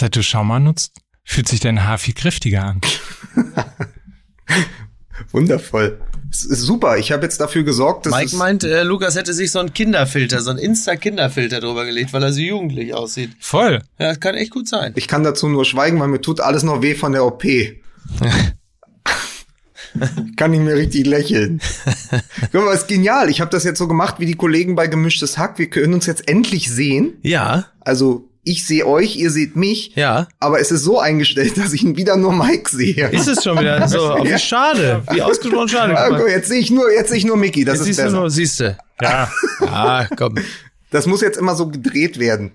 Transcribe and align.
Seit 0.00 0.16
du 0.16 0.22
Schauma 0.22 0.58
nutzt, 0.58 0.94
fühlt 1.24 1.46
sich 1.46 1.60
dein 1.60 1.84
Haar 1.84 1.98
viel 1.98 2.14
kräftiger 2.14 2.64
an. 2.64 2.80
Wundervoll. 5.30 6.00
Es 6.30 6.42
ist 6.42 6.62
super. 6.62 6.96
Ich 6.96 7.12
habe 7.12 7.24
jetzt 7.24 7.38
dafür 7.38 7.64
gesorgt, 7.64 8.06
dass 8.06 8.14
Mike 8.14 8.34
meint, 8.36 8.64
äh, 8.64 8.82
Lukas 8.82 9.14
hätte 9.14 9.34
sich 9.34 9.52
so 9.52 9.58
einen 9.58 9.74
Kinderfilter, 9.74 10.40
so 10.40 10.48
einen 10.48 10.58
Insta-Kinderfilter 10.58 11.60
drüber 11.60 11.84
gelegt, 11.84 12.14
weil 12.14 12.22
er 12.22 12.32
so 12.32 12.40
jugendlich 12.40 12.94
aussieht. 12.94 13.32
Voll. 13.40 13.82
Ja, 13.98 14.08
das 14.08 14.20
kann 14.20 14.36
echt 14.36 14.52
gut 14.52 14.68
sein. 14.68 14.94
ich 14.96 15.06
kann 15.06 15.22
dazu 15.22 15.50
nur 15.50 15.66
schweigen, 15.66 16.00
weil 16.00 16.08
mir 16.08 16.22
tut 16.22 16.40
alles 16.40 16.62
noch 16.62 16.80
weh 16.80 16.94
von 16.94 17.12
der 17.12 17.26
OP. 17.26 17.42
kann 20.36 20.52
nicht 20.52 20.62
mehr 20.62 20.76
richtig 20.76 21.06
lächeln. 21.06 21.60
Guck 22.52 22.64
mal, 22.64 22.72
ist 22.72 22.88
genial. 22.88 23.28
Ich 23.28 23.42
habe 23.42 23.50
das 23.50 23.64
jetzt 23.64 23.76
so 23.78 23.86
gemacht 23.86 24.14
wie 24.16 24.24
die 24.24 24.36
Kollegen 24.36 24.76
bei 24.76 24.86
Gemischtes 24.86 25.36
Hack. 25.36 25.58
Wir 25.58 25.68
können 25.68 25.92
uns 25.92 26.06
jetzt 26.06 26.26
endlich 26.26 26.70
sehen. 26.70 27.18
Ja, 27.20 27.66
Also 27.80 28.29
ich 28.42 28.66
sehe 28.66 28.86
euch, 28.86 29.16
ihr 29.16 29.30
seht 29.30 29.56
mich. 29.56 29.92
ja. 29.96 30.26
Aber 30.38 30.60
es 30.60 30.70
ist 30.70 30.82
so 30.84 30.98
eingestellt, 30.98 31.56
dass 31.56 31.72
ich 31.72 31.84
wieder 31.96 32.16
nur 32.16 32.32
Mike 32.32 32.70
sehe. 32.70 33.08
Ist 33.10 33.28
es 33.28 33.44
schon 33.44 33.58
wieder 33.58 33.86
so? 33.88 33.98
Wie 34.22 34.38
schade. 34.38 35.02
Wie 35.12 35.22
ausgesprochen 35.22 35.68
schade. 35.68 35.94
Guck, 36.08 36.18
mal. 36.18 36.28
jetzt 36.28 36.48
sehe 36.48 36.60
ich 36.60 36.70
nur, 36.70 36.90
jetzt 36.92 37.08
sehe 37.10 37.18
ich 37.18 37.24
nur 37.24 37.36
Mickey. 37.36 37.64
Das 37.64 37.74
Jetzt 37.74 37.80
ist 37.80 37.86
siehst 37.86 37.98
du 37.98 38.04
besser. 38.04 38.16
nur, 38.16 38.30
siehst 38.30 38.60
du. 38.60 38.76
Ja. 39.02 39.30
Ah, 39.66 40.06
komm. 40.16 40.36
Das 40.90 41.06
muss 41.06 41.20
jetzt 41.20 41.38
immer 41.38 41.54
so 41.54 41.68
gedreht 41.68 42.18
werden, 42.18 42.50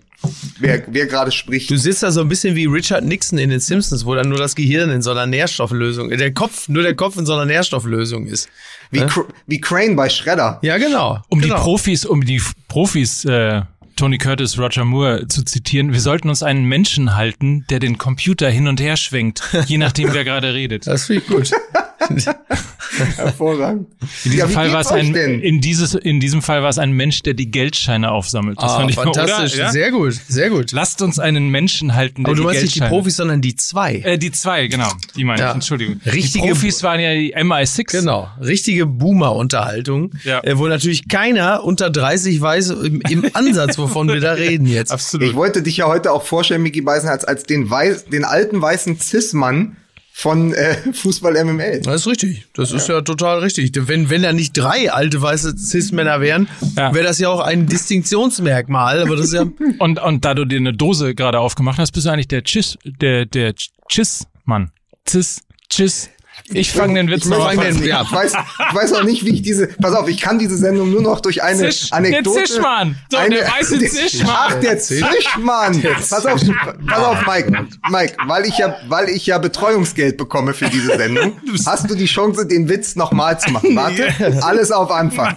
wer, 0.59 0.83
wer 0.87 1.05
gerade 1.05 1.31
spricht. 1.31 1.69
Du 1.69 1.77
sitzt 1.77 2.03
da 2.03 2.11
so 2.11 2.19
ein 2.21 2.27
bisschen 2.27 2.55
wie 2.55 2.65
Richard 2.65 3.05
Nixon 3.05 3.37
in 3.39 3.49
den 3.49 3.61
Simpsons, 3.61 4.05
wo 4.05 4.13
dann 4.13 4.27
nur 4.27 4.37
das 4.37 4.55
Gehirn 4.55 4.89
in 4.89 5.01
so 5.01 5.11
einer 5.11 5.25
Nährstofflösung, 5.25 6.09
der 6.09 6.33
Kopf, 6.33 6.67
nur 6.67 6.83
der 6.83 6.95
Kopf 6.95 7.15
in 7.17 7.25
so 7.25 7.33
einer 7.33 7.45
Nährstofflösung 7.45 8.27
ist. 8.27 8.49
Wie, 8.91 8.99
Cr 8.99 9.25
wie 9.47 9.61
Crane 9.61 9.95
bei 9.95 10.09
Shredder. 10.09 10.59
Ja, 10.61 10.77
genau. 10.77 11.21
Um 11.29 11.39
genau. 11.39 11.55
die 11.55 11.61
Profis, 11.61 12.05
um 12.05 12.25
die 12.25 12.41
Profis, 12.67 13.23
äh, 13.23 13.61
Tony 13.95 14.17
Curtis, 14.17 14.59
Roger 14.59 14.83
Moore 14.83 15.27
zu 15.27 15.43
zitieren, 15.43 15.93
wir 15.93 16.01
sollten 16.01 16.27
uns 16.27 16.43
einen 16.43 16.65
Menschen 16.65 17.15
halten, 17.15 17.65
der 17.69 17.79
den 17.79 17.97
Computer 17.97 18.49
hin 18.49 18.67
und 18.67 18.81
her 18.81 18.97
schwenkt, 18.97 19.41
je 19.67 19.77
nachdem, 19.77 20.13
wer 20.13 20.23
gerade 20.25 20.53
redet. 20.53 20.85
Das 20.85 21.05
finde 21.05 21.21
ich 21.21 21.27
gut. 21.27 21.51
Hervorragend. 23.17 23.87
In 24.23 24.31
diesem 24.31 24.37
Ja, 24.37 24.47
Fall 24.47 24.71
war 24.71 24.81
es 24.81 24.87
ein, 24.87 25.13
denn? 25.13 25.41
in 25.41 25.59
dieses, 25.61 25.95
in 25.95 26.19
diesem 26.19 26.41
Fall 26.41 26.61
war 26.61 26.69
es 26.69 26.77
ein 26.77 26.91
Mensch, 26.91 27.23
der 27.23 27.33
die 27.33 27.49
Geldscheine 27.51 28.11
aufsammelt. 28.11 28.57
Das 28.61 28.71
Ah, 28.71 28.77
fand 28.79 28.89
ich 28.91 28.95
fantastisch. 28.95 29.53
Oder? 29.55 29.63
Ja? 29.65 29.71
Sehr 29.71 29.91
gut, 29.91 30.13
sehr 30.27 30.49
gut. 30.49 30.71
Lasst 30.71 31.01
uns 31.01 31.19
einen 31.19 31.49
Menschen 31.49 31.95
halten, 31.95 32.23
der 32.23 32.29
Aber 32.29 32.35
du 32.35 32.41
die 32.43 32.47
meinst 32.47 32.61
nicht 32.63 32.75
die. 32.75 32.79
Profis, 32.81 33.17
sondern 33.17 33.41
die 33.41 33.55
zwei. 33.55 33.95
Äh, 33.97 34.17
die 34.17 34.31
zwei, 34.31 34.67
genau. 34.67 34.89
Die 35.15 35.23
meine 35.23 35.41
Ja. 35.41 35.49
ich, 35.49 35.55
Entschuldigung. 35.55 35.99
Richtige- 36.05 36.45
die 36.45 36.51
Profis 36.51 36.83
waren 36.83 36.99
ja 36.99 37.13
die 37.13 37.35
MI6. 37.35 37.91
Genau, 37.91 38.29
richtige 38.41 38.85
Boomer-Unterhaltung, 38.85 40.11
Ja. 40.23 40.41
äh, 40.43 40.57
wo 40.57 40.67
natürlich 40.67 41.07
keiner 41.07 41.63
unter 41.63 41.89
30 41.89 42.39
weiß 42.39 42.69
im, 42.69 43.01
im 43.09 43.25
Ansatz, 43.33 43.77
wovon 43.77 44.07
wir 44.07 44.19
da 44.19 44.33
reden 44.33 44.67
jetzt. 44.67 44.91
Absolut. 44.91 45.27
Ich 45.27 45.35
wollte 45.35 45.61
dich 45.63 45.77
ja 45.77 45.87
heute 45.87 46.11
auch 46.11 46.23
vorstellen, 46.23 46.61
Mickey 46.63 46.81
Beisen, 46.81 47.09
als, 47.09 47.25
als 47.25 47.43
den, 47.43 47.69
weiß, 47.69 48.05
den 48.05 48.23
alten 48.25 48.61
weißen 48.61 48.99
Cis-Mann 48.99 49.77
von 50.17 50.53
äh, 50.53 50.77
Fußball 50.93 51.43
MML. 51.43 51.81
Das 51.81 51.95
ist 52.01 52.07
richtig. 52.07 52.45
Das 52.53 52.71
ist 52.71 52.87
ja 52.87 53.01
total 53.01 53.39
richtig. 53.39 53.71
Wenn, 53.75 54.09
wenn 54.09 54.23
da 54.23 54.31
nicht 54.31 54.53
drei 54.57 54.89
alte 54.89 55.21
weiße 55.21 55.57
Cis-Männer 55.57 56.21
wären, 56.21 56.47
Ja. 56.77 56.93
wäre 56.93 57.03
das 57.03 57.19
ja 57.19 57.27
auch 57.27 57.41
ein 57.41 57.67
Distinktionsmerkmal. 57.67 59.01
Aber 59.01 59.17
das 59.17 59.25
ist 59.25 59.33
ja. 59.33 59.45
Und, 59.79 59.99
und 59.99 60.23
da 60.23 60.33
du 60.33 60.45
dir 60.45 60.57
eine 60.59 60.71
Dose 60.71 61.15
gerade 61.15 61.39
aufgemacht 61.41 61.79
hast, 61.79 61.91
bist 61.91 62.05
du 62.05 62.11
eigentlich 62.11 62.29
der 62.29 62.43
Chiss, 62.45 62.77
der, 62.85 63.25
der 63.25 63.55
Chiss-Mann. 63.89 64.71
Cis, 65.07 65.41
Chiss. 65.69 66.09
Ich 66.49 66.71
fange 66.71 66.93
den 66.95 67.09
Witz 67.09 67.23
Ich, 67.23 67.29
noch 67.29 67.49
fang 67.49 67.59
an. 67.59 67.77
den, 67.77 67.83
ja. 67.85 68.03
ich, 68.03 68.11
weiß, 68.11 68.33
ich 68.33 68.75
weiß 68.75 68.93
auch 68.93 69.03
nicht, 69.03 69.25
wie 69.25 69.33
ich 69.33 69.41
diese. 69.41 69.67
Pass 69.67 69.93
auf, 69.93 70.07
ich 70.07 70.19
kann 70.21 70.37
diese 70.37 70.57
Sendung 70.57 70.91
nur 70.91 71.01
noch 71.01 71.19
durch 71.19 71.41
eine 71.41 71.69
Zisch, 71.69 71.91
Anekdote. 71.91 72.37
der 72.39 72.45
Zischmann. 72.45 72.95
So, 73.09 73.17
der 73.17 73.47
weiße 73.51 73.79
Zischmann. 73.79 74.35
Ach, 74.35 74.59
der 74.59 74.79
Zischmann. 74.79 75.81
Pass 75.81 76.25
auf, 76.25 76.41
pass 76.87 76.99
auf, 77.03 77.25
Mike. 77.27 77.51
Mike, 77.89 78.17
weil 78.27 78.45
ich 78.45 78.57
ja, 78.57 78.75
weil 78.87 79.09
ich 79.09 79.25
ja 79.25 79.37
Betreuungsgeld 79.37 80.17
bekomme 80.17 80.53
für 80.53 80.69
diese 80.69 80.95
Sendung, 80.97 81.33
hast 81.65 81.89
du 81.89 81.95
die 81.95 82.05
Chance, 82.05 82.45
den 82.45 82.69
Witz 82.69 82.95
nochmal 82.95 83.39
zu 83.39 83.51
machen. 83.51 83.75
Warte, 83.75 84.13
alles 84.43 84.71
auf 84.71 84.91
Anfang. 84.91 85.35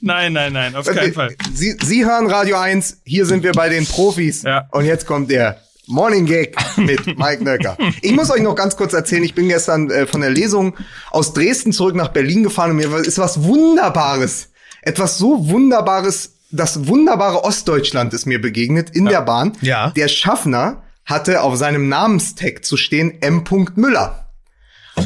Nein, 0.00 0.32
nein, 0.32 0.32
nein, 0.32 0.52
nein, 0.52 0.74
auf 0.76 0.86
keinen 0.86 1.12
Fall. 1.12 1.34
Sie, 1.52 1.76
Sie 1.82 2.04
hören 2.04 2.30
Radio 2.30 2.56
1, 2.56 2.98
hier 3.04 3.26
sind 3.26 3.42
wir 3.42 3.52
bei 3.52 3.68
den 3.68 3.86
Profis. 3.86 4.42
Ja. 4.42 4.68
Und 4.72 4.84
jetzt 4.86 5.06
kommt 5.06 5.30
der 5.30 5.60
Morning 5.86 6.26
Gag 6.26 6.56
mit 6.76 7.06
Mike 7.18 7.44
Nöcker. 7.44 7.76
Ich 8.02 8.12
muss 8.12 8.30
euch 8.30 8.42
noch 8.42 8.54
ganz 8.54 8.76
kurz 8.76 8.92
erzählen, 8.92 9.22
ich 9.22 9.34
bin 9.34 9.48
gestern 9.48 9.90
äh, 9.90 10.06
von 10.06 10.20
der 10.20 10.30
Lesung 10.30 10.74
aus 11.10 11.32
Dresden 11.32 11.72
zurück 11.72 11.94
nach 11.94 12.08
Berlin 12.08 12.42
gefahren 12.42 12.72
und 12.72 12.76
mir 12.76 12.92
ist 12.96 13.18
was 13.18 13.42
Wunderbares, 13.42 14.50
etwas 14.82 15.18
so 15.18 15.48
Wunderbares, 15.48 16.34
das 16.50 16.86
wunderbare 16.86 17.44
Ostdeutschland 17.44 18.14
ist 18.14 18.26
mir 18.26 18.40
begegnet 18.40 18.90
in 18.90 19.06
der 19.06 19.22
Bahn. 19.22 19.52
Ja. 19.60 19.90
Der 19.90 20.08
Schaffner 20.08 20.82
hatte 21.04 21.42
auf 21.42 21.56
seinem 21.56 21.88
Namenstag 21.88 22.64
zu 22.64 22.76
stehen 22.76 23.20
M. 23.22 23.44
Müller. 23.76 24.32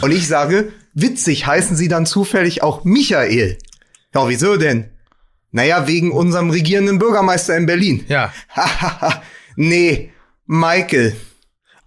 Und 0.01 0.13
ich 0.13 0.29
sage, 0.29 0.73
witzig, 0.95 1.47
heißen 1.47 1.77
Sie 1.77 1.89
dann 1.89 2.07
zufällig 2.07 2.63
auch 2.63 2.85
Michael? 2.85 3.59
Ja, 4.15 4.29
wieso 4.29 4.57
denn? 4.57 4.91
Naja, 5.53 5.87
wegen 5.87 6.13
unserem 6.13 6.51
regierenden 6.51 6.99
Bürgermeister 6.99 7.57
in 7.57 7.67
Berlin. 7.67 8.05
Ja. 8.09 8.33
nee, 9.57 10.13
Michael. 10.53 11.15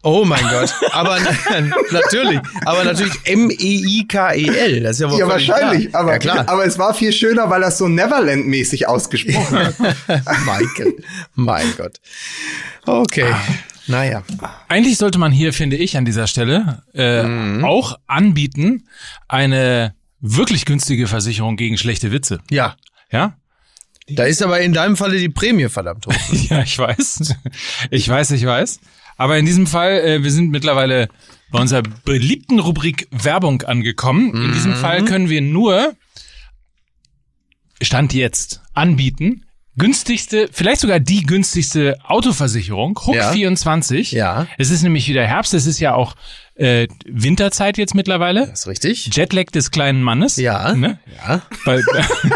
Oh 0.03 0.23
mein 0.25 0.41
Gott. 0.49 0.73
Aber 0.91 1.17
natürlich. 1.91 2.39
Aber 2.65 2.83
natürlich 2.85 3.13
M-E-I-K-E-L. 3.25 4.81
Das 4.81 4.91
ist 4.91 4.99
ja 5.01 5.11
wohl 5.11 5.19
Ja, 5.19 5.27
wahrscheinlich. 5.27 5.89
Klar. 5.89 6.01
Aber, 6.01 6.11
ja, 6.13 6.19
klar. 6.19 6.49
aber 6.49 6.65
es 6.65 6.77
war 6.79 6.93
viel 6.93 7.11
schöner, 7.11 7.49
weil 7.49 7.59
das 7.61 7.77
so 7.77 7.87
Neverland-mäßig 7.89 8.87
ausgesprochen 8.87 9.57
hat. 9.59 9.75
Michael. 10.45 10.93
Mein 11.35 11.67
Gott. 11.77 11.99
Okay. 12.85 13.33
Naja. 13.87 14.23
Eigentlich 14.69 14.97
sollte 14.97 15.19
man 15.19 15.33
hier, 15.33 15.51
finde 15.51 15.75
ich, 15.75 15.97
an 15.97 16.05
dieser 16.05 16.27
Stelle 16.27 16.83
äh, 16.93 17.23
Mhm. 17.23 17.65
auch 17.65 17.97
anbieten, 18.07 18.87
eine 19.27 19.93
wirklich 20.21 20.63
günstige 20.65 21.07
Versicherung 21.07 21.57
gegen 21.57 21.77
schlechte 21.77 22.13
Witze. 22.13 22.39
Ja. 22.49 22.75
Ja? 23.11 23.35
Da 24.09 24.23
ist 24.25 24.41
aber 24.41 24.59
in 24.59 24.73
deinem 24.73 24.97
Falle 24.97 25.17
die 25.17 25.29
Prämie 25.29 25.69
verdammt 25.69 26.07
hoch. 26.07 26.13
Ja, 26.49 26.61
ich 26.63 26.77
weiß. 26.77 27.35
Ich 27.89 28.07
weiß, 28.07 28.31
ich 28.31 28.45
weiß. 28.45 28.79
Aber 29.17 29.37
in 29.37 29.45
diesem 29.45 29.67
Fall, 29.67 29.99
äh, 29.99 30.23
wir 30.23 30.31
sind 30.31 30.49
mittlerweile 30.49 31.07
bei 31.51 31.59
unserer 31.59 31.83
beliebten 31.83 32.59
Rubrik 32.59 33.07
Werbung 33.11 33.61
angekommen. 33.61 34.33
In 34.33 34.53
diesem 34.53 34.73
Fall 34.75 35.05
können 35.05 35.29
wir 35.29 35.41
nur 35.41 35.93
Stand 37.81 38.13
jetzt 38.13 38.61
anbieten. 38.73 39.45
Günstigste, 39.75 40.49
vielleicht 40.51 40.81
sogar 40.81 40.99
die 40.99 41.23
günstigste 41.23 41.97
Autoversicherung, 42.03 42.99
Hook 43.05 43.15
Ja. 43.15 43.31
24. 43.31 44.11
Ja. 44.11 44.47
Es 44.57 44.69
ist 44.69 44.83
nämlich 44.83 45.07
wieder 45.07 45.25
Herbst, 45.25 45.53
es 45.53 45.65
ist 45.65 45.79
ja 45.79 45.95
auch 45.95 46.15
äh, 46.55 46.87
Winterzeit 47.05 47.77
jetzt 47.77 47.95
mittlerweile. 47.95 48.47
Das 48.47 48.61
ist 48.61 48.67
richtig. 48.67 49.09
Jetlag 49.13 49.45
des 49.45 49.71
kleinen 49.71 50.03
Mannes. 50.03 50.35
Ja. 50.37 50.73
Ne? 50.75 50.99
Ja. 51.25 51.41
Weil, 51.65 51.83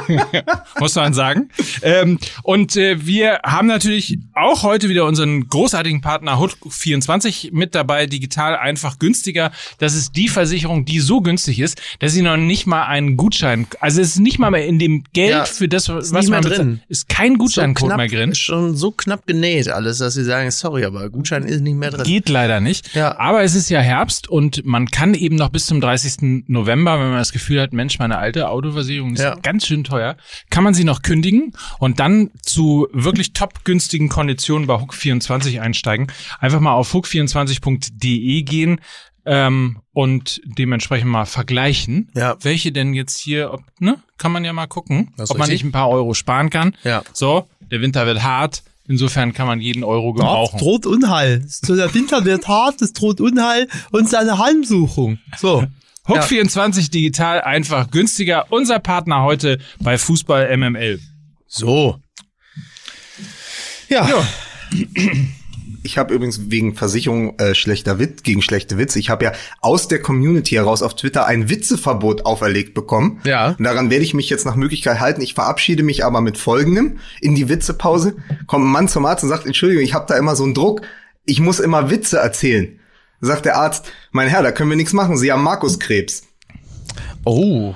muss 0.80 0.96
man 0.96 1.14
sagen. 1.14 1.50
Ähm, 1.82 2.18
und 2.44 2.76
äh, 2.76 3.06
wir 3.06 3.40
haben 3.46 3.68
natürlich 3.68 4.18
auch 4.34 4.64
heute 4.64 4.90
wieder 4.90 5.06
unseren 5.06 5.48
großartigen 5.48 6.02
Partner 6.02 6.40
Hood24 6.40 7.50
mit 7.54 7.76
dabei, 7.76 8.06
digital 8.08 8.56
einfach 8.58 9.00
günstiger. 9.00 9.52
Das 9.78 9.94
ist 9.94 10.16
die 10.16 10.28
Versicherung, 10.30 10.86
die 10.86 11.00
so 11.00 11.22
günstig 11.22 11.60
ist, 11.60 11.80
dass 12.00 12.14
sie 12.14 12.22
noch 12.22 12.38
nicht 12.38 12.66
mal 12.68 12.86
einen 12.86 13.18
Gutschein, 13.18 13.68
also 13.80 14.02
es 14.02 14.10
ist 14.10 14.20
nicht 14.20 14.40
mal 14.40 14.52
mehr 14.52 14.66
in 14.66 14.80
dem 14.80 15.04
Geld 15.14 15.32
Ja, 15.32 15.46
für 15.46 15.68
das, 15.68 15.90
was 15.90 16.08
ist 16.08 16.14
mehr 16.14 16.24
man 16.30 16.42
bezahlt- 16.42 16.58
drin. 16.60 16.82
ist 16.88 17.10
kein 17.10 17.38
Gutscheincode 17.38 17.88
knapp, 17.90 17.98
mehr 17.98 18.08
drin. 18.08 18.36
Schon 18.36 18.76
so 18.76 18.92
knapp 18.92 19.26
genäht 19.28 19.70
alles, 19.70 20.00
dass 20.00 20.14
sie 20.16 20.24
sagen, 20.24 20.50
sorry, 20.52 20.86
aber 20.86 21.10
Gutschein 21.10 21.44
ist 21.44 21.62
nicht 21.62 21.76
mehr 21.78 21.92
drin. 21.92 22.04
Geht 22.06 22.30
leider 22.30 22.60
nicht. 22.60 22.96
Ja. 22.96 23.18
Aber 23.20 23.44
es 23.44 23.54
ist 23.56 23.70
ja 23.70 23.80
Herbst 23.80 24.07
und 24.30 24.66
man 24.66 24.88
kann 24.90 25.14
eben 25.14 25.36
noch 25.36 25.50
bis 25.50 25.66
zum 25.66 25.80
30. 25.82 26.44
November, 26.48 27.00
wenn 27.00 27.10
man 27.10 27.18
das 27.20 27.32
Gefühl 27.32 27.62
hat, 27.62 27.74
Mensch, 27.74 28.00
meine 28.00 28.18
alte 28.18 28.50
Autoversicherung 28.50 29.14
ist 29.14 29.22
Ja. 29.22 29.36
ganz 29.36 29.66
schön 29.68 29.84
teuer, 29.84 30.16
kann 30.50 30.64
man 30.64 30.74
sie 30.74 30.84
noch 30.84 31.02
kündigen 31.02 31.54
und 31.80 32.00
dann 32.00 32.32
zu 32.42 32.88
wirklich 32.94 33.34
top 33.34 33.64
günstigen 33.66 34.10
Konditionen 34.10 34.68
bei 34.68 34.76
Hook24 34.76 35.60
einsteigen. 35.62 36.08
Einfach 36.40 36.60
mal 36.60 36.74
auf 36.74 36.94
hook24.de 36.94 38.42
gehen 38.44 38.80
ähm, 39.26 39.82
und 39.94 40.42
dementsprechend 40.46 41.10
mal 41.10 41.26
vergleichen, 41.26 42.10
Ja. 42.16 42.38
welche 42.42 42.72
denn 42.72 42.94
jetzt 42.94 43.18
hier, 43.20 43.52
ob, 43.54 43.62
ne, 43.80 43.98
kann 44.18 44.32
man 44.32 44.46
ja 44.46 44.54
mal 44.54 44.68
gucken, 44.68 45.12
ob 45.18 45.30
man 45.30 45.42
richtig. 45.42 45.50
nicht 45.50 45.64
ein 45.66 45.72
paar 45.72 45.90
Euro 45.90 46.14
sparen 46.14 46.50
kann. 46.50 46.76
Ja. 46.84 47.04
So, 47.14 47.48
der 47.60 47.82
Winter 47.82 48.06
wird 48.06 48.24
hart. 48.24 48.64
Insofern 48.88 49.34
kann 49.34 49.48
man 49.48 49.60
jeden 49.60 49.84
Euro 49.84 50.14
gebrauchen. 50.14 50.60
droht 50.60 50.86
Unheil. 50.86 51.46
So, 51.48 51.76
der 51.76 51.94
Winter 51.94 52.24
wird 52.26 52.48
hart, 52.48 52.82
es 52.82 52.94
droht 52.94 53.20
Unheil 53.20 53.68
und 53.92 54.10
seine 54.10 54.38
Heimsuchung. 54.38 55.20
So. 55.38 55.66
Hook24 56.08 56.90
digital 56.90 57.42
einfach 57.42 57.92
günstiger. 57.92 58.46
Unser 58.50 58.80
Partner 58.80 59.24
heute 59.24 59.60
bei 59.80 59.98
Fußball 59.98 60.56
MML. 60.56 61.02
So. 61.48 62.00
Ja. 63.90 64.08
Ich 65.84 65.98
habe 65.98 66.14
übrigens 66.14 66.50
wegen 66.50 66.76
Versicherung 66.76 67.38
äh, 67.40 67.56
schlechter 67.56 68.00
Witz 68.00 68.24
gegen 68.24 68.42
schlechte 68.42 68.78
Witze. 68.78 69.00
Ich 69.00 69.10
habe 69.10 69.26
ja 69.26 69.32
aus 69.62 69.88
der 69.88 70.02
Community 70.02 70.56
heraus 70.56 70.82
auf 70.82 70.96
Twitter 70.96 71.26
ein 71.26 71.50
Witzeverbot 71.50 72.26
auferlegt 72.26 72.74
bekommen. 72.74 73.22
Ja. 73.26 73.56
Und 73.58 73.64
daran 73.64 73.90
werde 73.90 74.04
ich 74.04 74.14
mich 74.14 74.30
jetzt 74.30 74.46
nach 74.46 74.56
Möglichkeit 74.56 75.00
halten. 75.00 75.22
Ich 75.22 75.34
verabschiede 75.34 75.84
mich 75.84 76.04
aber 76.04 76.22
mit 76.22 76.38
folgendem. 76.38 77.00
In 77.22 77.36
die 77.36 77.50
Witzepause 77.50 78.16
kommt 78.48 78.66
ein 78.66 78.72
Mann 78.72 78.88
zum 78.88 79.06
Arzt 79.06 79.24
und 79.24 79.30
sagt, 79.30 79.46
Entschuldigung, 79.46 79.84
ich 79.84 79.94
habe 79.94 80.06
da 80.08 80.18
immer 80.18 80.36
so 80.36 80.44
einen 80.44 80.54
Druck. 80.54 80.82
ich 81.26 81.40
muss 81.40 81.60
immer 81.60 81.90
Witze 81.90 82.18
erzählen. 82.18 82.80
Sagt 83.20 83.46
der 83.46 83.58
Arzt, 83.58 83.86
mein 84.12 84.28
Herr, 84.28 84.44
da 84.44 84.52
können 84.52 84.70
wir 84.70 84.78
nichts 84.78 84.94
machen, 84.94 85.18
Sie 85.18 85.32
haben 85.32 85.44
Markuskrebs. 85.44 86.24
Oh. 87.26 87.74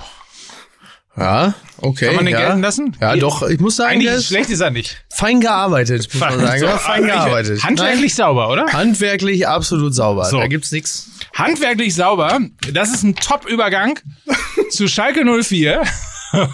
Ja, 1.22 1.54
okay. 1.78 2.08
Kann 2.08 2.16
man 2.16 2.26
den 2.26 2.34
ja. 2.34 2.42
gelten 2.48 2.62
lassen? 2.62 2.98
Ja, 3.00 3.16
doch, 3.16 3.44
ich 3.44 3.60
muss 3.60 3.76
sagen, 3.76 4.00
Eigentlich 4.00 4.26
schlecht 4.28 4.50
ist 4.50 4.60
er 4.60 4.72
nicht. 4.72 5.04
fein 5.10 5.40
gearbeitet, 5.40 6.10
muss 6.14 6.20
man 6.20 6.40
sagen. 6.40 6.60
So, 6.60 6.66
Ja, 6.66 6.78
fein 6.78 7.06
gearbeitet. 7.06 7.64
Handwerklich 7.64 8.16
sauber, 8.16 8.50
oder? 8.50 8.66
Nein, 8.66 8.74
handwerklich 8.74 9.48
absolut 9.48 9.94
sauber. 9.94 10.26
So. 10.26 10.40
Da 10.40 10.48
gibt's 10.48 10.72
nix. 10.72 11.10
Handwerklich 11.34 11.94
sauber. 11.96 12.40
Das 12.74 12.94
ist 12.94 13.04
ein 13.04 13.16
Top-Übergang 13.16 14.00
zu 14.70 14.88
Schalke 14.88 15.24
04. 15.44 15.84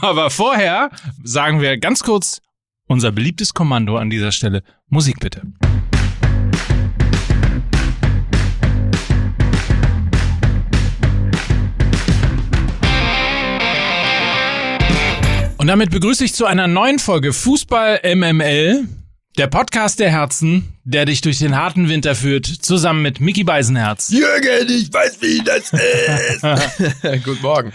Aber 0.02 0.30
vorher 0.30 0.90
sagen 1.24 1.62
wir 1.62 1.78
ganz 1.78 2.04
kurz 2.04 2.42
unser 2.88 3.12
beliebtes 3.12 3.54
Kommando 3.54 3.98
an 3.98 4.10
dieser 4.10 4.32
Stelle. 4.32 4.64
Musik 4.90 5.20
bitte. 5.20 5.42
Und 15.68 15.72
damit 15.72 15.92
begrüße 15.92 16.24
ich 16.24 16.34
zu 16.34 16.46
einer 16.46 16.66
neuen 16.66 16.98
Folge 16.98 17.34
Fußball 17.34 18.00
MML, 18.16 18.88
der 19.38 19.48
Podcast 19.48 20.00
der 20.00 20.10
Herzen, 20.10 20.80
der 20.86 21.04
dich 21.04 21.20
durch 21.20 21.40
den 21.40 21.58
harten 21.58 21.90
Winter 21.90 22.16
führt, 22.16 22.46
zusammen 22.46 23.02
mit 23.02 23.20
Mickey 23.20 23.44
Beisenherz. 23.44 24.10
Jürgen, 24.10 24.70
ich 24.70 24.94
weiß, 24.94 25.18
wie 25.20 25.44
das 25.44 25.74
ist. 25.74 27.24
Guten 27.26 27.42
Morgen. 27.42 27.74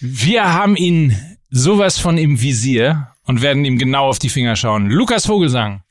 Wir 0.00 0.54
haben 0.54 0.74
ihn 0.74 1.14
sowas 1.50 1.98
von 1.98 2.16
im 2.16 2.40
Visier 2.40 3.08
und 3.24 3.42
werden 3.42 3.66
ihm 3.66 3.76
genau 3.76 4.08
auf 4.08 4.18
die 4.18 4.30
Finger 4.30 4.56
schauen. 4.56 4.88
Lukas 4.88 5.26
Vogelsang. 5.26 5.82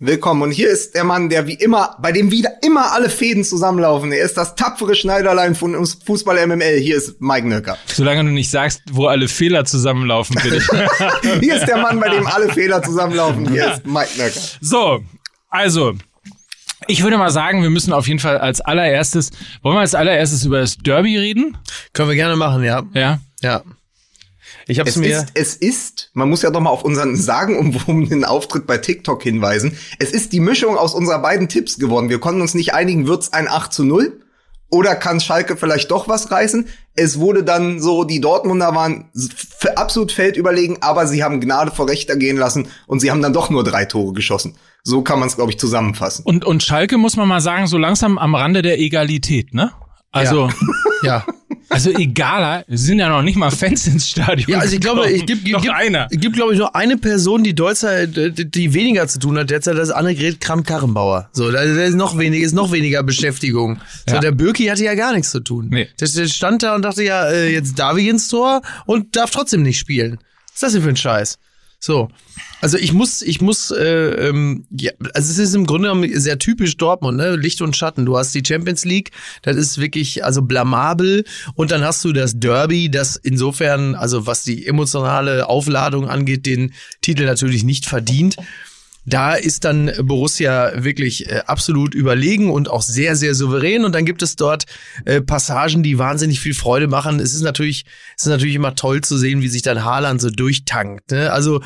Willkommen. 0.00 0.42
Und 0.42 0.52
hier 0.52 0.70
ist 0.70 0.94
der 0.94 1.02
Mann, 1.02 1.28
der 1.28 1.48
wie 1.48 1.54
immer, 1.54 1.96
bei 2.00 2.12
dem 2.12 2.30
wieder 2.30 2.50
immer 2.62 2.92
alle 2.92 3.10
Fäden 3.10 3.42
zusammenlaufen. 3.42 4.12
Er 4.12 4.24
ist 4.24 4.36
das 4.36 4.54
tapfere 4.54 4.94
Schneiderlein 4.94 5.56
von 5.56 5.74
uns 5.74 5.98
Fußball 6.06 6.46
MML. 6.46 6.78
Hier 6.78 6.96
ist 6.96 7.20
Mike 7.20 7.48
Nöcker. 7.48 7.76
Solange 7.86 8.22
du 8.22 8.30
nicht 8.30 8.48
sagst, 8.48 8.80
wo 8.92 9.06
alle 9.06 9.26
Fehler 9.26 9.64
zusammenlaufen, 9.64 10.36
bitte. 10.40 10.60
Hier 11.40 11.56
ist 11.56 11.66
der 11.66 11.78
Mann, 11.78 11.98
bei 11.98 12.10
dem 12.10 12.28
alle 12.28 12.48
Fehler 12.48 12.80
zusammenlaufen. 12.80 13.50
Hier 13.50 13.72
ist 13.74 13.86
Mike 13.88 14.10
Nöcker. 14.18 14.40
so, 14.60 15.00
also, 15.50 15.94
ich 16.86 17.02
würde 17.02 17.18
mal 17.18 17.30
sagen, 17.30 17.64
wir 17.64 17.70
müssen 17.70 17.92
auf 17.92 18.06
jeden 18.06 18.20
Fall 18.20 18.38
als 18.38 18.60
allererstes, 18.60 19.32
wollen 19.62 19.74
wir 19.74 19.80
als 19.80 19.96
allererstes 19.96 20.44
über 20.44 20.60
das 20.60 20.76
Derby 20.76 21.18
reden? 21.18 21.58
Können 21.92 22.08
wir 22.08 22.14
gerne 22.14 22.36
machen, 22.36 22.62
ja. 22.62 22.84
Ja. 22.94 23.18
Ja. 23.42 23.62
Ich 24.68 24.78
hab's 24.78 24.90
Es 24.90 24.96
mir. 24.96 25.08
ist, 25.08 25.26
es 25.34 25.56
ist, 25.56 26.10
man 26.12 26.28
muss 26.28 26.42
ja 26.42 26.50
doch 26.50 26.60
mal 26.60 26.70
auf 26.70 26.84
unseren 26.84 27.16
sagenumwobenen 27.16 28.24
Auftritt 28.24 28.66
bei 28.66 28.78
TikTok 28.78 29.22
hinweisen. 29.22 29.76
Es 29.98 30.10
ist 30.12 30.32
die 30.32 30.40
Mischung 30.40 30.76
aus 30.76 30.94
unserer 30.94 31.20
beiden 31.20 31.48
Tipps 31.48 31.78
geworden. 31.78 32.10
Wir 32.10 32.20
konnten 32.20 32.42
uns 32.42 32.54
nicht 32.54 32.74
einigen, 32.74 33.06
wird's 33.06 33.32
ein 33.32 33.48
8 33.48 33.72
zu 33.72 33.84
0? 33.84 34.20
Oder 34.70 34.94
kann 34.96 35.18
Schalke 35.18 35.56
vielleicht 35.56 35.90
doch 35.90 36.08
was 36.08 36.30
reißen? 36.30 36.66
Es 36.94 37.18
wurde 37.18 37.42
dann 37.42 37.80
so, 37.80 38.04
die 38.04 38.20
Dortmunder 38.20 38.74
waren 38.74 39.06
absolut 39.76 40.12
feldüberlegen, 40.12 40.82
aber 40.82 41.06
sie 41.06 41.24
haben 41.24 41.40
Gnade 41.40 41.70
vor 41.70 41.88
Rechter 41.88 42.16
gehen 42.16 42.36
lassen 42.36 42.68
und 42.86 43.00
sie 43.00 43.10
haben 43.10 43.22
dann 43.22 43.32
doch 43.32 43.48
nur 43.48 43.64
drei 43.64 43.86
Tore 43.86 44.12
geschossen. 44.12 44.56
So 44.84 45.00
kann 45.00 45.20
man 45.20 45.28
es, 45.28 45.36
glaube 45.36 45.50
ich, 45.50 45.58
zusammenfassen. 45.58 46.22
Und, 46.26 46.44
und 46.44 46.62
Schalke 46.62 46.98
muss 46.98 47.16
man 47.16 47.26
mal 47.28 47.40
sagen, 47.40 47.66
so 47.66 47.78
langsam 47.78 48.18
am 48.18 48.34
Rande 48.34 48.60
der 48.60 48.78
Egalität, 48.78 49.54
ne? 49.54 49.72
Also, 50.10 50.50
ja. 51.02 51.24
also 51.68 51.90
egaler, 51.90 52.64
es 52.66 52.82
sind 52.82 52.98
ja 52.98 53.08
noch 53.08 53.22
nicht 53.22 53.36
mal 53.36 53.50
Fans 53.50 53.86
ins 53.86 54.08
Stadion. 54.08 54.48
Ja, 54.50 54.58
also 54.60 54.74
ich 54.74 54.80
glaube, 54.80 55.10
ich 55.10 55.26
gibt, 55.26 55.44
gibt, 55.44 55.68
einer. 55.68 56.06
gibt 56.10 56.34
glaube 56.36 56.52
ich 56.54 56.58
nur 56.58 56.74
eine 56.74 56.96
Person, 56.96 57.44
die 57.44 57.54
derzeit, 57.54 58.16
die 58.16 58.74
weniger 58.74 59.06
zu 59.06 59.18
tun 59.18 59.36
hat 59.38 59.50
derzeit, 59.50 59.76
das 59.76 59.88
ist 59.90 59.94
Annegret 59.94 60.40
Kramp-Karrenbauer. 60.40 61.28
So, 61.32 61.50
da 61.50 61.64
da 61.64 61.82
ist 61.84 61.94
noch 61.94 62.16
weniger, 62.18 62.44
ist 62.44 62.54
noch 62.54 62.72
weniger 62.72 63.02
Beschäftigung. 63.02 63.80
So, 64.06 64.14
Ja. 64.14 64.20
der 64.20 64.32
Birki 64.32 64.66
hatte 64.66 64.84
ja 64.84 64.94
gar 64.94 65.12
nichts 65.12 65.30
zu 65.30 65.40
tun. 65.40 65.68
Nee. 65.70 65.88
Der, 66.00 66.08
der 66.08 66.26
stand 66.26 66.62
da 66.62 66.74
und 66.74 66.82
dachte 66.82 67.02
ja, 67.04 67.28
äh, 67.28 67.52
jetzt 67.52 67.78
darf 67.78 67.98
ich 67.98 68.08
ins 68.08 68.28
Tor 68.28 68.62
und 68.86 69.14
darf 69.14 69.30
trotzdem 69.30 69.62
nicht 69.62 69.78
spielen. 69.78 70.18
Was 70.46 70.54
ist 70.54 70.62
das 70.62 70.72
denn 70.72 70.82
für 70.82 70.88
ein 70.88 70.96
Scheiß? 70.96 71.38
So. 71.80 72.08
Also 72.60 72.76
ich 72.76 72.92
muss, 72.92 73.22
ich 73.22 73.40
muss, 73.40 73.70
äh, 73.70 74.28
ähm, 74.28 74.66
ja, 74.70 74.90
also 75.14 75.30
es 75.30 75.38
ist 75.38 75.54
im 75.54 75.64
Grunde 75.64 75.88
genommen 75.88 76.10
sehr 76.18 76.38
typisch 76.38 76.76
Dortmund, 76.76 77.16
ne? 77.16 77.36
Licht 77.36 77.62
und 77.62 77.76
Schatten. 77.76 78.04
Du 78.04 78.18
hast 78.18 78.34
die 78.34 78.42
Champions 78.44 78.84
League, 78.84 79.12
das 79.42 79.56
ist 79.56 79.78
wirklich 79.78 80.24
also 80.24 80.42
blamabel 80.42 81.24
und 81.54 81.70
dann 81.70 81.84
hast 81.84 82.04
du 82.04 82.12
das 82.12 82.38
Derby, 82.40 82.90
das 82.90 83.14
insofern, 83.14 83.94
also 83.94 84.26
was 84.26 84.42
die 84.42 84.66
emotionale 84.66 85.48
Aufladung 85.48 86.08
angeht, 86.08 86.46
den 86.46 86.74
Titel 87.00 87.24
natürlich 87.24 87.62
nicht 87.62 87.86
verdient. 87.86 88.36
Da 89.08 89.34
ist 89.34 89.64
dann 89.64 89.90
Borussia 90.02 90.72
wirklich 90.84 91.30
äh, 91.30 91.42
absolut 91.46 91.94
überlegen 91.94 92.50
und 92.50 92.70
auch 92.70 92.82
sehr, 92.82 93.16
sehr 93.16 93.34
souverän. 93.34 93.84
Und 93.84 93.94
dann 93.94 94.04
gibt 94.04 94.22
es 94.22 94.36
dort 94.36 94.64
äh, 95.04 95.20
Passagen, 95.20 95.82
die 95.82 95.98
wahnsinnig 95.98 96.40
viel 96.40 96.54
Freude 96.54 96.88
machen. 96.88 97.20
Es 97.20 97.34
ist 97.34 97.42
natürlich, 97.42 97.84
es 98.16 98.24
ist 98.24 98.30
natürlich 98.30 98.54
immer 98.54 98.74
toll 98.74 99.00
zu 99.00 99.16
sehen, 99.16 99.40
wie 99.40 99.48
sich 99.48 99.62
dann 99.62 99.84
Haaland 99.84 100.20
so 100.20 100.30
durchtankt. 100.30 101.10
Ne? 101.10 101.32
Also 101.32 101.62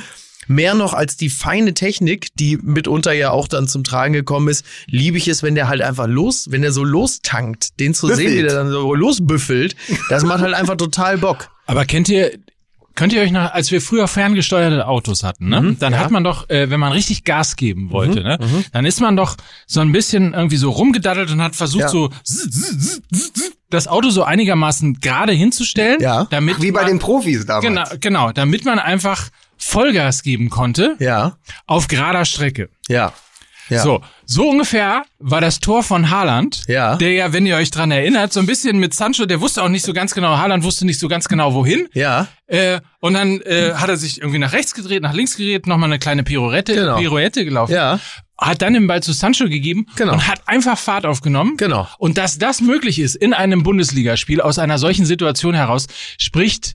mehr 0.47 0.75
noch 0.75 0.95
als 0.95 1.17
die 1.17 1.31
feine 1.31 1.75
Technik, 1.75 2.29
die 2.37 2.57
mitunter 2.57 3.13
ja 3.13 3.31
auch 3.31 3.49
dann 3.49 3.69
zum 3.69 3.85
Tragen 3.85 4.13
gekommen 4.13 4.49
ist, 4.49 4.65
liebe 4.87 5.19
ich 5.19 5.29
es, 5.29 5.43
wenn 5.43 5.55
der 5.55 5.69
halt 5.69 5.83
einfach 5.83 6.07
los, 6.07 6.51
wenn 6.51 6.63
der 6.63 6.73
so 6.73 6.85
lostankt, 6.85 7.81
den 7.81 7.95
zu 7.95 8.09
sehen, 8.09 8.19
wie 8.19 8.25
Büffelt. 8.25 8.51
der 8.51 8.57
dann 8.57 8.71
so 8.71 8.95
losbüffelt. 8.95 9.77
Das 10.09 10.25
macht 10.25 10.41
halt 10.41 10.55
einfach 10.55 10.77
total 10.77 11.19
Bock. 11.19 11.51
Aber 11.67 11.85
kennt 11.85 12.09
ihr, 12.09 12.33
könnt 12.95 13.13
ihr 13.13 13.23
euch 13.23 13.31
noch, 13.33 13.53
als 13.53 13.71
wir 13.71 13.81
früher 13.81 14.07
ferngesteuerte 14.09 14.87
Autos 14.87 15.23
hatten, 15.23 15.49
ne? 15.49 15.77
dann 15.79 15.93
ja. 15.93 15.99
hat 16.01 16.11
man 16.11 16.25
doch, 16.25 16.49
äh, 16.51 16.71
wenn 16.71 16.81
man 16.81 16.93
richtig 16.93 17.25
Gas 17.25 17.57
geben 17.57 17.91
wollte, 17.91 18.23
ne? 18.23 18.39
dann 18.73 18.85
ist 18.85 19.01
man 19.01 19.17
doch 19.17 19.37
so 19.67 19.81
ein 19.81 19.93
bisschen 19.93 20.35
irgendwie 20.35 20.57
so 20.57 20.71
rumgedaddelt 20.71 21.31
und 21.31 21.41
hat 21.43 21.57
versucht 21.57 21.83
Ja. 21.83 21.89
so 21.89 22.11
das 23.71 23.89
Auto 23.89 24.11
so 24.11 24.23
einigermaßen 24.23 25.01
gerade 25.01 25.33
hinzustellen, 25.33 26.01
Ja. 26.01 26.27
damit 26.31 26.61
Wie 26.61 26.73
bei 26.73 26.83
man, 26.83 26.91
den 26.91 26.99
Profis 26.99 27.47
damals. 27.47 27.65
genau, 27.65 27.85
genau, 28.01 28.33
damit 28.33 28.65
man 28.65 28.79
einfach 28.79 29.29
Vollgas 29.57 30.23
geben 30.23 30.51
konnte 30.51 30.97
Ja, 30.99 31.37
auf 31.67 31.89
gerader 31.89 32.25
Strecke. 32.25 32.69
ja. 32.89 33.13
Ja. 33.69 33.83
So, 33.83 34.03
so 34.27 34.49
ungefähr 34.49 35.05
war 35.19 35.41
das 35.41 35.61
Tor 35.61 35.83
von 35.83 36.11
Haaland, 36.11 36.63
Ja. 36.69 36.97
der 36.97 37.13
ja, 37.13 37.33
wenn 37.33 37.47
ihr 37.47 37.57
euch 37.57 37.71
dran 37.71 37.91
erinnert, 37.91 38.33
so 38.33 38.41
ein 38.41 38.47
bisschen 38.47 38.79
mit 38.79 38.93
Sancho, 38.95 39.25
der 39.27 39.41
wusste 39.41 39.63
auch 39.63 39.69
nicht 39.69 39.85
so 39.85 39.93
ganz 39.93 40.15
genau, 40.15 40.37
Haaland 40.37 40.65
wusste 40.65 40.85
nicht 40.85 40.99
so 40.99 41.09
ganz 41.09 41.29
genau 41.29 41.55
wohin. 41.55 41.89
Ja. 41.95 42.29
Äh, 42.47 42.81
und 43.01 43.15
dann 43.15 43.41
äh, 43.43 43.73
hat 43.75 43.89
er 43.89 43.97
sich 43.97 44.19
irgendwie 44.21 44.39
nach 44.39 44.53
rechts 44.53 44.75
gedreht, 44.75 45.03
nach 45.03 45.15
links 45.15 45.37
gedreht, 45.37 45.67
nochmal 45.67 45.89
eine 45.91 45.99
kleine 45.99 46.23
Pirouette, 46.25 46.75
Genau. 46.75 46.97
Pirouette 46.99 47.45
gelaufen. 47.45 47.73
Ja. 47.73 47.99
Hat 48.39 48.61
dann 48.61 48.75
den 48.75 48.89
Ball 48.89 49.03
zu 49.03 49.13
Sancho 49.13 49.45
gegeben 49.49 49.87
Genau. 49.97 50.15
und 50.15 50.27
hat 50.27 50.41
einfach 50.47 50.77
Fahrt 50.77 51.07
aufgenommen. 51.07 51.57
Genau. 51.57 51.87
Und 51.99 52.19
dass 52.19 52.39
das 52.39 52.61
möglich 52.61 52.99
ist 52.99 53.15
in 53.15 53.33
einem 53.35 53.63
Bundesligaspiel 53.63 54.41
aus 54.41 54.59
einer 54.59 54.79
solchen 54.79 55.07
Situation 55.07 55.55
heraus, 55.55 55.87
spricht 56.19 56.75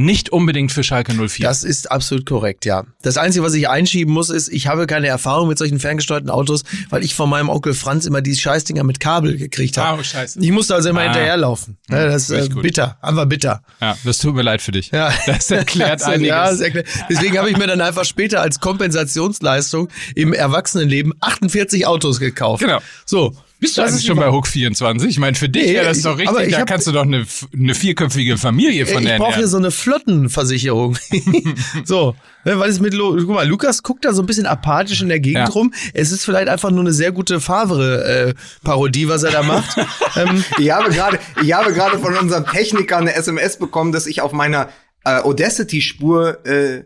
nicht 0.00 0.30
unbedingt 0.30 0.70
für 0.70 0.84
Schalke 0.84 1.12
04. 1.12 1.44
Das 1.44 1.64
ist 1.64 1.90
absolut 1.90 2.24
korrekt, 2.24 2.64
ja. 2.64 2.84
Das 3.02 3.16
Einzige, 3.16 3.44
was 3.44 3.52
ich 3.54 3.68
einschieben 3.68 4.14
muss, 4.14 4.30
ist, 4.30 4.48
ich 4.48 4.68
habe 4.68 4.86
keine 4.86 5.08
Erfahrung 5.08 5.48
mit 5.48 5.58
solchen 5.58 5.80
ferngesteuerten 5.80 6.30
Autos, 6.30 6.62
weil 6.88 7.02
ich 7.02 7.16
von 7.16 7.28
meinem 7.28 7.48
Onkel 7.48 7.74
Franz 7.74 8.06
immer 8.06 8.20
die 8.22 8.36
Scheißdinger 8.36 8.84
mit 8.84 9.00
Kabel 9.00 9.36
gekriegt 9.36 9.76
habe. 9.76 10.00
Ah, 10.00 10.04
scheiße. 10.04 10.38
Ich 10.40 10.52
musste 10.52 10.76
also 10.76 10.88
immer 10.90 11.00
Ah. 11.00 11.04
hinterherlaufen. 11.04 11.78
Ja, 11.90 12.06
das 12.06 12.30
ist 12.30 12.50
äh, 12.50 12.54
bitter, 12.54 12.96
einfach 13.02 13.26
bitter. 13.26 13.62
ja, 13.80 13.96
das 14.04 14.18
tut 14.18 14.36
mir 14.36 14.42
leid 14.42 14.62
für 14.62 14.70
dich. 14.70 14.92
Ja. 14.92 15.12
Das 15.26 15.50
erklärt 15.50 15.94
Das- 16.00 16.04
einiges. 16.04 16.28
Ja, 16.28 16.48
das 16.48 16.60
erklärt. 16.60 16.86
Deswegen 17.10 17.36
habe 17.36 17.50
ich 17.50 17.56
mir 17.56 17.66
dann 17.66 17.80
einfach 17.80 18.04
später 18.04 18.40
als 18.40 18.60
Kompensationsleistung 18.60 19.88
im 20.14 20.32
Erwachsenenleben 20.32 21.12
48 21.20 21.86
Autos 21.88 22.20
gekauft. 22.20 22.62
Genau. 22.62 22.78
So. 23.04 23.34
Bist 23.60 23.76
du 23.76 23.80
Das 23.82 23.90
eigentlich 23.90 24.02
ist 24.02 24.06
schon 24.06 24.16
bei 24.18 24.30
Hook 24.30 24.46
24? 24.46 25.10
Ich 25.10 25.18
meine, 25.18 25.34
für 25.36 25.48
dich 25.48 25.66
wäre 25.72 25.84
das 25.86 25.98
ich- 25.98 26.04
doch 26.04 26.12
aber 26.12 26.20
richtig. 26.20 26.46
ich 26.46 26.52
Da 26.54 26.60
hab- 26.60 26.68
kannst 26.68 26.86
du 26.86 26.92
doch 26.92 27.02
eine, 27.02 27.26
eine 27.52 27.74
vierköpfige 27.74 28.38
Familie 28.38 28.86
von 28.86 29.02
ich 29.02 29.08
der 29.08 29.18
brauche 29.18 29.34
hier 29.36 29.48
so 29.48 29.56
eine 29.56 29.70
Flottenversicherung. 29.72 30.96
so, 31.84 32.14
ne, 32.44 32.58
was 32.58 32.68
ist 32.68 32.80
mit 32.80 32.94
Lo 32.94 33.16
Guck 33.16 33.28
mal, 33.30 33.48
Lukas 33.48 33.82
guckt 33.82 34.04
da 34.04 34.12
so 34.12 34.22
ein 34.22 34.26
bisschen 34.26 34.46
apathisch 34.46 35.02
in 35.02 35.08
der 35.08 35.18
Gegend 35.20 35.48
Ja. 35.48 35.52
rum. 35.52 35.74
Es 35.92 36.12
ist 36.12 36.24
vielleicht 36.24 36.48
einfach 36.48 36.70
nur 36.70 36.80
eine 36.80 36.92
sehr 36.92 37.10
gute 37.10 37.40
Favre-Parodie, 37.40 39.08
was 39.08 39.22
er 39.24 39.32
da 39.32 39.42
macht. 39.42 39.76
ähm, 40.16 40.44
Ich 40.58 40.70
habe 40.70 40.90
gerade, 40.90 41.18
ich 41.42 41.52
habe 41.52 41.72
gerade 41.72 41.98
von 41.98 42.16
unserem 42.16 42.46
Techniker 42.46 42.98
eine 42.98 43.14
SMS 43.14 43.58
bekommen, 43.58 43.92
dass 43.92 44.06
ich 44.06 44.20
auf 44.20 44.32
meiner 44.32 44.68
äh, 45.04 45.18
Audacity-Spur 45.20 46.46
äh, 46.46 46.84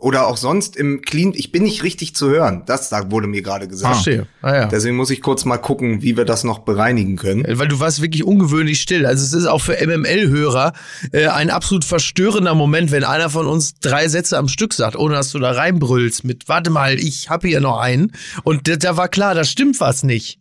oder 0.00 0.26
auch 0.26 0.38
sonst 0.38 0.76
im 0.76 1.02
Clean, 1.02 1.32
ich 1.34 1.52
bin 1.52 1.62
nicht 1.62 1.82
richtig 1.84 2.14
zu 2.14 2.30
hören. 2.30 2.62
Das 2.66 2.88
da 2.88 3.10
wurde 3.10 3.26
mir 3.26 3.42
gerade 3.42 3.68
gesagt. 3.68 3.94
verstehe. 3.94 4.26
Ah, 4.42 4.54
ja. 4.54 4.66
Deswegen 4.66 4.96
muss 4.96 5.10
ich 5.10 5.20
kurz 5.20 5.44
mal 5.44 5.58
gucken, 5.58 6.02
wie 6.02 6.16
wir 6.16 6.24
das 6.24 6.42
noch 6.42 6.60
bereinigen 6.60 7.16
können. 7.16 7.44
Weil 7.46 7.68
du 7.68 7.78
warst 7.80 8.00
wirklich 8.00 8.24
ungewöhnlich 8.24 8.80
still. 8.80 9.04
Also 9.04 9.24
es 9.24 9.34
ist 9.34 9.46
auch 9.46 9.60
für 9.60 9.76
MML-Hörer 9.86 10.72
äh, 11.12 11.26
ein 11.28 11.50
absolut 11.50 11.84
verstörender 11.84 12.54
Moment, 12.54 12.90
wenn 12.90 13.04
einer 13.04 13.28
von 13.28 13.46
uns 13.46 13.74
drei 13.74 14.08
Sätze 14.08 14.38
am 14.38 14.48
Stück 14.48 14.72
sagt, 14.72 14.96
ohne 14.96 15.14
dass 15.14 15.30
du 15.32 15.38
da 15.38 15.52
reinbrüllst 15.52 16.24
mit, 16.24 16.48
warte 16.48 16.70
mal, 16.70 16.98
ich 16.98 17.28
hab 17.28 17.44
hier 17.44 17.60
noch 17.60 17.78
einen. 17.78 18.12
Und 18.42 18.68
da, 18.68 18.76
da 18.76 18.96
war 18.96 19.08
klar, 19.08 19.34
da 19.34 19.44
stimmt 19.44 19.80
was 19.80 20.02
nicht. 20.02 20.39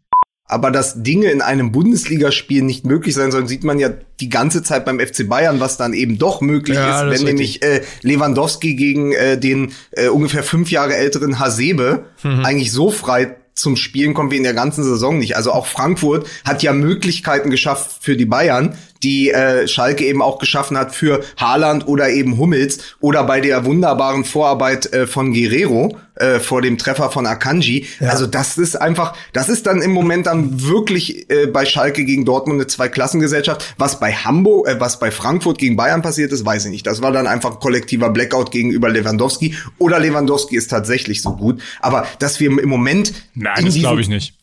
Aber 0.49 0.71
dass 0.71 1.03
Dinge 1.03 1.29
in 1.29 1.41
einem 1.41 1.71
Bundesligaspiel 1.71 2.63
nicht 2.63 2.83
möglich 2.85 3.13
sein 3.13 3.31
sollen, 3.31 3.47
sieht 3.47 3.63
man 3.63 3.77
ja 3.77 3.89
die 4.19 4.29
ganze 4.29 4.63
Zeit 4.63 4.83
beim 4.83 4.99
FC 4.99 5.29
Bayern, 5.29 5.59
was 5.59 5.77
dann 5.77 5.93
eben 5.93 6.17
doch 6.17 6.41
möglich 6.41 6.75
Ja, 6.75 7.03
ist, 7.07 7.19
wenn 7.19 7.25
nämlich 7.27 7.61
äh, 7.63 7.81
Lewandowski 8.01 8.73
gegen 8.73 9.13
äh, 9.13 9.37
den 9.37 9.73
äh, 9.91 10.07
ungefähr 10.07 10.41
fünf 10.43 10.71
Jahre 10.71 10.95
älteren 10.95 11.39
Hasebe 11.39 12.05
Mhm. 12.23 12.43
eigentlich 12.45 12.71
so 12.71 12.91
frei 12.91 13.35
zum 13.53 13.75
Spielen 13.75 14.13
kommt 14.13 14.31
wie 14.31 14.37
in 14.37 14.43
der 14.43 14.53
ganzen 14.53 14.83
Saison 14.83 15.19
nicht. 15.19 15.35
Also 15.35 15.51
auch 15.51 15.67
Frankfurt 15.67 16.27
hat 16.45 16.63
ja 16.63 16.73
Möglichkeiten 16.73 17.49
geschafft 17.49 17.97
für 18.01 18.15
die 18.15 18.25
Bayern, 18.25 18.77
die 19.03 19.31
äh, 19.31 19.67
Schalke 19.67 20.05
eben 20.05 20.21
auch 20.21 20.39
geschaffen 20.39 20.77
hat 20.77 20.95
für 20.95 21.21
Haaland 21.37 21.87
oder 21.87 22.09
eben 22.09 22.37
Hummels 22.37 22.79
oder 23.01 23.23
bei 23.23 23.41
der 23.41 23.65
wunderbaren 23.65 24.23
Vorarbeit 24.25 24.91
äh, 24.93 25.07
von 25.07 25.33
Guerrero 25.33 25.97
äh, 26.19 26.39
vor 26.39 26.61
dem 26.61 26.77
Treffer 26.77 27.09
von 27.11 27.25
Akanji. 27.25 27.87
Ja. 27.99 28.09
Also 28.09 28.27
das 28.27 28.57
ist 28.57 28.75
einfach, 28.75 29.15
das 29.33 29.49
ist 29.49 29.65
dann 29.65 29.81
im 29.81 29.91
Moment 29.91 30.27
dann 30.27 30.61
wirklich 30.61 31.29
äh, 31.29 31.47
bei 31.47 31.65
Schalke 31.65 32.05
gegen 32.05 32.25
Dortmund 32.25 32.59
eine 32.59 32.67
Zweiklassengesellschaft. 32.67 33.75
Was 33.77 33.99
bei 33.99 34.13
Hamburg, 34.13 34.67
äh, 34.67 34.79
was 34.79 34.99
bei 34.99 35.11
Frankfurt 35.11 35.57
gegen 35.57 35.75
Bayern 35.75 36.01
passiert 36.01 36.31
ist, 36.31 36.45
weiß 36.45 36.65
ich 36.65 36.71
nicht. 36.71 36.87
Das 36.87 37.01
war 37.01 37.11
dann 37.11 37.27
einfach 37.27 37.59
kollektiver 37.59 38.09
Blackout 38.09 38.51
gegenüber 38.51 38.89
Lewandowski 38.89 39.55
oder 39.77 39.99
Lewandowski 39.99 40.55
ist 40.55 40.69
tatsächlich 40.69 41.21
so 41.21 41.35
gut. 41.35 41.61
Aber 41.79 42.05
dass 42.19 42.39
wir 42.39 42.49
im 42.49 42.69
Moment 42.69 43.13
Nein, 43.33 43.65
das 43.65 43.75
glaube 43.75 44.01
ich 44.01 44.09
nicht. 44.09 44.33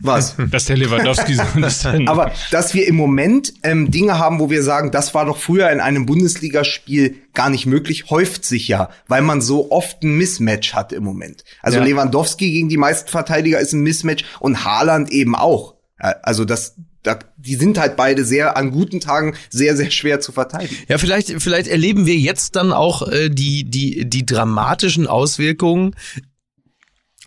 Was? 0.00 0.36
Dass 0.50 0.66
der 0.66 0.76
Lewandowski 0.76 1.34
so 1.34 1.42
ist. 1.60 1.86
Aber 1.86 2.32
dass 2.50 2.74
wir 2.74 2.86
im 2.86 2.96
Moment 2.96 3.54
ähm, 3.62 3.90
Dinge 3.90 4.18
haben, 4.18 4.40
wo 4.40 4.50
wir 4.50 4.62
sagen, 4.62 4.90
das 4.90 5.14
war 5.14 5.24
doch 5.24 5.36
früher 5.36 5.70
in 5.70 5.80
einem 5.80 6.06
Bundesligaspiel 6.06 7.16
gar 7.32 7.48
nicht 7.48 7.66
möglich, 7.66 8.10
häuft 8.10 8.44
sich 8.44 8.68
ja, 8.68 8.90
weil 9.08 9.22
man 9.22 9.40
so 9.40 9.70
oft 9.70 10.02
ein 10.02 10.16
Mismatch 10.16 10.74
hat 10.74 10.92
im 10.92 11.04
Moment. 11.04 11.44
Also 11.62 11.78
ja. 11.78 11.84
Lewandowski 11.84 12.50
gegen 12.50 12.68
die 12.68 12.76
meisten 12.76 13.08
Verteidiger 13.08 13.60
ist 13.60 13.72
ein 13.72 13.82
Mismatch 13.82 14.24
und 14.40 14.64
Haaland 14.64 15.10
eben 15.10 15.34
auch. 15.36 15.74
Also 15.96 16.44
das, 16.44 16.74
da, 17.02 17.18
die 17.36 17.54
sind 17.54 17.78
halt 17.78 17.96
beide 17.96 18.24
sehr 18.24 18.56
an 18.56 18.72
guten 18.72 19.00
Tagen 19.00 19.36
sehr 19.48 19.76
sehr 19.76 19.90
schwer 19.90 20.20
zu 20.20 20.32
verteidigen. 20.32 20.76
Ja, 20.88 20.98
vielleicht 20.98 21.40
vielleicht 21.40 21.68
erleben 21.68 22.04
wir 22.06 22.16
jetzt 22.16 22.56
dann 22.56 22.72
auch 22.72 23.08
äh, 23.08 23.30
die 23.30 23.64
die 23.64 24.08
die 24.08 24.26
dramatischen 24.26 25.06
Auswirkungen 25.06 25.94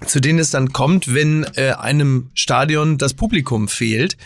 zu 0.05 0.19
denen 0.19 0.39
es 0.39 0.51
dann 0.51 0.73
kommt, 0.73 1.13
wenn 1.13 1.45
äh, 1.55 1.71
einem 1.71 2.29
Stadion 2.33 2.97
das 2.97 3.13
Publikum 3.13 3.67
fehlt, 3.67 4.17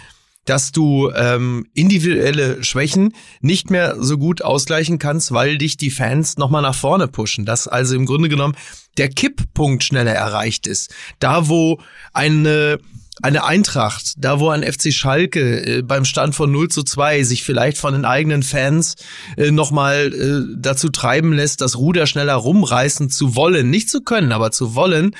dass 0.45 0.71
du 0.71 1.11
ähm, 1.11 1.67
individuelle 1.73 2.63
Schwächen 2.63 3.13
nicht 3.41 3.69
mehr 3.69 3.95
so 3.99 4.17
gut 4.17 4.41
ausgleichen 4.41 4.97
kannst, 4.97 5.31
weil 5.31 5.57
dich 5.57 5.77
die 5.77 5.91
Fans 5.91 6.37
nochmal 6.37 6.63
nach 6.63 6.75
vorne 6.75 7.07
pushen. 7.07 7.45
Dass 7.45 7.67
also 7.67 7.95
im 7.95 8.05
Grunde 8.05 8.27
genommen 8.27 8.55
der 8.97 9.09
Kipppunkt 9.09 9.83
schneller 9.83 10.13
erreicht 10.13 10.65
ist. 10.67 10.93
Da, 11.19 11.47
wo 11.47 11.79
eine 12.11 12.79
eine 13.21 13.43
Eintracht, 13.43 14.13
da 14.17 14.39
wo 14.39 14.49
ein 14.49 14.63
FC 14.63 14.93
Schalke 14.93 15.79
äh, 15.79 15.81
beim 15.81 16.05
Stand 16.05 16.33
von 16.33 16.51
0 16.51 16.69
zu 16.69 16.83
2 16.83 17.23
sich 17.23 17.43
vielleicht 17.43 17.77
von 17.77 17.93
den 17.93 18.05
eigenen 18.05 18.41
Fans 18.41 18.95
äh, 19.37 19.51
nochmal 19.51 20.13
äh, 20.13 20.55
dazu 20.57 20.89
treiben 20.89 21.33
lässt, 21.33 21.61
das 21.61 21.77
Ruder 21.77 22.07
schneller 22.07 22.33
rumreißen 22.35 23.09
zu 23.09 23.35
wollen, 23.35 23.69
nicht 23.69 23.89
zu 23.89 24.01
können, 24.01 24.31
aber 24.31 24.51
zu 24.51 24.75
wollen, 24.75 25.15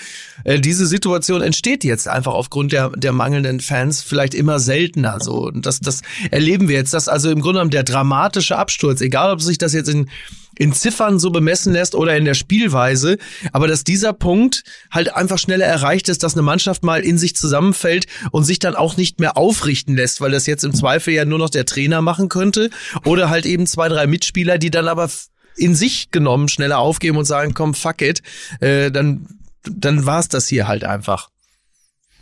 äh, 0.45 0.59
diese 0.59 0.87
Situation 0.87 1.41
entsteht 1.41 1.83
jetzt 1.83 2.07
einfach 2.07 2.33
aufgrund 2.33 2.71
der, 2.71 2.89
der 2.89 3.11
mangelnden 3.11 3.59
Fans 3.59 4.01
vielleicht 4.01 4.33
immer 4.33 4.59
seltener. 4.59 5.19
So, 5.19 5.47
und 5.47 5.65
das, 5.65 5.79
das 5.79 6.01
erleben 6.31 6.69
wir 6.69 6.77
jetzt, 6.77 6.93
dass 6.93 7.09
also 7.09 7.29
im 7.29 7.41
Grunde 7.41 7.59
genommen 7.59 7.71
der 7.71 7.83
dramatische 7.83 8.57
Absturz, 8.57 9.01
egal 9.01 9.31
ob 9.31 9.41
sich 9.41 9.57
das 9.57 9.73
jetzt 9.73 9.89
in 9.89 10.09
in 10.57 10.73
Ziffern 10.73 11.19
so 11.19 11.31
bemessen 11.31 11.73
lässt 11.73 11.95
oder 11.95 12.15
in 12.17 12.25
der 12.25 12.33
Spielweise, 12.33 13.17
aber 13.51 13.67
dass 13.67 13.83
dieser 13.83 14.13
Punkt 14.13 14.63
halt 14.91 15.15
einfach 15.15 15.37
schneller 15.37 15.65
erreicht 15.65 16.09
ist, 16.09 16.23
dass 16.23 16.33
eine 16.33 16.41
Mannschaft 16.41 16.83
mal 16.83 17.01
in 17.01 17.17
sich 17.17 17.35
zusammenfällt 17.35 18.07
und 18.31 18.43
sich 18.43 18.59
dann 18.59 18.75
auch 18.75 18.97
nicht 18.97 19.19
mehr 19.19 19.37
aufrichten 19.37 19.95
lässt, 19.95 20.21
weil 20.21 20.31
das 20.31 20.45
jetzt 20.45 20.63
im 20.63 20.73
Zweifel 20.73 21.13
ja 21.13 21.25
nur 21.25 21.39
noch 21.39 21.49
der 21.49 21.65
Trainer 21.65 22.01
machen 22.01 22.29
könnte 22.29 22.69
oder 23.05 23.29
halt 23.29 23.45
eben 23.45 23.67
zwei, 23.67 23.89
drei 23.89 24.07
Mitspieler, 24.07 24.57
die 24.57 24.71
dann 24.71 24.87
aber 24.87 25.09
in 25.55 25.75
sich 25.75 26.11
genommen 26.11 26.47
schneller 26.47 26.79
aufgeben 26.79 27.17
und 27.17 27.25
sagen, 27.25 27.53
komm, 27.53 27.73
fuck 27.73 28.01
it, 28.01 28.21
äh, 28.59 28.91
dann, 28.91 29.27
dann 29.63 30.05
war's 30.05 30.27
das 30.27 30.47
hier 30.47 30.67
halt 30.67 30.83
einfach. 30.83 31.29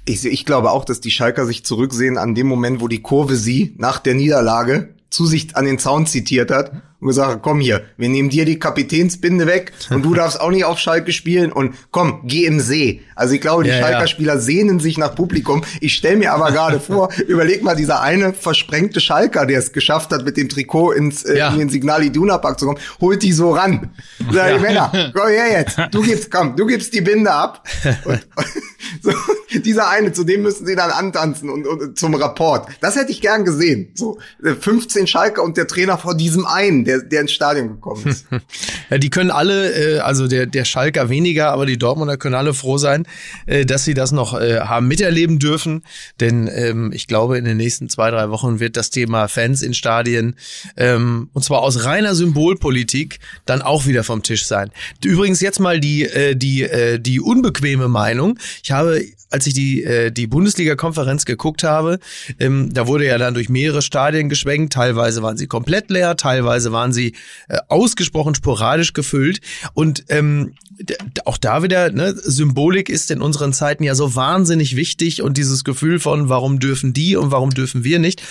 Ich, 0.05 0.25
ich 0.25 0.45
glaube 0.45 0.71
auch, 0.71 0.85
dass 0.85 1.01
die 1.01 1.11
Schalker 1.11 1.45
sich 1.45 1.63
zurücksehen 1.63 2.17
an 2.17 2.33
dem 2.33 2.47
Moment, 2.47 2.81
wo 2.81 2.87
die 2.87 3.01
Kurve 3.01 3.35
sie 3.35 3.75
nach 3.77 3.99
der 3.99 4.15
Niederlage 4.15 4.95
zu 5.09 5.25
sich 5.25 5.55
an 5.55 5.65
den 5.65 5.77
Zaun 5.77 6.07
zitiert 6.07 6.51
hat 6.51 6.71
und 6.99 7.07
gesagt, 7.07 7.39
komm 7.41 7.59
hier, 7.59 7.83
wir 7.97 8.09
nehmen 8.09 8.29
dir 8.29 8.45
die 8.45 8.59
Kapitänsbinde 8.59 9.47
weg 9.47 9.71
und 9.89 10.03
du 10.03 10.13
darfst 10.15 10.39
auch 10.39 10.51
nicht 10.51 10.65
auf 10.65 10.79
Schalke 10.79 11.11
spielen 11.11 11.51
und 11.51 11.75
komm, 11.91 12.21
geh 12.25 12.45
im 12.45 12.59
See. 12.59 13.01
Also 13.15 13.35
ich 13.35 13.41
glaube, 13.41 13.63
die 13.63 13.69
ja, 13.69 13.79
Schalker 13.79 14.07
Spieler 14.07 14.35
ja. 14.35 14.39
sehnen 14.39 14.79
sich 14.79 14.97
nach 14.97 15.15
Publikum. 15.15 15.63
Ich 15.81 15.95
stelle 15.95 16.17
mir 16.17 16.33
aber 16.33 16.51
gerade 16.51 16.79
vor, 16.79 17.09
überleg 17.27 17.63
mal, 17.63 17.75
dieser 17.75 18.01
eine 18.01 18.33
versprengte 18.33 18.99
Schalker, 18.99 19.45
der 19.45 19.59
es 19.59 19.71
geschafft 19.71 20.11
hat, 20.11 20.25
mit 20.25 20.37
dem 20.37 20.49
Trikot 20.49 20.91
ins, 20.91 21.23
äh, 21.23 21.37
ja. 21.37 21.51
in 21.51 21.59
den 21.59 21.69
Signal 21.69 22.03
Iduna 22.03 22.37
Park 22.37 22.59
zu 22.59 22.65
kommen, 22.65 22.79
holt 22.99 23.23
die 23.23 23.31
so 23.31 23.51
ran. 23.51 23.91
Sag 24.31 24.55
ich, 24.55 24.61
Männer, 24.61 24.91
komm 25.13 25.27
her 25.29 25.51
jetzt, 25.51 25.77
du 25.91 26.01
gibst, 26.01 26.31
komm, 26.31 26.55
du 26.55 26.65
gibst 26.65 26.93
die 26.93 27.01
Binde 27.01 27.31
ab. 27.31 27.67
Und, 28.05 28.19
so, 29.01 29.11
dieser 29.59 29.89
eine, 29.89 30.11
zu 30.11 30.23
dem 30.23 30.41
müssen 30.41 30.65
sie 30.65 30.75
dann 30.75 30.91
antanzen 30.91 31.49
und, 31.49 31.65
und 31.65 31.97
zum 31.97 32.13
Rapport. 32.15 32.67
Das 32.81 32.95
hätte 32.95 33.11
ich 33.11 33.21
gern 33.21 33.45
gesehen. 33.45 33.91
So 33.93 34.19
15 34.41 35.03
äh, 35.03 35.07
Schalker 35.07 35.43
und 35.43 35.57
der 35.57 35.67
Trainer 35.67 35.97
vor 35.97 36.15
diesem 36.15 36.45
einen, 36.45 36.85
der, 36.89 37.01
der 37.01 37.21
ins 37.21 37.31
Stadion 37.31 37.69
gekommen 37.69 38.07
ist. 38.07 38.25
ja, 38.89 38.97
die 38.97 39.09
können 39.09 39.31
alle, 39.31 39.97
äh, 39.97 39.99
also 39.99 40.27
der, 40.27 40.45
der 40.45 40.65
Schalker 40.65 41.09
weniger, 41.09 41.51
aber 41.51 41.65
die 41.65 41.77
Dortmunder 41.77 42.17
können 42.17 42.35
alle 42.35 42.53
froh 42.53 42.77
sein, 42.77 43.05
äh, 43.45 43.65
dass 43.65 43.85
sie 43.85 43.93
das 43.93 44.11
noch 44.11 44.39
äh, 44.39 44.61
haben 44.61 44.87
miterleben 44.87 45.39
dürfen. 45.39 45.83
Denn 46.19 46.49
ähm, 46.51 46.91
ich 46.93 47.07
glaube, 47.07 47.37
in 47.37 47.45
den 47.45 47.57
nächsten 47.57 47.89
zwei, 47.89 48.09
drei 48.11 48.29
Wochen 48.29 48.59
wird 48.59 48.75
das 48.75 48.89
Thema 48.89 49.27
Fans 49.27 49.61
in 49.61 49.73
Stadien 49.73 50.35
ähm, 50.77 51.29
und 51.33 51.43
zwar 51.43 51.61
aus 51.61 51.83
reiner 51.85 52.15
Symbolpolitik 52.15 53.19
dann 53.45 53.61
auch 53.61 53.85
wieder 53.85 54.03
vom 54.03 54.23
Tisch 54.23 54.45
sein. 54.45 54.71
Übrigens 55.03 55.41
jetzt 55.41 55.59
mal 55.59 55.79
die, 55.79 56.05
äh, 56.05 56.35
die, 56.35 56.63
äh, 56.63 56.99
die 56.99 57.19
unbequeme 57.19 57.87
Meinung. 57.87 58.39
Ich 58.63 58.71
habe 58.71 59.01
als 59.31 59.45
ich 59.47 59.53
die, 59.53 59.83
äh, 59.83 60.11
die 60.11 60.27
Bundesliga-Konferenz 60.27 61.25
geguckt 61.25 61.63
habe, 61.63 61.99
ähm, 62.39 62.73
da 62.73 62.87
wurde 62.87 63.05
ja 63.05 63.17
dann 63.17 63.33
durch 63.33 63.49
mehrere 63.49 63.81
Stadien 63.81 64.29
geschwenkt. 64.29 64.73
Teilweise 64.73 65.21
waren 65.21 65.37
sie 65.37 65.47
komplett 65.47 65.89
leer, 65.89 66.15
teilweise 66.17 66.71
waren 66.71 66.78
sie 66.91 67.13
äh, 67.47 67.57
ausgesprochen 67.67 68.35
sporadisch 68.35 68.93
gefüllt. 68.93 69.41
Und 69.73 70.05
ähm, 70.09 70.53
auch 71.25 71.37
da 71.37 71.63
wieder, 71.63 71.91
ne, 71.91 72.15
Symbolik 72.15 72.89
ist 72.89 73.11
in 73.11 73.21
unseren 73.21 73.53
Zeiten 73.53 73.83
ja 73.83 73.95
so 73.95 74.15
wahnsinnig 74.15 74.75
wichtig 74.75 75.21
und 75.21 75.37
dieses 75.37 75.63
Gefühl 75.63 75.99
von, 75.99 76.29
warum 76.29 76.59
dürfen 76.59 76.93
die 76.93 77.15
und 77.15 77.31
warum 77.31 77.51
dürfen 77.51 77.83
wir 77.83 77.99
nicht. 77.99 78.21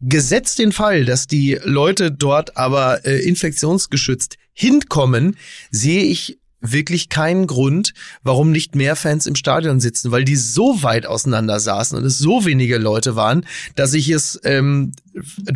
Gesetzt 0.00 0.58
den 0.58 0.72
Fall, 0.72 1.04
dass 1.04 1.26
die 1.26 1.58
Leute 1.62 2.10
dort 2.12 2.56
aber 2.56 3.06
äh, 3.06 3.18
infektionsgeschützt 3.26 4.36
hinkommen, 4.52 5.36
sehe 5.70 6.04
ich 6.04 6.38
wirklich 6.60 7.08
keinen 7.08 7.46
Grund, 7.46 7.92
warum 8.22 8.50
nicht 8.50 8.74
mehr 8.74 8.96
Fans 8.96 9.26
im 9.26 9.36
Stadion 9.36 9.80
sitzen, 9.80 10.10
weil 10.10 10.24
die 10.24 10.36
so 10.36 10.82
weit 10.82 11.06
auseinander 11.06 11.60
saßen 11.60 11.96
und 11.96 12.04
es 12.04 12.18
so 12.18 12.44
wenige 12.44 12.78
Leute 12.78 13.16
waren, 13.16 13.46
dass 13.74 13.94
ich 13.94 14.08
es 14.08 14.40
ähm, 14.44 14.92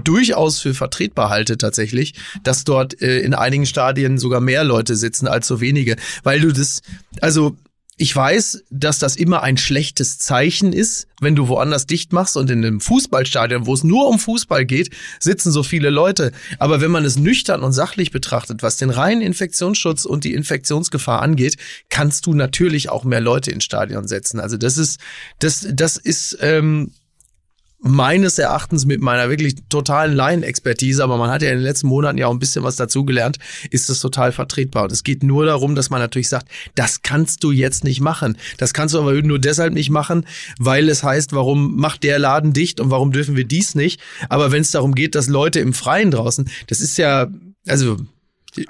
durchaus 0.05 0.61
für 0.61 0.75
vertretbar 0.75 1.31
halte 1.31 1.59
tatsächlich, 1.59 2.15
dass 2.45 2.65
dort 2.65 3.01
äh, 3.03 3.21
in 3.21 3.35
einigen 3.35 3.67
Stadien 3.67 4.19
sogar 4.19 4.41
mehr 4.41 4.65
Leute 4.65 4.97
sitzen 4.97 5.27
als 5.27 5.47
so 5.47 5.61
wenige, 5.61 5.97
weil 6.23 6.41
du 6.41 6.53
das, 6.53 6.83
also 7.21 7.57
ich 8.01 8.17
weiß, 8.17 8.65
dass 8.71 8.99
das 8.99 9.15
immer 9.15 9.43
ein 9.43 9.59
schlechtes 9.59 10.17
Zeichen 10.17 10.73
ist, 10.73 11.07
wenn 11.21 11.37
du 11.37 11.49
woanders 11.49 11.87
dicht 11.87 12.15
machst 12.15 12.35
und 12.39 12.51
in 12.51 12.65
einem 12.65 12.81
Fußballstadion, 12.81 13.67
wo 13.67 13.75
es 13.75 13.85
nur 13.85 14.09
um 14.09 14.19
Fußball 14.19 14.65
geht, 14.65 14.89
sitzen 15.19 15.53
so 15.53 15.63
viele 15.63 15.91
Leute. 15.91 16.33
Aber 16.59 16.81
wenn 16.81 16.91
man 16.91 17.05
es 17.05 17.19
nüchtern 17.19 17.63
und 17.63 17.73
sachlich 17.73 18.11
betrachtet, 18.11 18.63
was 18.63 18.79
den 18.79 18.89
reinen 18.89 19.21
Infektionsschutz 19.21 20.07
und 20.07 20.25
die 20.25 20.33
Infektionsgefahr 20.33 21.21
angeht, 21.21 21.59
kannst 21.91 22.25
du 22.25 22.33
natürlich 22.33 22.89
auch 22.89 23.05
mehr 23.05 23.21
Leute 23.21 23.51
ins 23.51 23.65
Stadion 23.65 24.09
setzen. 24.09 24.41
Also 24.41 24.57
das 24.57 24.79
ist, 24.79 24.99
das, 25.39 25.69
das 25.71 25.99
ist 25.99 26.39
ähm, 26.41 26.93
meines 27.83 28.39
Erachtens 28.39 28.85
mit 28.85 29.01
meiner 29.01 29.31
wirklich 29.31 29.57
totalen 29.69 30.15
Laienexpertise, 30.15 31.03
aber 31.03 31.17
man 31.17 31.31
hat 31.31 31.43
ja 31.43 31.49
in 31.49 31.57
den 31.57 31.65
letzten 31.65 31.87
Monaten 31.89 32.19
ja 32.19 32.27
auch 32.27 32.33
ein 32.33 32.39
bisschen 32.39 32.63
was 32.63 32.77
dazugelernt, 32.77 33.39
ist 33.71 33.89
es 33.89 34.01
total 34.01 34.33
vertretbar. 34.33 34.85
Und 34.85 34.93
es 34.93 35.03
geht 35.03 35.23
nur 35.23 35.47
darum, 35.47 35.75
dass 35.75 35.89
man 35.89 36.01
natürlich 36.01 36.29
sagt, 36.29 36.49
das 36.75 37.03
kannst 37.03 37.43
du 37.43 37.53
jetzt 37.53 37.85
nicht 37.85 38.01
machen. 38.01 38.37
Das 38.59 38.75
kannst 38.75 38.95
du 38.95 39.01
aber 39.01 39.15
nur 39.23 39.39
deshalb 39.39 39.73
nicht 39.73 39.91
machen, 39.91 40.27
weil 40.59 40.89
es 40.89 41.03
heißt, 41.03 41.33
warum 41.33 41.77
macht 41.77 42.03
der 42.03 42.19
Laden 42.19 42.53
dicht 42.53 42.81
und 42.81 42.91
warum 42.91 43.13
dürfen 43.13 43.37
wir 43.37 43.45
dies 43.45 43.75
nicht? 43.75 44.01
Aber 44.29 44.53
wenn 44.53 44.63
es 44.63 44.71
darum 44.71 44.95
geht, 44.95 45.15
dass 45.15 45.29
Leute 45.29 45.61
im 45.61 45.73
Freien 45.73 46.11
draußen, 46.11 46.51
das 46.67 46.81
ist 46.81 46.99
ja, 46.99 47.29
also 47.67 47.97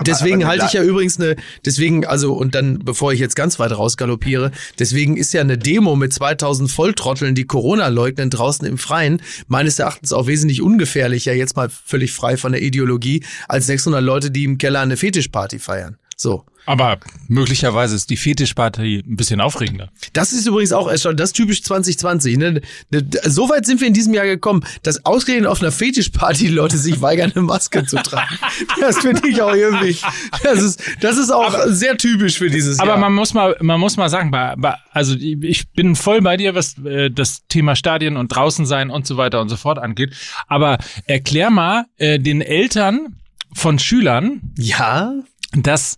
deswegen 0.00 0.42
aber 0.42 0.50
halte 0.50 0.66
ich 0.66 0.72
ja 0.72 0.82
übrigens 0.82 1.18
eine, 1.18 1.36
deswegen, 1.64 2.06
also, 2.06 2.32
und 2.34 2.54
dann, 2.54 2.80
bevor 2.80 3.12
ich 3.12 3.20
jetzt 3.20 3.36
ganz 3.36 3.58
weit 3.58 3.72
rausgaloppiere, 3.72 4.50
deswegen 4.78 5.16
ist 5.16 5.32
ja 5.32 5.40
eine 5.40 5.58
Demo 5.58 5.96
mit 5.96 6.12
2000 6.12 6.70
Volltrotteln, 6.70 7.34
die 7.34 7.44
Corona 7.44 7.88
leugnen, 7.88 8.30
draußen 8.30 8.66
im 8.66 8.78
Freien, 8.78 9.22
meines 9.48 9.78
Erachtens 9.78 10.12
auch 10.12 10.26
wesentlich 10.26 10.62
ungefährlicher, 10.62 11.32
jetzt 11.32 11.56
mal 11.56 11.68
völlig 11.68 12.12
frei 12.12 12.36
von 12.36 12.52
der 12.52 12.62
Ideologie, 12.62 13.24
als 13.48 13.66
600 13.66 14.02
Leute, 14.02 14.30
die 14.30 14.44
im 14.44 14.58
Keller 14.58 14.80
eine 14.80 14.96
Fetischparty 14.96 15.58
feiern. 15.58 15.96
So. 16.16 16.44
Aber 16.66 16.98
möglicherweise 17.28 17.96
ist 17.96 18.10
die 18.10 18.16
Fetischparty 18.16 19.04
ein 19.06 19.16
bisschen 19.16 19.40
aufregender. 19.40 19.90
Das 20.12 20.32
ist 20.32 20.46
übrigens 20.46 20.72
auch 20.72 20.88
erstaunlich. 20.88 21.18
Das 21.18 21.32
typisch 21.32 21.62
2020. 21.62 22.36
Ne? 22.36 22.60
So 23.24 23.48
weit 23.48 23.66
sind 23.66 23.80
wir 23.80 23.88
in 23.88 23.94
diesem 23.94 24.14
Jahr 24.14 24.26
gekommen, 24.26 24.64
dass 24.82 25.04
ausgerechnet 25.04 25.46
auf 25.46 25.60
einer 25.60 25.72
Fetischparty 25.72 26.48
die 26.48 26.48
Leute 26.48 26.76
sich 26.78 27.00
weigern, 27.00 27.32
eine 27.34 27.42
Maske 27.42 27.84
zu 27.86 27.96
tragen. 27.96 28.38
Das 28.80 28.98
finde 28.98 29.28
ich 29.28 29.40
auch 29.42 29.54
irgendwie. 29.54 29.96
Das 30.42 30.62
ist, 30.62 30.82
das 31.00 31.16
ist 31.16 31.30
auch 31.30 31.54
aber, 31.54 31.72
sehr 31.72 31.96
typisch 31.96 32.38
für 32.38 32.50
dieses 32.50 32.78
aber 32.78 32.88
Jahr. 32.88 32.96
Aber 32.96 33.06
man 33.08 33.14
muss 33.14 33.34
mal, 33.34 33.56
man 33.60 33.80
muss 33.80 33.96
mal 33.96 34.08
sagen, 34.08 34.32
also 34.90 35.14
ich 35.16 35.70
bin 35.72 35.96
voll 35.96 36.22
bei 36.22 36.36
dir, 36.36 36.54
was 36.54 36.78
äh, 36.78 37.10
das 37.10 37.46
Thema 37.48 37.76
Stadien 37.76 38.16
und 38.16 38.28
draußen 38.28 38.66
sein 38.66 38.90
und 38.90 39.06
so 39.06 39.16
weiter 39.16 39.40
und 39.40 39.48
so 39.48 39.56
fort 39.56 39.78
angeht. 39.78 40.14
Aber 40.46 40.78
erklär 41.06 41.50
mal 41.50 41.86
äh, 41.98 42.18
den 42.18 42.40
Eltern 42.40 43.16
von 43.52 43.78
Schülern, 43.78 44.40
ja, 44.56 45.12
dass 45.52 45.96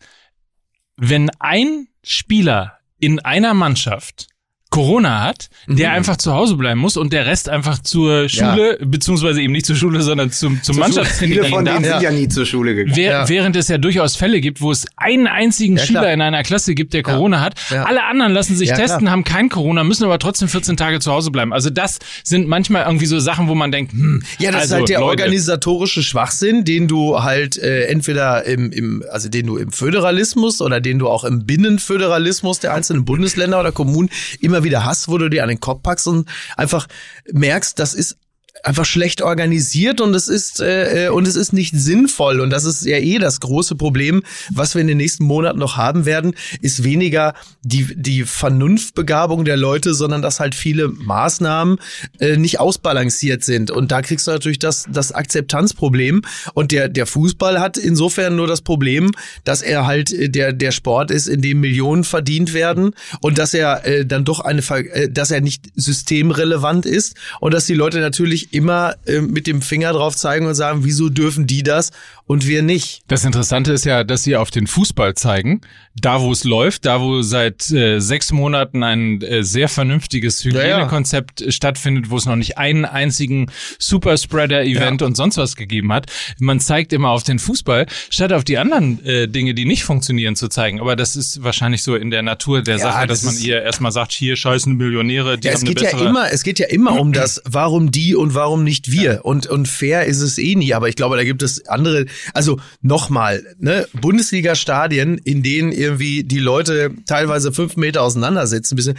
wenn 0.96 1.30
ein 1.38 1.88
Spieler 2.02 2.78
in 2.98 3.20
einer 3.20 3.54
Mannschaft 3.54 4.28
Corona 4.72 5.22
hat, 5.22 5.50
der 5.68 5.90
mhm. 5.90 5.96
einfach 5.96 6.16
zu 6.16 6.32
Hause 6.32 6.56
bleiben 6.56 6.80
muss 6.80 6.96
und 6.96 7.12
der 7.12 7.26
Rest 7.26 7.50
einfach 7.50 7.78
zur 7.78 8.30
Schule, 8.30 8.78
ja. 8.80 8.86
beziehungsweise 8.86 9.42
eben 9.42 9.52
nicht 9.52 9.66
zur 9.66 9.76
Schule, 9.76 10.00
sondern 10.00 10.32
zum, 10.32 10.62
zum 10.62 10.78
Mannschaftstraining. 10.78 11.44
Viele 11.44 11.48
von 11.50 11.64
denen 11.66 11.84
sind 11.84 12.00
ja 12.00 12.10
nie 12.10 12.26
zur 12.26 12.46
Schule 12.46 12.74
gegangen. 12.74 12.96
Wer, 12.96 13.10
ja. 13.10 13.28
Während 13.28 13.54
es 13.54 13.68
ja 13.68 13.76
durchaus 13.76 14.16
Fälle 14.16 14.40
gibt, 14.40 14.62
wo 14.62 14.72
es 14.72 14.86
einen 14.96 15.26
einzigen 15.26 15.76
ja, 15.76 15.84
Schüler 15.84 16.12
in 16.12 16.22
einer 16.22 16.42
Klasse 16.42 16.74
gibt, 16.74 16.94
der 16.94 17.02
Corona 17.02 17.40
hat. 17.42 17.54
Alle 17.70 18.04
anderen 18.04 18.32
lassen 18.32 18.56
sich 18.56 18.70
testen, 18.70 19.00
klar. 19.00 19.12
haben 19.12 19.24
kein 19.24 19.50
Corona, 19.50 19.84
müssen 19.84 20.04
aber 20.04 20.18
trotzdem 20.18 20.48
14 20.48 20.78
Tage 20.78 21.00
zu 21.00 21.12
Hause 21.12 21.30
bleiben. 21.30 21.52
Also 21.52 21.68
das 21.68 21.98
sind 22.24 22.48
manchmal 22.48 22.86
irgendwie 22.86 23.06
so 23.06 23.20
Sachen, 23.20 23.48
wo 23.48 23.54
man 23.54 23.72
denkt, 23.72 23.92
hm, 23.92 24.22
ja, 24.38 24.52
das 24.52 24.62
also, 24.62 24.74
ist 24.74 24.78
halt 24.80 24.88
der 24.88 25.00
Leute. 25.00 25.22
organisatorische 25.22 26.02
Schwachsinn, 26.02 26.64
den 26.64 26.88
du 26.88 27.22
halt 27.22 27.58
äh, 27.58 27.84
entweder 27.84 28.46
im, 28.46 28.72
im, 28.72 29.04
also 29.12 29.28
den 29.28 29.46
du 29.46 29.58
im 29.58 29.70
Föderalismus 29.70 30.62
oder 30.62 30.80
den 30.80 30.98
du 30.98 31.10
auch 31.10 31.24
im 31.24 31.44
Binnenföderalismus 31.44 32.60
der 32.60 32.72
einzelnen 32.72 33.04
Bundesländer 33.04 33.60
oder 33.60 33.70
Kommunen 33.70 34.08
immer 34.40 34.61
wieder 34.64 34.84
hast, 34.84 35.08
wo 35.08 35.18
du 35.18 35.28
dir 35.28 35.42
an 35.42 35.48
den 35.48 35.60
Kopf 35.60 35.82
packst 35.82 36.06
und 36.06 36.28
einfach 36.56 36.86
merkst, 37.32 37.78
das 37.78 37.94
ist 37.94 38.16
einfach 38.62 38.84
schlecht 38.84 39.22
organisiert 39.22 40.00
und 40.00 40.14
es 40.14 40.28
ist 40.28 40.60
äh, 40.60 41.06
äh, 41.06 41.08
und 41.08 41.26
es 41.26 41.36
ist 41.36 41.52
nicht 41.52 41.74
sinnvoll. 41.74 42.40
Und 42.40 42.50
das 42.50 42.64
ist 42.64 42.84
ja 42.84 42.96
eh 42.96 43.18
das 43.18 43.40
große 43.40 43.74
Problem, 43.74 44.22
was 44.52 44.74
wir 44.74 44.80
in 44.80 44.86
den 44.86 44.98
nächsten 44.98 45.24
Monaten 45.24 45.58
noch 45.58 45.76
haben 45.76 46.06
werden, 46.06 46.34
ist 46.60 46.84
weniger 46.84 47.34
die 47.62 47.88
die 47.96 48.24
Vernunftbegabung 48.24 49.44
der 49.44 49.56
Leute, 49.56 49.94
sondern 49.94 50.22
dass 50.22 50.38
halt 50.38 50.54
viele 50.54 50.88
Maßnahmen 50.88 51.78
äh, 52.20 52.36
nicht 52.36 52.60
ausbalanciert 52.60 53.42
sind. 53.42 53.70
Und 53.70 53.90
da 53.90 54.00
kriegst 54.02 54.26
du 54.26 54.30
natürlich 54.30 54.60
das 54.60 54.86
das 54.88 55.12
Akzeptanzproblem. 55.12 56.22
Und 56.54 56.70
der 56.70 56.88
der 56.88 57.06
Fußball 57.06 57.60
hat 57.60 57.76
insofern 57.76 58.36
nur 58.36 58.46
das 58.46 58.60
Problem, 58.60 59.10
dass 59.44 59.62
er 59.62 59.86
halt 59.86 60.12
äh, 60.12 60.28
der 60.28 60.52
der 60.52 60.70
Sport 60.70 61.10
ist, 61.10 61.26
in 61.26 61.42
dem 61.42 61.60
Millionen 61.60 62.04
verdient 62.04 62.54
werden 62.54 62.94
und 63.20 63.38
dass 63.38 63.54
er 63.54 63.84
äh, 63.84 64.06
dann 64.06 64.24
doch 64.24 64.38
eine 64.38 64.62
äh, 64.70 65.10
dass 65.10 65.32
er 65.32 65.40
nicht 65.40 65.66
systemrelevant 65.74 66.86
ist 66.86 67.16
und 67.40 67.54
dass 67.54 67.66
die 67.66 67.74
Leute 67.74 67.98
natürlich 67.98 68.51
immer 68.52 68.94
äh, 69.06 69.20
mit 69.20 69.46
dem 69.46 69.62
Finger 69.62 69.92
drauf 69.92 70.16
zeigen 70.16 70.46
und 70.46 70.54
sagen, 70.54 70.84
wieso 70.84 71.08
dürfen 71.08 71.46
die 71.46 71.62
das 71.62 71.90
und 72.26 72.46
wir 72.46 72.62
nicht. 72.62 73.02
Das 73.08 73.24
Interessante 73.24 73.72
ist 73.72 73.84
ja, 73.84 74.04
dass 74.04 74.22
sie 74.22 74.36
auf 74.36 74.50
den 74.50 74.66
Fußball 74.66 75.14
zeigen, 75.14 75.60
da 75.94 76.20
wo 76.20 76.32
es 76.32 76.44
läuft, 76.44 76.86
da 76.86 77.00
wo 77.00 77.22
seit 77.22 77.70
äh, 77.70 78.00
sechs 78.00 78.32
Monaten 78.32 78.82
ein 78.82 79.20
äh, 79.20 79.42
sehr 79.42 79.68
vernünftiges 79.68 80.44
Hygienekonzept 80.44 81.40
ja, 81.40 81.46
ja. 81.46 81.52
stattfindet, 81.52 82.10
wo 82.10 82.16
es 82.16 82.26
noch 82.26 82.36
nicht 82.36 82.58
einen 82.58 82.84
einzigen 82.84 83.50
Superspreader-Event 83.78 85.00
ja. 85.00 85.06
und 85.06 85.16
sonst 85.16 85.36
was 85.36 85.56
gegeben 85.56 85.92
hat. 85.92 86.06
Man 86.38 86.60
zeigt 86.60 86.92
immer 86.92 87.10
auf 87.10 87.22
den 87.22 87.38
Fußball, 87.38 87.86
statt 88.08 88.32
auf 88.32 88.44
die 88.44 88.58
anderen 88.58 89.04
äh, 89.04 89.28
Dinge, 89.28 89.54
die 89.54 89.64
nicht 89.64 89.84
funktionieren, 89.84 90.36
zu 90.36 90.48
zeigen. 90.48 90.80
Aber 90.80 90.96
das 90.96 91.16
ist 91.16 91.42
wahrscheinlich 91.42 91.82
so 91.82 91.96
in 91.96 92.10
der 92.10 92.22
Natur 92.22 92.62
der 92.62 92.78
Sache, 92.78 93.06
das 93.06 93.22
dass 93.22 93.34
man 93.34 93.42
ihr 93.44 93.62
erstmal 93.62 93.92
sagt, 93.92 94.12
hier 94.12 94.36
scheißen 94.36 94.74
Millionäre, 94.76 95.38
die 95.38 95.48
ja, 95.48 95.54
haben 95.54 95.58
es 95.58 95.64
geht 95.64 95.78
eine 95.78 95.86
bessere 95.86 96.04
ja 96.04 96.10
immer, 96.10 96.32
es 96.32 96.42
geht 96.42 96.58
ja 96.58 96.66
immer 96.68 97.00
um 97.00 97.12
das, 97.12 97.42
warum 97.44 97.90
die 97.90 98.14
und 98.14 98.34
warum 98.34 98.64
nicht 98.64 98.90
wir. 98.90 99.24
Und 99.24 99.46
und 99.46 99.68
fair 99.68 100.06
ist 100.06 100.20
es 100.20 100.38
eh 100.38 100.54
nie. 100.54 100.72
Aber 100.74 100.88
ich 100.88 100.96
glaube, 100.96 101.16
da 101.16 101.24
gibt 101.24 101.42
es 101.42 101.66
andere 101.66 102.06
also 102.34 102.60
nochmal, 102.80 103.44
ne, 103.58 103.86
Bundesliga-Stadien, 104.00 105.18
in 105.18 105.42
denen 105.42 105.72
irgendwie 105.72 106.24
die 106.24 106.38
Leute 106.38 106.92
teilweise 107.06 107.52
fünf 107.52 107.76
Meter 107.76 108.02
auseinander 108.02 108.46
sitzen, 108.46 108.76
bisschen 108.76 108.98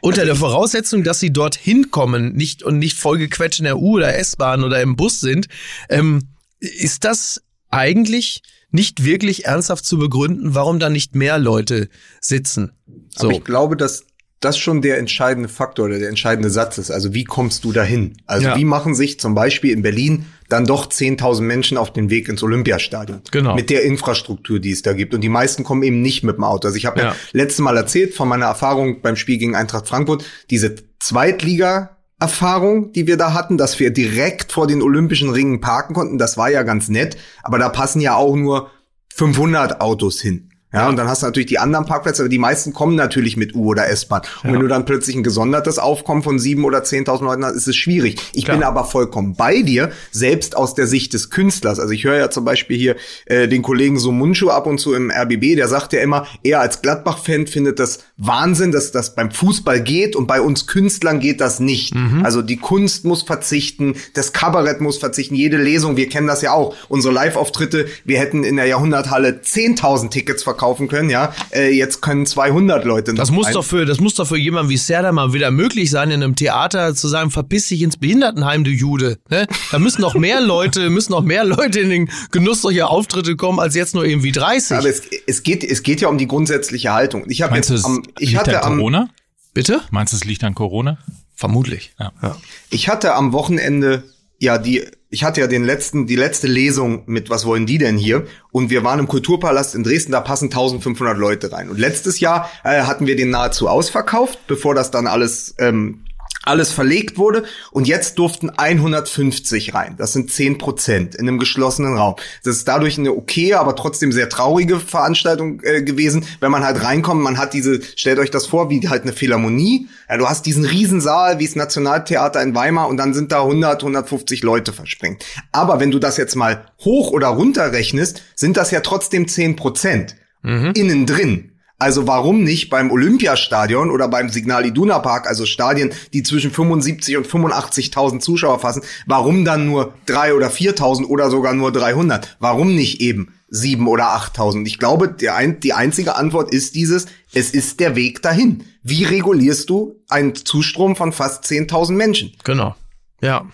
unter 0.00 0.24
der 0.24 0.36
Voraussetzung, 0.36 1.02
dass 1.02 1.20
sie 1.20 1.32
dort 1.32 1.56
hinkommen, 1.56 2.34
nicht 2.34 2.62
und 2.62 2.78
nicht 2.78 2.96
vollgequetscht 2.96 3.58
in 3.58 3.64
der 3.64 3.78
U 3.78 3.96
oder 3.96 4.16
S-Bahn 4.16 4.62
oder 4.62 4.80
im 4.80 4.96
Bus 4.96 5.20
sind, 5.20 5.48
ähm, 5.88 6.28
ist 6.60 7.04
das 7.04 7.42
eigentlich 7.68 8.42
nicht 8.70 9.04
wirklich 9.04 9.46
ernsthaft 9.46 9.84
zu 9.84 9.98
begründen, 9.98 10.54
warum 10.54 10.78
da 10.78 10.90
nicht 10.90 11.14
mehr 11.14 11.38
Leute 11.38 11.88
sitzen. 12.20 12.72
So. 13.16 13.28
Aber 13.28 13.38
ich 13.38 13.44
glaube, 13.44 13.76
dass 13.76 14.04
das 14.40 14.58
schon 14.58 14.82
der 14.82 14.98
entscheidende 14.98 15.48
Faktor 15.48 15.86
oder 15.86 15.98
der 15.98 16.08
entscheidende 16.08 16.50
Satz 16.50 16.78
ist. 16.78 16.90
Also 16.90 17.14
wie 17.14 17.24
kommst 17.24 17.64
du 17.64 17.72
dahin? 17.72 18.16
Also 18.26 18.48
ja. 18.48 18.56
wie 18.56 18.64
machen 18.64 18.94
sich 18.94 19.18
zum 19.18 19.34
Beispiel 19.34 19.72
in 19.72 19.82
Berlin 19.82 20.26
dann 20.48 20.66
doch 20.66 20.86
10.000 20.88 21.40
Menschen 21.40 21.78
auf 21.78 21.92
den 21.92 22.10
Weg 22.10 22.28
ins 22.28 22.42
Olympiastadion. 22.42 23.22
Genau. 23.30 23.54
Mit 23.54 23.70
der 23.70 23.82
Infrastruktur, 23.82 24.60
die 24.60 24.70
es 24.70 24.82
da 24.82 24.92
gibt. 24.92 25.14
Und 25.14 25.22
die 25.22 25.28
meisten 25.28 25.64
kommen 25.64 25.82
eben 25.82 26.02
nicht 26.02 26.22
mit 26.22 26.36
dem 26.36 26.44
Auto. 26.44 26.68
Also 26.68 26.76
ich 26.76 26.86
habe 26.86 27.00
ja. 27.00 27.06
ja 27.08 27.16
letztes 27.32 27.60
Mal 27.60 27.76
erzählt 27.76 28.14
von 28.14 28.28
meiner 28.28 28.46
Erfahrung 28.46 29.00
beim 29.00 29.16
Spiel 29.16 29.38
gegen 29.38 29.56
Eintracht 29.56 29.88
Frankfurt. 29.88 30.24
Diese 30.50 30.74
Zweitliga 30.98 31.96
Erfahrung, 32.18 32.92
die 32.92 33.06
wir 33.06 33.18
da 33.18 33.34
hatten, 33.34 33.58
dass 33.58 33.78
wir 33.78 33.90
direkt 33.90 34.52
vor 34.52 34.66
den 34.66 34.80
Olympischen 34.80 35.30
Ringen 35.30 35.60
parken 35.60 35.94
konnten. 35.94 36.16
Das 36.16 36.38
war 36.38 36.50
ja 36.50 36.62
ganz 36.62 36.88
nett, 36.88 37.16
aber 37.42 37.58
da 37.58 37.68
passen 37.68 38.00
ja 38.00 38.14
auch 38.16 38.36
nur 38.36 38.70
500 39.14 39.80
Autos 39.80 40.20
hin. 40.20 40.50
Ja, 40.72 40.88
und 40.88 40.96
dann 40.96 41.08
hast 41.08 41.22
du 41.22 41.26
natürlich 41.26 41.46
die 41.46 41.58
anderen 41.58 41.86
Parkplätze, 41.86 42.22
aber 42.22 42.28
die 42.28 42.38
meisten 42.38 42.72
kommen 42.72 42.96
natürlich 42.96 43.36
mit 43.36 43.54
U- 43.54 43.66
oder 43.70 43.88
S-Bahn. 43.88 44.22
Und 44.42 44.48
ja. 44.48 44.54
wenn 44.54 44.60
du 44.60 44.68
dann 44.68 44.84
plötzlich 44.84 45.16
ein 45.16 45.22
gesondertes 45.22 45.78
Aufkommen 45.78 46.22
von 46.22 46.38
sieben 46.38 46.64
oder 46.64 46.84
zehntausend 46.84 47.28
Leuten 47.28 47.44
hast, 47.44 47.54
ist 47.54 47.68
es 47.68 47.76
schwierig. 47.76 48.20
Ich 48.34 48.44
Klar. 48.44 48.56
bin 48.56 48.64
aber 48.64 48.84
vollkommen 48.84 49.36
bei 49.36 49.62
dir, 49.62 49.90
selbst 50.10 50.56
aus 50.56 50.74
der 50.74 50.86
Sicht 50.86 51.14
des 51.14 51.30
Künstlers. 51.30 51.78
Also 51.78 51.92
ich 51.92 52.04
höre 52.04 52.18
ja 52.18 52.30
zum 52.30 52.44
Beispiel 52.44 52.76
hier 52.76 52.96
äh, 53.26 53.48
den 53.48 53.62
Kollegen 53.62 53.98
so 53.98 54.12
Mundschuh 54.12 54.50
ab 54.50 54.66
und 54.66 54.78
zu 54.78 54.92
im 54.92 55.10
RBB, 55.10 55.56
der 55.56 55.68
sagt 55.68 55.92
ja 55.92 56.00
immer, 56.00 56.26
er 56.42 56.60
als 56.60 56.82
Gladbach-Fan 56.82 57.46
findet 57.46 57.78
das 57.78 58.00
Wahnsinn, 58.16 58.72
dass 58.72 58.92
das 58.92 59.14
beim 59.14 59.30
Fußball 59.30 59.80
geht 59.80 60.14
und 60.14 60.26
bei 60.26 60.40
uns 60.40 60.66
Künstlern 60.66 61.20
geht 61.20 61.40
das 61.40 61.58
nicht. 61.58 61.94
Mhm. 61.94 62.22
Also 62.24 62.42
die 62.42 62.56
Kunst 62.56 63.04
muss 63.04 63.22
verzichten, 63.22 63.94
das 64.14 64.32
Kabarett 64.32 64.80
muss 64.80 64.98
verzichten, 64.98 65.36
jede 65.36 65.56
Lesung, 65.56 65.96
wir 65.96 66.08
kennen 66.08 66.26
das 66.26 66.42
ja 66.42 66.52
auch. 66.52 66.74
Unsere 66.88 67.14
Live-Auftritte, 67.14 67.86
wir 68.04 68.18
hätten 68.18 68.44
in 68.44 68.56
der 68.56 68.66
Jahrhunderthalle 68.66 69.40
10.000 69.42 70.10
Tickets 70.10 70.42
verkauft 70.42 70.65
verkaufen 70.66 70.88
können, 70.88 71.10
ja. 71.10 71.32
Äh, 71.50 71.72
jetzt 71.72 72.02
können 72.02 72.26
200 72.26 72.84
Leute 72.84 73.14
Das 73.14 73.30
muss 73.30 73.50
doch 73.50 73.64
für, 73.64 73.86
das 73.86 74.00
muss 74.00 74.14
doch 74.14 74.26
für 74.26 74.36
jemanden 74.36 74.70
wie 74.70 74.76
Serda 74.76 75.12
mal 75.12 75.32
wieder 75.32 75.50
möglich 75.50 75.90
sein, 75.90 76.10
in 76.10 76.22
einem 76.22 76.34
Theater 76.34 76.94
zu 76.94 77.08
sagen, 77.08 77.30
verpiss 77.30 77.68
dich 77.68 77.82
ins 77.82 77.96
Behindertenheim, 77.96 78.64
du 78.64 78.70
Jude. 78.70 79.18
Ne? 79.30 79.46
Da 79.70 79.78
müssen 79.78 80.00
noch 80.00 80.14
mehr 80.14 80.40
Leute, 80.40 80.90
müssen 80.90 81.12
noch 81.12 81.22
mehr 81.22 81.44
Leute 81.44 81.80
in 81.80 81.90
den 81.90 82.10
Genuss 82.32 82.62
solcher 82.62 82.90
Auftritte 82.90 83.36
kommen, 83.36 83.60
als 83.60 83.74
jetzt 83.74 83.94
nur 83.94 84.04
irgendwie 84.04 84.32
30. 84.32 84.76
Aber 84.76 84.88
es, 84.88 85.02
es 85.26 85.42
geht, 85.42 85.62
es 85.62 85.82
geht 85.82 86.00
ja 86.00 86.08
um 86.08 86.18
die 86.18 86.26
grundsätzliche 86.26 86.92
Haltung. 86.92 87.24
Ich 87.28 87.42
habe 87.42 87.56
jetzt 87.56 87.70
am, 87.84 88.02
ich 88.18 88.30
liegt 88.30 88.40
hatte 88.40 88.64
an 88.64 88.76
Corona? 88.76 89.08
Bitte? 89.54 89.80
Meinst 89.90 90.12
du, 90.12 90.16
es 90.16 90.24
liegt 90.24 90.44
an 90.44 90.54
Corona? 90.54 90.98
Vermutlich. 91.34 91.94
Ja. 91.98 92.12
ja. 92.22 92.36
Ich 92.70 92.88
hatte 92.88 93.14
am 93.14 93.32
Wochenende 93.32 94.04
ja 94.38 94.58
die 94.58 94.84
ich 95.16 95.24
hatte 95.24 95.40
ja 95.40 95.46
den 95.46 95.64
letzten, 95.64 96.06
die 96.06 96.14
letzte 96.14 96.46
Lesung 96.46 97.04
mit 97.06 97.30
Was 97.30 97.46
wollen 97.46 97.64
die 97.64 97.78
denn 97.78 97.96
hier? 97.96 98.26
Und 98.52 98.68
wir 98.68 98.84
waren 98.84 98.98
im 98.98 99.08
Kulturpalast 99.08 99.74
in 99.74 99.82
Dresden, 99.82 100.12
da 100.12 100.20
passen 100.20 100.50
1500 100.50 101.16
Leute 101.16 101.50
rein. 101.52 101.70
Und 101.70 101.78
letztes 101.78 102.20
Jahr 102.20 102.50
äh, 102.64 102.82
hatten 102.82 103.06
wir 103.06 103.16
den 103.16 103.30
nahezu 103.30 103.66
ausverkauft, 103.66 104.38
bevor 104.46 104.74
das 104.74 104.90
dann 104.90 105.06
alles 105.06 105.54
ähm, 105.56 106.02
alles 106.46 106.72
verlegt 106.72 107.18
wurde 107.18 107.44
und 107.70 107.86
jetzt 107.86 108.18
durften 108.18 108.50
150 108.50 109.74
rein. 109.74 109.96
Das 109.98 110.12
sind 110.12 110.30
10 110.30 110.58
Prozent 110.58 111.14
in 111.14 111.28
einem 111.28 111.38
geschlossenen 111.38 111.96
Raum. 111.96 112.16
Das 112.44 112.56
ist 112.56 112.68
dadurch 112.68 112.98
eine 112.98 113.12
okay, 113.12 113.54
aber 113.54 113.76
trotzdem 113.76 114.12
sehr 114.12 114.28
traurige 114.28 114.78
Veranstaltung 114.78 115.60
äh, 115.62 115.82
gewesen, 115.82 116.24
wenn 116.40 116.50
man 116.50 116.64
halt 116.64 116.82
reinkommt. 116.82 117.22
Man 117.22 117.38
hat 117.38 117.52
diese, 117.52 117.80
stellt 117.96 118.18
euch 118.18 118.30
das 118.30 118.46
vor, 118.46 118.70
wie 118.70 118.88
halt 118.88 119.02
eine 119.02 119.12
Philharmonie. 119.12 119.88
Ja, 120.08 120.16
du 120.16 120.28
hast 120.28 120.46
diesen 120.46 120.64
Riesensaal, 120.64 121.38
wie 121.38 121.46
das 121.46 121.56
Nationaltheater 121.56 122.42
in 122.42 122.54
Weimar 122.54 122.88
und 122.88 122.96
dann 122.96 123.14
sind 123.14 123.32
da 123.32 123.42
100, 123.42 123.82
150 123.82 124.42
Leute 124.42 124.72
versprengt. 124.72 125.24
Aber 125.52 125.80
wenn 125.80 125.90
du 125.90 125.98
das 125.98 126.16
jetzt 126.16 126.36
mal 126.36 126.66
hoch 126.84 127.10
oder 127.10 127.28
runter 127.28 127.72
rechnest, 127.72 128.22
sind 128.34 128.56
das 128.56 128.70
ja 128.70 128.80
trotzdem 128.80 129.28
10 129.28 129.56
Prozent. 129.56 130.16
Mhm. 130.42 130.72
Innen 130.76 131.06
drin. 131.06 131.55
Also 131.78 132.06
warum 132.06 132.42
nicht 132.42 132.70
beim 132.70 132.90
Olympiastadion 132.90 133.90
oder 133.90 134.08
beim 134.08 134.30
Signal 134.30 134.64
Iduna 134.64 134.98
Park, 134.98 135.28
also 135.28 135.44
Stadien, 135.44 135.92
die 136.14 136.22
zwischen 136.22 136.50
75 136.50 137.18
und 137.18 137.26
85.000 137.26 138.20
Zuschauer 138.20 138.60
fassen, 138.60 138.82
warum 139.06 139.44
dann 139.44 139.66
nur 139.66 139.92
drei 140.06 140.32
oder 140.32 140.48
4.000 140.48 141.04
oder 141.04 141.28
sogar 141.30 141.52
nur 141.52 141.72
300? 141.72 142.36
Warum 142.40 142.74
nicht 142.74 143.02
eben 143.02 143.34
sieben 143.48 143.88
oder 143.88 144.16
8.000? 144.16 144.66
Ich 144.66 144.78
glaube, 144.78 145.16
ein, 145.30 145.60
die 145.60 145.74
einzige 145.74 146.16
Antwort 146.16 146.50
ist 146.50 146.74
dieses, 146.74 147.06
es 147.34 147.50
ist 147.50 147.78
der 147.78 147.94
Weg 147.94 148.22
dahin. 148.22 148.64
Wie 148.82 149.04
regulierst 149.04 149.68
du 149.68 150.02
einen 150.08 150.34
Zustrom 150.34 150.96
von 150.96 151.12
fast 151.12 151.44
10.000 151.44 151.92
Menschen? 151.92 152.32
Genau. 152.44 152.74
Ja. 153.20 153.46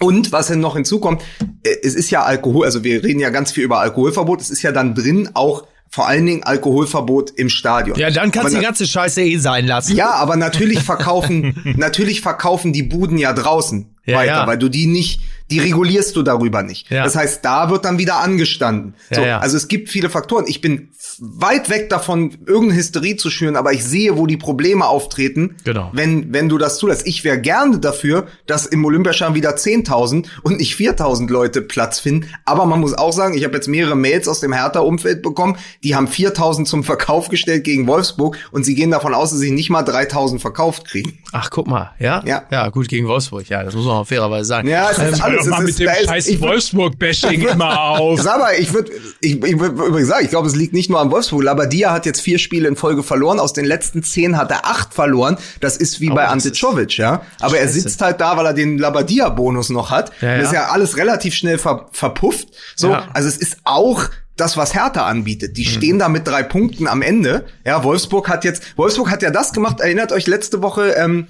Und 0.00 0.32
was 0.32 0.48
dann 0.48 0.60
noch 0.60 0.74
hinzukommt, 0.74 1.22
äh, 1.62 1.76
es 1.82 1.94
ist 1.94 2.10
ja 2.10 2.24
Alkohol, 2.24 2.64
also 2.64 2.82
wir 2.82 3.04
reden 3.04 3.20
ja 3.20 3.30
ganz 3.30 3.52
viel 3.52 3.64
über 3.64 3.80
Alkoholverbot, 3.80 4.40
es 4.40 4.50
ist 4.50 4.62
ja 4.62 4.72
dann 4.72 4.94
drin 4.94 5.30
auch 5.34 5.66
vor 5.90 6.06
allen 6.08 6.26
Dingen 6.26 6.42
Alkoholverbot 6.42 7.30
im 7.36 7.48
Stadion. 7.48 7.98
Ja, 7.98 8.10
dann 8.10 8.30
kannst 8.30 8.52
du 8.52 8.58
die 8.58 8.64
ganze 8.64 8.86
Scheiße 8.86 9.22
eh 9.22 9.38
sein 9.38 9.66
lassen. 9.66 9.96
ja, 9.96 10.10
aber 10.12 10.36
natürlich 10.36 10.80
verkaufen, 10.80 11.74
natürlich 11.76 12.20
verkaufen 12.20 12.72
die 12.72 12.82
Buden 12.82 13.16
ja 13.18 13.32
draußen 13.32 13.94
Ja, 14.04 14.16
weiter, 14.18 14.32
ja. 14.32 14.46
weil 14.46 14.58
du 14.58 14.68
die 14.68 14.86
nicht, 14.86 15.20
die 15.50 15.60
regulierst 15.60 16.14
du 16.16 16.22
darüber 16.22 16.62
nicht. 16.62 16.90
Ja. 16.90 17.04
Das 17.04 17.16
heißt, 17.16 17.44
da 17.44 17.70
wird 17.70 17.84
dann 17.84 17.98
wieder 17.98 18.16
angestanden. 18.20 18.94
Ja, 19.10 19.16
so, 19.16 19.22
ja. 19.22 19.38
Also 19.38 19.56
es 19.56 19.68
gibt 19.68 19.88
viele 19.88 20.10
Faktoren. 20.10 20.44
Ich 20.46 20.60
bin 20.60 20.90
weit 21.20 21.70
weg 21.70 21.88
davon, 21.88 22.36
irgendeine 22.46 22.78
Hysterie 22.78 23.16
zu 23.16 23.30
schüren, 23.30 23.56
aber 23.56 23.72
ich 23.72 23.84
sehe, 23.84 24.16
wo 24.18 24.26
die 24.26 24.36
Probleme 24.36 24.86
auftreten, 24.86 25.56
Genau. 25.64 25.90
wenn, 25.92 26.32
wenn 26.32 26.48
du 26.48 26.58
das 26.58 26.78
zulässt. 26.78 27.06
Ich 27.06 27.24
wäre 27.24 27.40
gerne 27.40 27.78
dafür, 27.78 28.26
dass 28.46 28.66
im 28.66 28.84
Olympiascham 28.84 29.34
wieder 29.34 29.56
10.000 29.56 30.26
und 30.42 30.58
nicht 30.58 30.74
4.000 30.78 31.30
Leute 31.30 31.62
Platz 31.62 31.98
finden. 31.98 32.28
Aber 32.44 32.66
man 32.66 32.80
muss 32.80 32.94
auch 32.94 33.12
sagen, 33.12 33.36
ich 33.36 33.44
habe 33.44 33.54
jetzt 33.54 33.68
mehrere 33.68 33.96
Mails 33.96 34.28
aus 34.28 34.40
dem 34.40 34.52
Hertha-Umfeld 34.52 35.22
bekommen, 35.22 35.56
die 35.82 35.94
haben 35.96 36.08
4.000 36.08 36.66
zum 36.66 36.84
Verkauf 36.84 37.28
gestellt 37.28 37.64
gegen 37.64 37.86
Wolfsburg 37.86 38.36
und 38.50 38.64
sie 38.64 38.74
gehen 38.74 38.90
davon 38.90 39.14
aus, 39.14 39.30
dass 39.30 39.38
sie 39.40 39.50
nicht 39.50 39.70
mal 39.70 39.82
3.000 39.84 40.38
verkauft 40.40 40.84
kriegen. 40.86 41.18
Ach, 41.32 41.50
guck 41.50 41.66
mal, 41.66 41.92
ja? 41.98 42.22
Ja. 42.26 42.42
Ja, 42.50 42.68
gut, 42.68 42.88
gegen 42.88 43.06
Wolfsburg. 43.08 43.48
Ja, 43.48 43.62
das 43.62 43.74
muss 43.74 43.86
man 43.86 43.96
auch 43.96 44.06
fairerweise 44.06 44.44
sagen. 44.46 44.68
Ja, 44.68 44.90
es 44.90 44.98
ist 44.98 45.18
Hör 45.18 45.24
alles. 45.24 45.37
Doch 45.38 45.46
mal 45.58 45.62
mit 45.64 45.78
dem 45.78 45.88
scheiß 45.88 46.40
Wolfsburg-Bashing 46.40 47.42
immer 47.48 47.80
auf. 47.80 48.20
Sag 48.20 48.38
mal, 48.38 48.52
ich 48.58 48.72
würde 48.72 48.92
ich, 49.20 49.42
ich 49.42 49.58
würd 49.58 49.72
übrigens 49.72 50.08
sagen, 50.08 50.24
ich 50.24 50.30
glaube, 50.30 50.48
es 50.48 50.54
liegt 50.56 50.72
nicht 50.72 50.90
nur 50.90 51.00
an 51.00 51.10
Wolfsburg. 51.10 51.42
Labadia 51.42 51.92
hat 51.92 52.06
jetzt 52.06 52.20
vier 52.20 52.38
Spiele 52.38 52.68
in 52.68 52.76
Folge 52.76 53.02
verloren. 53.02 53.40
Aus 53.40 53.52
den 53.52 53.64
letzten 53.64 54.02
zehn 54.02 54.36
hat 54.36 54.50
er 54.50 54.66
acht 54.66 54.94
verloren. 54.94 55.36
Das 55.60 55.76
ist 55.76 56.00
wie 56.00 56.10
Oh, 56.10 56.14
bei 56.14 56.26
Czovic, 56.38 56.96
ja. 56.98 57.22
Aber 57.40 57.58
er 57.58 57.66
Scheiße. 57.66 57.80
sitzt 57.80 58.00
halt 58.00 58.20
da, 58.20 58.36
weil 58.36 58.46
er 58.46 58.54
den 58.54 58.78
Labadia-Bonus 58.78 59.70
noch 59.70 59.90
hat. 59.90 60.12
Ja, 60.20 60.36
Das 60.38 60.46
ist 60.48 60.52
ja. 60.52 60.62
ja 60.62 60.68
alles 60.70 60.96
relativ 60.96 61.34
schnell 61.34 61.58
ver, 61.58 61.86
verpufft. 61.92 62.48
So, 62.76 62.90
Ja. 62.90 63.08
also 63.14 63.28
es 63.28 63.36
ist 63.36 63.58
auch 63.64 64.04
das, 64.36 64.56
was 64.56 64.72
Hertha 64.74 65.04
anbietet. 65.06 65.50
Mhm. 65.50 65.54
Die 65.54 65.64
stehen 65.64 65.98
da 65.98 66.08
mit 66.08 66.26
drei 66.26 66.42
Punkten 66.44 66.86
am 66.86 67.02
Ende. 67.02 67.46
Ja, 67.64 67.82
Wolfsburg 67.82 68.28
hat 68.28 68.44
jetzt, 68.44 68.62
Wolfsburg 68.76 69.10
hat 69.10 69.22
ja 69.22 69.30
das 69.30 69.52
gemacht. 69.52 69.80
Erinnert 69.80 70.12
euch 70.12 70.26
letzte 70.26 70.62
Woche, 70.62 70.90
ähm, 70.92 71.26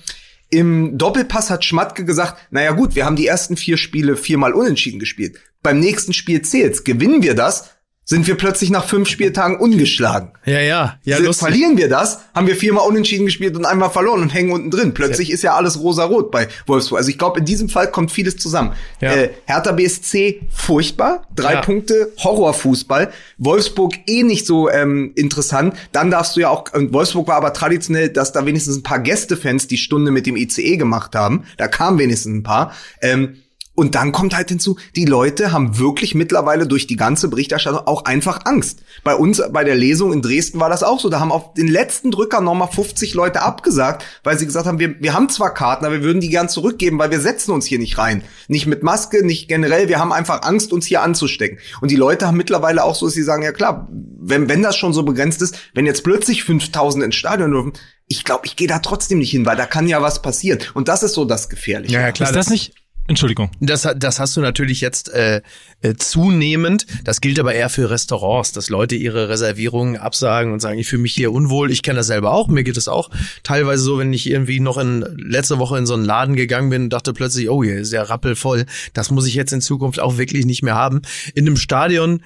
im 0.51 0.97
Doppelpass 0.97 1.51
hat 1.51 1.65
Schmatke 1.65 2.05
gesagt, 2.05 2.39
naja 2.51 2.73
gut, 2.73 2.95
wir 2.95 3.05
haben 3.05 3.17
die 3.17 3.27
ersten 3.27 3.57
vier 3.57 3.77
Spiele 3.77 4.17
viermal 4.17 4.55
unentschieden 4.55 4.99
gespielt. 4.99 5.39
Beim 5.63 5.81
nächsten 5.81 6.13
Spiel 6.13 6.43
zählt's. 6.43 6.85
Gewinnen 6.85 7.23
wir 7.23 7.35
das, 7.35 7.75
sind 8.09 8.27
wir 8.27 8.37
plötzlich 8.37 8.71
nach 8.71 8.87
fünf 8.87 9.07
Spieltagen 9.07 9.59
ungeschlagen. 9.59 10.31
Ja, 10.47 10.61
ja. 10.61 10.99
Ja, 11.05 11.19
lustig. 11.19 11.47
Verlieren 11.47 11.77
wir 11.77 11.91
das, 11.91 12.21
haben 12.35 12.47
wir 12.47 12.57
viermal 12.57 12.89
unentschieden 12.89 13.27
gespielt 13.27 13.55
und 13.55 13.67
einmal 13.67 13.91
verloren 13.91 14.23
und 14.23 14.33
hängen 14.33 14.51
unten 14.51 14.71
drin. 14.71 14.95
Plötzlich 14.95 15.31
ist 15.31 15.43
ja 15.43 15.55
alles 15.55 15.79
rosa-rot 15.79 16.31
bei 16.31 16.49
Wolfsburg. 16.67 17.01
Also 17.01 17.11
ich 17.11 17.19
glaube, 17.19 17.41
in 17.41 17.45
diesem 17.45 17.69
Fall 17.69 17.91
kommt 17.91 18.11
vieles 18.11 18.39
zusammen. 18.39 18.73
Ja. 19.03 19.13
Äh, 19.13 19.31
Hertha 19.45 19.73
BSC 19.73 20.41
furchtbar, 20.49 21.27
drei 21.37 21.53
Ja. 21.53 21.61
Punkte, 21.61 22.11
Horrorfußball. 22.17 23.13
Wolfsburg 23.37 23.93
eh 24.07 24.23
nicht 24.23 24.47
so 24.47 24.71
ähm, 24.71 25.13
interessant. 25.15 25.75
Dann 25.93 26.11
darfst 26.11 26.35
du 26.35 26.41
ja 26.41 26.49
auch, 26.49 26.73
und 26.73 26.95
Wolfsburg 26.95 27.29
war 27.29 27.37
aber 27.37 27.53
traditionell, 27.53 28.09
dass 28.09 28.33
da 28.33 28.47
wenigstens 28.47 28.79
ein 28.79 28.83
paar 28.85 29.01
Gästefans 29.01 29.69
die 29.69 29.77
Stunde 29.77 30.13
mit 30.13 30.25
dem 30.25 30.37
ICE 30.39 30.79
gemacht 30.79 31.15
haben. 31.15 31.45
Da 31.59 31.69
kamen 31.69 31.99
wenigstens 31.99 32.39
ein 32.39 32.43
paar. 32.43 32.73
Ähm, 33.03 33.37
und 33.79 33.95
dann 33.95 34.11
kommt 34.11 34.35
halt 34.35 34.49
hinzu, 34.49 34.77
die 34.97 35.05
Leute 35.05 35.53
haben 35.53 35.79
wirklich 35.79 36.17
mittlerweile 36.17 36.67
durch 36.67 36.89
die 36.89 36.97
ganze 36.97 37.29
Berichterstattung 37.29 37.87
auch 37.87 38.07
einfach 38.07 38.41
Angst. 38.45 38.83
Bei 39.05 39.15
uns, 39.15 39.41
bei 39.53 39.63
der 39.63 39.77
Lesung 39.77 40.13
in 40.13 40.21
Dresden 40.21 40.59
war 40.59 40.69
das 40.69 40.83
auch 40.83 40.99
so. 40.99 41.09
Da 41.09 41.21
haben 41.21 41.31
auf 41.31 41.55
den 41.55 41.69
letzten 41.69 42.11
Drücker 42.11 42.41
nochmal 42.41 42.67
50 42.67 43.15
Leute 43.15 43.41
abgesagt, 43.41 44.05
weil 44.25 44.37
sie 44.37 44.47
gesagt 44.47 44.67
haben, 44.67 44.81
wir, 44.81 45.01
wir 45.01 45.15
haben 45.15 45.29
zwar 45.29 45.55
Karten, 45.55 45.85
aber 45.85 45.95
wir 45.95 46.03
würden 46.03 46.21
die 46.21 46.29
gern 46.29 46.49
zurückgeben, 46.49 46.99
weil 46.99 47.13
wir 47.13 47.21
setzen 47.21 47.53
uns 47.53 47.67
hier 47.67 47.79
nicht 47.79 47.99
rein. 47.99 48.25
Nicht 48.49 48.67
mit 48.67 48.83
Maske, 48.83 49.25
nicht 49.25 49.47
generell. 49.47 49.87
Wir 49.87 50.01
haben 50.01 50.13
einfach 50.13 50.43
Angst, 50.43 50.73
uns 50.73 50.85
hier 50.85 51.03
anzustecken. 51.03 51.61
Und 51.81 51.93
die 51.93 51.97
Leute 51.97 52.27
haben 52.27 52.37
mittlerweile 52.37 52.83
auch 52.83 52.97
so, 52.97 53.07
dass 53.07 53.15
sie 53.15 53.23
sagen, 53.23 53.45
ja 53.45 53.53
klar, 53.53 53.87
wenn, 53.93 54.49
wenn 54.49 54.61
das 54.61 54.77
schon 54.77 54.93
so 54.93 55.05
begrenzt 55.05 55.41
ist, 55.41 55.57
wenn 55.75 55.87
jetzt 55.87 56.03
plötzlich 56.03 56.43
5000 56.43 57.05
ins 57.05 57.15
Stadion 57.15 57.53
dürfen, 57.53 57.75
ich 58.09 58.25
glaube, 58.25 58.47
ich 58.47 58.57
gehe 58.57 58.67
da 58.67 58.81
trotzdem 58.81 59.19
nicht 59.19 59.31
hin, 59.31 59.47
weil 59.47 59.57
da 59.57 59.67
kann 59.67 59.87
ja 59.87 60.03
was 60.03 60.21
passieren. 60.21 60.59
Und 60.75 60.89
das 60.89 61.05
ist 61.05 61.15
so 61.15 61.25
das 61.25 61.49
Gefährliche. 61.49 61.95
Ja, 61.95 62.01
ja, 62.01 62.11
klar. 62.11 62.29
ist 62.29 62.35
das 62.35 62.51
nicht? 62.51 62.75
Entschuldigung. 63.09 63.51
Das, 63.59 63.89
das 63.97 64.21
hast 64.21 64.37
du 64.37 64.43
natürlich 64.43 64.83
jetzt 64.83 65.09
äh, 65.09 65.41
äh, 65.81 65.95
zunehmend. 65.95 66.87
Das 67.05 67.23
gilt 67.23 67.41
aber 67.41 67.55
eher 67.55 67.71
für 67.71 67.89
Restaurants, 67.89 68.53
dass 68.53 68.69
Leute 68.69 68.97
ihre 68.97 69.31
Reservierungen 69.31 69.97
absagen 69.97 70.53
und 70.53 70.61
sagen, 70.61 70.79
ich 70.79 70.89
fühle 70.89 71.03
mich 71.03 71.15
hier 71.15 71.33
unwohl. 71.33 71.71
Ich 71.71 71.83
kenne 71.83 71.97
das 71.97 72.09
selber 72.09 72.33
auch. 72.33 72.49
Mir 72.49 72.65
geht 72.65 72.77
es 72.77 72.87
auch 72.87 73.09
teilweise 73.43 73.83
so, 73.83 73.99
wenn 73.99 74.13
ich 74.13 74.29
irgendwie 74.29 74.61
noch 74.61 74.77
in 74.77 75.01
letzte 75.17 75.59
Woche 75.59 75.79
in 75.79 75.87
so 75.87 75.95
einen 75.95 76.05
Laden 76.05 76.37
gegangen 76.37 76.69
bin 76.69 76.83
und 76.85 76.93
dachte 76.93 77.15
plötzlich, 77.15 77.49
oh, 77.49 77.65
hier 77.65 77.79
ist 77.79 77.95
ja 77.95 78.03
rappelvoll. 78.03 78.67
Das 78.93 79.11
muss 79.11 79.27
ich 79.27 79.35
jetzt 79.35 79.55
in 79.55 79.63
Zukunft 79.63 80.01
auch 80.01 80.19
wirklich 80.19 80.45
nicht 80.45 80.63
mehr 80.63 80.75
haben. 80.75 81.01
In 81.35 81.47
einem 81.47 81.57
Stadion 81.57 82.21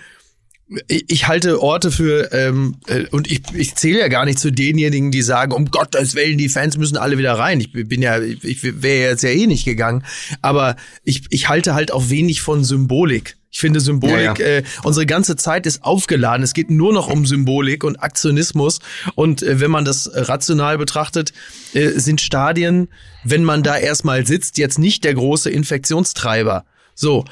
ich 0.87 1.29
halte 1.29 1.61
Orte 1.61 1.91
für, 1.91 2.33
ähm, 2.33 2.77
äh, 2.87 3.07
und 3.11 3.31
ich, 3.31 3.43
ich 3.55 3.75
zähle 3.75 4.01
ja 4.01 4.09
gar 4.09 4.25
nicht 4.25 4.39
zu 4.39 4.51
denjenigen, 4.51 5.11
die 5.11 5.23
sagen, 5.23 5.53
um 5.53 5.71
Gottes 5.71 6.15
Willen, 6.15 6.39
die 6.39 6.49
Fans 6.49 6.77
müssen 6.77 6.97
alle 6.97 7.19
wieder 7.19 7.35
rein. 7.35 7.61
Ich 7.61 7.73
bin 7.73 8.03
ja, 8.03 8.21
ich, 8.21 8.63
wäre 8.63 9.11
jetzt 9.11 9.23
ja 9.23 9.31
eh 9.31 9.47
nicht 9.47 9.65
gegangen. 9.65 10.05
Aber 10.41 10.77
ich, 11.05 11.25
ich 11.31 11.49
halte 11.49 11.75
halt 11.75 11.93
auch 11.93 12.11
wenig 12.11 12.43
von 12.43 12.65
Symbolik. 12.65 13.37
Ich 13.51 13.59
finde 13.59 13.81
Symbolik, 13.81 14.39
Ja, 14.39 14.47
ja. 14.47 14.57
Äh, 14.59 14.63
unsere 14.83 15.05
ganze 15.05 15.37
Zeit 15.37 15.67
ist 15.67 15.85
aufgeladen. 15.85 16.43
Es 16.43 16.55
geht 16.55 16.71
nur 16.71 16.93
noch 16.93 17.09
um 17.09 17.27
Symbolik 17.27 17.85
und 17.85 18.03
Aktionismus. 18.03 18.79
Und 19.15 19.43
äh, 19.43 19.61
wenn 19.61 19.71
man 19.71 19.85
das 19.85 20.11
rational 20.13 20.79
betrachtet, 20.79 21.35
äh, 21.75 21.89
sind 21.91 22.23
Stadien, 22.23 22.89
wenn 23.25 23.45
man 23.45 23.63
da 23.63 23.77
erstmal 23.77 24.27
sitzt, 24.27 24.57
jetzt 24.57 24.79
nicht 24.79 25.05
der 25.05 25.15
große 25.15 25.51
Infektionstreiber. 25.51 26.65
So. 26.95 27.25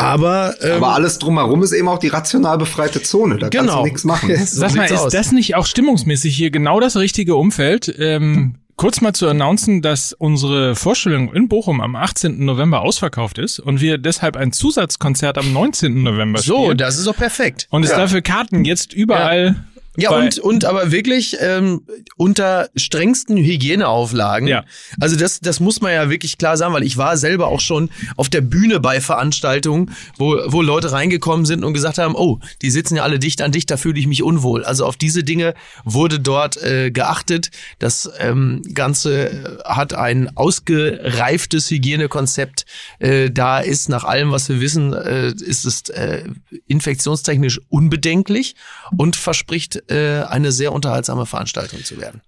Aber, 0.00 0.54
ähm, 0.62 0.72
Aber 0.82 0.94
alles 0.94 1.18
drumherum 1.18 1.62
ist 1.62 1.72
eben 1.72 1.88
auch 1.88 1.98
die 1.98 2.08
rational 2.08 2.58
befreite 2.58 3.02
Zone. 3.02 3.36
Da 3.38 3.48
kannst 3.50 3.68
Genau. 3.68 3.78
du 3.80 3.84
nichts 3.84 4.04
machen. 4.04 4.30
So 4.46 4.60
Sag 4.60 4.74
mal, 4.74 4.84
ist 4.86 4.98
aus. 4.98 5.12
das 5.12 5.32
nicht 5.32 5.54
auch 5.56 5.66
stimmungsmäßig 5.66 6.34
hier 6.36 6.50
genau 6.50 6.80
das 6.80 6.96
richtige 6.96 7.34
Umfeld? 7.36 7.94
Ähm, 7.98 8.56
kurz 8.76 9.00
mal 9.02 9.12
zu 9.12 9.28
announcen, 9.28 9.82
dass 9.82 10.12
unsere 10.14 10.74
Vorstellung 10.74 11.32
in 11.34 11.48
Bochum 11.48 11.80
am 11.82 11.94
18. 11.96 12.42
November 12.44 12.80
ausverkauft 12.80 13.38
ist 13.38 13.58
und 13.60 13.80
wir 13.82 13.98
deshalb 13.98 14.36
ein 14.36 14.52
Zusatzkonzert 14.52 15.36
am 15.36 15.52
19. 15.52 16.02
November 16.02 16.40
so, 16.40 16.62
spielen. 16.64 16.78
das 16.78 16.96
ist 16.96 17.06
doch 17.06 17.16
perfekt. 17.16 17.66
und 17.70 17.84
es 17.84 17.90
Ja. 17.90 17.98
dafür 17.98 18.22
Karten 18.22 18.64
jetzt 18.64 18.94
überall. 18.94 19.56
Ja, 20.02 20.10
und, 20.10 20.38
und 20.38 20.64
aber 20.64 20.90
wirklich 20.90 21.36
ähm, 21.40 21.82
unter 22.16 22.68
strengsten 22.76 23.36
Hygieneauflagen. 23.36 24.48
Ja. 24.48 24.64
Also 25.00 25.16
das, 25.16 25.40
das 25.40 25.60
muss 25.60 25.80
man 25.80 25.92
ja 25.92 26.10
wirklich 26.10 26.38
klar 26.38 26.56
sagen, 26.56 26.74
weil 26.74 26.82
ich 26.82 26.96
war 26.96 27.16
selber 27.16 27.48
auch 27.48 27.60
schon 27.60 27.90
auf 28.16 28.28
der 28.28 28.40
Bühne 28.40 28.80
bei 28.80 29.00
Veranstaltungen, 29.00 29.94
wo, 30.16 30.38
wo 30.46 30.62
Leute 30.62 30.92
reingekommen 30.92 31.46
sind 31.46 31.64
und 31.64 31.74
gesagt 31.74 31.98
haben, 31.98 32.14
oh, 32.14 32.40
die 32.62 32.70
sitzen 32.70 32.96
ja 32.96 33.02
alle 33.02 33.18
dicht 33.18 33.42
an 33.42 33.52
dicht, 33.52 33.70
da 33.70 33.76
fühle 33.76 33.98
ich 33.98 34.06
mich 34.06 34.22
unwohl. 34.22 34.64
Also 34.64 34.86
auf 34.86 34.96
diese 34.96 35.24
Dinge 35.24 35.54
wurde 35.84 36.20
dort 36.20 36.56
äh, 36.62 36.90
geachtet. 36.90 37.50
Das 37.78 38.10
ähm, 38.18 38.62
Ganze 38.74 39.30
äh, 39.30 39.58
hat 39.64 39.94
ein 39.94 40.36
ausgereiftes 40.36 41.70
Hygienekonzept. 41.70 42.64
Äh, 42.98 43.30
da 43.30 43.60
ist 43.60 43.88
nach 43.88 44.04
allem, 44.04 44.30
was 44.30 44.48
wir 44.48 44.60
wissen, 44.60 44.92
äh, 44.92 45.28
ist 45.28 45.64
es 45.64 45.88
äh, 45.90 46.24
infektionstechnisch 46.66 47.60
unbedenklich 47.68 48.54
und 48.96 49.16
verspricht 49.16 49.82
äh, 49.90 50.22
eine 50.22 50.52
sehr 50.52 50.72
unterhaltsame 50.72 51.26
Veranstaltung 51.26 51.84
zu 51.84 52.00
werden. 52.00 52.22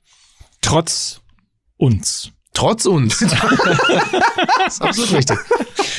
Trotz 0.60 1.20
uns. 1.76 2.32
Trotz 2.54 2.84
uns. 2.84 3.18
das 4.64 4.74
ist 4.74 4.82
absolut 4.82 5.12
richtig. 5.12 5.38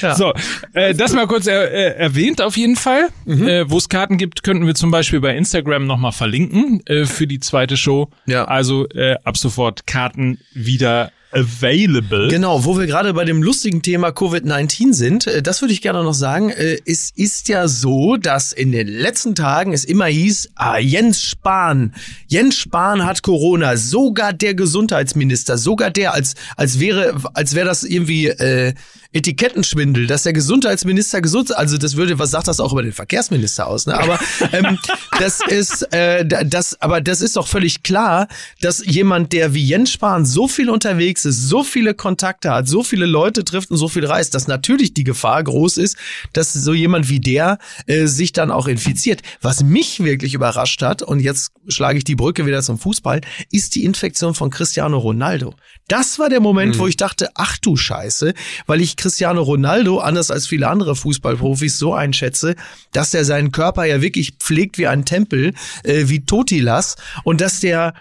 Ja. 0.02 0.16
So, 0.16 0.34
äh, 0.74 0.94
das 0.94 1.14
mal 1.14 1.28
kurz 1.28 1.48
er, 1.48 1.72
äh, 1.72 1.98
erwähnt 1.98 2.42
auf 2.42 2.58
jeden 2.58 2.76
Fall. 2.76 3.10
Mhm. 3.26 3.48
Äh, 3.48 3.70
Wo 3.70 3.78
es 3.78 3.90
Karten 3.90 4.18
gibt, 4.18 4.44
könnten 4.44 4.68
wir 4.68 4.76
zum 4.76 4.92
Beispiel 4.92 5.20
bei 5.20 5.36
Instagram 5.36 5.88
nochmal 5.88 6.12
verlinken 6.12 6.86
äh, 6.86 7.06
für 7.06 7.26
die 7.26 7.40
zweite 7.40 7.76
Show. 7.76 8.10
Ja. 8.28 8.46
Also 8.46 8.88
äh, 8.90 9.16
ab 9.24 9.38
sofort 9.38 9.88
Karten 9.88 10.40
wieder 10.54 11.12
available. 11.34 12.28
Genau, 12.30 12.66
wo 12.66 12.78
wir 12.78 12.86
gerade 12.88 13.14
bei 13.14 13.26
dem 13.26 13.42
lustigen 13.44 13.82
Thema 13.82 14.10
Covid-19 14.10 14.94
sind, 14.94 15.28
äh, 15.28 15.42
das 15.42 15.62
würde 15.62 15.74
ich 15.74 15.82
gerne 15.82 16.04
noch 16.04 16.14
sagen. 16.14 16.50
Äh, 16.50 16.78
Es 16.86 17.12
ist 17.16 17.48
ja 17.48 17.68
so, 17.68 18.18
dass 18.18 18.54
in 18.54 18.72
den 18.72 18.88
letzten 18.88 19.36
Tagen 19.36 19.74
es 19.74 19.86
immer 19.86 20.06
hieß, 20.06 20.52
ah, 20.56 20.78
Jens 20.78 21.22
Spahn, 21.22 21.94
Jens 22.28 22.58
Spahn 22.58 23.06
hat 23.06 23.24
Corona, 23.24 23.78
sogar 23.78 24.34
der 24.34 24.54
Gesundheitsminister, 24.54 25.58
sogar 25.58 25.92
der, 25.92 26.14
als, 26.14 26.36
als 26.58 26.80
wäre, 26.80 27.16
als 27.34 27.56
wäre 27.56 27.66
das 27.68 27.84
irgendwie 27.84 28.28
äh, 28.28 28.74
Etikettenschwindel, 29.14 30.08
dass 30.08 30.24
der 30.24 30.34
Gesundheitsminister 30.34 31.22
gesund, 31.22 31.56
also 31.56 31.78
das 31.78 31.96
würde, 31.96 32.20
was 32.20 32.32
sagt 32.32 32.48
das 32.48 32.60
auch 32.60 32.72
über 32.74 32.84
den 32.84 32.94
Verkehrsminister 32.94 33.68
aus, 33.68 33.86
ne? 33.86 33.98
Aber 33.98 34.20
ähm, 34.52 34.78
das 35.20 35.40
ist, 35.48 35.94
äh, 35.94 36.26
da- 36.26 36.44
das, 36.44 36.82
aber 36.82 37.02
das 37.02 37.22
ist 37.22 37.36
doch 37.36 37.48
völlig 37.48 37.84
klar, 37.84 38.28
dass 38.62 38.86
jemand, 38.86 39.34
der 39.34 39.54
wie 39.54 39.64
Jens 39.64 39.92
Spahn 39.92 40.26
so 40.26 40.48
viel 40.48 40.70
unterwegs 40.70 41.26
ist, 41.26 41.48
so 41.48 41.64
viele 41.64 41.94
Kontakte 41.94 42.52
hat, 42.52 42.68
so 42.68 42.84
viele 42.84 43.06
Leute 43.06 43.44
trifft 43.44 43.72
und 43.72 43.78
so 43.78 43.88
viel 43.88 44.06
reist, 44.06 44.34
dass 44.34 44.48
natürlich 44.48 44.94
die 44.94 45.04
Gefahr 45.04 45.44
groß 45.44 45.78
ist, 45.78 45.98
dass 46.34 46.54
so 46.54 46.74
jemand 46.74 47.10
wie 47.10 47.20
der 47.20 47.60
äh, 47.86 48.08
sich 48.08 48.34
dann 48.34 48.52
auch 48.52 48.68
infiziert. 48.68 49.22
Was 49.42 49.64
mich 49.64 50.04
wirklich 50.04 50.34
überrascht 50.34 50.82
hat, 50.82 51.02
und 51.02 51.20
jetzt 51.20 51.52
schlage 51.68 51.98
ich 51.98 52.04
die 52.04 52.16
Brücke 52.16 52.46
wieder 52.46 52.62
zum 52.62 52.78
Fußball, 52.80 53.22
ist 53.52 53.76
die 53.76 53.84
Infektion 53.86 54.34
von 54.34 54.50
Cristiano 54.50 54.98
Ronaldo. 54.98 55.54
Das 55.88 56.18
war 56.20 56.30
der 56.30 56.40
Moment, 56.40 56.78
wo 56.80 56.88
ich 56.88 56.98
dachte, 56.98 57.30
ach 57.36 57.58
du 57.58 57.76
Scheiße, 57.76 58.34
weil 58.68 58.82
ich 58.82 58.96
Cristiano 59.04 59.42
Ronaldo, 59.42 60.00
anders 60.00 60.32
als 60.32 60.48
viele 60.48 60.70
andere 60.70 60.96
Fußballprofis, 60.96 61.78
so 61.78 61.94
einschätze, 61.94 62.56
dass 62.94 63.14
er 63.14 63.26
seinen 63.26 63.52
Körper 63.52 63.84
ja 63.84 64.02
wirklich 64.02 64.36
pflegt 64.40 64.78
wie 64.78 64.88
ein 64.88 65.04
Tempel, 65.04 65.54
äh, 65.84 66.06
wie 66.08 66.26
Totilas 66.26 66.96
und 67.26 67.42
dass 67.42 67.60
der 67.60 67.94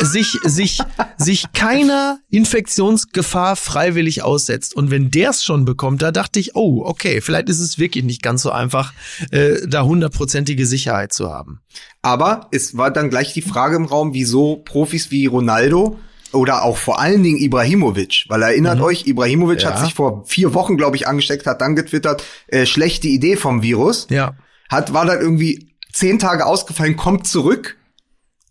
sich, 0.00 0.38
sich, 0.44 0.80
sich 1.18 1.52
keiner 1.52 2.20
Infektionsgefahr 2.30 3.54
freiwillig 3.54 4.22
aussetzt. 4.22 4.74
Und 4.74 4.90
wenn 4.90 5.10
der 5.10 5.28
es 5.28 5.44
schon 5.44 5.66
bekommt, 5.66 6.00
da 6.00 6.10
dachte 6.10 6.40
ich, 6.40 6.56
oh, 6.56 6.82
okay, 6.86 7.20
vielleicht 7.20 7.50
ist 7.50 7.60
es 7.60 7.78
wirklich 7.78 8.04
nicht 8.04 8.22
ganz 8.22 8.40
so 8.40 8.50
einfach, 8.50 8.94
äh, 9.32 9.66
da 9.68 9.82
hundertprozentige 9.82 10.64
Sicherheit 10.64 11.12
zu 11.12 11.30
haben. 11.30 11.60
Aber 12.00 12.48
es 12.50 12.78
war 12.78 12.90
dann 12.90 13.10
gleich 13.10 13.34
die 13.34 13.42
Frage 13.42 13.76
im 13.76 13.84
Raum, 13.84 14.14
wieso 14.14 14.56
Profis 14.56 15.10
wie 15.10 15.26
Ronaldo 15.26 15.98
oder 16.32 16.62
auch 16.64 16.76
vor 16.76 17.00
allen 17.00 17.22
Dingen 17.22 17.38
Ibrahimovic, 17.38 18.26
weil 18.28 18.42
erinnert 18.42 18.78
Mhm. 18.78 18.84
euch, 18.84 19.06
Ibrahimovic 19.06 19.62
Ja. 19.62 19.70
hat 19.70 19.80
sich 19.80 19.94
vor 19.94 20.24
vier 20.26 20.54
Wochen, 20.54 20.76
glaube 20.76 20.96
ich, 20.96 21.06
angesteckt, 21.08 21.46
hat 21.46 21.60
dann 21.60 21.76
getwittert, 21.76 22.22
äh, 22.48 22.66
schlechte 22.66 23.08
Idee 23.08 23.36
vom 23.36 23.62
Virus. 23.62 24.06
Ja. 24.10 24.34
Hat, 24.68 24.92
war 24.92 25.04
dann 25.06 25.20
irgendwie 25.20 25.68
zehn 25.92 26.18
Tage 26.18 26.46
ausgefallen, 26.46 26.96
kommt 26.96 27.26
zurück 27.26 27.76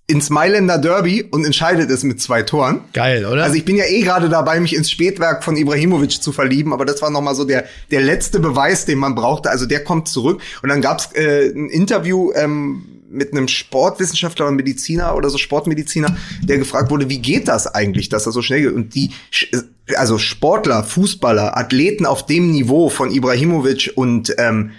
ins 0.09 0.29
Mailänder 0.29 0.77
Derby 0.77 1.23
und 1.29 1.45
entscheidet 1.45 1.89
es 1.91 2.03
mit 2.03 2.19
zwei 2.19 2.41
Toren. 2.43 2.81
Geil, 2.93 3.25
oder? 3.25 3.43
Also 3.43 3.55
ich 3.55 3.63
bin 3.65 3.75
ja 3.75 3.85
eh 3.85 4.01
gerade 4.01 4.27
dabei, 4.27 4.59
mich 4.59 4.75
ins 4.75 4.89
Spätwerk 4.89 5.43
von 5.43 5.55
Ibrahimovic 5.55 6.21
zu 6.21 6.31
verlieben, 6.31 6.73
aber 6.73 6.83
das 6.85 7.01
war 7.01 7.09
noch 7.11 7.21
mal 7.21 7.35
so 7.35 7.45
der 7.45 7.65
der 7.91 8.01
letzte 8.01 8.39
Beweis, 8.39 8.85
den 8.85 8.97
man 8.97 9.15
brauchte. 9.15 9.49
Also 9.49 9.65
der 9.65 9.83
kommt 9.83 10.07
zurück 10.07 10.41
und 10.63 10.69
dann 10.69 10.81
gab's 10.81 11.09
äh, 11.13 11.49
ein 11.49 11.69
Interview 11.69 12.31
ähm, 12.35 12.83
mit 13.11 13.31
einem 13.31 13.47
Sportwissenschaftler 13.47 14.45
oder 14.47 14.55
Mediziner 14.55 15.15
oder 15.15 15.29
so 15.29 15.37
Sportmediziner, 15.37 16.15
der 16.43 16.57
gefragt 16.59 16.91
wurde, 16.91 17.09
wie 17.09 17.19
geht 17.19 17.47
das 17.47 17.65
eigentlich, 17.67 18.09
dass 18.09 18.25
er 18.25 18.31
so 18.31 18.41
schnell 18.41 18.61
geht? 18.61 18.73
Und 18.73 18.93
die 18.93 19.11
sch- 19.33 19.63
also 19.95 20.17
Sportler, 20.19 20.83
Fußballer, 20.83 21.57
Athleten 21.57 22.05
auf 22.05 22.25
dem 22.27 22.51
Niveau 22.51 22.89
von 22.89 23.09
Ibrahimovic 23.11 23.93
und 23.95 24.35
ähm, 24.37 24.71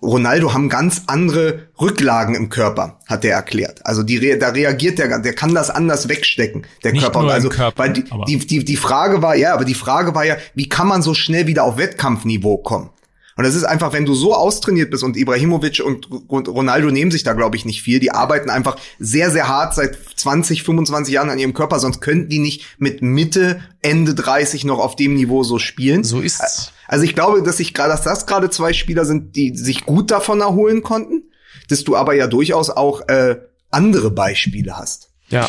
Ronaldo 0.00 0.54
haben 0.54 0.68
ganz 0.68 1.02
andere 1.06 1.68
Rücklagen 1.80 2.34
im 2.36 2.50
Körper, 2.50 3.00
hat 3.06 3.24
er 3.24 3.34
erklärt. 3.34 3.84
Also 3.84 4.02
die, 4.04 4.16
re- 4.16 4.38
da 4.38 4.50
reagiert 4.50 4.98
der, 4.98 5.18
der 5.18 5.32
kann 5.34 5.54
das 5.54 5.70
anders 5.70 6.08
wegstecken, 6.08 6.66
der 6.84 6.92
Nicht 6.92 7.02
Körper. 7.02 7.22
nur 7.22 7.32
also, 7.32 7.48
Körper, 7.48 7.78
weil 7.82 7.92
die, 7.92 8.04
die, 8.28 8.38
die, 8.38 8.64
die 8.64 8.76
Frage 8.76 9.22
war, 9.22 9.34
ja, 9.34 9.54
aber 9.54 9.64
die 9.64 9.74
Frage 9.74 10.14
war 10.14 10.24
ja, 10.24 10.36
wie 10.54 10.68
kann 10.68 10.86
man 10.86 11.02
so 11.02 11.14
schnell 11.14 11.46
wieder 11.48 11.64
auf 11.64 11.78
Wettkampfniveau 11.78 12.58
kommen? 12.58 12.90
Und 13.38 13.44
das 13.44 13.54
ist 13.54 13.62
einfach, 13.62 13.92
wenn 13.92 14.04
du 14.04 14.14
so 14.14 14.34
austrainiert 14.34 14.90
bist 14.90 15.04
und 15.04 15.16
Ibrahimovic 15.16 15.80
und 15.80 16.48
Ronaldo 16.48 16.90
nehmen 16.90 17.12
sich 17.12 17.22
da, 17.22 17.34
glaube 17.34 17.56
ich, 17.56 17.64
nicht 17.64 17.82
viel. 17.82 18.00
Die 18.00 18.10
arbeiten 18.10 18.50
einfach 18.50 18.76
sehr, 18.98 19.30
sehr 19.30 19.46
hart 19.46 19.76
seit 19.76 19.96
20, 20.16 20.64
25 20.64 21.14
Jahren 21.14 21.30
an 21.30 21.38
ihrem 21.38 21.54
Körper, 21.54 21.78
sonst 21.78 22.00
könnten 22.00 22.28
die 22.28 22.40
nicht 22.40 22.66
mit 22.78 23.00
Mitte, 23.00 23.60
Ende 23.80 24.16
30 24.16 24.64
noch 24.64 24.80
auf 24.80 24.96
dem 24.96 25.14
Niveau 25.14 25.44
so 25.44 25.60
spielen. 25.60 26.02
so 26.02 26.20
ist's. 26.20 26.72
Also 26.88 27.04
ich 27.04 27.14
glaube, 27.14 27.44
dass 27.44 27.60
ich 27.60 27.74
gerade, 27.74 27.90
dass 27.90 28.02
das 28.02 28.26
gerade 28.26 28.50
zwei 28.50 28.72
Spieler 28.72 29.04
sind, 29.04 29.36
die 29.36 29.56
sich 29.56 29.86
gut 29.86 30.10
davon 30.10 30.40
erholen 30.40 30.82
konnten, 30.82 31.30
dass 31.68 31.84
du 31.84 31.94
aber 31.94 32.16
ja 32.16 32.26
durchaus 32.26 32.70
auch 32.70 33.06
äh, 33.06 33.36
andere 33.70 34.10
Beispiele 34.10 34.76
hast. 34.76 35.10
Ja. 35.28 35.48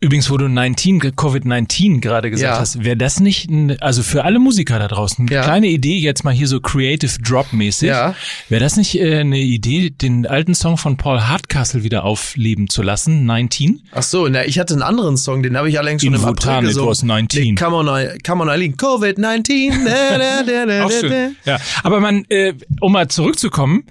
Übrigens, 0.00 0.30
wo 0.30 0.36
du 0.36 0.48
19, 0.48 1.00
Covid-19 1.00 1.98
gerade 2.00 2.30
gesagt 2.30 2.54
Ja. 2.54 2.60
hast, 2.60 2.84
wäre 2.84 2.96
das 2.96 3.18
nicht, 3.18 3.50
ein, 3.50 3.80
also 3.80 4.04
für 4.04 4.22
alle 4.24 4.38
Musiker 4.38 4.78
da 4.78 4.86
draußen, 4.86 5.26
eine 5.26 5.34
Ja. 5.34 5.42
kleine 5.42 5.66
Idee, 5.66 5.98
jetzt 5.98 6.22
mal 6.22 6.32
hier 6.32 6.46
so 6.46 6.60
Creative 6.60 7.10
Drop-mäßig, 7.20 7.88
Ja. 7.88 8.14
wäre 8.48 8.62
das 8.62 8.76
nicht 8.76 8.94
äh, 9.00 9.18
eine 9.18 9.38
Idee, 9.40 9.90
den 9.90 10.24
alten 10.24 10.54
Song 10.54 10.76
von 10.76 10.96
Paul 10.98 11.22
Hardcastle 11.22 11.82
wieder 11.82 12.04
aufleben 12.04 12.68
zu 12.68 12.82
lassen, 12.82 13.26
19? 13.26 13.82
Ach 13.90 14.04
so, 14.04 14.28
na, 14.28 14.44
ich 14.46 14.60
hatte 14.60 14.74
einen 14.74 14.84
anderen 14.84 15.16
Song, 15.16 15.42
den 15.42 15.56
habe 15.56 15.68
ich 15.68 15.80
allerdings 15.80 16.02
schon 16.02 16.14
In 16.14 16.20
im 16.20 16.26
April 16.26 16.58
it 16.60 16.68
gesungen. 16.68 16.90
was 16.90 17.02
19. 17.02 17.42
Nee, 17.42 17.54
Come 17.56 17.74
on, 17.76 17.88
I- 17.88 18.18
come 18.24 18.42
on, 18.44 18.48
Eileen. 18.50 18.76
Covid-19. 18.76 19.84
Da, 19.84 20.16
da, 20.16 20.42
da, 20.44 20.66
da, 20.66 20.84
Auch 20.84 20.90
schön. 20.92 21.34
Ja, 21.44 21.58
aber 21.82 21.98
man, 21.98 22.24
äh, 22.28 22.54
um 22.80 22.92
mal 22.92 23.08
zurückzukommen 23.08 23.82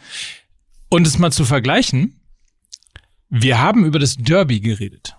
und 0.88 1.06
es 1.06 1.18
mal 1.20 1.32
zu 1.34 1.44
vergleichen, 1.44 2.22
wir 3.30 3.60
haben 3.60 3.84
über 3.84 4.00
das 4.00 4.16
Derby 4.16 4.62
geredet. 4.62 5.14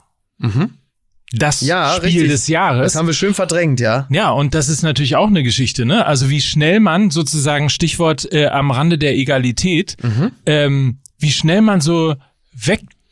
Das 1.33 1.61
Ja, 1.61 1.93
Spiel 1.97 2.07
richtig. 2.09 2.29
des 2.29 2.49
Jahres. 2.49 2.93
Das 2.93 2.97
haben 2.97 3.07
wir 3.07 3.13
schön 3.15 3.35
verdrängt, 3.35 3.81
ja. 3.81 4.07
Ja, 4.11 4.31
und 4.31 4.55
das 4.55 4.69
ist 4.71 4.83
natürlich 4.83 5.17
auch 5.17 5.27
eine 5.27 5.43
Geschichte, 5.43 5.85
ne? 5.85 6.07
Also 6.07 6.31
wie 6.31 6.41
schnell 6.41 6.81
man 6.81 7.11
sozusagen, 7.11 7.69
Stichwort 7.69 8.33
äh, 8.33 8.47
am 8.47 8.71
Rande 8.71 8.97
der 8.97 9.15
Egalität, 9.17 9.97
Mhm. 10.03 10.33
ähm, 10.47 10.99
wie 11.19 11.31
schnell 11.31 11.61
man 11.61 11.81
so 11.83 12.15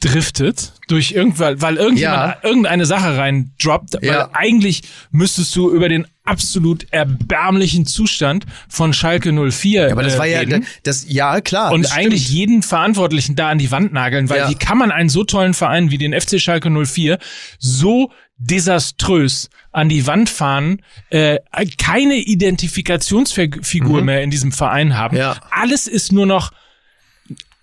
wegdriftet 0.00 0.72
durch 0.88 1.12
irgendwann, 1.12 1.60
weil 1.60 1.76
irgendjemand 1.76 2.36
Ja. 2.42 2.48
irgendeine 2.48 2.86
Sache 2.86 3.16
reindroppt, 3.16 3.94
weil 4.00 4.08
Ja. 4.08 4.30
eigentlich 4.32 4.82
müsstest 5.10 5.54
du 5.56 5.70
über 5.70 5.88
den 5.88 6.06
absolut 6.26 6.86
erbärmlichen 6.92 7.86
Zustand 7.86 8.44
von 8.68 8.92
Schalke 8.92 9.32
04 9.32 9.90
Aber 9.92 10.02
das 10.02 10.16
äh, 10.16 10.18
war 10.18 10.26
ja, 10.26 10.40
reden. 10.40 10.66
das, 10.82 11.06
ja, 11.08 11.40
klar. 11.40 11.72
Und 11.72 11.92
eigentlich 11.96 12.24
stimmt. 12.24 12.38
jeden 12.38 12.62
Verantwortlichen 12.62 13.36
da 13.36 13.48
an 13.50 13.58
die 13.58 13.70
Wand 13.70 13.92
nageln, 13.92 14.28
weil 14.28 14.38
Ja. 14.40 14.50
wie 14.50 14.54
kann 14.54 14.78
man 14.78 14.90
einen 14.90 15.08
so 15.08 15.24
tollen 15.24 15.54
Verein 15.54 15.90
wie 15.90 15.98
den 15.98 16.12
FC 16.18 16.40
Schalke 16.40 16.70
04 16.70 17.18
so 17.58 18.10
desaströs 18.38 19.48
an 19.72 19.88
die 19.88 20.06
Wand 20.06 20.28
fahren, 20.28 20.82
äh, 21.10 21.38
keine 21.78 22.16
Identifikationsfigur 22.16 24.02
mehr 24.02 24.22
in 24.22 24.30
diesem 24.30 24.52
Verein 24.52 24.96
haben. 24.96 25.14
Mhm. 25.16 25.20
Ja. 25.20 25.36
Alles 25.50 25.86
ist 25.86 26.12
nur 26.12 26.26
noch, 26.26 26.50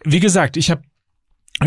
wie 0.04 0.20
gesagt, 0.20 0.58
ich 0.58 0.72
habe 0.72 0.82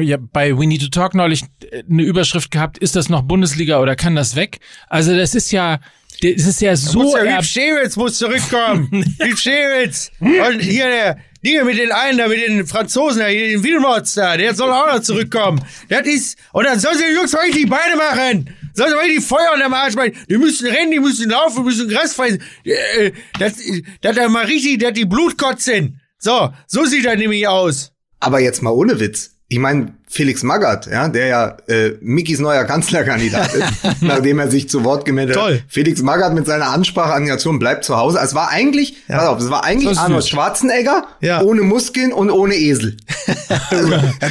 ja, 0.00 0.18
bei 0.20 0.58
We 0.58 0.66
Need 0.66 0.82
to 0.82 0.88
Talk 0.88 1.14
neulich 1.14 1.44
äh, 1.70 1.82
eine 1.88 2.02
Überschrift 2.02 2.50
gehabt, 2.50 2.76
ist 2.78 2.96
das 2.96 3.08
noch 3.08 3.22
Bundesliga 3.22 3.80
oder 3.80 3.96
kann 3.96 4.14
das 4.16 4.34
weg? 4.36 4.58
Also 4.88 5.16
das 5.16 5.34
ist 5.34 5.52
ja, 5.52 5.78
das 6.22 6.46
ist 6.46 6.60
ja 6.60 6.76
so 6.76 7.16
erb- 7.16 7.42
Schewitz 7.44 7.96
muss 7.96 8.18
zurückkommen. 8.18 8.88
Lieb 9.20 9.38
Schewitz. 9.38 10.10
Und 10.20 10.60
hier 10.60 10.86
der, 10.88 11.18
Dinge 11.44 11.64
mit 11.64 11.78
den 11.78 11.92
einen 11.92 12.18
da, 12.18 12.26
mit 12.28 12.46
den 12.46 12.66
Franzosen 12.66 13.20
da, 13.20 13.26
hier 13.26 13.48
den 13.48 13.62
Wilmots 13.62 14.14
da, 14.14 14.36
der 14.36 14.54
soll 14.54 14.70
auch 14.70 14.86
noch 14.94 15.00
zurückkommen. 15.00 15.60
Das 15.88 16.06
ist, 16.06 16.36
und 16.52 16.64
dann 16.64 16.80
sollen 16.80 16.98
sie 16.98 17.04
die 17.08 17.14
Jungs 17.14 17.32
mal 17.32 17.40
richtig 17.42 17.62
die 17.64 17.66
Beine 17.70 17.94
machen. 17.96 18.50
Sollen 18.74 18.90
sie 18.90 18.96
mal 18.96 19.04
richtig 19.04 19.24
Feuer 19.24 19.50
unter 19.54 19.66
dem 19.68 19.74
Arsch 19.74 19.94
machen. 19.94 20.12
Die 20.28 20.36
müssen 20.38 20.66
rennen, 20.66 20.90
die 20.90 20.98
müssen 20.98 21.30
laufen, 21.30 21.58
die 21.58 21.62
müssen 21.64 21.88
Gras 21.88 22.14
fressen. 22.14 22.42
Äh, 22.64 23.12
Das, 23.38 23.54
das 24.00 24.16
da 24.16 24.28
mal 24.28 24.46
richtig, 24.46 24.78
das 24.80 24.92
die 24.94 25.04
Blut 25.04 25.38
kotzen. 25.38 26.00
So, 26.18 26.50
so 26.66 26.84
sieht 26.84 27.04
das 27.04 27.16
nämlich 27.16 27.46
aus. 27.46 27.92
Aber 28.18 28.40
jetzt 28.40 28.62
mal 28.62 28.70
ohne 28.70 28.98
Witz. 28.98 29.36
Ich 29.48 29.58
meine, 29.58 29.94
Felix 30.08 30.42
Magath, 30.42 30.86
ja, 30.90 31.08
der 31.08 31.26
ja 31.26 31.56
äh, 31.66 31.92
Mickys 32.00 32.38
neuer 32.38 32.64
Kanzlerkandidat 32.64 33.52
ist, 33.54 33.66
nachdem 34.00 34.38
er 34.38 34.50
sich 34.50 34.68
zu 34.68 34.84
Wort 34.84 35.04
gemeldet 35.04 35.34
Toll. 35.36 35.54
hat. 35.56 35.62
Felix 35.68 36.00
Magath 36.00 36.32
mit 36.32 36.46
seiner 36.46 36.68
Ansprache 36.70 37.12
an 37.12 37.24
die 37.24 37.30
Nation 37.30 37.58
bleibt 37.58 37.84
zu 37.84 37.96
Hause. 37.96 38.18
Es 38.22 38.34
war 38.34 38.48
eigentlich, 38.50 38.94
pass 39.08 39.26
auf, 39.26 39.40
es 39.40 39.50
war 39.50 39.64
eigentlich 39.64 39.98
Arnold. 39.98 40.26
Schwarzenegger 40.28 41.06
Ja. 41.20 41.42
ohne 41.42 41.62
Muskeln 41.62 42.12
und 42.12 42.30
ohne 42.30 42.54
Esel. 42.54 42.96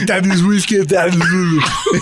That 0.08 0.26
is 0.26 0.44
whiskey, 0.48 0.86
that 0.86 1.14
is 1.14 1.20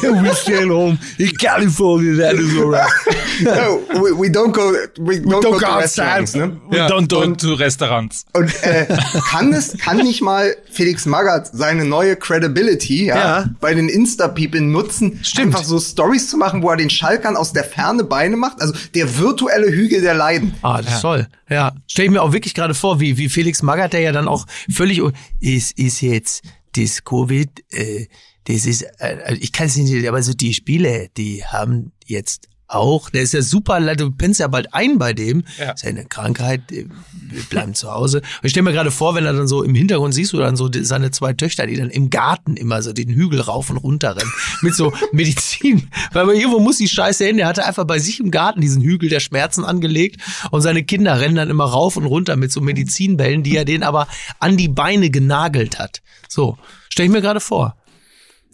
whiskey 0.03 0.55
at 0.55 0.69
home 0.69 0.97
in 1.17 1.31
California, 1.37 2.15
that 2.17 2.35
is 2.39 2.55
alright. 2.57 2.89
no, 3.41 3.81
we, 4.01 4.11
we 4.13 4.29
don't 4.29 4.51
go, 4.53 4.73
we 4.99 5.17
don't, 5.19 5.41
go, 5.41 5.51
go 5.53 5.59
to 5.59 5.65
outside. 5.65 6.21
restaurants, 6.21 6.35
ne? 6.35 6.51
We 6.69 6.77
Ja. 6.77 6.87
don't 6.87 7.07
go 7.09 7.33
to 7.33 7.53
Restaurants. 7.55 8.25
Und 8.33 8.51
äh, 8.63 8.85
kann 9.29 9.53
es, 9.53 9.77
kann 9.77 9.97
nicht 9.97 10.21
mal 10.21 10.55
Felix 10.71 11.05
Magath 11.05 11.49
seine 11.53 11.85
neue 11.85 12.15
Credibility 12.15 13.05
ja, 13.07 13.15
Ja. 13.15 13.45
Bei 13.63 13.73
den 13.73 13.87
Insta-People 13.87 14.59
nutzen, 14.59 15.19
Stimmt. 15.23 15.55
einfach 15.55 15.63
so 15.63 15.79
Stories 15.79 16.29
zu 16.29 16.35
machen, 16.35 16.61
wo 16.61 16.69
er 16.69 16.75
den 16.75 16.89
Schalkern 16.89 17.37
aus 17.37 17.53
der 17.53 17.63
Ferne 17.63 18.03
Beine 18.03 18.35
macht? 18.35 18.61
Also 18.61 18.73
der 18.93 19.17
virtuelle 19.17 19.71
Hügel 19.71 20.01
der 20.01 20.13
Leiden. 20.13 20.53
Ah, 20.61 20.81
das 20.81 20.95
ist 20.95 21.01
toll. 21.01 21.27
Ja, 21.49 21.73
stell 21.87 22.05
ich 22.05 22.11
mir 22.11 22.21
auch 22.21 22.33
wirklich 22.33 22.53
gerade 22.53 22.73
vor, 22.73 22.99
wie, 22.99 23.17
wie 23.17 23.29
Felix 23.29 23.63
Magath, 23.63 23.93
der 23.93 24.01
ja 24.01 24.11
dann 24.11 24.27
auch 24.27 24.45
völlig, 24.69 25.01
es 25.41 25.71
ist 25.71 26.01
jetzt 26.01 26.43
das 26.75 27.05
Covid, 27.05 27.49
äh, 27.69 28.07
das 28.43 28.65
ist, 28.65 28.81
äh, 28.99 29.35
ich 29.35 29.53
kann 29.53 29.67
es 29.67 29.77
nicht, 29.77 30.05
aber 30.07 30.21
so 30.21 30.33
die 30.33 30.53
Spiele, 30.53 31.07
die 31.15 31.45
haben 31.45 31.93
jetzt 32.05 32.49
auch, 32.73 33.09
der 33.09 33.21
ist 33.21 33.33
ja 33.33 33.41
super, 33.41 33.79
du 33.95 34.11
pennst 34.11 34.39
ja 34.39 34.47
bald 34.47 34.73
ein 34.73 34.97
bei 34.97 35.13
dem, 35.13 35.43
Ja. 35.59 35.71
ist 35.71 35.83
ja 35.83 35.89
eine 35.89 36.05
Krankheit, 36.05 36.61
wir 36.69 37.43
bleiben 37.49 37.73
zu 37.73 37.91
Hause. 37.91 38.17
Und 38.19 38.25
ich 38.43 38.51
stell 38.51 38.63
mir 38.63 38.71
gerade 38.73 38.91
vor, 38.91 39.15
wenn 39.15 39.25
er 39.25 39.33
dann 39.33 39.47
so 39.47 39.63
im 39.63 39.75
Hintergrund 39.75 40.13
siehst 40.13 40.33
du 40.33 40.37
dann 40.37 40.55
so 40.55 40.69
seine 40.81 41.11
zwei 41.11 41.33
Töchter, 41.33 41.65
die 41.67 41.75
dann 41.75 41.89
im 41.89 42.09
Garten 42.09 42.55
immer 42.57 42.81
so 42.81 42.93
den 42.93 43.09
Hügel 43.09 43.41
rauf 43.41 43.69
und 43.69 43.77
runter 43.77 44.15
rennen, 44.15 44.31
mit 44.61 44.75
so 44.75 44.93
Medizin, 45.11 45.89
weil 46.11 46.25
man 46.25 46.35
irgendwo 46.35 46.59
muss 46.59 46.77
die 46.77 46.87
Scheiße 46.87 47.25
hin, 47.25 47.37
der 47.37 47.47
hatte 47.47 47.65
einfach 47.65 47.85
bei 47.85 47.99
sich 47.99 48.19
im 48.19 48.31
Garten 48.31 48.61
diesen 48.61 48.81
Hügel 48.81 49.09
der 49.09 49.19
Schmerzen 49.19 49.63
angelegt 49.63 50.21
und 50.51 50.61
seine 50.61 50.83
Kinder 50.83 51.19
rennen 51.19 51.35
dann 51.35 51.49
immer 51.49 51.65
rauf 51.65 51.97
und 51.97 52.05
runter 52.05 52.35
mit 52.35 52.51
so 52.51 52.61
Medizinbällen, 52.61 53.43
die 53.43 53.55
er 53.55 53.65
denen 53.65 53.83
aber 53.83 54.07
an 54.39 54.57
die 54.57 54.67
Beine 54.67 55.09
genagelt 55.09 55.79
hat. 55.79 56.01
So, 56.27 56.57
stell 56.89 57.05
ich 57.05 57.11
mir 57.11 57.21
gerade 57.21 57.39
vor. 57.39 57.75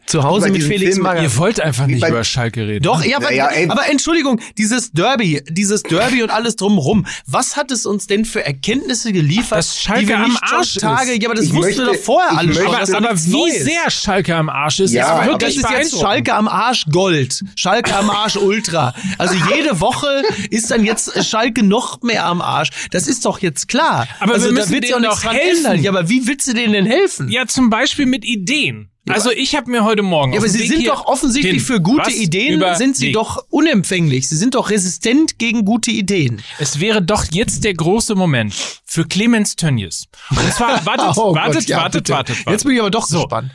Zu 0.10 0.24
Hause 0.24 0.50
mit 0.50 0.63
Felix 0.63 0.95
Film- 0.95 1.04
Magath. 1.04 1.24
Ihr 1.24 1.38
wollt 1.38 1.60
einfach 1.62 1.86
nicht 1.88 2.06
über 2.06 2.24
Schalke 2.24 2.67
reden. 2.67 2.84
Doch, 2.84 3.04
ja, 3.06 3.17
aber, 3.17 3.28
Naja, 3.30 3.48
ey. 3.48 3.69
aber 3.69 3.88
Entschuldigung, 3.89 4.41
dieses 4.58 4.91
Derby, 4.91 5.41
dieses 5.50 5.84
Derby 5.84 6.24
und 6.24 6.32
alles 6.32 6.56
drumherum, 6.56 7.06
was 7.28 7.56
hat 7.56 7.72
es 7.72 7.86
uns 7.86 8.08
denn 8.08 8.26
für 8.26 8.43
Erkenntnisse 8.45 9.13
geliefert, 9.13 9.60
Dass 9.60 9.80
Schalke 9.80 10.02
die 10.02 10.08
wir 10.10 10.17
am 10.19 10.38
Arsch 10.41 10.76
Tage, 10.76 11.12
ist. 11.12 11.22
ja, 11.22 11.30
aber 11.30 11.36
das 11.36 11.45
Ich 11.45 11.54
wussten 11.54 11.65
möchte- 11.67 11.82
wir 11.86 11.93
doch 11.93 12.04
vorher 12.04 12.38
alle 12.38 12.54
schon. 12.54 12.67
aber 12.95 13.12
nichts 13.13 13.28
wie 13.28 13.32
Neues. 13.32 13.63
sehr 13.65 13.89
Schalke 13.91 14.36
am 14.36 14.50
Arsch 14.50 14.80
ist, 14.80 14.91
Ja, 14.93 15.04
ist 15.04 15.10
aber 15.10 15.19
Das 15.22 15.28
wirklich 15.30 15.50
ist 15.50 15.56
jetzt 15.58 15.69
beeindruckend. 15.72 16.02
Schalke 16.02 16.34
am 16.34 16.48
Arsch 16.48 16.86
Gold. 16.91 17.43
Schalke 17.56 17.95
am 17.95 18.10
Arsch 18.10 18.36
Ultra. 18.38 18.93
Also 19.17 19.36
jede 19.56 19.80
Woche 19.80 20.24
ist 20.50 20.72
dann 20.72 20.84
jetzt 20.86 21.24
Schalke 21.26 21.63
noch 21.63 22.02
mehr 22.02 22.26
am 22.26 22.41
Arsch. 22.41 22.69
Das 22.91 23.08
ist 23.08 23.26
doch 23.26 23.39
jetzt 23.39 23.67
klar. 23.67 24.08
Aber 24.19 24.34
also 24.34 24.45
wir 24.48 24.54
da 24.54 24.60
müssen 24.62 24.72
wird 24.74 24.86
ja 24.86 24.95
auch 24.95 25.00
denen 25.02 25.12
doch 25.12 25.22
dran 25.22 25.36
helfen. 25.36 25.65
ändern. 25.65 25.84
Ja, 25.84 25.91
aber 25.91 26.10
wie 26.10 26.26
willst 26.28 26.48
du 26.48 26.54
denen 26.54 26.74
denn 26.74 26.86
helfen? 26.86 27.30
Ja, 27.30 27.45
zum 27.45 27.69
Beispiel 27.69 28.06
mit 28.06 28.26
Ideen. 28.26 28.89
Also 29.10 29.32
ich 29.32 29.56
habe 29.56 29.69
mir 29.72 29.84
heute 29.84 30.02
Morgen. 30.04 30.34
Ja, 30.34 30.39
aber 30.39 30.48
sie 30.50 30.60
Weg 30.60 30.69
sind 30.69 30.88
doch 30.88 31.06
offensichtlich 31.06 31.54
hin. 31.56 31.62
für 31.62 31.82
gute 31.82 32.08
Was 32.08 32.15
Ideen, 32.15 32.56
über 32.56 32.76
sind 32.76 32.95
sie 32.95 33.08
Weg. 33.08 33.13
doch 33.13 33.43
unempfänglich. 33.50 34.28
Sie 34.30 34.36
sind 34.38 34.56
doch 34.56 34.69
resistent 34.69 35.38
gegen 35.39 35.65
gute 35.65 35.91
Ideen. 35.91 36.41
Es 36.60 36.80
wäre 36.80 37.02
doch 37.02 37.26
jetzt 37.32 37.63
der 37.63 37.74
große 37.74 38.15
Moment 38.15 38.54
für 38.86 39.06
Clemens 39.06 39.56
Tönnies. 39.56 40.08
Und 40.30 40.54
zwar, 40.54 40.86
wartet, 40.86 41.17
Oh 41.17 41.34
wartet, 41.36 41.54
Gott, 41.56 41.65
ja, 41.69 41.78
wartet, 41.78 42.04
bitte. 42.04 42.13
wartet, 42.13 42.38
wartet. 42.38 42.52
Jetzt 42.52 42.63
bin 42.63 42.74
ich 42.76 42.80
aber 42.80 42.91
doch 42.91 43.06
So. 43.08 43.19
gespannt. 43.19 43.52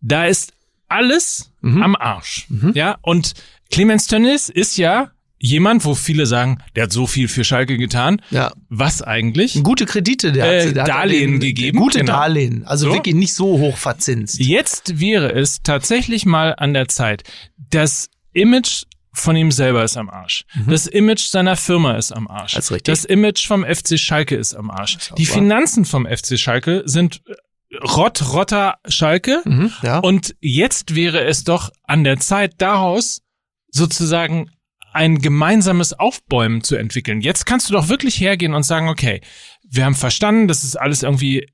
Da 0.00 0.26
ist 0.26 0.52
alles 0.88 1.50
Mhm. 1.60 1.82
am 1.82 1.96
Arsch. 1.96 2.46
Ja, 2.74 2.96
und 3.02 3.34
Clemens 3.70 4.06
Tönnies 4.06 4.48
ist 4.48 4.76
ja 4.78 5.10
jemand, 5.42 5.84
wo 5.86 5.94
viele 5.94 6.26
sagen, 6.26 6.58
der 6.76 6.84
hat 6.84 6.92
so 6.92 7.06
viel 7.06 7.26
für 7.26 7.44
Schalke 7.44 7.78
getan. 7.78 8.20
Ja. 8.30 8.52
Was 8.68 9.00
eigentlich? 9.02 9.62
Gute 9.62 9.86
Kredite, 9.86 10.32
der 10.32 10.44
Äh, 10.44 10.68
hat, 10.68 10.76
der 10.76 10.82
hat 10.82 10.88
Darlehen 10.90 11.32
den- 11.32 11.40
gegeben, 11.40 11.78
Gute 11.78 12.00
genau. 12.00 12.12
Darlehen. 12.12 12.64
Also 12.66 12.88
So. 12.88 12.92
wirklich 12.94 13.14
nicht 13.14 13.32
so 13.34 13.58
hoch 13.58 13.76
verzinst. 13.78 14.38
Jetzt 14.38 15.00
wäre 15.00 15.32
es 15.32 15.62
tatsächlich 15.62 16.26
mal 16.26 16.54
an 16.56 16.74
der 16.74 16.88
Zeit. 16.88 17.22
Das 17.70 18.08
Image 18.34 18.82
von 19.12 19.34
ihm 19.34 19.50
selber 19.50 19.82
ist 19.82 19.96
am 19.96 20.08
Arsch. 20.10 20.44
Das 20.68 20.86
Image 20.86 21.22
seiner 21.26 21.56
Firma 21.56 21.96
ist 21.96 22.12
am 22.12 22.28
Arsch. 22.28 22.52
Mhm. 22.52 22.56
Das 22.56 22.64
ist 22.66 22.70
richtig. 22.72 22.92
Das 22.94 23.04
Image 23.06 23.46
vom 23.46 23.64
FC 23.64 23.98
Schalke 23.98 24.36
ist 24.36 24.54
am 24.54 24.70
Arsch. 24.70 25.10
auch 25.10 25.14
Die 25.16 25.26
wahr. 25.26 25.34
Finanzen 25.34 25.84
vom 25.86 26.06
FC 26.06 26.38
Schalke 26.38 26.82
sind 26.84 27.22
äh, 27.26 27.76
Rott, 27.86 28.22
Rotter 28.32 28.76
Schalke. 28.86 29.40
Mhm, 29.46 29.72
ja. 29.82 29.98
Und 30.00 30.34
jetzt 30.40 30.94
wäre 30.94 31.24
es 31.24 31.44
doch 31.44 31.70
an 31.84 32.04
der 32.04 32.18
Zeit, 32.18 32.54
daraus 32.58 33.22
sozusagen 33.70 34.50
ein 34.92 35.18
gemeinsames 35.20 35.92
Aufbäumen 35.92 36.62
zu 36.62 36.76
entwickeln. 36.76 37.20
Jetzt 37.20 37.46
kannst 37.46 37.68
du 37.68 37.72
doch 37.72 37.88
wirklich 37.88 38.20
hergehen 38.20 38.54
und 38.54 38.62
sagen, 38.64 38.88
okay, 38.88 39.20
wir 39.68 39.84
haben 39.84 39.94
verstanden, 39.94 40.48
das 40.48 40.64
ist 40.64 40.76
alles 40.76 41.02
irgendwie 41.02 41.46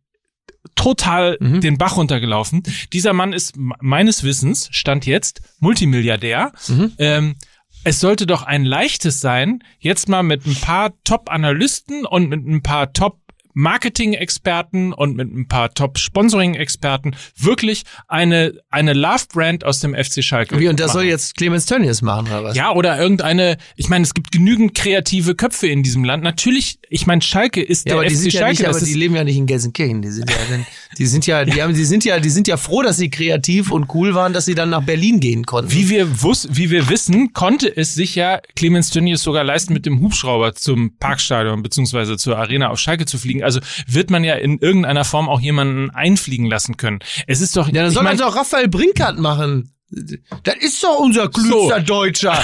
total 0.74 1.36
Mhm. 1.40 1.60
den 1.60 1.78
Bach 1.78 1.96
runtergelaufen. 1.96 2.62
Dieser 2.92 3.12
Mann 3.12 3.32
ist 3.32 3.54
meines 3.56 4.22
Wissens, 4.24 4.68
stand 4.72 5.06
jetzt, 5.06 5.40
Multimilliardär. 5.60 6.52
Mhm. 6.68 6.92
Ähm, 6.98 7.36
es 7.84 8.00
sollte 8.00 8.26
doch 8.26 8.42
ein 8.42 8.64
leichtes 8.64 9.20
sein, 9.20 9.62
jetzt 9.78 10.08
mal 10.08 10.22
mit 10.24 10.44
ein 10.46 10.56
paar 10.56 10.92
Top-Analysten 11.04 12.04
und 12.04 12.28
mit 12.28 12.44
ein 12.46 12.62
paar 12.62 12.92
Top 12.92 13.20
Marketing-Experten 13.56 14.92
und 14.92 15.16
mit 15.16 15.34
ein 15.34 15.48
paar 15.48 15.72
Top-Sponsoring-Experten 15.72 17.16
wirklich 17.36 17.84
eine, 18.06 18.54
eine 18.70 18.92
Love-Brand 18.92 19.64
aus 19.64 19.80
dem 19.80 19.94
FC 19.94 20.22
Schalke 20.22 20.58
Wie, 20.60 20.68
und 20.68 20.78
das 20.78 20.88
machen. 20.88 20.98
soll 20.98 21.04
jetzt 21.04 21.36
Clemens 21.36 21.66
Tönnies 21.66 22.02
machen, 22.02 22.26
oder 22.26 22.44
was? 22.44 22.56
Ja, 22.56 22.72
oder 22.72 22.98
irgendeine, 22.98 23.56
ich 23.76 23.88
meine, 23.88 24.04
es 24.04 24.14
gibt 24.14 24.30
genügend 24.30 24.74
kreative 24.74 25.34
Köpfe 25.34 25.66
in 25.68 25.82
diesem 25.82 26.04
Land. 26.04 26.22
Natürlich, 26.22 26.78
ich 26.90 27.06
meine, 27.06 27.22
Schalke 27.22 27.62
ist 27.62 27.86
Ja, 27.86 27.94
der 27.94 28.00
aber 28.00 28.08
die 28.08 28.14
FC 28.14 28.20
sind 28.20 28.32
ja 28.34 28.40
Schalke. 28.40 28.62
nicht, 28.62 28.68
aber 28.68 28.80
die 28.80 28.94
leben 28.94 29.16
ja 29.16 29.24
nicht 29.24 29.36
in 29.36 29.46
Gelsenkirchen. 29.46 30.02
Die 30.02 30.10
sind 30.10 30.30
ja, 30.30 30.36
die 30.98 31.06
sind 31.06 31.26
ja, 31.26 31.44
die 31.44 31.62
haben, 31.62 31.74
die 31.74 31.84
sind 31.84 32.04
ja, 32.04 32.20
die 32.20 32.30
sind 32.30 32.48
ja 32.48 32.56
froh, 32.56 32.82
dass 32.82 32.96
sie 32.98 33.08
kreativ 33.10 33.70
und 33.72 33.94
cool 33.94 34.14
waren, 34.14 34.32
dass 34.32 34.44
sie 34.44 34.54
dann 34.54 34.70
nach 34.70 34.82
Berlin 34.82 35.20
gehen 35.20 35.46
konnten. 35.46 35.72
wie 35.72 35.88
wir, 35.88 36.22
wus 36.22 36.48
wie 36.50 36.70
wir 36.70 36.88
wissen, 36.88 37.32
konnte 37.32 37.74
es 37.74 37.94
sich 37.94 38.14
ja 38.14 38.40
Clemens 38.54 38.90
Tönnies 38.90 39.22
sogar 39.22 39.44
leisten, 39.44 39.72
mit 39.72 39.86
dem 39.86 40.00
Hubschrauber 40.00 40.54
zum 40.54 40.96
Parkstadion 40.98 41.62
beziehungsweise 41.62 42.16
zur 42.16 42.38
Arena 42.38 42.68
auf 42.70 42.78
Schalke 42.78 43.06
zu 43.06 43.18
fliegen. 43.18 43.42
Also 43.46 43.60
wird 43.86 44.10
man 44.10 44.22
ja 44.24 44.34
in 44.34 44.58
irgendeiner 44.58 45.04
Form 45.06 45.28
auch 45.30 45.40
jemanden 45.40 45.88
einfliegen 45.90 46.46
lassen 46.46 46.76
können. 46.76 46.98
Es 47.26 47.40
ist 47.40 47.56
doch, 47.56 47.68
Ja, 47.68 47.82
dann 47.82 47.90
soll 47.90 48.04
das 48.04 48.18
doch 48.18 48.36
Raphael 48.36 48.68
Brinkert 48.68 49.18
machen. 49.18 49.72
Das 50.42 50.56
ist 50.60 50.82
doch 50.82 50.98
unser 50.98 51.28
klügster 51.30 51.80
Deutscher. 51.80 52.36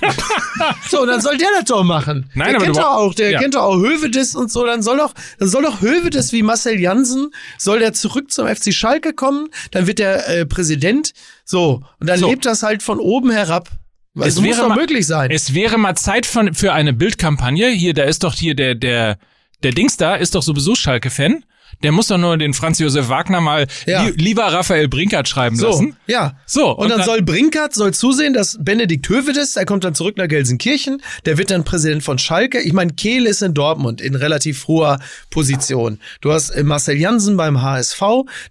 so, 0.90 1.04
dann 1.06 1.20
soll 1.20 1.36
der 1.36 1.48
das 1.58 1.64
doch 1.66 1.84
machen. 1.84 2.30
Nein, 2.34 2.48
der 2.48 2.56
aber 2.56 2.64
kennt 2.64 2.76
doch 2.78 2.96
auch, 2.96 3.14
der 3.14 3.30
ja. 3.30 3.40
kennt 3.40 3.54
doch 3.54 3.62
auch 3.64 3.76
Hövedes 3.76 4.34
und 4.34 4.50
so. 4.50 4.64
Dann 4.64 4.82
soll 4.82 4.96
doch, 4.98 5.12
dann 5.38 5.48
soll 5.48 5.62
doch 5.62 5.80
Hövedes 5.80 6.32
wie 6.32 6.42
Marcel 6.42 6.80
Jansen, 6.80 7.30
soll 7.58 7.80
der 7.80 7.92
zurück 7.92 8.30
zum 8.32 8.46
FC 8.48 8.72
Schalke 8.72 9.12
kommen. 9.12 9.48
Dann 9.72 9.86
wird 9.86 9.98
der 9.98 10.26
äh, 10.28 10.46
Präsident. 10.46 11.12
So, 11.44 11.82
und 12.00 12.08
dann 12.08 12.18
So. 12.18 12.28
lebt 12.30 12.46
das 12.46 12.62
halt 12.62 12.82
von 12.82 12.98
oben 12.98 13.30
herab. 13.30 13.68
Weil 14.14 14.28
Es 14.28 14.34
es 14.34 14.40
muss 14.40 14.50
wäre 14.50 14.60
doch 14.62 14.68
mal- 14.68 14.78
möglich 14.78 15.06
sein. 15.06 15.30
Es 15.30 15.54
wäre 15.54 15.76
mal 15.76 15.96
Zeit 15.96 16.24
von, 16.24 16.54
für 16.54 16.72
eine 16.72 16.92
Bildkampagne. 16.92 17.68
Hier, 17.68 17.94
da 17.94 18.04
ist 18.04 18.22
doch 18.24 18.34
hier 18.34 18.54
der, 18.54 18.74
der, 18.76 19.18
der 19.64 19.72
Dings 19.72 19.96
da, 19.96 20.14
ist 20.14 20.34
doch 20.34 20.42
sowieso 20.42 20.74
Schalke-Fan. 20.74 21.44
Der 21.82 21.90
muss 21.90 22.06
doch 22.06 22.18
nur 22.18 22.38
den 22.38 22.54
Franz 22.54 22.78
Josef 22.78 23.08
Wagner 23.08 23.40
mal 23.40 23.66
Ja. 23.84 24.04
li 24.04 24.12
lieber 24.16 24.44
Raphael 24.44 24.86
Brinkert 24.86 25.28
schreiben 25.28 25.56
So, 25.56 25.66
lassen. 25.70 25.96
ja. 26.06 26.36
So, 26.46 26.68
Und, 26.70 26.84
und 26.84 26.88
dann, 26.90 26.98
dann- 26.98 27.06
soll 27.06 27.22
Brinkert 27.22 27.74
soll 27.74 27.92
zusehen, 27.92 28.32
dass 28.32 28.56
Benedikt 28.60 29.08
Hövedes, 29.08 29.54
der 29.54 29.64
kommt 29.66 29.82
dann 29.82 29.92
zurück 29.96 30.16
nach 30.16 30.28
Gelsenkirchen, 30.28 31.02
der 31.26 31.36
wird 31.36 31.50
dann 31.50 31.64
Präsident 31.64 32.04
von 32.04 32.18
Schalke. 32.18 32.60
Ich 32.60 32.72
meine, 32.72 32.92
Kehl 32.92 33.26
ist 33.26 33.42
in 33.42 33.54
Dortmund 33.54 34.00
in 34.00 34.14
relativ 34.14 34.68
hoher 34.68 35.00
Position. 35.30 35.98
Du 36.20 36.32
hast 36.32 36.50
äh, 36.50 36.62
Marcel 36.62 36.96
Jansen 36.96 37.36
beim 37.36 37.60
HSV, 37.60 38.00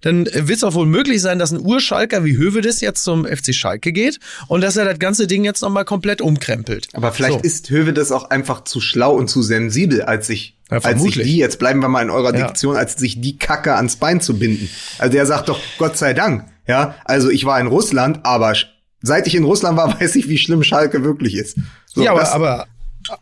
dann 0.01 0.25
äh, 0.25 0.47
wird 0.49 0.57
es 0.57 0.63
auch 0.65 0.73
wohl 0.73 0.85
möglich 0.85 1.21
sein, 1.21 1.39
dass 1.39 1.51
ein 1.51 1.61
Urschalker 1.61 2.25
wie 2.25 2.35
Hövedes 2.35 2.81
jetzt 2.81 3.03
zum 3.05 3.25
FC 3.25 3.55
Schalke 3.55 3.93
geht 3.93 4.19
und 4.49 4.59
dass 4.61 4.75
er 4.75 4.83
das 4.83 4.99
ganze 4.99 5.27
Ding 5.27 5.45
jetzt 5.45 5.61
nochmal 5.61 5.85
komplett 5.85 6.21
umkrempelt. 6.21 6.89
Aber 6.91 7.13
vielleicht 7.13 7.35
So. 7.35 7.39
ist 7.39 7.69
Höwe 7.69 7.93
das 7.93 8.11
auch 8.11 8.29
einfach 8.29 8.65
zu 8.65 8.81
schlau 8.81 9.13
und 9.15 9.29
zu 9.29 9.41
sensibel, 9.41 10.01
als 10.01 10.27
sich, 10.27 10.57
Ja, 10.73 10.79
als 10.83 11.01
sich 11.01 11.15
die, 11.15 11.37
jetzt 11.37 11.59
bleiben 11.59 11.81
wir 11.81 11.89
mal 11.89 12.01
in 12.01 12.09
eurer 12.09 12.35
Ja. 12.35 12.47
Diktion, 12.47 12.75
als 12.75 12.95
sich 12.95 13.21
die 13.21 13.37
Kacke 13.37 13.75
ans 13.75 13.95
Bein 13.97 14.21
zu 14.21 14.37
binden. 14.37 14.69
Also 14.99 15.13
der 15.13 15.25
sagt 15.25 15.49
doch, 15.49 15.59
Gott 15.77 15.97
sei 15.97 16.13
Dank, 16.13 16.45
ja, 16.67 16.95
also 17.05 17.29
ich 17.29 17.45
war 17.45 17.59
in 17.59 17.67
Russland, 17.67 18.21
aber 18.23 18.53
seit 19.01 19.27
ich 19.27 19.35
in 19.35 19.43
Russland 19.43 19.77
war, 19.77 19.99
weiß 20.01 20.15
ich, 20.15 20.27
wie 20.29 20.37
schlimm 20.37 20.63
Schalke 20.63 21.03
wirklich 21.03 21.35
ist. 21.35 21.57
So, 21.93 22.03
ja, 22.03 22.11
aber, 22.11 22.31
aber 22.31 22.67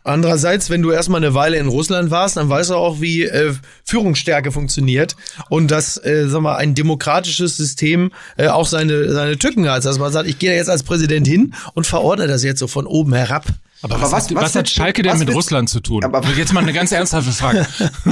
andererseits, 0.04 0.70
wenn 0.70 0.82
du 0.82 0.90
erstmal 0.90 1.22
eine 1.22 1.34
Weile 1.34 1.56
in 1.58 1.68
Russland 1.68 2.10
warst, 2.10 2.36
dann 2.36 2.48
weißt 2.48 2.70
du 2.70 2.74
auch, 2.74 3.00
wie 3.00 3.24
äh, 3.24 3.52
Führungsstärke 3.84 4.52
funktioniert 4.52 5.16
und 5.48 5.70
dass, 5.70 5.96
äh, 6.04 6.26
sag 6.28 6.40
mal, 6.40 6.56
ein 6.56 6.74
demokratisches 6.74 7.56
System 7.56 8.12
äh, 8.36 8.48
auch 8.48 8.66
seine, 8.66 9.12
seine 9.12 9.38
Tücken 9.38 9.68
hat. 9.68 9.84
Dass 9.84 9.98
man 9.98 10.12
sagt, 10.12 10.28
ich 10.28 10.38
gehe 10.38 10.50
da 10.50 10.56
jetzt 10.56 10.70
als 10.70 10.82
Präsident 10.82 11.26
hin 11.26 11.54
und 11.74 11.86
verordne 11.86 12.26
das 12.26 12.42
jetzt 12.44 12.60
so 12.60 12.66
von 12.66 12.86
oben 12.86 13.12
herab. 13.12 13.46
Aber, 13.82 13.94
Aber 13.96 14.02
was, 14.04 14.12
was- 14.12 14.24
hat, 14.30 14.34
was 14.36 14.42
was 14.44 14.54
hat 14.54 14.70
Schalke 14.70 15.02
denn 15.02 15.18
mit 15.18 15.28
willst- 15.28 15.36
Russland 15.36 15.68
zu 15.68 15.80
tun? 15.80 16.04
Aber- 16.04 16.22
jetzt 16.36 16.52
mal 16.52 16.60
eine 16.60 16.72
ganz 16.72 16.92
ernsthafte 16.92 17.32
Frage. 17.32 17.66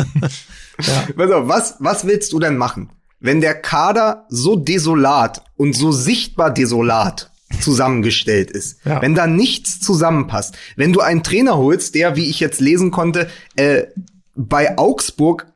Auf, 0.79 1.49
was, 1.49 1.75
was 1.79 2.07
willst 2.07 2.33
du 2.33 2.39
denn 2.39 2.57
machen, 2.57 2.91
wenn 3.21 3.41
der 3.41 3.55
Kader 3.55 4.25
so 4.29 4.57
desolat 4.57 5.43
und 5.57 5.75
so 5.77 5.93
sichtbar 5.93 6.53
desolat 6.53 7.31
zusammengestellt 7.61 8.51
ist, 8.51 8.79
Ja. 8.85 9.03
wenn 9.03 9.15
da 9.15 9.27
nichts 9.27 9.81
zusammenpasst, 9.81 10.57
wenn 10.77 10.93
du 10.93 11.01
einen 11.01 11.23
Trainer 11.23 11.57
holst, 11.57 11.95
der, 11.95 12.17
wie 12.17 12.31
ich 12.31 12.41
jetzt 12.41 12.61
lesen 12.61 12.91
konnte, 12.91 13.29
äh, 13.57 13.83
bei 14.37 14.79
Augsburg 14.79 15.47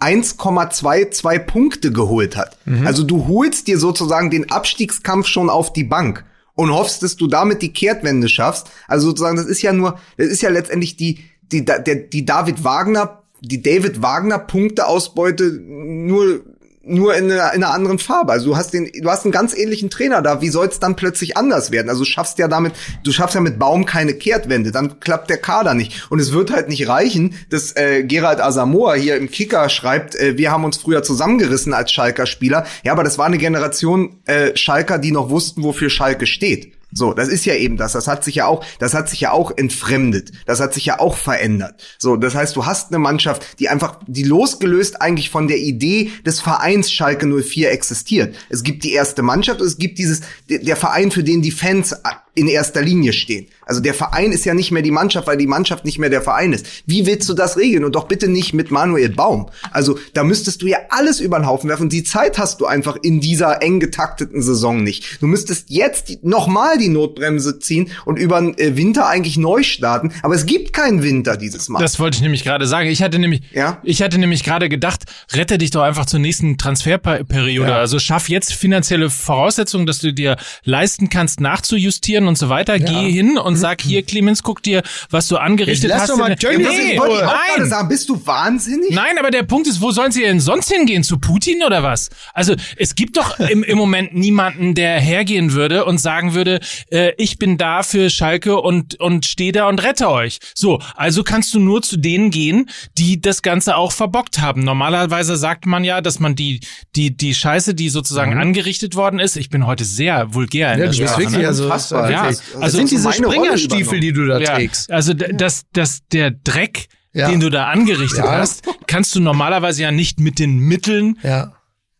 1,22 0.00 1.38
Punkte 1.46 1.92
geholt 1.92 2.36
hat. 2.36 2.58
Also 2.84 3.04
du 3.04 3.26
holst 3.28 3.68
dir 3.68 3.78
sozusagen 3.78 4.30
den 4.30 4.50
Abstiegskampf 4.50 5.26
schon 5.28 5.48
auf 5.48 5.72
die 5.72 5.84
Bank 5.84 6.24
und 6.54 6.70
hoffst, 6.70 7.02
dass 7.02 7.16
du 7.16 7.26
damit 7.26 7.62
die 7.62 7.72
Kehrtwende 7.72 8.28
schaffst. 8.28 8.70
Also 8.86 9.08
sozusagen, 9.08 9.36
das 9.36 9.46
ist 9.46 9.62
ja 9.62 9.72
nur, 9.72 9.98
das 10.16 10.28
ist 10.28 10.42
ja 10.42 10.50
letztendlich 10.50 10.96
die, 10.96 11.20
die, 11.52 11.64
der, 11.64 11.80
die 11.80 12.24
David 12.24 12.64
Wagner, 12.64 13.22
die 13.40 13.62
David 13.62 14.02
Wagner 14.02 14.38
Punkteausbeute 14.38 15.50
nur 15.50 16.42
nur 16.86 17.14
in 17.14 17.30
einer, 17.30 17.52
in 17.52 17.62
einer 17.62 17.72
anderen 17.72 17.98
Farbe. 17.98 18.32
Also 18.32 18.50
du 18.50 18.56
hast 18.56 18.72
den, 18.72 18.90
du 18.92 19.10
hast 19.10 19.24
einen 19.24 19.32
ganz 19.32 19.56
ähnlichen 19.56 19.90
Trainer 19.90 20.22
da. 20.22 20.40
Wie 20.40 20.48
soll 20.48 20.66
es 20.66 20.80
dann 20.80 20.96
plötzlich 20.96 21.36
anders 21.36 21.70
werden? 21.70 21.88
Also 21.88 22.00
du 22.00 22.04
schaffst 22.04 22.38
ja 22.38 22.48
damit, 22.48 22.74
du 23.04 23.12
schaffst 23.12 23.34
ja 23.34 23.40
mit 23.40 23.58
Baum 23.58 23.86
keine 23.86 24.14
Kehrtwende. 24.14 24.72
Dann 24.72 25.00
klappt 25.00 25.30
der 25.30 25.38
Kader 25.38 25.74
nicht. 25.74 26.10
Und 26.10 26.20
es 26.20 26.32
wird 26.32 26.52
halt 26.52 26.68
nicht 26.68 26.88
reichen, 26.88 27.34
dass 27.50 27.74
äh, 27.76 28.04
Gerald 28.04 28.40
Asamoah 28.40 28.94
hier 28.94 29.16
im 29.16 29.30
Kicker 29.30 29.68
schreibt, 29.68 30.14
äh, 30.14 30.36
wir 30.36 30.50
haben 30.50 30.64
uns 30.64 30.76
früher 30.76 31.02
zusammengerissen 31.02 31.74
als 31.74 31.92
Schalker 31.92 32.26
Spieler. 32.26 32.66
Ja, 32.84 32.92
aber 32.92 33.04
das 33.04 33.18
war 33.18 33.26
eine 33.26 33.38
Generation 33.38 34.20
äh, 34.26 34.56
Schalker, 34.56 34.98
die 34.98 35.12
noch 35.12 35.30
wussten, 35.30 35.62
wofür 35.62 35.90
Schalke 35.90 36.26
steht. 36.26 36.73
So, 36.94 37.12
das 37.12 37.28
ist 37.28 37.44
ja 37.44 37.54
eben 37.54 37.76
das. 37.76 37.92
Das 37.92 38.06
hat 38.06 38.24
sich 38.24 38.36
ja 38.36 38.46
auch, 38.46 38.64
das 38.78 38.94
hat 38.94 39.08
sich 39.08 39.20
ja 39.20 39.32
auch 39.32 39.52
entfremdet. 39.56 40.30
Das 40.46 40.60
hat 40.60 40.72
sich 40.72 40.86
ja 40.86 41.00
auch 41.00 41.16
verändert. 41.16 41.82
So, 41.98 42.16
das 42.16 42.34
heißt, 42.34 42.54
du 42.54 42.64
hast 42.64 42.88
eine 42.88 43.00
Mannschaft, 43.00 43.58
die 43.58 43.68
einfach, 43.68 43.98
die 44.06 44.22
losgelöst 44.22 45.02
eigentlich 45.02 45.28
von 45.28 45.48
der 45.48 45.58
Idee 45.58 46.12
des 46.24 46.40
Vereins 46.40 46.92
Schalke 46.92 47.26
04 47.26 47.72
existiert. 47.72 48.36
Es 48.48 48.62
gibt 48.62 48.84
die 48.84 48.92
erste 48.92 49.22
Mannschaft, 49.22 49.60
es 49.60 49.76
gibt 49.76 49.98
dieses, 49.98 50.22
der 50.48 50.76
Verein, 50.76 51.10
für 51.10 51.24
den 51.24 51.42
die 51.42 51.50
Fans 51.50 51.94
in 52.34 52.48
erster 52.48 52.82
Linie 52.82 53.12
stehen. 53.12 53.46
Also 53.66 53.80
der 53.80 53.94
Verein 53.94 54.32
ist 54.32 54.44
ja 54.44 54.54
nicht 54.54 54.70
mehr 54.72 54.82
die 54.82 54.90
Mannschaft, 54.90 55.26
weil 55.26 55.36
die 55.36 55.46
Mannschaft 55.46 55.84
nicht 55.84 55.98
mehr 55.98 56.10
der 56.10 56.20
Verein 56.22 56.52
ist. 56.52 56.66
Wie 56.86 57.06
willst 57.06 57.28
du 57.28 57.34
das 57.34 57.56
regeln? 57.56 57.84
Und 57.84 57.94
doch 57.94 58.04
bitte 58.08 58.28
nicht 58.28 58.52
mit 58.54 58.70
Manuel 58.70 59.08
Baum. 59.10 59.48
Also 59.70 59.98
da 60.12 60.24
müsstest 60.24 60.62
du 60.62 60.66
ja 60.66 60.78
alles 60.90 61.20
über 61.20 61.38
den 61.38 61.46
Haufen 61.46 61.70
werfen. 61.70 61.88
Die 61.88 62.02
Zeit 62.04 62.38
hast 62.38 62.60
du 62.60 62.66
einfach 62.66 62.96
in 63.02 63.20
dieser 63.20 63.62
eng 63.62 63.80
getakteten 63.80 64.42
Saison 64.42 64.82
nicht. 64.82 65.22
Du 65.22 65.26
müsstest 65.26 65.70
jetzt 65.70 66.24
nochmal 66.24 66.76
die 66.78 66.88
Notbremse 66.88 67.58
ziehen 67.58 67.90
und 68.04 68.18
über 68.18 68.40
den 68.40 68.58
äh, 68.58 68.76
Winter 68.76 69.06
eigentlich 69.08 69.36
neu 69.36 69.62
starten. 69.62 70.12
Aber 70.22 70.34
es 70.34 70.46
gibt 70.46 70.72
keinen 70.72 71.02
Winter 71.02 71.36
dieses 71.36 71.68
Mal. 71.68 71.80
Das 71.80 71.98
wollte 71.98 72.16
ich 72.16 72.22
nämlich 72.22 72.44
gerade 72.44 72.66
sagen. 72.66 72.88
Ich 72.88 73.02
hatte 73.02 73.18
nämlich, 73.18 73.42
Ja? 73.52 73.78
ich 73.82 74.02
hatte 74.02 74.18
nämlich 74.18 74.44
gerade 74.44 74.68
gedacht, 74.68 75.04
rette 75.32 75.58
dich 75.58 75.70
doch 75.70 75.82
einfach 75.82 76.06
zur 76.06 76.20
nächsten 76.20 76.58
Transferperiode. 76.58 77.70
Ja. 77.70 77.78
Also 77.78 77.98
schaff 77.98 78.28
jetzt 78.28 78.52
finanzielle 78.52 79.10
Voraussetzungen, 79.10 79.86
dass 79.86 80.00
du 80.00 80.12
dir 80.12 80.36
leisten 80.64 81.08
kannst, 81.08 81.40
nachzujustieren 81.40 82.23
und 82.28 82.38
so 82.38 82.48
weiter. 82.48 82.78
Geh 82.78 83.10
hin 83.10 83.38
und 83.38 83.56
sag 83.56 83.80
hier, 83.80 84.02
Clemens, 84.02 84.42
guck 84.42 84.62
dir, 84.62 84.82
was 85.10 85.28
du 85.28 85.36
angerichtet 85.36 85.90
lass 85.90 86.02
hast. 86.02 86.10
doch 86.10 86.16
mal 86.16 86.32
ich 86.32 86.58
nee, 86.58 86.98
wollte 86.98 87.14
auch 87.14 87.20
gerade 87.20 87.60
nein. 87.60 87.68
sagen, 87.68 87.88
bist 87.88 88.08
du 88.08 88.26
wahnsinnig? 88.26 88.90
Nein, 88.90 89.18
aber 89.18 89.30
der 89.30 89.42
Punkt 89.42 89.66
ist, 89.66 89.80
wo 89.80 89.90
sollen 89.90 90.12
sie 90.12 90.22
denn 90.22 90.40
sonst 90.40 90.70
hingehen? 90.72 91.02
Zu 91.02 91.18
Putin 91.18 91.62
oder 91.64 91.82
was? 91.82 92.10
Also 92.32 92.54
es 92.76 92.94
gibt 92.94 93.16
doch 93.16 93.38
im, 93.38 93.62
im 93.62 93.78
Moment 93.78 94.14
niemanden, 94.14 94.74
der 94.74 95.00
hergehen 95.00 95.52
würde 95.52 95.84
und 95.84 95.98
sagen 95.98 96.34
würde, 96.34 96.60
äh, 96.90 97.12
ich 97.16 97.38
bin 97.38 97.58
da 97.58 97.82
für 97.82 98.10
Schalke 98.10 98.60
und, 98.60 99.00
und 99.00 99.26
stehe 99.26 99.52
da 99.52 99.68
und 99.68 99.82
rette 99.82 100.10
euch. 100.10 100.38
So, 100.54 100.80
also 100.96 101.22
kannst 101.22 101.54
du 101.54 101.60
nur 101.60 101.82
zu 101.82 101.96
denen 101.96 102.30
gehen, 102.30 102.70
die 102.98 103.20
das 103.20 103.42
Ganze 103.42 103.76
auch 103.76 103.92
verbockt 103.92 104.40
haben. 104.40 104.62
Normalerweise 104.62 105.36
sagt 105.36 105.66
man 105.66 105.84
ja, 105.84 106.00
dass 106.00 106.20
man 106.20 106.34
die, 106.34 106.60
die, 106.96 107.16
die 107.16 107.34
Scheiße, 107.34 107.74
die 107.74 107.88
sozusagen 107.88 108.38
angerichtet 108.38 108.96
worden 108.96 109.20
ist, 109.20 109.36
ich 109.36 109.50
bin 109.50 109.66
heute 109.66 109.84
sehr 109.84 110.34
vulgär 110.34 110.72
in 110.74 110.78
Ja, 110.78 110.84
der 110.86 110.92
du 110.92 110.98
bist 110.98 111.12
Sprache, 111.12 111.22
wirklich, 111.22 111.42
ne? 111.42 111.48
also, 111.48 111.68
ja. 112.14 112.22
Also 112.22 112.42
das 112.60 112.72
sind 112.72 112.90
diese 112.90 113.12
Springerstiefel, 113.12 114.00
die 114.00 114.12
du 114.12 114.26
da 114.26 114.38
Ja, 114.38 114.54
trägst. 114.54 114.90
also 114.90 115.14
d- 115.14 115.32
dass, 115.32 115.62
dass 115.72 116.00
der 116.12 116.30
Dreck, 116.30 116.86
Ja. 117.12 117.28
den 117.30 117.40
du 117.40 117.50
da 117.50 117.66
angerichtet 117.66 118.18
Ja. 118.24 118.38
hast, 118.38 118.62
kannst 118.86 119.14
du 119.14 119.20
normalerweise 119.20 119.82
ja 119.82 119.90
nicht 119.92 120.20
mit 120.20 120.38
den 120.38 120.58
Mitteln 120.58 121.18
Ja. 121.22 121.52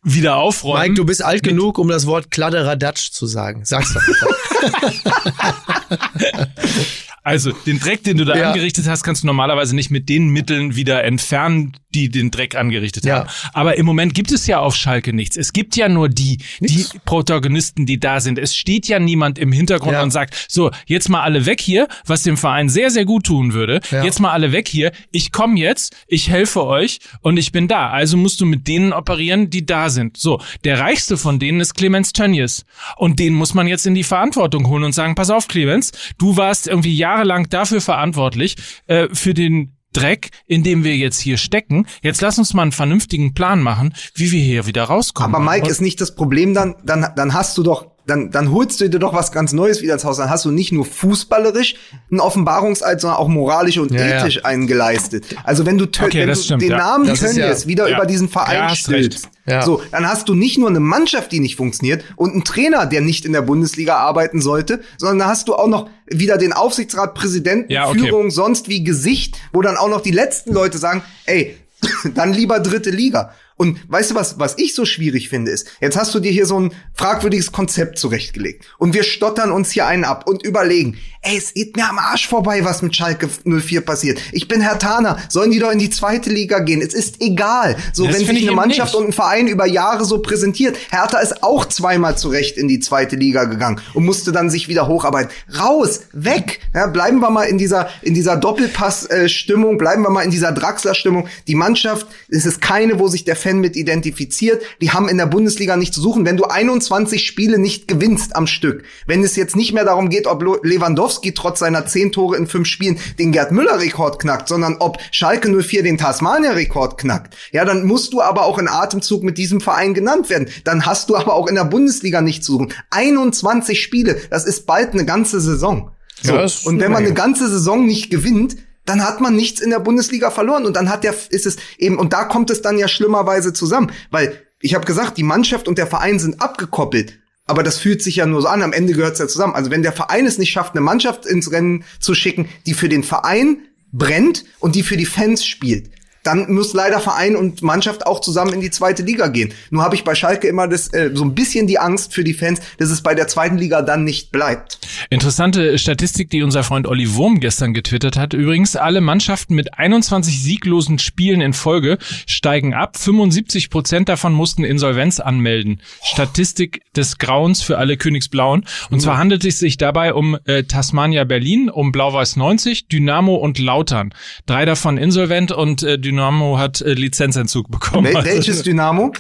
wieder 0.03 0.37
aufräumen. 0.37 0.83
Mike, 0.83 0.95
du 0.95 1.05
bist 1.05 1.25
alt 1.25 1.43
genug, 1.43 1.79
um 1.79 1.89
das 1.89 2.07
Wort 2.07 2.31
Kladderadatsch 2.31 3.11
zu 3.11 3.27
sagen. 3.27 3.65
Sag's 3.65 3.95
doch. 3.95 4.03
Also 7.25 7.53
den 7.53 7.81
Dreck, 7.81 8.05
den 8.05 8.19
du 8.19 8.25
da 8.25 8.37
Ja. 8.37 8.49
angerichtet 8.51 8.87
hast, 8.87 9.03
kannst 9.03 9.23
du 9.23 9.27
normalerweise 9.27 9.75
nicht 9.75 9.91
mit 9.91 10.09
den 10.09 10.29
Mitteln 10.29 10.77
wieder 10.77 11.03
entfernen, 11.05 11.73
die 11.95 12.11
den 12.11 12.31
Dreck 12.31 12.55
angerichtet 12.55 13.05
Ja. 13.05 13.21
haben. 13.21 13.29
Aber 13.55 13.79
im 13.79 13.87
Moment 13.87 14.15
gibt 14.15 14.31
es 14.31 14.47
ja 14.47 14.59
auf 14.61 14.77
Schalke 14.77 15.13
nichts. 15.15 15.37
Es 15.37 15.53
gibt 15.53 15.75
ja 15.77 15.89
nur 15.89 16.09
die, 16.09 16.39
die 16.61 16.85
Protagonisten, 17.05 17.87
die 17.87 17.99
da 17.99 18.21
sind. 18.21 18.39
Es 18.39 18.55
steht 18.55 18.89
ja 18.89 18.99
niemand 18.99 19.39
im 19.39 19.53
Hintergrund 19.53 19.93
Ja. 19.95 20.03
und 20.03 20.11
sagt, 20.11 20.47
so, 20.49 20.71
jetzt 20.87 21.09
mal 21.09 21.23
alle 21.23 21.47
weg 21.47 21.61
hier, 21.61 21.89
was 22.05 22.23
dem 22.25 22.37
Verein 22.37 22.69
sehr, 22.69 22.91
sehr 22.91 23.05
gut 23.05 23.25
tun 23.25 23.55
würde. 23.55 23.81
Jetzt 23.91 24.21
mal 24.21 24.33
alle 24.33 24.53
weg 24.53 24.69
hier. 24.69 24.93
Ich 25.11 25.33
komme 25.33 25.59
jetzt, 25.59 25.97
ich 26.09 26.29
helfe 26.29 26.67
euch 26.67 26.99
und 27.21 27.39
ich 27.39 27.53
bin 27.53 27.69
da. 27.69 27.89
Also 27.91 28.17
musst 28.17 28.41
du 28.41 28.47
mit 28.47 28.69
denen 28.69 28.93
operieren, 28.93 29.49
die 29.49 29.65
da 29.65 29.89
sind. 29.89 30.17
So, 30.19 30.41
der 30.65 30.79
reichste 30.81 31.17
von 31.17 31.39
denen 31.39 31.61
ist 31.61 31.75
Clemens 31.75 32.13
Tönnies. 32.13 32.67
Und 32.97 33.19
den 33.19 33.33
muss 33.33 33.55
man 33.55 33.67
jetzt 33.67 33.87
in 33.87 33.95
die 33.95 34.05
Verantwortung 34.05 34.67
holen 34.69 34.85
und 34.85 34.93
sagen, 34.93 35.15
pass 35.15 35.31
auf, 35.31 35.49
Clemens, 35.49 35.93
du 36.19 36.37
warst 36.37 36.67
irgendwie 36.67 36.95
jahrelang 37.15 37.49
dafür 37.49 37.81
verantwortlich, 37.81 38.57
äh, 38.87 39.09
für 39.13 39.35
den 39.35 39.77
Dreck, 39.93 40.31
in 40.47 40.65
dem 40.65 40.83
wir 40.83 40.97
jetzt 40.97 41.21
hier 41.21 41.37
stecken. 41.37 41.87
Jetzt 42.03 42.21
lass 42.21 42.37
uns 42.39 42.53
mal 42.53 42.63
einen 42.63 42.73
vernünftigen 42.73 43.33
Plan 43.33 43.63
machen, 43.63 43.95
wie 44.15 44.33
wir 44.33 44.41
hier 44.43 44.67
wieder 44.67 44.85
rauskommen. 44.85 45.33
Aber 45.35 45.45
Mike 45.45 45.69
ist 45.69 45.81
nicht 45.81 46.01
das 46.01 46.17
Problem 46.17 46.53
dann, 46.53 46.75
dann, 46.85 47.07
dann 47.15 47.33
hast 47.33 47.57
du 47.57 47.63
doch, 47.63 47.93
dann, 48.05 48.33
dann 48.33 48.51
holst 48.51 48.81
du 48.81 48.91
dir 48.91 48.99
doch 48.99 49.15
was 49.15 49.31
ganz 49.31 49.53
Neues 49.53 49.83
wieder 49.83 49.95
ins 49.95 50.05
Haus. 50.05 50.17
Dann 50.17 50.31
hast 50.31 50.45
du 50.45 50.51
nicht 50.51 50.73
nur 50.73 50.85
fußballerisch 50.85 51.77
einen 52.11 52.19
Offenbarungseid, 52.21 53.01
sondern 53.01 53.19
auch 53.21 53.29
moralisch 53.29 53.79
und 53.79 53.93
Ja, 53.93 54.05
ja. 54.05 54.19
ethisch 54.21 54.45
einen 54.45 54.67
geleistet. 54.67 55.27
Also 55.45 55.65
wenn 55.65 55.79
du, 55.79 55.85
Okay, 55.85 56.23
wenn 56.23 56.29
das 56.29 56.39
du 56.41 56.45
stimmt, 56.47 56.63
den 56.63 56.71
ja. 56.73 56.79
Namen 56.79 57.09
ist 57.09 57.21
Tönnies 57.21 57.37
ja- 57.63 57.67
wieder 57.69 57.89
ja. 57.89 57.97
über 57.97 58.07
diesen 58.07 58.29
Verein 58.29 58.57
Ja, 58.57 58.75
stülpst, 58.75 59.29
Ja. 59.47 59.63
so, 59.63 59.83
dann 59.91 60.09
hast 60.09 60.29
du 60.29 60.35
nicht 60.35 60.59
nur 60.59 60.69
eine 60.71 60.81
Mannschaft, 60.81 61.31
die 61.31 61.41
nicht 61.41 61.57
funktioniert 61.57 62.05
und 62.17 62.33
einen 62.33 62.45
Trainer, 62.45 62.87
der 62.87 63.03
nicht 63.03 63.27
in 63.27 63.33
der 63.33 63.43
Bundesliga 63.43 63.97
arbeiten 63.97 64.41
sollte, 64.41 64.81
sondern 64.97 65.19
da 65.19 65.27
hast 65.27 65.49
du 65.49 65.55
auch 65.55 65.67
noch 65.67 65.91
wieder 66.07 66.39
den 66.39 66.53
Aufsichtsrat, 66.53 67.15
Präsidenten, 67.15 67.71
Ja, 67.71 67.89
okay. 67.89 67.99
Führung, 67.99 68.31
sonst 68.31 68.69
wie 68.69 68.85
Gesicht, 68.85 69.37
wo 69.53 69.61
dann 69.61 69.77
auch 69.77 69.89
noch 69.89 70.01
die 70.01 70.13
letzten 70.13 70.53
Leute 70.53 70.79
sagen, 70.79 71.03
ey, 71.27 71.57
dann 72.15 72.33
lieber 72.33 72.61
dritte 72.61 72.91
Liga. 72.91 73.35
Und 73.57 73.79
weißt 73.89 74.11
du 74.11 74.15
was, 74.17 74.39
was 74.39 74.55
ich 74.59 74.75
so 74.75 74.85
schwierig 74.85 75.29
finde, 75.29 75.51
ist, 75.53 75.69
jetzt 75.81 75.97
hast 75.97 76.15
du 76.15 76.21
dir 76.21 76.33
hier 76.33 76.47
so 76.47 76.59
ein 76.59 76.73
fragwürdiges 76.95 77.53
Konzept 77.53 77.99
zurechtgelegt. 77.99 78.65
Und 78.79 78.95
wir 78.95 79.05
stottern 79.05 79.53
uns 79.53 79.71
hier 79.71 79.87
einen 79.87 80.05
ab 80.05 80.27
und 80.29 80.45
überlegen, 80.45 80.97
ey, 81.23 81.39
es 81.39 81.55
geht 81.55 81.77
mir 81.77 81.89
am 81.89 81.99
Arsch 81.99 82.27
vorbei, 82.29 82.65
was 82.65 82.83
mit 82.83 82.95
Schalke 82.97 83.29
04 83.45 83.81
passiert. 83.83 84.19
Ich 84.33 84.49
bin 84.49 84.61
Herr 84.61 84.79
Taner, 84.79 85.19
sollen 85.29 85.51
die 85.53 85.59
doch 85.61 85.71
in 85.71 85.79
die 85.79 85.89
zweite 85.89 86.31
Liga 86.31 86.59
gehen? 86.59 86.83
Es 86.83 86.93
ist 86.95 87.23
egal. 87.23 87.77
So, 87.93 88.05
Das 88.07 88.15
wenn 88.19 88.27
sich 88.27 88.39
ich 88.41 88.47
eine 88.49 88.57
Mannschaft 88.57 88.93
nicht. 88.93 89.01
und 89.01 89.07
ein 89.09 89.13
Verein 89.13 89.47
über 89.47 89.67
Jahre 89.67 90.05
so 90.05 90.19
präsentiert. 90.19 90.77
Hertha 90.91 91.19
ist 91.19 91.43
auch 91.43 91.65
zweimal 91.67 92.19
zurecht 92.19 92.59
in 92.59 92.69
die 92.69 92.81
zweite 92.81 93.17
Liga 93.17 93.45
gegangen 93.45 93.81
und 93.95 94.05
musste 94.05 94.33
dann 94.33 94.51
sich 94.51 94.69
wieder 94.69 94.87
hocharbeiten. 94.89 95.31
Raus, 95.59 96.01
weg. 96.13 96.61
Ja, 96.75 96.89
bleiben 96.89 97.21
wir 97.21 97.31
mal 97.31 97.45
in 97.45 97.57
dieser, 97.59 97.89
in 98.03 98.15
dieser 98.15 98.37
Doppelpass-Stimmung, 98.37 99.79
bleiben 99.79 100.03
wir 100.03 100.11
mal 100.11 100.23
in 100.23 100.31
dieser 100.31 100.53
Draxler-Stimmung. 100.53 101.29
Die 101.47 101.55
Mannschaft, 101.55 102.07
es 102.29 102.45
ist 102.47 102.61
keine, 102.61 102.99
wo 102.99 103.09
sich 103.09 103.25
der 103.25 103.37
Fan 103.45 103.61
mit 103.61 103.77
identifiziert. 103.77 104.63
Die 104.81 104.91
haben 104.91 105.09
in 105.09 105.19
der 105.19 105.27
Bundesliga 105.27 105.77
nicht 105.77 105.95
zu 105.95 106.01
suchen. 106.01 106.25
Wenn 106.25 106.37
du 106.37 106.45
21 106.45 107.25
Spiele 107.25 107.59
nicht 107.59 107.87
gewinnst 107.87 108.35
am 108.35 108.47
Stück, 108.47 108.85
wenn 109.07 109.23
es 109.23 109.37
jetzt 109.37 109.55
nicht 109.55 109.75
mehr 109.75 109.85
darum 109.85 110.09
geht, 110.09 110.27
ob 110.27 110.43
Lewandowski 110.65 111.35
trotz 111.35 111.59
seiner 111.59 111.87
10 111.87 112.13
Tore 112.13 112.37
in 112.37 112.47
5 112.47 112.67
Spielen 112.67 112.99
den 113.19 113.33
Gerd 113.33 113.53
Müller-Rekord 113.53 114.19
knackt, 114.19 114.49
sondern 114.49 114.77
ob 114.81 114.99
Schalke 115.13 115.49
04 115.63 115.83
den 115.83 115.99
Tasmania-Rekord 115.99 116.99
knackt, 116.99 117.37
ja, 117.53 117.65
dann 117.65 117.85
musst 117.85 118.13
du 118.13 118.23
aber 118.23 118.47
auch 118.47 118.59
in 118.59 118.67
Atemzug 118.67 119.23
mit 119.23 119.39
diesem 119.39 119.61
Verein 119.61 119.95
genannt 119.95 120.31
werden. 120.31 120.49
Dann 120.65 120.87
hast 120.87 121.11
du 121.11 121.17
aber 121.17 121.35
auch 121.35 121.47
in 121.47 121.55
der 121.55 121.65
Bundesliga 121.65 122.23
nicht 122.23 122.43
zu 122.43 122.53
suchen. 122.53 122.73
21 122.91 123.81
Spiele, 123.83 124.19
das 124.31 124.45
ist 124.47 124.67
bald 124.67 124.93
eine 124.93 125.05
ganze 125.05 125.41
Saison. 125.41 125.91
So. 126.23 126.35
Ja, 126.35 126.47
und 126.65 126.81
wenn 126.81 126.93
man 126.93 127.05
eine 127.05 127.15
ganze 127.15 127.49
Saison 127.49 127.85
nicht 127.85 128.11
gewinnt, 128.11 128.57
dann 128.85 129.03
hat 129.03 129.21
man 129.21 129.35
nichts 129.35 129.61
in 129.61 129.71
der 129.71 129.81
Bundesliga 129.81 130.31
verloren 130.31 130.67
und 130.67 130.77
dann 130.77 130.89
hat 130.89 131.05
der 131.05 131.15
ist 131.31 131.47
es 131.47 131.57
eben 131.79 131.99
und 131.99 132.13
da 132.13 132.25
kommt 132.25 132.51
es 132.51 132.63
dann 132.63 132.79
ja 132.79 132.89
schlimmerweise 132.89 133.53
zusammen, 133.53 133.93
weil 134.11 134.41
ich 134.61 134.75
habe 134.75 134.87
gesagt, 134.87 135.19
die 135.19 135.23
Mannschaft 135.23 135.69
und 135.69 135.79
der 135.79 135.87
Verein 135.87 136.19
sind 136.19 136.41
abgekoppelt. 136.41 137.19
Aber 137.47 137.63
das 137.63 137.79
fühlt 137.79 138.03
sich 138.03 138.17
ja 138.17 138.27
nur 138.27 138.41
so 138.41 138.49
an, 138.49 138.63
am 138.63 138.73
Ende 138.73 138.95
gehört's 138.95 139.19
ja 139.19 139.29
zusammen. 139.29 139.55
Also 139.55 139.71
wenn 139.71 139.83
der 139.83 139.93
Verein 139.93 140.25
es 140.25 140.39
nicht 140.39 140.51
schafft, 140.51 140.73
eine 140.73 140.81
Mannschaft 140.81 141.27
ins 141.27 141.53
Rennen 141.53 141.85
zu 142.01 142.15
schicken, 142.15 142.49
die 142.67 142.73
für 142.73 142.89
den 142.89 143.03
Verein 143.03 143.59
brennt 143.93 144.45
und 144.61 144.75
die 144.75 144.83
für 144.83 144.97
die 144.97 145.05
Fans 145.05 145.45
spielt, 145.45 145.91
dann 146.25 146.51
muss 146.53 146.73
leider 146.73 147.01
Verein 147.01 147.37
und 147.37 147.63
Mannschaft 147.63 148.07
auch 148.07 148.21
zusammen 148.21 148.55
in 148.55 148.61
die 148.61 148.71
zweite 148.71 149.03
Liga 149.03 149.29
gehen. 149.29 149.53
Nur 149.71 149.83
habe 149.83 149.95
ich 149.95 150.05
bei 150.05 150.15
Schalke 150.15 150.49
immer 150.49 150.67
das, 150.67 150.89
äh, 150.89 151.11
so 151.13 151.23
ein 151.23 151.35
bisschen 151.35 151.67
die 151.67 151.79
Angst 151.79 152.15
für 152.15 152.25
die 152.25 152.33
Fans, 152.33 152.61
dass 152.79 152.91
es 152.91 153.03
bei 153.03 153.15
der 153.15 153.29
zweiten 153.29 153.59
Liga 153.59 153.83
dann 153.83 154.05
nicht 154.05 154.33
bleibt. 154.33 154.79
Interessante 155.11 155.79
Statistik, 155.79 156.31
die 156.31 156.43
unser 156.43 156.65
Freund 156.65 156.87
Olli 156.87 157.15
Wurm 157.15 157.41
gestern 157.41 157.75
getwittert 157.75 158.17
hat. 158.17 158.33
Übrigens, 158.33 158.75
alle 158.75 159.03
Mannschaften 159.03 159.55
mit 159.55 159.79
21 159.79 160.43
sieglosen 160.43 160.99
Spielen 160.99 161.43
in 161.43 161.53
Folge 161.53 161.99
steigen 162.27 162.73
ab. 162.73 162.97
75 162.97 163.69
Prozent 163.69 164.09
davon 164.09 164.33
mussten 164.33 164.65
Insolvenz 164.65 165.21
anmelden. 165.21 165.83
Statistik 166.03 166.81
des 166.97 167.19
Grauens 167.19 167.63
für 167.63 167.77
alle 167.77 167.99
Königsblauen. 167.99 168.65
Und 168.91 169.01
zwar 169.01 169.19
handelt 169.19 169.45
es 169.45 169.59
sich 169.59 169.77
dabei 169.77 170.15
um 170.15 170.39
äh, 170.47 170.65
Tasmania 170.65 171.25
Berlin, 171.25 171.69
um 171.69 171.93
Blau-Weiß 171.93 172.37
90, 172.37 172.89
Dynamo 172.89 173.35
und 173.35 173.59
Lautern. 173.59 174.15
Drei 174.47 174.65
davon 174.65 174.97
insolvent 174.97 175.53
und 175.53 175.83
äh, 175.83 175.99
Dynamo 175.99 176.14
hat 176.59 176.81
äh, 176.81 176.95
Lizenzentzug 176.95 177.71
bekommen. 177.71 178.13
Wel 178.13 178.25
welches 178.25 178.63
Dynamo? 178.63 179.13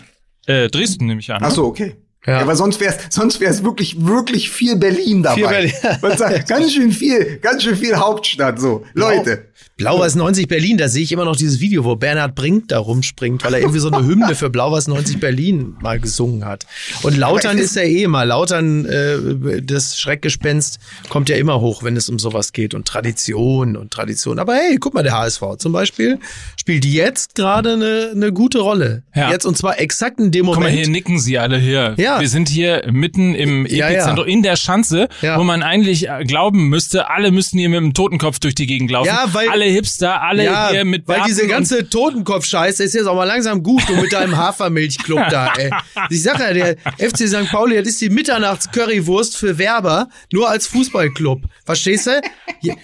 Äh, 0.46 0.68
Dresden 0.68 1.06
nehme 1.06 1.20
ich 1.20 1.32
an. 1.32 1.40
ne? 1.42 1.48
Ach 1.48 1.52
so, 1.52 1.66
okay. 1.66 1.96
Ja. 2.26 2.34
Ja. 2.34 2.40
aber 2.40 2.56
sonst 2.56 2.80
wär's, 2.80 2.96
sonst 3.10 3.40
wär's 3.40 3.62
wirklich, 3.62 4.04
wirklich 4.04 4.50
viel 4.50 4.76
Berlin 4.76 5.22
dabei. 5.22 5.34
Viel 5.36 5.48
Berlin. 5.48 5.72
Man 6.02 6.16
sagt, 6.16 6.48
ganz 6.48 6.72
schön 6.72 6.90
viel, 6.90 7.38
ganz 7.38 7.62
schön 7.62 7.76
viel 7.76 7.96
Hauptstadt, 7.96 8.58
so. 8.58 8.84
Leute. 8.94 9.46
Blau-Weiß 9.76 10.14
90 10.14 10.46
Berlin, 10.46 10.78
da 10.78 10.88
sehe 10.88 11.02
ich 11.02 11.10
immer 11.10 11.24
noch 11.24 11.34
dieses 11.34 11.58
Video, 11.58 11.84
wo 11.84 11.96
Bernhard 11.96 12.36
Brink 12.36 12.68
da 12.68 12.78
rumspringt, 12.78 13.44
weil 13.44 13.54
er 13.54 13.60
irgendwie 13.60 13.80
so 13.80 13.90
eine 13.90 14.06
Hymne 14.06 14.36
für 14.36 14.48
Blau-Weiß 14.48 14.86
90 14.86 15.18
Berlin 15.18 15.76
mal 15.80 15.98
gesungen 15.98 16.44
hat. 16.44 16.64
Und 17.02 17.16
Lautern 17.16 17.58
es 17.58 17.66
ist 17.66 17.76
ja 17.76 17.82
eh 17.82 18.04
immer, 18.04 18.24
Lautern, 18.24 18.84
äh, 18.86 19.62
das 19.62 19.98
Schreckgespenst 19.98 20.78
kommt 21.08 21.28
ja 21.28 21.36
immer 21.36 21.60
hoch, 21.60 21.82
wenn 21.82 21.96
es 21.96 22.08
um 22.08 22.18
sowas 22.18 22.52
geht 22.52 22.72
und 22.72 22.86
Tradition 22.86 23.76
und 23.76 23.90
Tradition. 23.92 24.38
Aber 24.38 24.54
hey, 24.54 24.76
guck 24.78 24.94
mal, 24.94 25.02
der 25.02 25.18
HSV 25.18 25.42
zum 25.58 25.72
Beispiel 25.72 26.20
spielt 26.56 26.84
jetzt 26.84 27.34
gerade 27.34 27.72
eine, 27.72 28.12
eine 28.14 28.32
gute 28.32 28.60
Rolle. 28.60 29.02
Ja. 29.14 29.30
Jetzt 29.30 29.44
und 29.44 29.56
zwar 29.56 29.80
exakt 29.80 30.20
in 30.20 30.30
dem 30.30 30.46
Guck 30.46 30.54
mal, 30.56 30.60
Moment. 30.62 30.78
hier 30.78 30.88
nicken 30.88 31.18
sie 31.18 31.38
alle 31.38 31.58
hier. 31.58 31.94
Ja. 31.96 32.13
Wir 32.20 32.28
sind 32.28 32.48
hier 32.48 32.84
mitten 32.90 33.34
im 33.34 33.66
Ja, 33.66 33.88
Epizentrum, 33.88 34.26
ja. 34.26 34.32
in 34.32 34.42
der 34.42 34.56
Schanze, 34.56 35.08
Ja. 35.22 35.38
wo 35.38 35.44
man 35.44 35.62
eigentlich 35.62 36.08
glauben 36.26 36.68
müsste, 36.68 37.10
alle 37.10 37.30
müssten 37.30 37.58
hier 37.58 37.68
mit 37.68 37.78
dem 37.80 37.94
Totenkopf 37.94 38.38
durch 38.38 38.54
die 38.54 38.66
Gegend 38.66 38.90
laufen. 38.90 39.06
Ja, 39.08 39.26
weil 39.32 39.48
alle 39.48 39.64
Hipster, 39.64 40.22
alle 40.22 40.44
Ja, 40.44 40.70
hier 40.70 40.84
mit 40.84 41.06
weil 41.08 41.22
diese 41.26 41.42
und- 41.42 41.48
ganze 41.48 41.88
Totenkopf-Scheiße 41.88 42.82
ist 42.84 42.94
jetzt 42.94 43.06
auch 43.06 43.16
mal 43.16 43.24
langsam 43.24 43.62
gut, 43.62 43.82
du 43.88 43.94
mit 43.96 44.12
deinem 44.12 44.36
Hafermilchclub 44.36 45.22
da, 45.30 45.52
ey. 45.56 45.70
Ich 46.10 46.22
sag 46.22 46.38
ja, 46.38 46.52
der 46.52 46.76
FC 46.98 47.26
St. 47.28 47.48
Pauli, 47.50 47.76
das 47.78 47.88
ist 47.88 48.00
die 48.00 48.10
Mitternachts-Currywurst 48.10 49.36
für 49.36 49.58
Werber, 49.58 50.08
nur 50.32 50.48
als 50.48 50.66
Fußballclub. 50.68 51.42
Verstehst 51.64 52.06
du? 52.06 52.20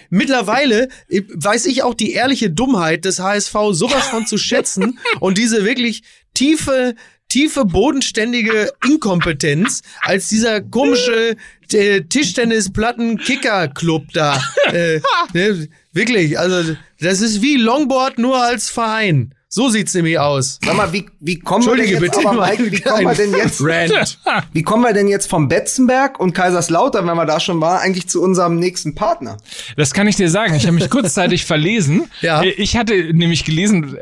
Mittlerweile 0.09 0.89
weiß 1.09 1.65
ich 1.65 1.83
auch 1.83 1.93
die 1.93 2.13
ehrliche 2.13 2.49
Dummheit 2.49 3.05
des 3.05 3.19
HSV 3.19 3.53
sowas 3.71 4.07
von 4.07 4.25
zu 4.27 4.37
schätzen 4.37 4.99
und 5.19 5.37
diese 5.37 5.65
wirklich 5.65 6.03
tiefe, 6.33 6.95
tiefe, 7.31 7.63
bodenständige 7.63 8.69
Inkompetenz 8.85 9.81
als 10.01 10.27
dieser 10.27 10.59
komische 10.61 11.37
äh, 11.71 12.01
Tischtennisplatten-Kicker-Club 12.01 14.07
da. 14.13 14.39
Äh, 14.71 15.01
ne, 15.33 15.67
wirklich, 15.91 16.39
also 16.39 16.75
das 17.01 17.19
ist 17.19 17.41
wie 17.41 17.57
Longboard 17.57 18.19
nur 18.19 18.41
als 18.41 18.69
Verein. 18.69 19.35
So 19.49 19.67
sieht's 19.67 19.93
nämlich 19.93 20.17
aus. 20.17 20.59
Sag 20.63 20.77
mal, 20.77 20.93
wie, 20.93 21.07
wie 21.19 21.37
kommen 21.37 21.65
wir 21.65 21.75
denn 21.75 21.83
Entschuldige 21.83 22.05
jetzt, 22.05 22.15
bitte, 22.15 22.29
aber 22.29 22.47
Michael, 22.47 22.71
wie 22.71 22.79
kommen 22.79 23.05
wir 23.05 23.15
denn 23.15 23.35
jetzt, 23.35 23.59
Rant. 23.61 24.17
wie 24.53 24.63
kommen 24.63 24.83
wir 24.83 24.93
denn 24.93 25.09
jetzt 25.09 25.29
vom 25.29 25.49
Betzenberg 25.49 26.21
und 26.21 26.31
Kaiserslautern, 26.33 27.05
wenn 27.05 27.17
wir 27.17 27.25
da 27.25 27.41
schon 27.41 27.59
waren, 27.59 27.81
eigentlich 27.81 28.07
zu 28.07 28.21
unserem 28.21 28.59
nächsten 28.59 28.95
Partner? 28.95 29.35
Das 29.75 29.93
kann 29.93 30.07
ich 30.07 30.15
dir 30.15 30.29
sagen. 30.29 30.55
Ich 30.55 30.67
habe 30.67 30.75
mich 30.75 30.89
kurzzeitig 30.89 31.43
verlesen. 31.45 32.09
Ja. 32.21 32.43
Äh, 32.43 32.51
Ich 32.51 32.77
hatte 32.77 32.93
nämlich 33.13 33.43
gelesen, 33.43 33.97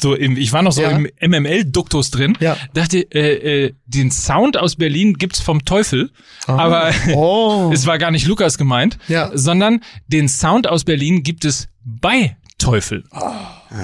so 0.00 0.14
im, 0.14 0.36
ich 0.36 0.52
war 0.52 0.62
noch 0.62 0.72
so 0.72 0.82
Ja. 0.82 0.90
im 0.90 1.08
MML-Duktus 1.20 2.10
drin. 2.10 2.36
Ja. 2.40 2.56
Dachte, 2.74 2.98
äh, 3.14 3.64
äh, 3.66 3.74
den 3.86 4.10
Sound 4.10 4.56
aus 4.56 4.76
Berlin 4.76 5.14
gibt's 5.14 5.40
vom 5.40 5.64
Teufel, 5.64 6.10
aber 6.46 6.90
Oh. 7.14 7.70
es 7.72 7.86
war 7.86 7.98
gar 7.98 8.10
nicht 8.10 8.26
Lukas 8.26 8.58
gemeint, 8.58 8.98
Ja. 9.08 9.30
sondern 9.34 9.80
den 10.08 10.28
Sound 10.28 10.68
aus 10.68 10.84
Berlin 10.84 11.22
gibt 11.22 11.44
es 11.44 11.68
bei 11.84 12.36
Teufel. 12.58 13.04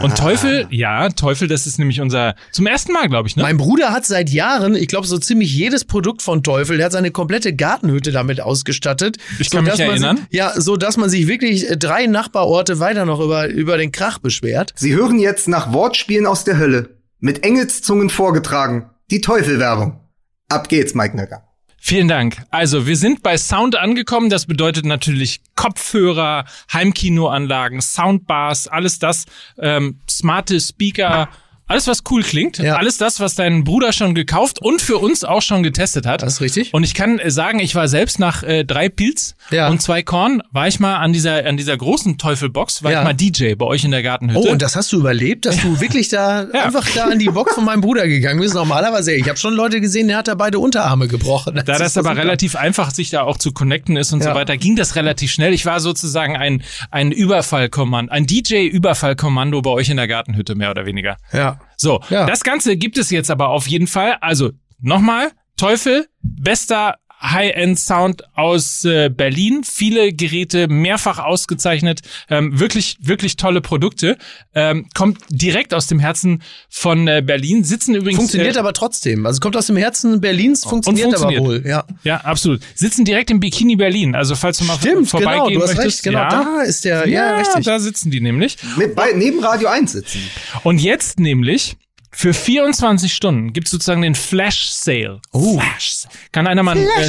Und 0.02 0.16
Teufel, 0.16 0.66
ja, 0.70 1.08
Teufel, 1.10 1.48
das 1.48 1.66
ist 1.66 1.78
nämlich 1.78 2.00
unser 2.00 2.34
zum 2.52 2.66
ersten 2.66 2.92
Mal, 2.92 3.08
glaube 3.08 3.28
ich, 3.28 3.36
ne? 3.36 3.42
Mein 3.42 3.56
Bruder 3.56 3.92
hat 3.92 4.06
seit 4.06 4.30
Jahren, 4.30 4.74
ich 4.74 4.88
glaube, 4.88 5.06
so 5.06 5.18
ziemlich 5.18 5.54
jedes 5.54 5.84
Produkt 5.84 6.22
von 6.22 6.42
Teufel, 6.42 6.76
der 6.76 6.86
hat 6.86 6.92
seine 6.92 7.10
komplette 7.10 7.54
Gartenhütte 7.54 8.12
damit 8.12 8.40
ausgestattet. 8.40 9.18
Ich 9.38 9.50
kann 9.50 9.64
mich 9.64 9.78
erinnern. 9.78 10.16
Sich, 10.16 10.26
ja, 10.30 10.52
so 10.58 10.76
dass 10.76 10.96
man 10.96 11.10
sich 11.10 11.26
wirklich 11.26 11.70
äh, 11.70 11.76
drei 11.76 12.06
Nachbarorte 12.06 12.80
weiter 12.80 13.04
noch 13.04 13.20
über, 13.20 13.48
über 13.48 13.76
den 13.76 13.92
Krach 13.92 14.18
beschwert. 14.18 14.72
Sie 14.76 14.94
hören 14.94 15.18
jetzt 15.18 15.48
nach 15.48 15.72
Wortspielen 15.72 16.26
aus 16.26 16.44
der 16.44 16.58
Hölle. 16.58 16.98
Mit 17.20 17.44
Engelszungen 17.44 18.10
vorgetragen. 18.10 18.90
Die 19.10 19.20
Teufelwerbung. 19.20 20.00
Ab 20.48 20.68
geht's, 20.68 20.94
Mike 20.94 21.16
Nöcker. 21.16 21.42
Vielen 21.86 22.08
Dank. 22.08 22.38
Also, 22.48 22.86
wir 22.86 22.96
sind 22.96 23.22
bei 23.22 23.36
Sound 23.36 23.76
angekommen. 23.76 24.30
Das 24.30 24.46
bedeutet 24.46 24.86
natürlich 24.86 25.42
Kopfhörer, 25.54 26.46
Heimkinoanlagen, 26.72 27.82
Soundbars, 27.82 28.68
alles 28.68 28.98
das, 28.98 29.26
ähm, 29.58 30.00
smarte 30.08 30.58
Speaker, 30.60 31.28
alles 31.66 31.86
was 31.86 32.02
cool 32.10 32.22
klingt, 32.22 32.58
Ja. 32.58 32.76
alles 32.76 32.98
das, 32.98 33.20
was 33.20 33.34
dein 33.34 33.64
Bruder 33.64 33.92
schon 33.92 34.14
gekauft 34.14 34.60
und 34.60 34.82
für 34.82 34.98
uns 34.98 35.24
auch 35.24 35.40
schon 35.42 35.62
getestet 35.62 36.04
hat. 36.06 36.22
Das 36.22 36.34
ist 36.34 36.40
richtig. 36.40 36.74
Und 36.74 36.84
ich 36.84 36.94
kann 36.94 37.18
äh, 37.18 37.30
sagen, 37.30 37.58
ich 37.58 37.74
war 37.74 37.88
selbst 37.88 38.18
nach 38.18 38.42
äh, 38.42 38.64
drei 38.64 38.88
Pilz 38.88 39.34
Ja. 39.50 39.68
und 39.68 39.80
zwei 39.80 40.02
Korn, 40.02 40.42
war 40.52 40.68
ich 40.68 40.78
mal 40.80 40.96
an 40.96 41.12
dieser 41.12 41.46
an 41.46 41.56
dieser 41.56 41.76
großen 41.76 42.18
Teufelbox, 42.18 42.82
war 42.82 42.92
Ja. 42.92 42.98
ich 43.00 43.04
mal 43.04 43.14
DJ 43.14 43.54
bei 43.54 43.64
euch 43.66 43.84
in 43.84 43.90
der 43.92 44.02
Gartenhütte. 44.02 44.40
Oh, 44.46 44.50
und 44.50 44.60
das 44.62 44.76
hast 44.76 44.92
du 44.92 44.98
überlebt, 44.98 45.46
dass 45.46 45.56
du 45.60 45.80
wirklich 45.80 46.08
da 46.08 46.40
einfach 46.52 46.86
da 46.94 47.04
an 47.04 47.18
die 47.18 47.26
Box 47.30 47.54
von 47.54 47.64
meinem 47.64 47.80
Bruder 47.80 48.06
gegangen 48.06 48.40
bist. 48.40 48.54
Normalerweise, 48.54 49.14
ich 49.14 49.28
habe 49.28 49.38
schon 49.38 49.54
Leute 49.54 49.80
gesehen, 49.80 50.08
der 50.08 50.18
hat 50.18 50.28
da 50.28 50.34
beide 50.34 50.58
Unterarme 50.58 51.08
gebrochen. 51.08 51.54
Da 51.64 51.78
das 51.78 51.96
aber 51.96 52.16
relativ 52.16 52.56
einfach 52.56 52.90
sich 52.90 53.10
da 53.10 53.22
auch 53.22 53.38
zu 53.38 53.52
connecten 53.52 53.96
ist 53.96 54.12
und 54.12 54.22
so 54.22 54.30
weiter, 54.34 54.56
ging 54.56 54.76
das 54.76 54.96
relativ 54.96 55.30
schnell. 55.32 55.52
Ich 55.54 55.64
war 55.66 55.80
sozusagen 55.80 56.36
ein, 56.36 56.62
ein 56.90 57.10
Überfallkommando, 57.10 58.12
ein 58.12 58.26
DJ-Überfallkommando 58.26 59.62
bei 59.62 59.70
euch 59.70 59.88
in 59.88 59.96
der 59.96 60.08
Gartenhütte, 60.08 60.54
mehr 60.54 60.70
oder 60.70 60.86
weniger. 60.86 61.16
Ja. 61.32 61.53
So, 61.76 62.00
Ja. 62.10 62.26
das 62.26 62.42
Ganze 62.44 62.76
gibt 62.76 62.98
es 62.98 63.10
jetzt 63.10 63.30
aber 63.30 63.48
auf 63.48 63.66
jeden 63.66 63.86
Fall. 63.86 64.16
Also, 64.20 64.50
nochmal, 64.80 65.32
Teufel, 65.56 66.08
bester 66.22 66.96
High-End-Sound 67.22 68.24
aus 68.34 68.84
äh, 68.84 69.08
Berlin. 69.08 69.62
Viele 69.64 70.12
Geräte 70.12 70.68
mehrfach 70.68 71.18
ausgezeichnet. 71.18 72.00
Ähm, 72.28 72.58
wirklich, 72.58 72.98
wirklich 73.00 73.36
tolle 73.36 73.60
Produkte. 73.60 74.18
Ähm, 74.54 74.86
kommt 74.94 75.18
direkt 75.28 75.74
aus 75.74 75.86
dem 75.86 75.98
Herzen 75.98 76.42
von 76.68 77.08
äh, 77.08 77.22
Berlin. 77.24 77.64
Sitzen 77.64 77.94
übrigens. 77.94 78.18
Funktioniert 78.18 78.56
äh, 78.56 78.58
aber 78.58 78.72
trotzdem. 78.72 79.26
Also 79.26 79.40
kommt 79.40 79.56
aus 79.56 79.66
dem 79.66 79.76
Herzen 79.76 80.20
Berlins, 80.20 80.64
funktioniert, 80.64 81.06
funktioniert. 81.06 81.40
aber 81.40 81.48
wohl. 81.48 81.64
Ja. 81.66 81.84
Ja, 82.02 82.18
absolut. 82.18 82.60
Sitzen 82.74 83.04
direkt 83.04 83.30
im 83.30 83.40
Bikini 83.40 83.76
Berlin. 83.76 84.14
Also 84.14 84.34
falls 84.34 84.58
du 84.58 84.64
mal 84.64 84.76
Stimmt, 84.78 85.08
vorbeigehen 85.08 85.48
genau, 85.48 85.60
du 85.60 85.62
hast 85.62 85.76
möchtest. 85.76 85.86
recht, 85.86 86.02
genau, 86.04 86.18
ja. 86.18 86.28
da 86.28 86.62
ist 86.62 86.84
der, 86.84 87.08
ja, 87.08 87.30
ja, 87.30 87.36
richtig. 87.38 87.64
da 87.64 87.78
sitzen 87.78 88.10
die 88.10 88.20
nämlich. 88.20 88.58
Mit, 88.76 88.94
bei, 88.94 89.12
neben 89.14 89.42
Radio 89.42 89.68
1 89.68 89.92
sitzen. 89.92 90.20
Und 90.62 90.80
jetzt 90.80 91.18
nämlich 91.18 91.76
für 92.14 92.32
24 92.32 93.12
Stunden 93.12 93.52
gibt's 93.52 93.70
sozusagen 93.70 94.02
den 94.02 94.14
Flash 94.14 94.70
Sale. 94.70 95.20
Oh. 95.32 95.58
Flash. 95.58 96.04
Kann 96.32 96.46
einer 96.46 96.62
mal 96.62 96.76
äh, 96.76 97.08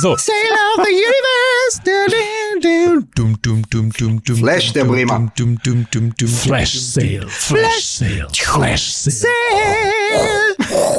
so 0.00 0.16
Sail 0.16 0.34
of 0.76 0.84
the 0.84 0.92
universe. 0.92 1.80
Dum, 3.14 3.38
dum, 3.42 3.62
dum, 3.70 3.90
dum, 3.92 4.22
dum, 4.22 4.36
Flash, 4.36 4.72
der 4.72 4.84
dum, 4.84 4.92
Bremer. 4.92 5.32
Dum, 5.36 5.58
dum, 5.62 5.86
dum, 5.90 6.14
dum, 6.16 6.28
Flash 6.28 6.78
Sale, 6.78 7.26
Flash 7.28 7.84
Sale, 7.84 8.28
Flash 8.32 8.92
Sale. 8.92 10.01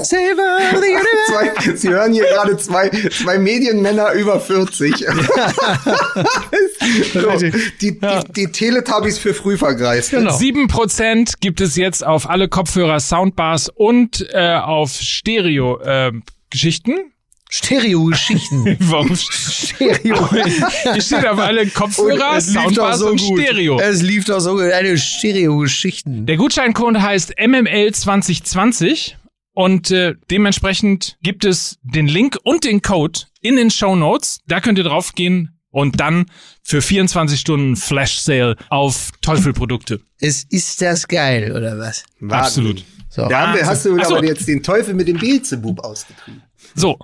The 0.10 0.18
universe. 0.20 1.28
Zwei, 1.28 1.76
Sie 1.76 1.90
hören 1.90 2.14
hier 2.14 2.26
gerade 2.26 2.58
zwei, 2.58 2.90
zwei 2.90 3.38
Medienmänner 3.40 4.12
über 4.14 4.40
40. 4.40 4.96
so, 7.14 7.38
die, 7.82 8.00
die, 8.00 8.00
die 8.36 8.48
Teletubbies 8.52 9.18
für 9.18 9.34
Frühvergreiste. 9.34 10.18
Genau. 10.18 10.36
7% 10.36 11.36
gibt 11.40 11.62
es 11.62 11.76
jetzt 11.76 12.06
auf 12.06 12.30
alle 12.30 12.50
Kopfhörer, 12.50 13.00
Soundbars 13.00 13.70
und 13.70 14.28
äh, 14.34 14.56
auf 14.58 14.92
Stereo 14.92 15.80
äh, 15.80 16.12
Geschichten. 16.50 17.13
Stereo-Geschichten. 17.54 18.78
Warum? 18.80 19.16
Stereo. 19.16 20.28
Hier 20.94 21.02
steht 21.02 21.28
auf 21.28 21.38
alle 21.38 21.68
Kopfhörer, 21.68 22.38
Es 22.38 22.48
lief 22.48 22.56
doch 22.56 22.64
Soundbars 22.64 23.00
so 23.00 23.08
und 23.10 23.22
gut. 23.22 23.42
Stereo. 23.42 23.80
Es 23.80 24.02
lief 24.02 24.26
doch 24.26 24.40
so 24.40 24.54
gut. 24.54 24.72
Eine 24.72 24.98
Stereo-Geschichten. 24.98 26.26
Der 26.26 26.38
Gutscheincode 26.38 27.00
heißt 27.00 27.36
MML 27.40 27.94
2020 27.94 29.18
und 29.54 29.92
äh, 29.92 30.16
dementsprechend 30.32 31.18
gibt 31.22 31.46
es 31.46 31.78
den 31.84 32.08
Link 32.08 32.40
und 32.44 32.64
den 32.64 32.82
Code 32.82 33.20
in 33.42 33.56
den 33.56 33.70
Show 33.70 33.96
Notes. 33.96 34.40
Da 34.48 34.60
könnt 34.60 34.80
ihr 34.80 34.84
draufgehen 34.84 35.60
und 35.70 36.00
dann 36.00 36.26
für 36.64 36.82
24 36.82 37.40
Stunden 37.40 37.76
Flash 37.76 38.18
Sale 38.18 38.56
auf 38.70 39.12
Teufelprodukte. 39.22 40.02
Es 40.20 40.44
ist 40.50 40.82
das 40.82 41.08
geil, 41.08 41.56
oder 41.56 41.78
was? 41.78 42.04
Absolut. 42.30 42.84
So. 43.10 43.28
Da 43.28 43.42
haben 43.48 43.54
wir, 43.60 43.66
hast 43.68 43.86
du 43.86 43.96
aber 43.96 44.26
jetzt 44.26 44.48
den 44.48 44.64
Teufel 44.64 44.96
mit 44.96 45.08
dem 45.08 45.20
Beelzebub 45.20 45.82
ausgetrieben. 45.82 46.42
So. 46.74 46.98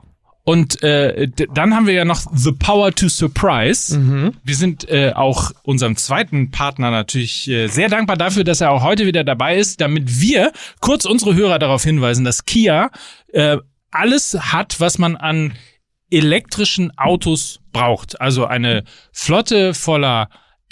Und 0.44 0.82
äh, 0.82 1.28
dann 1.54 1.76
haben 1.76 1.86
wir 1.86 1.94
ja 1.94 2.06
noch 2.06 2.24
The 2.34 2.54
Power 2.54 2.92
to 2.94 3.08
Surprise. 3.08 4.34
Wir 4.44 4.56
sind 4.56 4.90
äh, 4.90 5.12
auch 5.14 5.52
unserem 5.64 5.96
zweiten 5.96 6.50
Partner 6.50 6.90
natürlich 6.90 7.48
äh, 7.48 7.68
sehr 7.68 7.88
dankbar 7.90 8.18
dafür, 8.18 8.44
dass 8.44 8.60
er 8.62 8.72
auch 8.72 8.82
heute 8.82 9.06
wieder 9.06 9.24
dabei 9.24 9.58
ist, 9.58 9.80
damit 9.80 10.20
wir 10.22 10.52
kurz 10.80 11.06
unsere 11.06 11.36
Hörer 11.36 11.60
darauf 11.60 11.84
hinweisen, 11.84 12.26
dass 12.26 12.46
Kia 12.46 12.90
äh, 13.32 13.58
alles 13.92 14.34
hat, 14.40 14.80
was 14.80 14.98
man 14.98 15.16
an 15.18 15.54
elektrischen 16.10 16.98
Autos 16.98 17.60
braucht. 17.72 18.20
Also 18.20 18.46
eine 18.46 18.84
Flotte 19.12 19.76
voller 19.76 20.30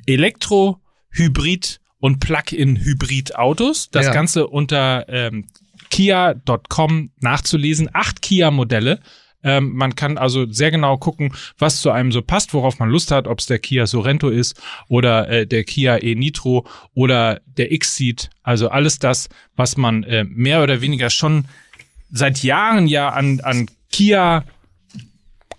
Elektro, 0.08 0.82
Hybrid 1.12 1.80
und 2.00 2.20
Plug-in-Hybrid-Autos. 2.20 3.90
Das 3.92 4.08
Ja. 4.08 4.14
Ganze 4.14 4.48
unter 4.48 5.06
ähm, 5.10 5.46
kia.com 5.90 7.12
nachzulesen. 7.20 7.90
Acht 7.94 8.22
Kia-Modelle. 8.22 9.00
Ähm, 9.44 9.74
man 9.76 9.96
kann 9.96 10.18
also 10.18 10.52
sehr 10.52 10.72
genau 10.72 10.98
gucken, 10.98 11.32
was 11.58 11.82
zu 11.82 11.92
einem 11.92 12.12
so 12.12 12.22
passt, 12.22 12.54
worauf 12.54 12.80
man 12.80 12.90
Lust 12.90 13.12
hat, 13.12 13.28
ob 13.28 13.40
es 13.40 13.46
der 13.46 13.60
Kia 13.60 13.86
Sorento 13.86 14.30
ist 14.30 14.60
oder 14.88 15.30
äh, 15.30 15.46
der 15.48 15.64
Kia 15.64 15.98
e-Nitro 16.02 16.66
oder 16.94 17.40
der 17.46 17.72
X-Seed. 17.72 18.30
Also 18.44 18.70
alles 18.70 19.00
das, 19.00 19.30
was 19.56 19.78
man 19.78 20.04
äh, 20.04 20.24
mehr 20.24 20.64
oder 20.64 20.82
weniger 20.82 21.10
schon 21.10 21.46
seit 22.10 22.42
Jahren 22.44 22.88
ja 22.88 23.10
an, 23.10 23.40
an 23.42 23.68
Kia 23.92 24.44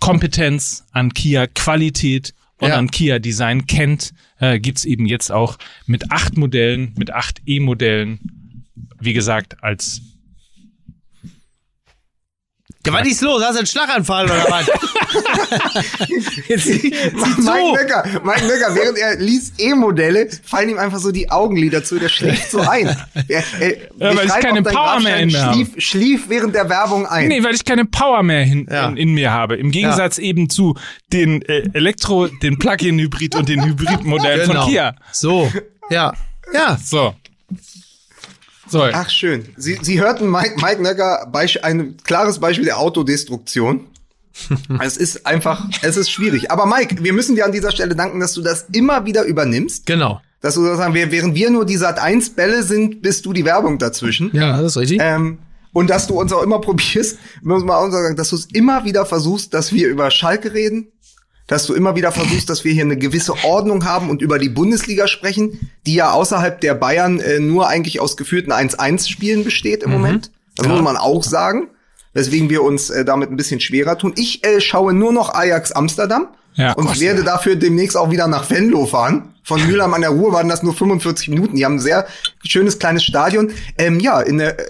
Kompetenz, 0.00 0.84
an 0.92 1.12
Kia 1.14 1.46
Qualität 1.46 2.34
und 2.58 2.68
Ja. 2.68 2.76
an 2.76 2.90
Kia 2.90 3.18
Design 3.18 3.66
kennt, 3.66 4.12
äh, 4.40 4.58
gibt's 4.58 4.84
eben 4.84 5.06
jetzt 5.06 5.30
auch 5.30 5.58
mit 5.86 6.10
acht 6.10 6.36
Modellen, 6.36 6.94
mit 6.96 7.12
acht 7.12 7.40
E-Modellen, 7.46 8.64
wie 9.00 9.12
gesagt, 9.12 9.62
als 9.62 10.00
Ja, 12.88 13.00
was 13.00 13.06
ist 13.08 13.20
los? 13.22 13.42
Hast 13.42 13.54
du 13.54 13.58
einen 13.58 13.66
Schlaganfall 13.66 14.24
oder 14.24 14.46
was? 14.48 14.66
Jetzt 16.48 16.66
Mike. 16.66 17.72
Nöcker, 17.74 18.04
Mike 18.24 18.46
Nöcker, 18.46 18.74
während 18.74 18.98
er 18.98 19.16
liest 19.16 19.54
E-Modelle, 19.60 20.28
fallen 20.44 20.70
ihm 20.70 20.78
einfach 20.78 20.98
so 20.98 21.10
die 21.12 21.30
Augenlider 21.30 21.84
zu, 21.84 21.98
der 21.98 22.08
schläft 22.08 22.50
so 22.50 22.60
ein. 22.60 22.88
Er, 23.28 23.42
er, 23.60 23.76
Ja, 23.98 24.16
weil 24.16 24.26
ich 24.26 24.32
keine 24.40 24.62
Power 24.62 25.00
mehr 25.00 25.18
in 25.18 25.28
mir 25.30 25.42
habe. 25.42 25.54
schlief, 25.54 25.68
schlief 25.78 26.28
während 26.28 26.54
der 26.54 26.68
Werbung 26.68 27.06
ein. 27.06 27.28
Nee, 27.28 27.42
weil 27.42 27.54
ich 27.54 27.64
keine 27.64 27.84
Power 27.84 28.22
mehr 28.22 28.42
hin, 28.44 28.66
Ja. 28.70 28.88
in, 28.88 28.96
in 28.96 29.14
mir 29.14 29.30
habe. 29.32 29.56
Im 29.56 29.70
Gegensatz 29.70 30.18
eben 30.18 30.48
zu 30.48 30.76
den 31.12 31.42
äh, 31.42 31.68
Elektro, 31.74 32.26
den 32.28 32.58
Plug-in-Hybrid 32.58 33.34
und 33.34 33.48
den 33.48 33.64
Hybrid-Modellen 33.66 34.48
Genau. 34.48 34.62
von 34.62 34.70
Kia. 34.70 34.94
So, 35.12 35.52
ja. 35.90 36.12
Ja, 36.54 36.78
So. 36.82 37.14
So. 38.68 38.82
Ach 38.82 39.08
schön. 39.08 39.46
Sie, 39.56 39.78
Sie 39.80 40.00
hörten 40.00 40.30
Mike, 40.30 40.56
Mike 40.56 40.82
Nöcker 40.82 41.32
ein 41.62 41.96
klares 42.04 42.38
Beispiel 42.38 42.66
der 42.66 42.78
Autodestruktion. 42.78 43.86
es 44.82 44.96
ist 44.96 45.26
einfach, 45.26 45.66
es 45.82 45.96
ist 45.96 46.10
schwierig. 46.10 46.50
Aber 46.50 46.66
Mike, 46.66 47.02
wir 47.02 47.12
müssen 47.12 47.34
dir 47.34 47.44
an 47.44 47.52
dieser 47.52 47.72
Stelle 47.72 47.96
danken, 47.96 48.20
dass 48.20 48.34
du 48.34 48.42
das 48.42 48.66
immer 48.72 49.04
wieder 49.04 49.24
übernimmst. 49.24 49.86
genau. 49.86 50.20
Dass 50.40 50.54
du 50.54 50.62
sozusagen, 50.62 50.94
während 50.94 51.34
wir 51.34 51.50
nur 51.50 51.66
die 51.66 51.76
Sat 51.76 51.98
1 51.98 52.36
Bälle 52.36 52.62
sind, 52.62 53.02
bist 53.02 53.26
du 53.26 53.32
die 53.32 53.44
Werbung 53.44 53.78
dazwischen. 53.78 54.30
Ja, 54.32 54.62
das 54.62 54.72
ist 54.72 54.76
richtig. 54.76 55.00
Ähm, 55.02 55.38
und 55.72 55.90
dass 55.90 56.06
du 56.06 56.14
uns 56.18 56.32
auch 56.32 56.44
immer 56.44 56.60
probierst, 56.60 57.18
muss 57.42 57.64
man 57.64 57.76
auch 57.76 57.90
sagen, 57.90 58.14
dass 58.14 58.30
du 58.30 58.36
es 58.36 58.46
immer 58.52 58.84
wieder 58.84 59.04
versuchst, 59.04 59.52
dass 59.52 59.72
wir 59.72 59.88
über 59.88 60.12
Schalke 60.12 60.54
reden, 60.54 60.92
dass 61.48 61.66
du 61.66 61.74
immer 61.74 61.96
wieder 61.96 62.12
versuchst, 62.12 62.48
dass 62.48 62.62
wir 62.64 62.72
hier 62.72 62.84
eine 62.84 62.96
gewisse 62.96 63.34
Ordnung 63.42 63.84
haben 63.84 64.10
und 64.10 64.22
über 64.22 64.38
die 64.38 64.50
Bundesliga 64.50 65.08
sprechen, 65.08 65.70
die 65.86 65.94
ja 65.94 66.12
außerhalb 66.12 66.60
der 66.60 66.74
Bayern 66.74 67.18
äh, 67.18 67.40
nur 67.40 67.68
eigentlich 67.68 68.00
aus 68.00 68.16
geführten 68.16 68.52
1-1-Spielen 68.52 69.42
besteht 69.42 69.82
im 69.82 69.90
Moment. 69.90 70.30
Das 70.56 70.68
muss 70.68 70.82
man 70.82 70.96
auch 70.96 71.24
sagen. 71.24 71.70
Weswegen 72.12 72.50
wir 72.50 72.62
uns 72.62 72.90
äh, 72.90 73.04
damit 73.04 73.30
ein 73.30 73.36
bisschen 73.36 73.60
schwerer 73.60 73.98
tun. 73.98 74.12
Ich 74.16 74.44
äh, 74.44 74.60
schaue 74.60 74.92
nur 74.92 75.12
noch 75.12 75.34
Ajax 75.34 75.72
Amsterdam 75.72 76.28
Ja, 76.54 76.72
und 76.72 76.86
Gott, 76.86 77.00
werde 77.00 77.22
dafür 77.22 77.56
demnächst 77.56 77.96
auch 77.96 78.10
wieder 78.10 78.26
nach 78.26 78.50
Venlo 78.50 78.86
fahren. 78.86 79.34
Von 79.44 79.66
Mülheim 79.66 79.94
an 79.94 80.02
der 80.02 80.10
Ruhr 80.10 80.32
waren 80.34 80.48
das 80.48 80.62
nur 80.62 80.74
45 80.74 81.28
Minuten. 81.28 81.56
Die 81.56 81.64
haben 81.64 81.76
ein 81.76 81.80
sehr 81.80 82.06
schönes 82.44 82.78
kleines 82.78 83.02
Stadion. 83.02 83.50
Ähm, 83.78 83.98
ja, 83.98 84.20
in 84.20 84.36
der, 84.36 84.58
äh, 84.58 84.64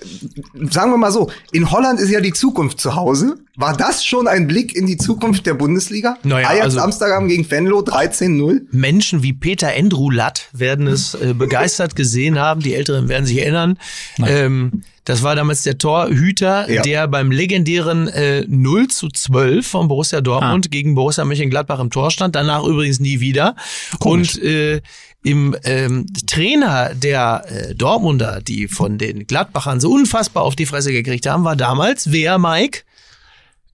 sagen 0.70 0.92
wir 0.92 0.98
mal 0.98 1.10
so, 1.10 1.32
in 1.50 1.70
Holland 1.72 1.98
ist 1.98 2.10
ja 2.10 2.20
die 2.20 2.32
Zukunft 2.32 2.80
zu 2.80 2.94
Hause. 2.94 3.38
War 3.56 3.76
das 3.76 4.04
schon 4.04 4.28
ein 4.28 4.46
Blick 4.46 4.76
in 4.76 4.86
die 4.86 4.96
Zukunft 4.96 5.46
der 5.46 5.54
Bundesliga? 5.54 6.16
Naja, 6.22 6.48
Ajax 6.48 6.64
also- 6.64 6.80
Amsterdam 6.80 7.26
gegen 7.26 7.50
Venlo 7.50 7.80
13-0. 7.80 8.66
Menschen 8.70 9.24
wie 9.24 9.32
Peter 9.32 9.72
Endrulat 9.72 10.48
werden 10.52 10.86
es 10.86 11.14
äh, 11.14 11.34
begeistert 11.34 11.96
gesehen 11.96 12.38
haben. 12.38 12.60
Die 12.60 12.74
Älteren 12.74 13.08
werden 13.08 13.26
sich 13.26 13.38
erinnern. 13.38 13.78
Ähm, 14.24 14.84
das 15.09 15.22
war 15.22 15.34
damals 15.34 15.62
der 15.62 15.78
Torhüter, 15.78 16.70
Ja. 16.70 16.82
der 16.82 17.09
beim 17.09 17.30
legendären 17.30 18.09
äh, 18.09 18.44
0 18.46 18.88
zu 18.88 19.09
12 19.09 19.66
von 19.66 19.88
Borussia 19.88 20.20
Dortmund 20.20 20.70
gegen 20.70 20.94
Borussia 20.94 21.24
Mönchengladbach 21.24 21.80
im 21.80 21.90
Tor 21.90 22.11
stand. 22.11 22.36
Danach 22.36 22.62
übrigens 22.64 23.00
nie 23.00 23.20
wieder. 23.20 23.56
Und 24.00 24.40
äh, 24.42 24.82
im 25.24 25.56
ähm, 25.64 26.06
Trainer 26.26 26.94
der 26.94 27.44
äh, 27.48 27.74
Dortmunder, 27.74 28.40
die 28.42 28.68
von 28.68 28.98
den 28.98 29.26
Gladbachern 29.26 29.80
so 29.80 29.90
unfassbar 29.90 30.42
auf 30.42 30.56
die 30.56 30.66
Fresse 30.66 30.92
gekriegt 30.92 31.26
haben, 31.26 31.42
war 31.44 31.56
damals 31.56 32.12
wer, 32.12 32.38
Mike? 32.38 32.80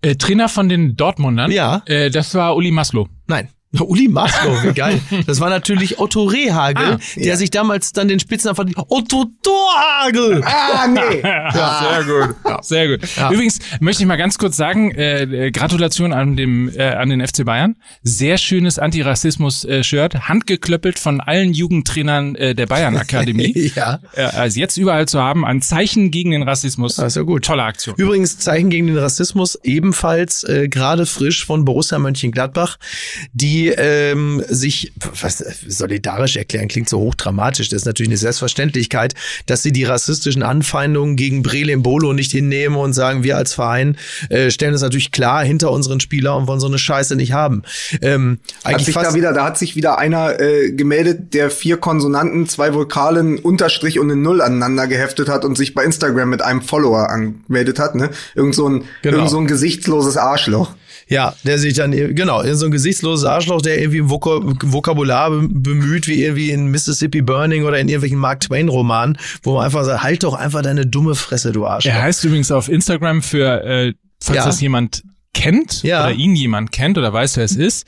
Äh, 0.02 0.14
Trainer 0.14 0.48
von 0.48 0.68
den 0.68 0.96
Dortmundern. 0.96 1.50
Ja. 1.50 1.82
Äh, 1.86 2.10
das 2.10 2.34
war 2.34 2.54
Uli 2.54 2.70
Maslow. 2.70 3.08
Nein. 3.26 3.48
Uli 3.80 4.08
Maslow, 4.08 4.62
wie 4.62 4.72
geil. 4.72 5.00
Das 5.26 5.40
war 5.40 5.50
natürlich 5.50 5.98
Otto 5.98 6.24
Rehagel, 6.24 6.94
Ah, 6.94 6.98
der 7.16 7.36
sich 7.36 7.50
damals 7.50 7.92
dann 7.92 8.08
den 8.08 8.20
Spitznamen 8.20 8.54
verdient. 8.56 8.78
Otto 8.88 9.26
Torhagel! 9.42 10.42
Ah, 10.44 10.86
nee. 10.86 11.20
Ja, 11.24 12.02
sehr 12.04 12.04
gut. 12.04 12.64
Sehr 12.64 12.88
gut. 12.88 13.08
Ja. 13.16 13.30
Übrigens 13.30 13.58
möchte 13.80 14.02
ich 14.02 14.06
mal 14.06 14.16
ganz 14.16 14.38
kurz 14.38 14.56
sagen, 14.56 14.90
äh, 14.92 15.22
äh, 15.22 15.50
Gratulation 15.50 16.12
an 16.12 16.36
dem 16.36 16.68
äh, 16.74 16.82
an 16.94 17.08
den 17.10 17.26
FC 17.26 17.44
Bayern. 17.44 17.76
Sehr 18.02 18.38
schönes 18.38 18.78
Antirassismus-Shirt, 18.78 20.28
handgeklöppelt 20.28 20.98
von 20.98 21.20
allen 21.20 21.52
Jugendtrainern 21.52 22.34
äh, 22.36 22.54
der 22.54 22.66
Bayern 22.66 22.96
Akademie. 22.96 23.52
Ja. 23.74 24.00
äh, 24.14 24.22
also 24.22 24.60
jetzt 24.60 24.76
überall 24.76 25.06
zu 25.08 25.20
haben, 25.20 25.44
ein 25.44 25.60
Zeichen 25.62 26.10
gegen 26.10 26.30
den 26.30 26.42
Rassismus. 26.42 26.96
Das 26.96 27.08
ist 27.08 27.16
ja 27.16 27.22
gut. 27.22 27.44
Tolle 27.44 27.62
Aktion. 27.64 27.94
Übrigens 27.96 28.38
Zeichen 28.38 28.70
gegen 28.70 28.86
den 28.86 28.98
Rassismus 28.98 29.58
ebenfalls 29.62 30.44
äh, 30.44 30.68
gerade 30.68 31.06
frisch 31.06 31.44
von 31.44 31.64
Borussia 31.64 31.98
Mönchengladbach, 31.98 32.76
die 33.32 33.63
ähm, 33.70 34.42
sich 34.48 34.92
was, 35.20 35.38
solidarisch 35.66 36.36
erklären, 36.36 36.68
klingt 36.68 36.88
so 36.88 36.98
hochdramatisch. 36.98 37.68
Das 37.68 37.82
ist 37.82 37.86
natürlich 37.86 38.10
eine 38.10 38.16
Selbstverständlichkeit, 38.16 39.14
dass 39.46 39.62
sie 39.62 39.72
die 39.72 39.84
rassistischen 39.84 40.42
Anfeindungen 40.42 41.16
gegen 41.16 41.42
Brele 41.42 41.74
Bolo 41.76 42.12
nicht 42.12 42.32
hinnehmen 42.32 42.76
und 42.76 42.92
sagen, 42.92 43.22
wir 43.22 43.36
als 43.36 43.54
Verein 43.54 43.96
äh, 44.28 44.50
stellen 44.50 44.74
es 44.74 44.82
natürlich 44.82 45.10
klar 45.12 45.44
hinter 45.44 45.70
unseren 45.70 46.00
Spieler 46.00 46.36
und 46.36 46.46
wollen 46.46 46.60
so 46.60 46.66
eine 46.66 46.78
Scheiße 46.78 47.16
nicht 47.16 47.32
haben. 47.32 47.62
Ähm, 48.00 48.38
Hat 48.62 48.74
eigentlich 48.74 48.86
sich 48.86 48.94
fast, 48.94 49.10
da 49.10 49.14
wieder, 49.14 49.32
da 49.32 49.44
hat 49.44 49.58
sich 49.58 49.76
wieder 49.76 49.98
einer 49.98 50.40
äh, 50.40 50.72
gemeldet, 50.72 51.34
der 51.34 51.50
vier 51.50 51.76
Konsonanten, 51.76 52.48
zwei 52.48 52.74
Vokalen, 52.74 53.38
Unterstrich 53.38 53.98
und 53.98 54.10
eine 54.10 54.20
Null 54.20 54.40
aneinander 54.40 54.86
geheftet 54.86 55.28
hat 55.28 55.44
und 55.44 55.56
sich 55.56 55.74
bei 55.74 55.84
Instagram 55.84 56.30
mit 56.30 56.42
einem 56.42 56.62
Follower 56.62 57.10
angemeldet 57.10 57.78
hat, 57.78 57.94
ne? 57.94 58.10
Irgend 58.34 58.54
so 58.54 58.68
ein, 58.68 58.84
Genau. 59.02 59.18
irgend 59.18 59.30
so 59.30 59.38
ein 59.38 59.46
gesichtsloses 59.46 60.16
Arschloch. 60.16 60.74
Ja, 61.14 61.34
der 61.44 61.58
sich 61.58 61.74
dann, 61.74 61.92
genau, 61.92 62.42
so 62.54 62.64
ein 62.66 62.70
gesichtsloses 62.72 63.24
Arschloch, 63.24 63.62
der 63.62 63.78
irgendwie 63.78 64.00
ein 64.00 64.10
Vok 64.10 64.26
Vokabular 64.72 65.30
be- 65.30 65.48
bemüht, 65.48 66.08
wie 66.08 66.22
irgendwie 66.24 66.50
in 66.50 66.66
Mississippi 66.66 67.22
Burning 67.22 67.64
oder 67.64 67.78
in 67.78 67.88
irgendwelchen 67.88 68.18
Mark 68.18 68.40
Twain 68.40 68.68
Romanen, 68.68 69.16
wo 69.42 69.54
man 69.54 69.64
einfach 69.64 69.84
sagt, 69.84 70.02
halt 70.02 70.22
doch 70.24 70.34
einfach 70.34 70.62
deine 70.62 70.86
dumme 70.86 71.14
Fresse, 71.14 71.52
du 71.52 71.66
Arschloch. 71.66 71.92
Er 71.92 72.02
heißt 72.02 72.24
übrigens 72.24 72.50
auf 72.50 72.68
Instagram 72.68 73.22
für, 73.22 73.62
äh, 73.64 73.92
falls 74.22 74.36
Ja. 74.38 74.44
das 74.46 74.60
jemand 74.60 75.02
kennt 75.32 75.82
Ja. 75.82 76.04
oder 76.06 76.14
ihn 76.14 76.34
jemand 76.36 76.72
kennt 76.72 76.98
oder 76.98 77.12
weiß, 77.12 77.36
wer 77.36 77.44
es 77.44 77.56
ist, 77.56 77.86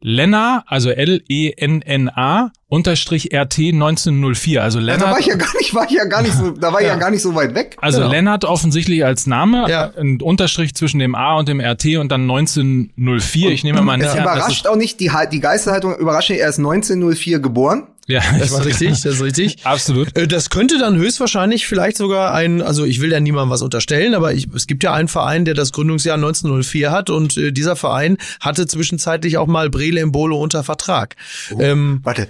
Lenna, 0.00 0.64
also 0.66 0.90
L-E-N-N-A, 0.90 2.50
unterstrich 2.72 3.28
RT 3.34 3.58
1904. 3.74 4.62
Also 4.62 4.78
Da 4.78 4.86
Lennart, 4.86 5.10
war 5.10 5.20
ich 5.20 5.26
ja 5.26 5.36
gar 5.36 5.52
nicht, 5.58 5.74
war 5.74 5.84
ich 5.84 5.90
ja 5.90 6.04
gar 6.06 6.22
nicht 6.22 6.32
so, 6.32 6.52
da 6.52 6.72
war 6.72 6.80
ich 6.80 6.86
ja 6.86 6.96
gar 6.96 7.10
nicht 7.10 7.20
so 7.20 7.34
weit 7.34 7.54
weg. 7.54 7.76
also 7.82 7.98
Genau. 7.98 8.10
Lennart 8.10 8.46
offensichtlich 8.46 9.04
als 9.04 9.26
Name, 9.26 9.66
Ja. 9.68 9.90
ein 9.98 10.22
Unterstrich 10.22 10.74
zwischen 10.74 10.98
dem 10.98 11.14
A 11.14 11.36
und 11.36 11.48
dem 11.48 11.60
RT 11.60 11.98
und 11.98 12.10
dann 12.10 12.22
1904. 12.22 13.50
Ich 13.50 13.62
nehme 13.62 13.82
mal 13.82 13.98
Es 14.00 14.06
an, 14.06 14.10
dass 14.16 14.18
überrascht 14.18 14.66
auch 14.66 14.76
nicht, 14.76 15.00
die, 15.00 15.10
die 15.30 15.40
Geisterhaltung 15.40 15.94
überrascht 15.96 16.30
nicht, 16.30 16.40
er 16.40 16.48
ist 16.48 16.58
1904 16.60 17.40
geboren. 17.40 17.88
Ja, 18.06 18.20
Das 18.38 18.50
ist 18.52 18.64
richtig, 18.64 18.90
das 19.02 19.04
ist 19.04 19.22
richtig. 19.22 19.64
absolut. 19.64 20.16
Äh, 20.16 20.26
Das 20.26 20.50
könnte 20.50 20.78
dann 20.78 20.96
höchstwahrscheinlich 20.96 21.66
vielleicht 21.66 21.96
sogar 21.96 22.34
ein, 22.34 22.62
also 22.62 22.84
ich 22.84 23.00
will 23.00 23.12
ja 23.12 23.20
niemandem 23.20 23.50
was 23.50 23.62
unterstellen, 23.62 24.14
aber 24.14 24.32
ich, 24.34 24.48
es 24.54 24.66
gibt 24.66 24.82
ja 24.84 24.92
einen 24.92 25.08
Verein, 25.08 25.44
der 25.44 25.54
das 25.54 25.72
Gründungsjahr 25.72 26.16
1904 26.16 26.90
hat 26.90 27.10
und 27.10 27.36
äh, 27.36 27.52
dieser 27.52 27.76
Verein 27.76 28.16
hatte 28.40 28.66
zwischenzeitlich 28.66 29.38
auch 29.38 29.46
mal 29.46 29.70
Brele 29.70 30.00
im 30.00 30.12
Bolo 30.12 30.40
unter 30.40 30.64
Vertrag. 30.64 31.16
Ähm, 31.58 32.00
Warte. 32.02 32.28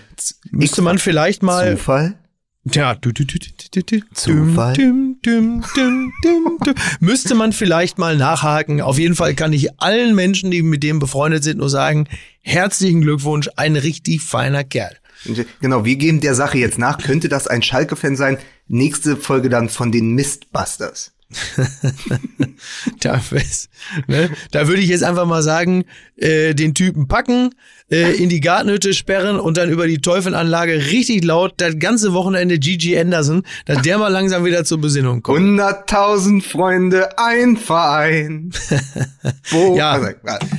müsste 0.50 0.82
man 0.82 0.98
vielleicht 0.98 1.42
mal 1.42 1.76
Zufall? 1.76 2.14
Ja, 2.72 2.94
du, 2.94 3.10
du, 3.10 3.24
du, 3.24 3.38
du, 3.40 3.48
du, 3.74 3.82
du, 3.82 4.04
Zufall? 4.14 4.74
Düm, 4.74 5.16
düm, 5.24 5.64
düm, 5.74 6.12
düm, 6.22 6.58
düm. 6.64 6.74
Müsste 7.00 7.34
man 7.34 7.52
vielleicht 7.52 7.98
mal 7.98 8.16
nachhaken. 8.16 8.80
Auf 8.80 8.98
jeden 9.00 9.16
Fall 9.16 9.34
kann 9.34 9.52
ich 9.52 9.80
allen 9.80 10.14
Menschen, 10.14 10.52
die 10.52 10.62
mit 10.62 10.84
dem 10.84 11.00
befreundet 11.00 11.42
sind, 11.42 11.58
nur 11.58 11.68
sagen, 11.68 12.06
herzlichen 12.40 13.00
Glückwunsch, 13.00 13.48
ein 13.56 13.74
richtig 13.74 14.20
feiner 14.20 14.62
Kerl. 14.62 14.96
Genau, 15.60 15.84
wir 15.84 15.96
geben 15.96 16.20
der 16.20 16.34
Sache 16.34 16.58
jetzt 16.58 16.78
nach. 16.78 16.98
Könnte 16.98 17.28
das 17.28 17.46
ein 17.46 17.62
Schalke-Fan 17.62 18.16
sein? 18.16 18.38
Nächste 18.68 19.16
Folge 19.16 19.48
dann 19.48 19.68
von 19.68 19.92
den 19.92 20.12
Mistbusters. 20.12 21.12
Da, 23.00 23.20
ne, 24.06 24.30
da 24.52 24.68
würde 24.68 24.80
ich 24.80 24.88
jetzt 24.88 25.02
einfach 25.02 25.26
mal 25.26 25.42
sagen, 25.42 25.84
äh, 26.16 26.54
den 26.54 26.74
Typen 26.74 27.08
packen, 27.08 27.50
äh, 27.90 28.12
in 28.12 28.28
die 28.28 28.40
Gartenhütte 28.40 28.94
sperren 28.94 29.38
und 29.38 29.56
dann 29.56 29.70
über 29.70 29.86
die 29.86 29.98
Teufelanlage 29.98 30.90
richtig 30.92 31.24
laut 31.24 31.54
das 31.56 31.78
ganze 31.78 32.12
Wochenende 32.12 32.58
Gigi 32.58 32.96
Anderson, 32.98 33.42
dass 33.66 33.82
der 33.82 33.98
mal 33.98 34.08
langsam 34.08 34.44
wieder 34.44 34.64
zur 34.64 34.80
Besinnung 34.80 35.22
kommt. 35.22 35.38
100.000 35.38 36.42
Freunde, 36.42 37.18
ein 37.18 37.56
Verein. 37.56 38.52
Wo, 39.50 39.76
Ja. 39.76 40.00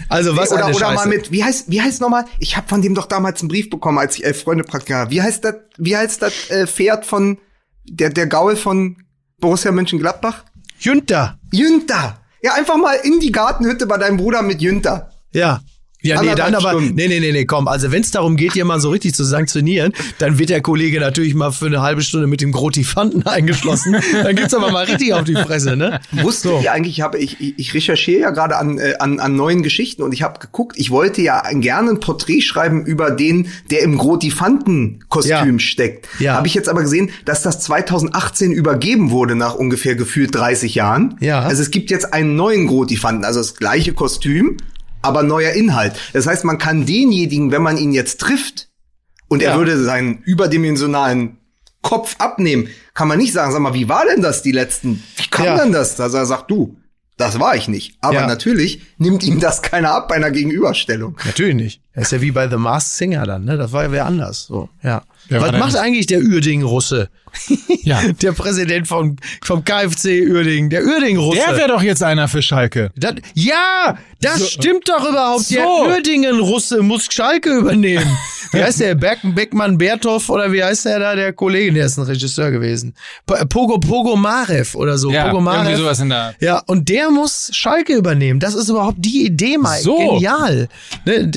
Also 0.09 0.35
was 0.35 0.51
oder, 0.51 0.65
eine 0.65 0.75
oder 0.75 0.91
mal 0.93 1.07
mit, 1.07 1.31
wie 1.31 1.43
heißt, 1.43 1.71
wie 1.71 1.81
heißt 1.81 2.01
nochmal? 2.01 2.25
Ich 2.39 2.57
habe 2.57 2.67
von 2.67 2.81
dem 2.81 2.95
doch 2.95 3.05
damals 3.05 3.41
einen 3.41 3.49
Brief 3.49 3.69
bekommen, 3.69 3.97
als 3.97 4.17
ich 4.17 4.25
elf 4.25 4.43
Freunde 4.43 4.63
Praktika 4.63 4.95
habe. 4.95 5.11
Wie 5.11 5.21
heißt 5.21 5.43
das, 5.43 5.55
wie 5.77 5.95
heißt 5.95 6.21
das 6.21 6.49
äh, 6.49 6.67
Pferd 6.67 7.05
von, 7.05 7.37
der, 7.85 8.09
der 8.09 8.27
Gaul 8.27 8.55
von 8.55 8.97
Borussia 9.39 9.71
Mönchengladbach? 9.71 10.45
Jünter. 10.79 11.37
Jünter. 11.51 12.19
Ja, 12.41 12.53
einfach 12.53 12.77
mal 12.77 12.95
in 13.03 13.19
die 13.19 13.31
Gartenhütte 13.31 13.87
bei 13.87 13.97
deinem 13.97 14.17
Bruder 14.17 14.41
mit 14.41 14.61
Jünter. 14.61 15.11
Ja. 15.31 15.61
Ja, 16.03 16.21
nee, 16.21 16.35
dann 16.35 16.53
aber, 16.53 16.71
Stunden. 16.71 16.95
nee, 16.95 17.07
nee, 17.07 17.19
nee, 17.19 17.31
nee, 17.31 17.45
komm. 17.45 17.67
Also 17.67 17.91
wenn 17.91 18.01
es 18.03 18.11
darum 18.11 18.35
geht, 18.35 18.55
mal 18.65 18.79
so 18.79 18.89
richtig 18.89 19.15
zu 19.15 19.23
sanktionieren, 19.23 19.93
dann 20.19 20.37
wird 20.37 20.49
der 20.49 20.61
Kollege 20.61 20.99
natürlich 20.99 21.33
mal 21.33 21.51
für 21.51 21.65
eine 21.67 21.81
halbe 21.81 22.01
Stunde 22.01 22.27
mit 22.27 22.41
dem 22.41 22.51
Grotifanten 22.51 23.25
eingeschlossen. 23.27 23.95
dann 24.23 24.35
gibt's 24.35 24.53
aber 24.53 24.71
mal 24.71 24.85
richtig 24.85 25.13
auf 25.13 25.23
die 25.23 25.33
Fresse, 25.35 25.75
ne? 25.75 25.99
Ihr 26.61 26.71
eigentlich, 26.71 26.97
ich, 26.97 27.01
habe, 27.01 27.17
ich, 27.17 27.39
ich 27.39 27.53
ich 27.57 27.73
recherchiere 27.73 28.19
ja 28.19 28.29
gerade 28.31 28.57
an, 28.57 28.77
äh, 28.77 28.95
an, 28.99 29.19
an 29.19 29.35
neuen 29.35 29.63
Geschichten 29.63 30.03
und 30.03 30.11
ich 30.13 30.21
habe 30.23 30.39
geguckt, 30.39 30.75
ich 30.77 30.91
wollte 30.91 31.21
ja 31.21 31.41
gerne 31.53 31.91
ein 31.91 31.99
Porträt 31.99 32.41
schreiben 32.41 32.85
über 32.85 33.09
den, 33.11 33.47
der 33.71 33.81
im 33.81 33.97
Grotifanten-Kostüm 33.97 35.31
Ja. 35.53 35.59
steckt. 35.59 36.07
Ja. 36.19 36.33
Habe 36.35 36.47
ich 36.47 36.53
jetzt 36.53 36.69
aber 36.69 36.81
gesehen, 36.81 37.09
dass 37.25 37.41
das 37.41 37.59
2018 37.61 38.51
übergeben 38.51 39.11
wurde 39.11 39.35
nach 39.35 39.55
ungefähr 39.55 39.95
gefühlt 39.95 40.35
30 40.35 40.75
Jahren. 40.75 41.15
Ja. 41.19 41.41
Also 41.41 41.61
es 41.61 41.71
gibt 41.71 41.89
jetzt 41.91 42.13
einen 42.13 42.35
neuen 42.35 42.67
Grotifanten, 42.67 43.23
also 43.25 43.39
das 43.39 43.55
gleiche 43.55 43.93
Kostüm, 43.93 44.57
aber 45.03 45.21
neuer 45.23 45.51
Inhalt. 45.51 45.93
Das 46.13 46.25
heißt, 46.25 46.43
man 46.45 46.57
kann 46.57 46.85
denjenigen, 46.87 47.51
wenn 47.51 47.61
man 47.61 47.77
ihn 47.77 47.91
jetzt 47.91 48.19
trifft 48.19 48.69
und 49.27 49.43
er 49.43 49.51
Ja. 49.51 49.57
würde 49.57 49.83
seinen 49.83 50.19
überdimensionalen 50.23 51.37
Kopf 51.81 52.15
abnehmen, 52.19 52.69
kann 52.93 53.07
man 53.07 53.17
nicht 53.17 53.33
sagen, 53.33 53.51
sag 53.51 53.59
mal, 53.61 53.73
wie 53.73 53.89
war 53.89 54.05
denn 54.05 54.21
das 54.21 54.41
die 54.41 54.51
letzten, 54.53 55.03
wie 55.17 55.27
kam 55.29 55.45
Ja. 55.45 55.57
denn 55.57 55.71
das? 55.73 55.99
Also 55.99 56.17
er 56.17 56.25
sagt, 56.25 56.49
du, 56.49 56.77
das 57.17 57.39
war 57.39 57.55
ich 57.55 57.67
nicht. 57.67 57.97
Aber 58.01 58.21
Ja. 58.21 58.27
natürlich 58.27 58.81
nimmt 58.97 59.23
ihm 59.23 59.39
das 59.39 59.61
keiner 59.61 59.91
ab 59.91 60.07
bei 60.07 60.15
einer 60.15 60.31
Gegenüberstellung. 60.31 61.17
Natürlich 61.25 61.55
nicht. 61.55 61.81
Er 61.95 62.01
ist 62.01 62.11
ja 62.11 62.21
wie 62.21 62.31
bei 62.31 62.49
The 62.49 62.57
Masked 62.57 62.93
Singer 62.97 63.23
dann, 63.25 63.45
ne? 63.45 63.55
Das 63.57 63.71
war 63.71 63.83
ja 63.83 63.91
wer 63.91 64.05
anders. 64.05 64.45
So, 64.47 64.69
ja. 64.83 65.03
Wer 65.29 65.41
Was 65.41 65.51
macht 65.53 65.73
das? 65.75 65.79
eigentlich 65.81 66.07
der 66.07 66.19
Uerding-Russe? 66.21 67.09
Ja. 67.83 67.99
Der 68.21 68.31
Präsident 68.31 68.87
vom, 68.87 69.17
vom 69.43 69.65
KfC 69.65 70.25
Uerding, 70.29 70.69
der 70.69 70.85
Uerding-Russe. 70.85 71.39
Der 71.47 71.57
wäre 71.57 71.67
doch 71.67 71.81
jetzt 71.81 72.01
einer 72.01 72.27
für 72.29 72.41
Schalke. 72.41 72.91
Das, 72.95 73.15
ja, 73.33 73.97
das 74.21 74.39
So. 74.39 74.45
stimmt 74.45 74.87
doch 74.87 75.09
überhaupt. 75.09 75.49
Der 75.51 75.63
So. 75.63 75.87
Uerdingen-Russe 75.87 76.81
muss 76.81 77.07
Schalke 77.11 77.49
übernehmen. 77.57 78.05
Wie 78.53 78.63
heißt 78.63 78.79
der? 78.81 78.93
Beck, 78.95 79.19
Beckmann 79.23 79.77
Berthoff 79.79 80.29
oder 80.29 80.51
wie 80.51 80.63
heißt 80.63 80.85
der 80.85 80.99
da? 80.99 81.15
Der 81.15 81.33
Kollege, 81.33 81.73
der 81.73 81.87
ist 81.87 81.97
ein 81.97 82.03
Regisseur 82.03 82.51
gewesen. 82.51 82.93
Pogo, 83.25 83.79
Pogo 83.79 84.15
Marev 84.15 84.75
oder 84.77 84.95
so. 84.99 85.09
Ja, 85.11 85.23
Pogo 85.29 85.37
irgendwie 85.39 85.57
Marev. 85.57 85.77
sowas 85.77 85.99
in 86.01 86.09
der. 86.09 86.35
Ja, 86.39 86.59
und 86.67 86.87
der 86.87 87.09
muss 87.09 87.49
Schalke 87.51 87.95
übernehmen. 87.95 88.39
Das 88.39 88.53
ist 88.53 88.69
überhaupt 88.69 88.97
die 88.99 89.25
Idee, 89.25 89.57
Mike. 89.57 89.81
So. 89.81 89.97
Genial. 89.97 90.69
Ne, 91.05 91.27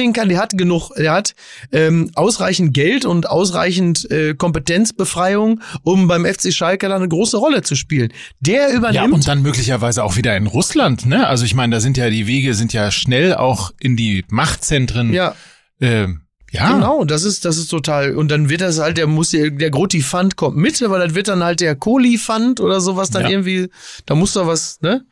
Uerdingen 0.00 0.12
kann, 0.14 0.28
der 0.30 0.38
hat 0.38 0.56
genug, 0.56 0.90
der 0.96 1.12
hat 1.12 1.34
ähm, 1.72 2.10
ausreichend 2.14 2.72
Geld 2.72 3.04
und 3.04 3.28
ausreichend 3.28 4.10
äh, 4.10 4.34
Kompetenzbefreiung, 4.34 5.60
um 5.82 6.08
beim 6.08 6.24
FC 6.24 6.52
Schalke 6.52 6.88
da 6.88 6.96
eine 6.96 7.08
große 7.08 7.36
Rolle 7.36 7.62
zu 7.62 7.76
spielen. 7.76 8.12
Der 8.40 8.72
übernimmt. 8.72 8.94
Ja, 8.94 9.04
und 9.14 9.28
dann 9.28 9.42
möglicherweise 9.42 10.02
auch 10.02 10.16
wieder 10.16 10.36
in 10.36 10.46
Russland, 10.46 11.04
ne? 11.06 11.26
Also 11.26 11.44
ich 11.44 11.54
meine, 11.54 11.76
da 11.76 11.80
sind 11.80 11.96
ja 11.98 12.08
die 12.08 12.26
Wege 12.26 12.54
sind 12.54 12.72
ja 12.72 12.90
schnell 12.90 13.34
auch 13.34 13.72
in 13.78 13.96
die 13.96 14.24
Machtzentren. 14.30 15.12
ja. 15.12 15.34
Ähm, 15.82 16.22
ja. 16.52 16.72
Genau, 16.72 17.04
das 17.04 17.22
ist, 17.22 17.44
das 17.44 17.58
ist 17.58 17.68
total. 17.68 18.16
Und 18.16 18.28
dann 18.30 18.48
wird 18.48 18.60
das 18.60 18.80
halt, 18.80 18.96
der 18.98 19.06
muss 19.06 19.30
der, 19.30 19.50
der 19.50 19.70
Groti-Fund 19.70 20.34
kommt 20.34 20.56
mit, 20.56 20.82
aber 20.82 20.98
das 20.98 21.14
wird 21.14 21.28
dann 21.28 21.44
halt 21.44 21.60
der 21.60 21.76
Kohli-Fund 21.76 22.58
oder 22.58 22.80
sowas 22.80 23.10
dann 23.10 23.22
Ja. 23.22 23.28
irgendwie, 23.30 23.68
da 24.06 24.16
muss 24.16 24.32
doch 24.32 24.48
was, 24.48 24.80
ne? 24.80 25.04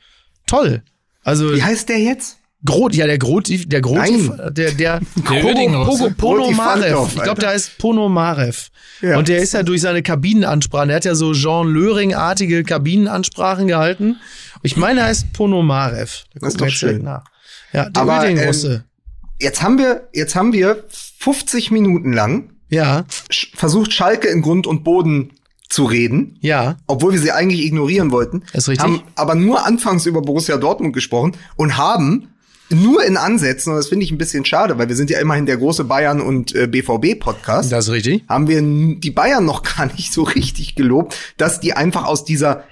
Toll. 0.47 0.83
Also, 1.23 1.55
Wie 1.55 1.63
heißt 1.63 1.89
der 1.91 2.01
jetzt? 2.01 2.38
Grot, 2.65 2.95
ja, 2.95 3.07
der 3.07 3.19
Groti, 3.19 3.67
der 3.67 3.81
Groti, 3.81 3.99
Nein. 4.29 4.53
der, 4.53 4.73
der, 4.73 5.01
Pogo, 5.25 6.11
Ponomarev. 6.17 7.15
Ich 7.15 7.23
glaube, 7.23 7.41
der 7.41 7.51
heißt 7.51 7.79
Ponomarev. 7.79 8.69
Ja. 9.01 9.17
Und 9.17 9.29
der 9.29 9.39
ist 9.39 9.55
ja 9.55 9.63
durch 9.63 9.81
seine 9.81 10.03
Kabinenansprachen, 10.03 10.89
der 10.89 10.97
hat 10.97 11.05
ja 11.05 11.15
so 11.15 11.33
Jean 11.35 11.69
Löring-artige 11.69 12.65
Kabinenansprachen 12.65 13.69
gehalten. 13.69 14.17
Ich 14.65 14.77
meine, 14.77 15.01
er 15.01 15.07
heißt 15.07 15.33
Ponomarev. 15.33 16.25
Da 16.35 16.41
Das 16.41 16.55
ist 16.55 16.61
doch 16.61 16.69
schön. 16.69 17.03
Nach. 17.05 17.25
Ja, 17.73 17.89
der 17.91 18.03
Aber, 18.03 18.19
Uerdingen-Russe. 18.19 18.85
Jetzt 19.41 19.63
haben 19.63 19.79
wir, 19.79 20.09
jetzt 20.13 20.35
haben 20.35 20.53
wir 20.53 20.85
50 21.19 21.71
Minuten 21.71 22.13
lang 22.13 22.51
ja, 22.71 23.05
versucht, 23.55 23.93
Schalke 23.93 24.29
in 24.29 24.43
Grund 24.43 24.67
und 24.67 24.83
Boden 24.83 25.31
zu 25.69 25.85
reden. 25.85 26.39
ja. 26.41 26.77
obwohl 26.87 27.13
wir 27.13 27.21
sie 27.21 27.31
eigentlich 27.31 27.65
ignorieren 27.65 28.11
wollten, 28.11 28.43
Ist 28.53 28.69
richtig. 28.69 28.83
haben 28.85 29.03
aber 29.15 29.35
nur 29.35 29.65
anfangs 29.67 30.07
über 30.07 30.23
Borussia 30.23 30.57
Dortmund 30.57 30.95
gesprochen 30.95 31.37
und 31.57 31.77
haben 31.77 32.31
nur 32.71 33.05
in 33.05 33.17
Ansätzen, 33.17 33.71
und 33.73 33.77
das 33.79 33.89
finde 33.89 34.05
ich 34.05 34.11
ein 34.13 34.19
bisschen 34.19 34.45
schade, 34.45 34.79
weil 34.79 34.89
wir 34.89 34.97
sind 34.97 35.11
ja 35.11 35.19
immerhin 35.21 35.47
der 35.47 35.57
große 35.57 35.85
Bayern- 35.85 36.21
und 36.21 36.55
äh, 36.55 36.67
BVB-Podcast, 36.67 37.73
Das 37.73 37.87
ist 37.87 37.93
richtig. 37.93 38.25
haben 38.29 38.49
wir 38.49 38.61
die 38.63 39.11
Bayern 39.11 39.45
noch 39.45 39.63
gar 39.77 39.87
nicht 39.87 40.13
so 40.13 40.23
richtig 40.23 40.75
gelobt, 40.75 41.15
dass 41.37 41.61
die 41.61 41.73
einfach 41.73 42.05
aus 42.05 42.25
dieser 42.25 42.65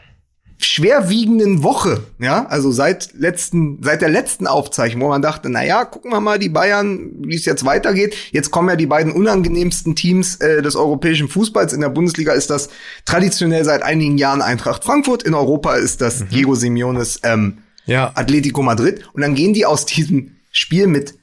schwerwiegenden 0.58 1.62
Woche, 1.62 2.02
ja, 2.18 2.46
also 2.46 2.70
seit 2.70 3.10
letzten, 3.14 3.82
seit 3.82 4.00
der 4.00 4.08
letzten 4.08 4.46
Aufzeichnung, 4.46 5.02
wo 5.02 5.08
man 5.08 5.20
dachte, 5.20 5.50
na 5.50 5.64
ja, 5.64 5.84
gucken 5.84 6.10
wir 6.10 6.20
mal 6.20 6.38
die 6.38 6.48
Bayern, 6.48 7.10
wie 7.20 7.36
es 7.36 7.44
jetzt 7.44 7.64
weitergeht. 7.66 8.16
Jetzt 8.32 8.50
kommen 8.50 8.68
ja 8.70 8.76
die 8.76 8.86
beiden 8.86 9.12
unangenehmsten 9.12 9.94
Teams 9.96 10.36
äh, 10.36 10.62
des 10.62 10.74
europäischen 10.76 11.28
Fußballs. 11.28 11.72
In 11.74 11.82
der 11.82 11.90
Bundesliga 11.90 12.32
ist 12.32 12.48
das 12.48 12.70
traditionell 13.04 13.64
seit 13.64 13.82
einigen 13.82 14.16
Jahren 14.16 14.40
Eintracht 14.40 14.84
Frankfurt. 14.84 15.22
In 15.24 15.34
Europa 15.34 15.74
ist 15.74 16.00
das 16.00 16.26
Diego 16.28 16.54
Simeones 16.54 17.20
ähm, 17.22 17.58
Ja. 17.86 18.12
Atletico 18.14 18.62
Madrid. 18.62 19.08
Und 19.12 19.22
dann 19.22 19.34
gehen 19.34 19.54
die 19.54 19.66
aus 19.66 19.86
diesem 19.86 20.36
Spiel 20.52 20.86
mit 20.86 21.14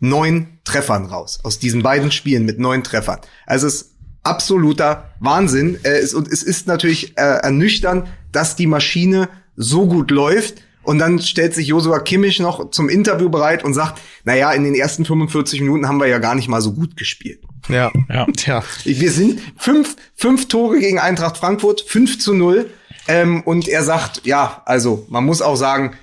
neun 0.00 0.58
Treffern 0.64 1.06
raus. 1.06 1.40
Aus 1.42 1.58
diesen 1.58 1.82
beiden 1.82 2.12
Spielen 2.12 2.44
mit 2.44 2.58
neun 2.58 2.84
Treffern. 2.84 3.20
Also 3.46 3.66
es 3.66 3.74
ist 3.74 3.94
absoluter 4.22 5.10
Wahnsinn. 5.20 5.78
Äh, 5.82 5.98
es, 5.98 6.14
und 6.14 6.28
es 6.28 6.42
ist 6.42 6.66
natürlich 6.66 7.16
äh, 7.16 7.22
ernüchternd, 7.22 8.06
dass 8.32 8.56
die 8.56 8.66
Maschine 8.66 9.28
so 9.56 9.86
gut 9.86 10.10
läuft. 10.10 10.62
Und 10.82 10.98
dann 11.00 11.18
stellt 11.18 11.54
sich 11.54 11.66
Josua 11.66 11.98
Kimmich 11.98 12.40
noch 12.40 12.70
zum 12.70 12.88
Interview 12.88 13.28
bereit 13.28 13.62
und 13.62 13.74
sagt, 13.74 14.00
na 14.24 14.34
ja, 14.34 14.52
in 14.52 14.64
den 14.64 14.74
ersten 14.74 15.04
45 15.04 15.60
Minuten 15.60 15.86
haben 15.86 16.00
wir 16.00 16.06
ja 16.06 16.18
gar 16.18 16.34
nicht 16.34 16.48
mal 16.48 16.62
so 16.62 16.72
gut 16.72 16.96
gespielt. 16.96 17.42
Ja. 17.68 17.92
Ja. 18.08 18.26
Tja. 18.36 18.62
Wir 18.84 19.10
sind 19.10 19.40
fünf, 19.58 19.96
fünf 20.14 20.48
Tore 20.48 20.78
gegen 20.78 20.98
Eintracht 20.98 21.36
Frankfurt, 21.36 21.82
5 21.82 22.18
zu 22.18 22.32
0. 22.32 22.70
Ähm, 23.06 23.42
und 23.42 23.68
er 23.68 23.82
sagt, 23.82 24.22
ja, 24.24 24.62
also 24.64 25.04
man 25.10 25.24
muss 25.24 25.42
auch 25.42 25.56
sagen, 25.56 25.94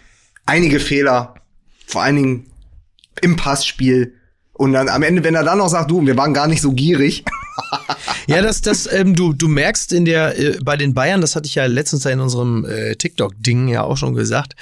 einige 0.45 0.79
Fehler, 0.79 1.35
vor 1.87 2.03
allen 2.03 2.15
Dingen 2.15 2.45
im 3.21 3.35
Passspiel. 3.35 4.13
Und 4.53 4.73
dann 4.73 4.87
am 4.87 5.03
Ende, 5.03 5.23
wenn 5.23 5.35
er 5.35 5.43
dann 5.43 5.57
noch 5.57 5.69
sagt, 5.69 5.91
du, 5.91 6.05
wir 6.05 6.17
waren 6.17 6.33
gar 6.33 6.47
nicht 6.47 6.61
so 6.61 6.71
gierig. 6.71 7.23
Ja, 8.27 8.41
das, 8.41 8.61
das, 8.61 8.91
ähm, 8.91 9.15
du, 9.15 9.33
du 9.33 9.47
merkst 9.47 9.93
in 9.93 10.03
der, 10.03 10.37
äh, 10.37 10.57
bei 10.63 10.77
den 10.77 10.93
Bayern, 10.93 11.21
das 11.21 11.35
hatte 11.35 11.45
ich 11.45 11.55
ja 11.55 11.65
letztens 11.67 12.03
ja 12.03 12.11
in 12.11 12.19
unserem 12.19 12.65
äh, 12.65 12.95
TikTok-Ding 12.95 13.67
ja 13.67 13.83
auch 13.83 13.97
schon 13.97 14.15
gesagt, 14.15 14.55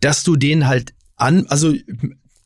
dass 0.00 0.22
du 0.22 0.36
den 0.36 0.68
halt 0.68 0.94
an, 1.16 1.46
also 1.48 1.74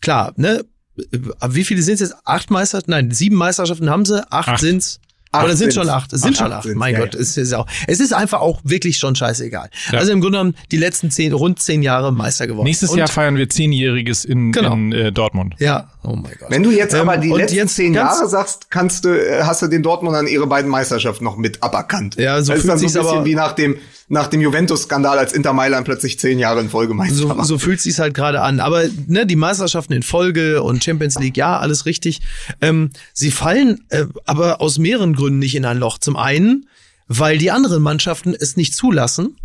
klar, 0.01 0.33
ne, 0.37 0.65
äh, 0.97 1.19
wie 1.51 1.65
viele 1.65 1.83
sind 1.83 1.95
es 1.95 2.01
jetzt? 2.01 2.17
Acht 2.25 2.51
Meisterschaften? 2.51 2.91
Nein, 2.93 3.11
sieben 3.11 3.37
Meisterschaften 3.37 3.91
haben 3.91 4.05
sie, 4.05 4.23
acht, 4.33 4.49
Acht. 4.49 4.61
sind's. 4.61 5.01
Acht 5.31 5.45
Oder 5.45 5.57
sind 5.57 5.75
schon 5.75 5.89
acht? 5.89 6.13
Es 6.13 6.23
sind 6.23 6.31
Acht 6.33 6.39
schon 6.39 6.53
acht. 6.53 6.63
sind's, 6.63 6.79
Mein 6.79 6.95
ja, 6.95 7.01
Gott, 7.01 7.15
ja. 7.15 7.21
es 7.21 7.37
ist 7.37 7.53
auch. 7.55 7.67
Es 7.87 8.01
ist 8.01 8.13
einfach 8.15 8.41
auch 8.41 8.61
wirklich 8.65 8.97
schon 8.97 9.15
scheißegal. 9.15 9.69
Ja. 9.93 9.99
Also 9.99 10.13
im 10.13 10.21
Grunde 10.21 10.39
genommen 10.39 10.55
die 10.71 10.77
letzten 10.79 11.11
zehn, 11.11 11.33
rund 11.33 11.59
zehn 11.61 11.83
Jahre 11.83 12.13
Meister 12.13 12.47
geworden. 12.47 12.65
Nächstes 12.65 12.91
Und- 12.91 12.99
Jahr 12.99 13.09
feiern 13.09 13.37
wir 13.37 13.49
Zehnjähriges 13.49 14.25
in, 14.25 14.53
Genau. 14.53 14.73
in 14.73 14.93
äh, 14.93 15.13
Dortmund. 15.13 15.55
Ja, 15.59 15.91
oh 16.03 16.15
mein 16.17 16.33
Gott. 16.39 16.51
Wenn 16.51 16.63
du 16.63 16.71
jetzt 16.71 16.95
Ähm, 16.95 17.01
aber 17.09 17.19
die 17.19 17.31
letzten 17.33 17.57
jetzt 17.57 17.75
zehn 17.77 17.95
Jahre 17.95 18.29
sagst, 18.29 18.71
kannst 18.71 19.05
du, 19.05 19.11
äh, 19.11 19.43
hast 19.43 19.61
du 19.63 19.67
den 19.67 19.83
Dortmundern 19.83 20.27
ihre 20.27 20.47
beiden 20.47 20.71
Meisterschaften 20.71 21.25
noch 21.25 21.37
mit 21.37 21.63
aberkannt. 21.63 22.17
Ja, 22.17 22.41
so 22.43 22.53
das 22.53 22.61
ist 22.61 22.63
fühlt 22.63 22.71
dann 22.73 22.79
so 22.79 22.85
ein 22.85 22.89
sich's 22.89 22.93
bisschen 22.95 23.17
aber- 23.19 23.25
wie 23.27 23.35
nach 23.35 23.53
dem, 23.53 23.77
nach 24.09 24.29
dem 24.29 24.41
Juventus-Skandal, 24.41 25.19
als 25.19 25.33
Inter 25.33 25.53
Mailand 25.53 25.85
plötzlich 25.85 26.19
zehn 26.19 26.39
Jahre 26.39 26.61
in 26.61 26.71
Folge 26.71 26.95
Meister 26.95 27.15
So, 27.15 27.43
so 27.43 27.59
fühlt 27.59 27.81
sich's 27.81 27.99
halt 27.99 28.15
gerade 28.15 28.41
an. 28.41 28.61
Aber 28.61 28.85
ne, 29.07 29.27
die 29.27 29.37
Meisterschaften 29.37 29.93
in 29.93 30.03
Folge 30.03 30.63
und 30.63 30.83
Champions 30.83 31.19
League, 31.19 31.37
ja, 31.37 31.59
alles 31.59 31.85
richtig. 31.85 32.21
Ähm, 32.61 32.91
sie 33.13 33.31
fallen 33.31 33.85
äh, 33.91 34.07
aber 34.25 34.61
aus 34.61 34.79
mehreren 34.79 35.15
Gründen 35.15 35.39
nicht 35.39 35.55
in 35.55 35.65
ein 35.65 35.79
Loch. 35.79 35.99
Zum 35.99 36.17
einen, 36.17 36.67
weil 37.07 37.39
die 37.39 37.51
anderen 37.51 37.83
Mannschaften 37.83 38.35
es 38.39 38.57
nicht 38.57 38.75
zulassen, 38.75 39.37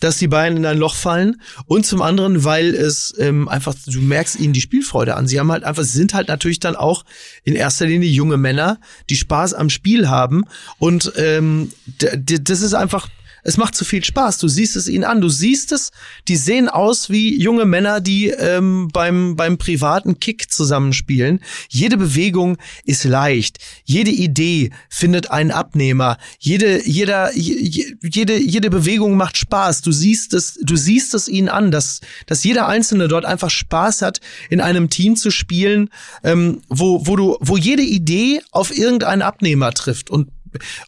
dass 0.00 0.16
die 0.16 0.28
Bayern 0.28 0.56
in 0.56 0.66
ein 0.66 0.78
Loch 0.78 0.94
fallen. 0.94 1.40
Und 1.66 1.86
zum 1.86 2.02
anderen, 2.02 2.44
weil 2.44 2.74
es 2.74 3.14
ähm, 3.18 3.48
einfach, 3.48 3.74
du 3.86 4.00
merkst 4.00 4.38
ihnen 4.38 4.52
die 4.52 4.60
Spielfreude 4.60 5.14
an. 5.14 5.26
Sie 5.26 5.38
haben 5.38 5.50
halt 5.50 5.64
einfach, 5.64 5.82
sie 5.82 5.98
sind 5.98 6.14
halt 6.14 6.28
natürlich 6.28 6.60
dann 6.60 6.76
auch 6.76 7.04
in 7.44 7.54
erster 7.54 7.86
Linie 7.86 8.08
junge 8.08 8.36
Männer, 8.36 8.78
die 9.10 9.16
Spaß 9.16 9.54
am 9.54 9.70
Spiel 9.70 10.08
haben. 10.08 10.44
Und 10.78 11.12
ähm, 11.16 11.72
das 11.98 12.60
ist 12.60 12.74
einfach, 12.74 13.08
es 13.44 13.56
macht 13.56 13.74
zu 13.74 13.84
viel 13.84 14.04
Spaß. 14.04 14.38
Du 14.38 14.48
siehst 14.48 14.76
es 14.76 14.88
ihnen 14.88 15.04
an. 15.04 15.20
Du 15.20 15.28
siehst 15.28 15.72
es, 15.72 15.90
die 16.28 16.36
sehen 16.36 16.68
aus 16.68 17.10
wie 17.10 17.40
junge 17.40 17.64
Männer, 17.64 18.00
die 18.00 18.28
ähm, 18.28 18.88
beim, 18.92 19.36
beim 19.36 19.58
privaten 19.58 20.18
Kick 20.20 20.52
zusammenspielen. 20.52 21.40
Jede 21.68 21.96
Bewegung 21.96 22.56
ist 22.84 23.04
leicht. 23.04 23.58
Jede 23.84 24.10
Idee 24.10 24.70
findet 24.88 25.30
einen 25.30 25.50
Abnehmer. 25.50 26.18
Jede, 26.38 26.86
jeder, 26.86 27.34
je- 27.36 27.94
jede, 28.02 28.38
jede 28.38 28.70
Bewegung 28.70 29.16
macht 29.16 29.36
Spaß. 29.36 29.82
Du 29.82 29.92
siehst 29.92 30.34
es, 30.34 30.58
du 30.62 30.76
siehst 30.76 31.14
es 31.14 31.28
ihnen 31.28 31.48
an, 31.48 31.70
dass, 31.70 32.00
dass 32.26 32.44
jeder 32.44 32.66
Einzelne 32.68 33.08
dort 33.08 33.24
einfach 33.24 33.50
Spaß 33.50 34.02
hat, 34.02 34.20
in 34.50 34.60
einem 34.60 34.90
Team 34.90 35.16
zu 35.16 35.30
spielen, 35.30 35.90
ähm, 36.24 36.62
wo, 36.68 37.06
wo 37.06 37.16
du, 37.16 37.36
wo 37.40 37.56
jede 37.56 37.82
Idee 37.82 38.40
auf 38.50 38.76
irgendeinen 38.76 39.22
Abnehmer 39.22 39.72
trifft 39.72 40.10
und 40.10 40.28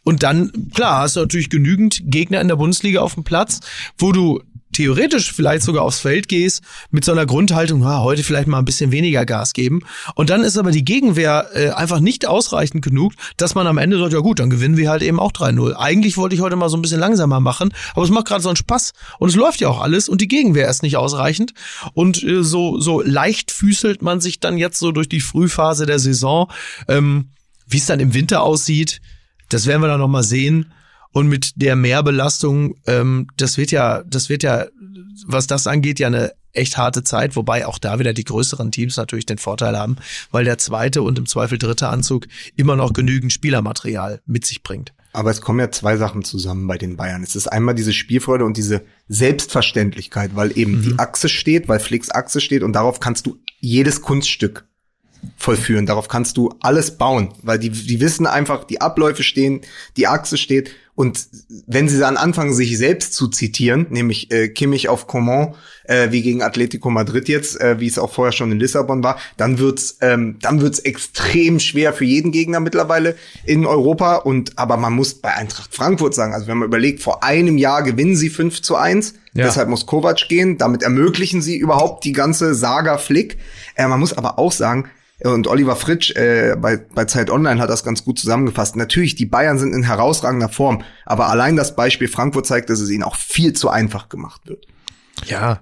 und 0.03 0.23
dann, 0.23 0.51
klar, 0.73 1.01
hast 1.01 1.15
du 1.15 1.21
natürlich 1.21 1.49
genügend 1.49 2.01
Gegner 2.05 2.41
in 2.41 2.47
der 2.47 2.55
Bundesliga 2.55 3.01
auf 3.01 3.15
dem 3.15 3.23
Platz, 3.23 3.59
wo 3.97 4.11
du 4.11 4.41
theoretisch 4.71 5.31
vielleicht 5.31 5.63
sogar 5.63 5.83
aufs 5.83 5.99
Feld 5.99 6.27
gehst 6.27 6.61
mit 6.91 7.03
so 7.05 7.11
einer 7.11 7.25
Grundhaltung, 7.25 7.83
ah, 7.83 8.01
heute 8.01 8.23
vielleicht 8.23 8.47
mal 8.47 8.59
ein 8.59 8.65
bisschen 8.65 8.91
weniger 8.91 9.25
Gas 9.25 9.53
geben. 9.53 9.81
Und 10.15 10.29
dann 10.29 10.43
ist 10.43 10.57
aber 10.57 10.71
die 10.71 10.85
Gegenwehr 10.85 11.49
äh, 11.53 11.69
einfach 11.69 11.99
nicht 11.99 12.27
ausreichend 12.27 12.83
genug, 12.83 13.13
dass 13.37 13.55
man 13.55 13.67
am 13.67 13.77
Ende 13.77 13.97
sagt, 13.99 14.13
ja 14.13 14.19
gut, 14.19 14.39
dann 14.39 14.49
gewinnen 14.49 14.77
wir 14.77 14.89
halt 14.89 15.01
eben 15.01 15.19
auch 15.19 15.31
3-0. 15.31 15.73
Eigentlich 15.73 16.17
wollte 16.17 16.35
ich 16.35 16.41
heute 16.41 16.55
mal 16.55 16.69
so 16.69 16.77
ein 16.77 16.81
bisschen 16.81 16.99
langsamer 16.99 17.39
machen, 17.39 17.73
aber 17.93 18.03
es 18.03 18.09
macht 18.09 18.27
gerade 18.27 18.41
so 18.41 18.49
einen 18.49 18.55
Spaß 18.55 18.93
und 19.19 19.29
es 19.29 19.35
läuft 19.35 19.61
ja 19.61 19.69
auch 19.69 19.81
alles 19.81 20.09
und 20.09 20.21
die 20.21 20.27
Gegenwehr 20.27 20.69
ist 20.69 20.83
nicht 20.83 20.97
ausreichend. 20.97 21.53
Und 21.93 22.23
äh, 22.23 22.43
so, 22.43 22.79
so 22.79 23.01
leicht 23.01 23.51
füßelt 23.51 24.01
man 24.01 24.21
sich 24.21 24.39
dann 24.39 24.57
jetzt 24.57 24.79
so 24.79 24.91
durch 24.91 25.09
die 25.09 25.21
Frühphase 25.21 25.85
der 25.85 25.99
Saison. 25.99 26.51
Ähm, 26.87 27.29
Wie 27.67 27.77
es 27.77 27.85
dann 27.85 27.99
im 27.99 28.13
Winter 28.13 28.41
aussieht, 28.41 29.01
das 29.53 29.65
werden 29.67 29.81
wir 29.81 29.87
dann 29.87 29.99
noch 29.99 30.07
mal 30.07 30.23
sehen. 30.23 30.71
Und 31.13 31.27
mit 31.27 31.53
der 31.55 31.75
Mehrbelastung, 31.75 32.75
ähm, 32.87 33.27
das 33.35 33.57
wird 33.57 33.71
ja, 33.71 34.01
das 34.03 34.29
wird 34.29 34.43
ja, 34.43 34.67
was 35.25 35.45
das 35.45 35.67
angeht, 35.67 35.99
ja 35.99 36.07
eine 36.07 36.31
echt 36.53 36.77
harte 36.77 37.03
Zeit, 37.03 37.35
wobei 37.35 37.65
auch 37.65 37.77
da 37.77 37.99
wieder 37.99 38.13
die 38.13 38.23
größeren 38.23 38.71
Teams 38.71 38.97
natürlich 38.97 39.25
den 39.25 39.37
Vorteil 39.37 39.77
haben, 39.77 39.97
weil 40.31 40.45
der 40.45 40.57
zweite 40.57 41.01
und 41.01 41.17
im 41.17 41.25
Zweifel 41.25 41.57
dritte 41.57 41.87
Anzug 41.87 42.27
immer 42.55 42.75
noch 42.75 42.93
genügend 42.93 43.31
Spielermaterial 43.33 44.21
mit 44.25 44.45
sich 44.45 44.63
bringt. 44.63 44.93
Aber 45.13 45.29
es 45.29 45.41
kommen 45.41 45.59
ja 45.59 45.71
zwei 45.71 45.97
Sachen 45.97 46.23
zusammen 46.23 46.67
bei 46.67 46.77
den 46.77 46.95
Bayern. 46.95 47.23
Es 47.23 47.35
ist 47.35 47.47
einmal 47.47 47.75
diese 47.75 47.91
Spielfreude 47.91 48.45
und 48.45 48.55
diese 48.55 48.81
Selbstverständlichkeit, 49.09 50.35
weil 50.35 50.57
eben 50.57 50.77
mhm. 50.77 50.81
die 50.83 50.99
Achse 50.99 51.27
steht, 51.27 51.67
weil 51.67 51.79
Flicks 51.79 52.09
Achse 52.09 52.39
steht 52.39 52.63
und 52.63 52.73
darauf 52.73 53.01
kannst 53.01 53.25
du 53.25 53.37
jedes 53.59 54.01
Kunststück 54.01 54.65
vollführen. 55.37 55.85
Darauf 55.85 56.07
kannst 56.07 56.37
du 56.37 56.53
alles 56.61 56.97
bauen, 56.97 57.33
weil 57.41 57.59
die, 57.59 57.69
die 57.69 57.99
wissen 57.99 58.25
einfach, 58.27 58.63
die 58.63 58.81
Abläufe 58.81 59.23
stehen, 59.23 59.61
die 59.97 60.07
Achse 60.07 60.37
steht. 60.37 60.71
Und 60.93 61.27
wenn 61.67 61.87
sie 61.87 61.99
dann 61.99 62.17
anfangen, 62.17 62.53
sich 62.53 62.77
selbst 62.77 63.13
zu 63.13 63.27
zitieren, 63.27 63.87
nämlich 63.89 64.29
äh, 64.31 64.49
Kimmich 64.49 64.89
auf 64.89 65.07
Coman, 65.07 65.55
äh, 65.85 66.11
wie 66.11 66.21
gegen 66.21 66.43
Atletico 66.43 66.89
Madrid 66.89 67.27
jetzt, 67.27 67.59
äh, 67.59 67.79
wie 67.79 67.87
es 67.87 67.97
auch 67.97 68.11
vorher 68.11 68.33
schon 68.33 68.51
in 68.51 68.59
Lissabon 68.59 69.03
war, 69.03 69.17
dann 69.37 69.57
wird's, 69.57 69.97
ähm, 70.01 70.37
dann 70.41 70.61
wird's 70.61 70.79
extrem 70.79 71.59
schwer 71.59 71.93
für 71.93 72.05
jeden 72.05 72.31
Gegner 72.31 72.59
mittlerweile 72.59 73.15
in 73.45 73.65
Europa. 73.65 74.17
Und 74.17 74.59
aber 74.59 74.77
man 74.77 74.93
muss 74.93 75.15
bei 75.15 75.33
Eintracht 75.33 75.73
Frankfurt 75.73 76.13
sagen, 76.13 76.33
also 76.33 76.47
wenn 76.47 76.57
man 76.57 76.67
überlegt, 76.67 77.01
vor 77.01 77.23
einem 77.23 77.57
Jahr 77.57 77.83
gewinnen 77.83 78.15
sie 78.15 78.29
5 78.29 78.61
zu 78.61 78.75
1, 78.75 79.15
ja. 79.33 79.45
deshalb 79.45 79.69
muss 79.69 79.85
Kovac 79.85 80.27
gehen, 80.27 80.57
damit 80.57 80.83
ermöglichen 80.83 81.41
sie 81.41 81.57
überhaupt 81.57 82.03
die 82.03 82.13
ganze 82.13 82.53
Saga 82.53 82.97
Flick. 82.97 83.37
Äh, 83.75 83.87
man 83.87 83.99
muss 83.99 84.13
aber 84.13 84.37
auch 84.37 84.51
sagen, 84.51 84.89
und 85.23 85.47
Oliver 85.47 85.75
Fritsch 85.75 86.15
äh, 86.15 86.55
bei, 86.59 86.77
bei 86.77 87.05
Zeit 87.05 87.29
Online 87.29 87.61
hat 87.61 87.69
das 87.69 87.83
ganz 87.83 88.03
gut 88.03 88.19
zusammengefasst. 88.19 88.75
Natürlich, 88.75 89.15
die 89.15 89.25
Bayern 89.25 89.59
sind 89.59 89.73
in 89.73 89.83
herausragender 89.83 90.49
Form, 90.49 90.83
aber 91.05 91.29
allein 91.29 91.55
das 91.55 91.75
Beispiel 91.75 92.07
Frankfurt 92.07 92.45
zeigt, 92.47 92.69
dass 92.69 92.79
es 92.79 92.89
ihnen 92.89 93.03
auch 93.03 93.15
viel 93.15 93.53
zu 93.53 93.69
einfach 93.69 94.09
gemacht 94.09 94.41
wird. 94.45 94.67
Ja, 95.25 95.61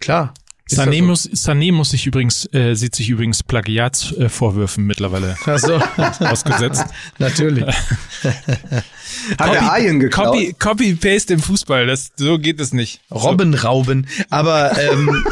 klar. 0.00 0.34
Sané 0.68 1.00
muss, 1.00 1.30
Sané 1.30 1.72
muss 1.72 1.90
sich 1.90 2.06
übrigens, 2.08 2.52
äh, 2.52 2.74
sieht 2.74 2.96
sich 2.96 3.08
übrigens 3.08 3.44
Plagiatsvorwürfen 3.44 4.82
äh, 4.82 4.86
mittlerweile 4.86 5.36
Ach 5.46 5.58
so. 5.58 5.74
ausgesetzt. 6.24 6.84
Natürlich. 7.18 7.64
Hat 9.38 9.52
der 9.52 9.72
Ayen 9.72 10.00
geklaut? 10.00 10.34
Copy, 10.34 10.56
Copy 10.58 10.94
Paste 10.94 11.34
im 11.34 11.40
Fußball, 11.40 11.86
das 11.86 12.10
so 12.16 12.38
geht 12.40 12.58
es 12.58 12.72
nicht. 12.72 13.00
Robbenrauben. 13.12 14.08
Aber 14.28 14.76
ähm, 14.76 15.24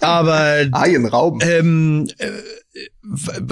aber 0.00 0.68
Ayen 0.70 1.06
rauben. 1.06 1.40
Ähm, 1.42 2.08
äh, 2.18 2.28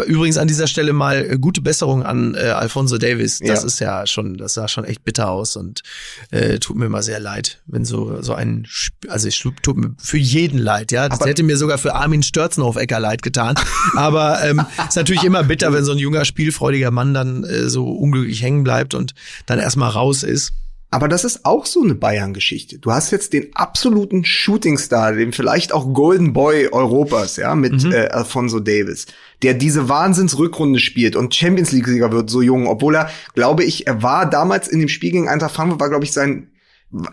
Übrigens 0.07 0.37
an 0.37 0.49
dieser 0.49 0.67
Stelle 0.67 0.93
mal 0.93 1.25
äh, 1.25 1.39
gute 1.39 1.61
Besserung 1.61 2.03
an 2.03 2.35
äh, 2.35 2.49
Alfonso 2.49 2.99
Davis. 2.99 3.39
Das 3.39 3.63
ja. 3.63 3.67
ist 3.67 3.79
ja 3.81 4.07
schon, 4.07 4.37
das 4.37 4.55
sah 4.55 4.69
schon 4.69 4.85
echt 4.85 5.05
bitter 5.05 5.31
aus 5.31 5.57
und 5.57 5.83
äh, 6.31 6.59
tut 6.59 6.77
mir 6.77 6.89
mal 6.89 7.03
sehr 7.03 7.21
leid, 7.21 7.63
wenn 7.67 7.85
so 7.85 8.21
so 8.23 8.35
ein, 8.35 8.67
also 9.09 9.29
es 9.29 9.37
tut 9.39 9.77
mir 9.77 9.95
für 9.99 10.19
jeden 10.19 10.59
leid, 10.59 10.93
ja. 10.93 11.09
Das 11.09 11.21
Aber 11.21 11.31
hätte 11.31 11.43
mir 11.43 11.57
sogar 11.57 11.79
für 11.79 11.95
Armin 11.95 12.23
Störzenhoff-Ecker 12.23 13.01
leid 13.01 13.23
getan. 13.23 13.55
Aber 13.97 14.43
ähm, 14.45 14.63
ist 14.89 14.97
natürlich 14.97 15.25
immer 15.25 15.43
bitter, 15.45 15.73
wenn 15.73 15.85
so 15.85 15.93
ein 15.93 15.99
junger 15.99 16.25
spielfreudiger 16.25 16.91
Mann 16.91 17.15
dann 17.15 17.45
äh, 17.45 17.69
so 17.69 17.89
unglücklich 17.91 18.43
hängen 18.43 18.65
bleibt 18.65 18.95
und 18.95 19.15
dann 19.47 19.59
erstmal 19.59 19.91
raus 19.91 20.23
ist. 20.23 20.53
Aber 20.91 21.09
das 21.09 21.25
ist 21.25 21.45
auch 21.45 21.67
so 21.67 21.83
eine 21.83 21.95
Bayern-Geschichte. 21.95 22.79
Du 22.79 22.93
hast 22.93 23.11
jetzt 23.11 23.33
den 23.33 23.55
absoluten 23.55 24.25
Shootingstar, 24.25 25.13
den 25.13 25.33
vielleicht 25.33 25.73
auch 25.73 25.93
Golden 25.93 26.33
Boy 26.33 26.69
Europas, 26.69 27.37
ja, 27.37 27.55
mit 27.57 27.85
mhm. 27.85 27.93
äh, 27.93 28.07
Alfonso 28.07 28.61
Davis, 28.61 29.07
der 29.43 29.55
diese 29.55 29.89
Wahnsinnsrückrunde 29.89 30.79
spielt 30.79 31.17
und 31.17 31.35
Champions 31.35 31.73
League-Sieger 31.73 32.13
wird 32.13 32.31
so 32.31 32.41
jung, 32.41 32.69
obwohl 32.69 32.95
er, 32.95 33.11
glaube 33.35 33.65
ich, 33.65 33.87
er 33.87 34.03
war 34.03 34.31
damals 34.31 34.69
in 34.69 34.79
dem 34.79 34.89
Spiel 34.89 35.11
gegen 35.11 35.29
Eintracht 35.29 35.55
Frankfurt, 35.55 35.81
war, 35.81 35.89
glaube 35.89 36.05
ich, 36.05 36.13
sein 36.13 36.51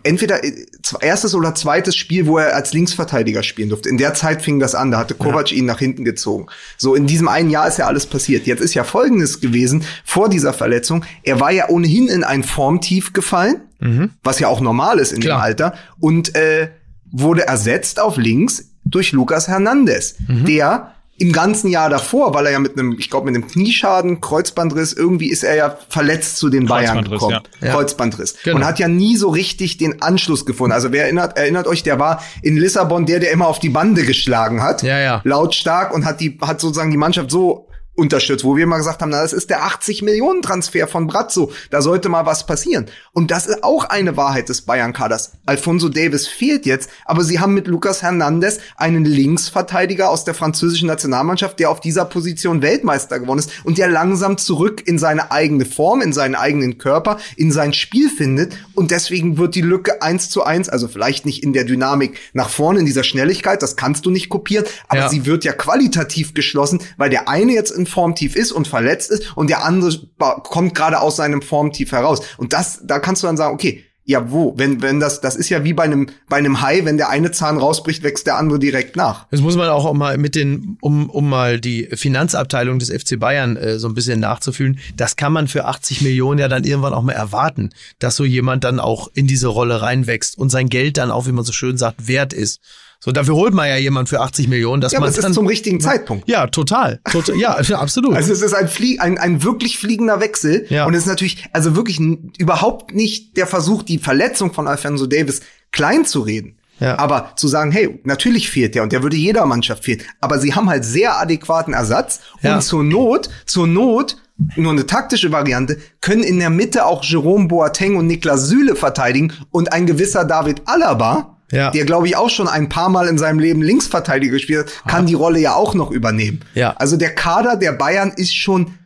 entweder 0.04 0.44
äh, 0.44 0.66
erstes 1.02 1.34
oder 1.36 1.56
zweites 1.56 1.96
Spiel, 1.96 2.28
wo 2.28 2.38
er 2.38 2.56
als 2.56 2.74
Linksverteidiger 2.74 3.44
spielen 3.44 3.70
durfte. 3.70 3.90
In 3.90 3.98
der 3.98 4.14
Zeit 4.14 4.42
fing 4.42 4.60
das 4.60 4.76
an, 4.76 4.92
da 4.92 5.00
hatte 5.00 5.16
Kovac 5.16 5.52
ja. 5.52 5.58
ihn 5.58 5.66
nach 5.66 5.80
hinten 5.80 6.06
gezogen. 6.06 6.48
So 6.78 6.96
in 6.96 7.08
diesem 7.08 7.28
einen 7.28 7.50
Jahr 7.50 7.68
ist 7.68 7.78
ja 7.78 7.88
alles 7.88 8.06
passiert. 8.06 8.46
Jetzt 8.46 8.62
ist 8.62 8.74
ja 8.74 8.84
Folgendes 8.84 9.42
gewesen 9.42 9.84
vor 10.06 10.30
dieser 10.30 10.54
Verletzung. 10.54 11.06
Er 11.24 11.40
war 11.40 11.52
ja 11.52 11.70
ohnehin 11.70 12.08
in 12.08 12.24
ein 12.24 12.44
Formtief 12.44 13.14
gefallen, 13.14 13.62
mhm. 13.80 14.12
was 14.24 14.40
ja 14.40 14.48
auch 14.48 14.62
normal 14.62 15.00
ist 15.00 15.12
in 15.12 15.22
Klar. 15.22 15.40
dem 15.40 15.44
Alter, 15.44 15.74
und 16.00 16.36
äh, 16.36 16.70
wurde 17.12 17.48
ersetzt 17.48 18.00
auf 18.00 18.18
links 18.18 18.70
durch 18.86 19.12
Lucas 19.12 19.48
Hernandez, 19.48 20.16
mhm. 20.28 20.46
der 20.46 20.94
im 21.24 21.32
ganzen 21.32 21.70
Jahr 21.70 21.90
davor, 21.90 22.34
weil 22.34 22.48
er 22.48 22.52
ja 22.52 22.60
mit 22.60 22.78
einem, 22.78 22.98
ich 23.00 23.10
glaube, 23.10 23.32
mit 23.32 23.36
einem 23.36 23.48
Knieschaden, 23.48 24.20
Kreuzbandriss, 24.20 24.92
irgendwie 24.92 25.30
ist 25.30 25.46
er 25.46 25.56
ja 25.56 25.78
verletzt 25.88 26.36
zu 26.36 26.50
den 26.50 26.66
Bayern 26.66 27.10
gekommen. 27.10 27.40
Ja. 27.62 27.72
Kreuzbandriss. 27.72 28.36
Genau. 28.44 28.58
Und 28.58 28.66
hat 28.66 28.78
ja 28.78 28.90
nie 28.90 29.16
so 29.16 29.30
richtig 29.30 29.78
den 29.78 30.02
Anschluss 30.02 30.46
gefunden. 30.46 30.74
Also 30.74 30.92
wer 30.92 31.04
erinnert, 31.04 31.38
erinnert 31.38 31.66
euch, 31.66 31.82
der 31.82 31.98
war 31.98 32.22
in 32.42 32.58
Lissabon 32.58 33.06
der, 33.06 33.22
der 33.22 33.32
immer 33.32 33.48
auf 33.48 33.60
die 33.60 33.70
Bande 33.70 34.04
geschlagen 34.04 34.62
hat. 34.62 34.84
Ja, 34.84 35.00
ja. 35.00 35.22
Lautstark 35.24 35.94
und 35.94 36.04
hat 36.04 36.20
die, 36.20 36.38
hat 36.42 36.60
sozusagen 36.60 36.92
die 36.92 36.98
Mannschaft 36.98 37.32
so 37.32 37.70
unterstützt, 37.96 38.44
wo 38.44 38.58
wir 38.58 38.66
mal 38.66 38.78
gesagt 38.78 39.02
haben, 39.02 39.10
na, 39.10 39.22
das 39.22 39.34
ist 39.34 39.50
der 39.50 39.64
80 39.64 40.02
Millionen 40.02 40.42
Transfer 40.42 40.88
von 40.88 41.08
Brazzo, 41.08 41.52
da 41.70 41.82
sollte 41.82 42.10
mal 42.10 42.26
was 42.26 42.46
passieren. 42.46 42.88
Und 43.12 43.30
das 43.30 43.46
ist 43.46 43.64
auch 43.64 43.86
eine 43.86 44.18
Wahrheit 44.18 44.50
des 44.50 44.62
Bayern-Kaders. 44.62 45.34
Alfonso 45.46 45.90
Davis 45.90 46.28
fehlt 46.28 46.66
jetzt, 46.66 46.90
aber 47.06 47.24
sie 47.24 47.40
haben 47.40 47.54
mit 47.54 47.68
Lucas 47.68 48.02
Hernandez 48.02 48.60
einen 48.78 49.06
Linksverteidiger 49.06 50.10
aus 50.10 50.26
der 50.26 50.34
französischen 50.34 50.88
Nationalmannschaft, 50.88 51.60
der 51.60 51.70
auf 51.70 51.82
dieser 51.82 52.06
Position 52.06 52.62
Weltmeister 52.62 53.20
geworden 53.20 53.40
ist 53.40 53.52
und 53.64 53.78
der 53.78 53.90
langsam 53.90 54.38
zurück 54.38 54.82
in 54.86 54.98
seine 54.98 55.32
eigene 55.32 55.66
Form, 55.66 56.02
in 56.02 56.14
seinen 56.14 56.36
eigenen 56.36 56.80
Körper, 56.80 57.20
in 57.36 57.52
sein 57.52 57.74
Spiel 57.74 58.10
findet 58.10 58.58
und 58.74 58.90
deswegen 58.90 59.38
wird 59.38 59.54
die 59.54 59.62
Lücke 59.62 60.02
eins 60.02 60.30
zu 60.30 60.44
eins, 60.44 60.68
also 60.68 60.88
vielleicht 60.88 61.26
nicht 61.26 61.44
in 61.44 61.54
der 61.54 61.64
Dynamik 61.64 62.20
nach 62.34 62.50
vorne, 62.50 62.80
in 62.80 62.86
dieser 62.86 63.04
Schnelligkeit, 63.04 63.62
das 63.62 63.76
kannst 63.76 64.06
du 64.06 64.10
nicht 64.10 64.30
kopieren, 64.30 64.66
aber 64.88 65.02
ja. 65.02 65.10
sie 65.10 65.26
wird 65.28 65.44
ja 65.44 65.54
qualitativ 65.54 66.34
geschlossen, 66.34 66.80
weil 66.98 67.12
der 67.12 67.30
eine 67.30 67.54
jetzt 67.54 67.72
in 67.72 67.83
im 67.84 67.86
Formtief 67.86 68.36
ist 68.36 68.52
und 68.52 68.68
verletzt 68.68 69.12
ist 69.12 69.36
und 69.36 69.50
der 69.50 69.66
andere 69.66 69.92
kommt 70.18 70.74
gerade 70.76 71.00
aus 71.00 71.18
seinem 71.18 71.42
Formtief 71.42 71.92
heraus. 71.92 72.22
Und 72.38 72.54
das, 72.54 72.82
da 72.84 73.00
kannst 73.00 73.24
du 73.24 73.28
dann 73.28 73.38
sagen, 73.38 73.54
okay, 73.54 73.84
ja, 74.06 74.32
wo? 74.32 74.54
Wenn, 74.58 74.82
wenn 74.82 75.00
das, 75.00 75.22
das 75.22 75.38
ist 75.38 75.48
ja 75.48 75.64
wie 75.64 75.72
bei 75.72 75.84
einem, 75.84 76.08
bei 76.28 76.36
einem 76.36 76.62
Hai, 76.62 76.84
wenn 76.84 76.98
der 76.98 77.10
eine 77.10 77.32
Zahn 77.32 77.58
rausbricht, 77.58 78.04
wächst 78.04 78.28
der 78.28 78.36
andere 78.36 78.60
direkt 78.60 78.98
nach. 78.98 79.28
Das 79.32 79.40
muss 79.40 79.56
man 79.56 79.70
auch 79.70 79.92
mal 79.94 80.18
mit 80.18 80.36
den, 80.36 80.78
um, 80.82 81.10
um 81.10 81.30
mal 81.30 81.58
die 81.60 81.88
Finanzabteilung 81.94 82.80
des 82.80 82.90
FC 82.90 83.18
Bayern 83.18 83.56
äh, 83.56 83.80
so 83.80 83.88
ein 83.88 83.94
bisschen 83.94 84.20
nachzufühlen. 84.20 84.80
Das 84.98 85.16
kann 85.16 85.32
man 85.32 85.48
für 85.48 85.66
80 85.66 86.02
Millionen 86.02 86.40
ja 86.40 86.50
dann 86.50 86.66
irgendwann 86.66 86.94
auch 86.94 87.02
mal 87.02 87.14
erwarten, 87.14 87.70
dass 88.00 88.18
so 88.18 88.26
jemand 88.26 88.66
dann 88.66 88.82
auch 88.82 89.08
in 89.14 89.26
diese 89.26 89.48
Rolle 89.48 89.82
reinwächst 89.82 90.38
und 90.38 90.50
sein 90.50 90.68
Geld 90.68 90.98
dann 90.98 91.10
auch, 91.10 91.26
wie 91.26 91.32
man 91.32 91.46
so 91.46 91.54
schön 91.54 91.78
sagt, 91.78 92.06
wert 92.06 92.34
ist. 92.34 92.60
So, 93.04 93.12
dafür 93.12 93.36
holt 93.36 93.54
man 93.54 93.68
ja 93.68 93.76
jemand 93.76 94.08
für 94.08 94.22
80 94.22 94.48
Millionen, 94.48 94.80
dass 94.80 94.94
ja, 94.94 95.00
man 95.02 95.10
aber 95.10 95.18
es 95.18 95.22
ist 95.22 95.34
zum 95.34 95.46
richtigen 95.46 95.82
Zeitpunkt. 95.82 96.30
Ja, 96.30 96.48
total. 96.48 97.02
total 97.12 97.36
ja, 97.38 97.58
absolut. 97.74 98.16
Also 98.16 98.32
es 98.32 98.42
ist 98.42 98.54
ein, 98.54 98.70
Flie 98.70 98.98
ein, 98.98 99.18
ein 99.18 99.44
wirklich 99.44 99.78
fliegender 99.78 100.22
Wechsel. 100.22 100.66
Ja. 100.70 100.86
Und 100.86 100.94
es 100.94 101.02
ist 101.02 101.08
natürlich, 101.08 101.44
also 101.52 101.76
wirklich 101.76 102.00
überhaupt 102.00 102.96
nicht 102.96 103.36
der 103.36 103.46
Versuch, 103.46 103.84
die 103.84 103.98
Verletzung 103.98 104.54
von 104.54 104.70
Alfonso 104.70 105.06
Davis 105.06 105.42
klein 105.74 106.06
zu 106.06 106.22
reden. 106.22 106.56
Ja. 106.80 106.98
Aber 106.98 107.34
zu 107.36 107.50
sagen, 107.50 107.74
hey, 107.74 108.00
natürlich 108.06 108.50
fehlt 108.50 108.74
der 108.74 108.84
und 108.84 108.94
der 108.94 109.04
würde 109.04 109.18
jeder 109.18 109.46
Mannschaft 109.46 109.84
fehlen. 109.84 110.02
Aber 110.22 110.40
sie 110.40 110.56
haben 110.56 110.70
halt 110.70 110.86
sehr 110.86 111.20
adäquaten 111.20 111.74
Ersatz 111.74 112.22
ja. 112.42 112.56
und 112.56 112.62
zur 112.62 112.86
Not, 112.86 113.30
zur 113.46 113.68
Not 113.68 114.16
nur 114.56 114.72
eine 114.72 114.86
taktische 114.86 115.30
Variante, 115.34 115.78
können 116.00 116.24
in 116.24 116.40
der 116.40 116.50
Mitte 116.50 116.86
auch 116.86 117.04
Jerome 117.04 117.50
Boateng 117.50 117.98
und 117.98 118.08
Niklas 118.08 118.48
Süle 118.48 118.78
verteidigen 118.78 119.34
und 119.52 119.74
ein 119.74 119.86
gewisser 119.86 120.24
David 120.24 120.62
Alaba 120.66 121.33
ja. 121.54 121.72
der 121.72 121.86
glaube 121.86 122.08
ich 122.08 122.16
auch 122.16 122.30
schon 122.30 122.48
ein 122.48 122.70
paar 122.70 122.90
Mal 122.90 123.08
in 123.08 123.18
seinem 123.18 123.40
Leben 123.40 123.62
Linksverteidiger 123.62 124.34
gespielt 124.34 124.68
hat, 124.68 124.92
kann 124.92 125.04
ah. 125.04 125.08
die 125.08 125.14
Rolle 125.14 125.40
ja 125.40 125.56
auch 125.56 125.74
noch 125.74 125.92
übernehmen. 125.92 126.42
Ja. 126.54 126.72
Also 126.74 126.98
der 126.98 127.16
Kader 127.16 127.56
der 127.56 127.72
Bayern 127.74 128.12
ist 128.16 128.36
schon 128.36 128.78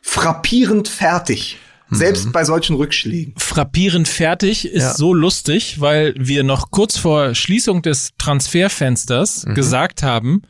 frappierend 0.00 0.88
fertig. 0.88 1.58
Selbst 1.92 2.26
mhm. 2.26 2.32
bei 2.32 2.44
solchen 2.44 2.76
Rückschlägen. 2.76 3.34
Frappierend 3.36 4.06
fertig 4.06 4.64
ist 4.64 4.82
ja. 4.82 4.94
so 4.94 5.12
lustig, 5.12 5.80
weil 5.80 6.14
wir 6.16 6.44
noch 6.44 6.70
kurz 6.70 6.96
vor 6.96 7.34
Schließung 7.34 7.82
des 7.82 8.10
Transferfensters 8.16 9.44
mhm. 9.44 9.54
gesagt 9.54 10.04
haben, 10.04 10.42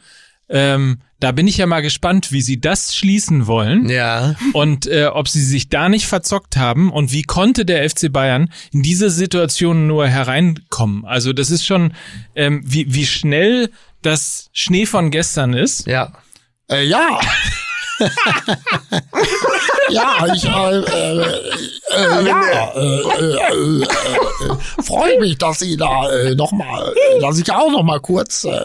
Ähm, 0.51 0.99
da 1.21 1.33
bin 1.33 1.47
ich 1.47 1.59
ja 1.59 1.67
mal 1.67 1.81
gespannt, 1.81 2.33
wie 2.33 2.41
sie 2.41 2.61
das 2.61 2.97
schließen 2.97 3.47
wollen. 3.47 3.89
Ja. 3.89 4.35
Und 4.55 4.87
äh, 4.87 5.07
ob 5.07 5.29
sie 5.29 5.43
sich 5.43 5.69
da 5.69 5.89
nicht 5.89 6.07
verzockt 6.07 6.57
haben 6.57 6.91
und 6.91 7.13
wie 7.13 7.23
konnte 7.23 7.65
der 7.65 7.89
FC 7.89 8.11
Bayern 8.11 8.51
in 8.73 8.83
diese 8.83 9.11
Situation 9.11 9.87
nur 9.87 10.09
hereinkommen. 10.09 11.05
Also 11.05 11.33
das 11.33 11.51
ist 11.51 11.65
schon, 11.65 11.93
ähm, 12.35 12.63
wie, 12.65 12.95
wie 12.95 13.07
schnell 13.07 13.71
das 14.03 14.49
Schnee 14.53 14.87
von 14.87 15.11
gestern 15.11 15.53
ist. 15.53 15.87
Ja. 15.87 16.13
Äh, 16.71 16.85
ja. 16.85 17.21
ja, 19.91 20.27
ich 20.35 20.45
äh, 20.45 20.79
äh, 20.79 21.21
äh, 21.91 22.27
ja, 22.27 22.73
äh, 22.75 23.83
äh, 23.83 23.87
freue 24.83 25.19
mich, 25.21 25.39
dass 25.39 25.59
Sie 25.61 25.77
da 25.77 26.11
äh, 26.11 26.35
noch 26.35 26.53
mal, 26.53 26.93
äh, 26.93 27.21
dass 27.21 27.39
ich 27.39 27.51
auch 27.53 27.71
noch 27.71 27.83
mal 27.83 28.01
kurz. 28.01 28.45
Äh, 28.45 28.65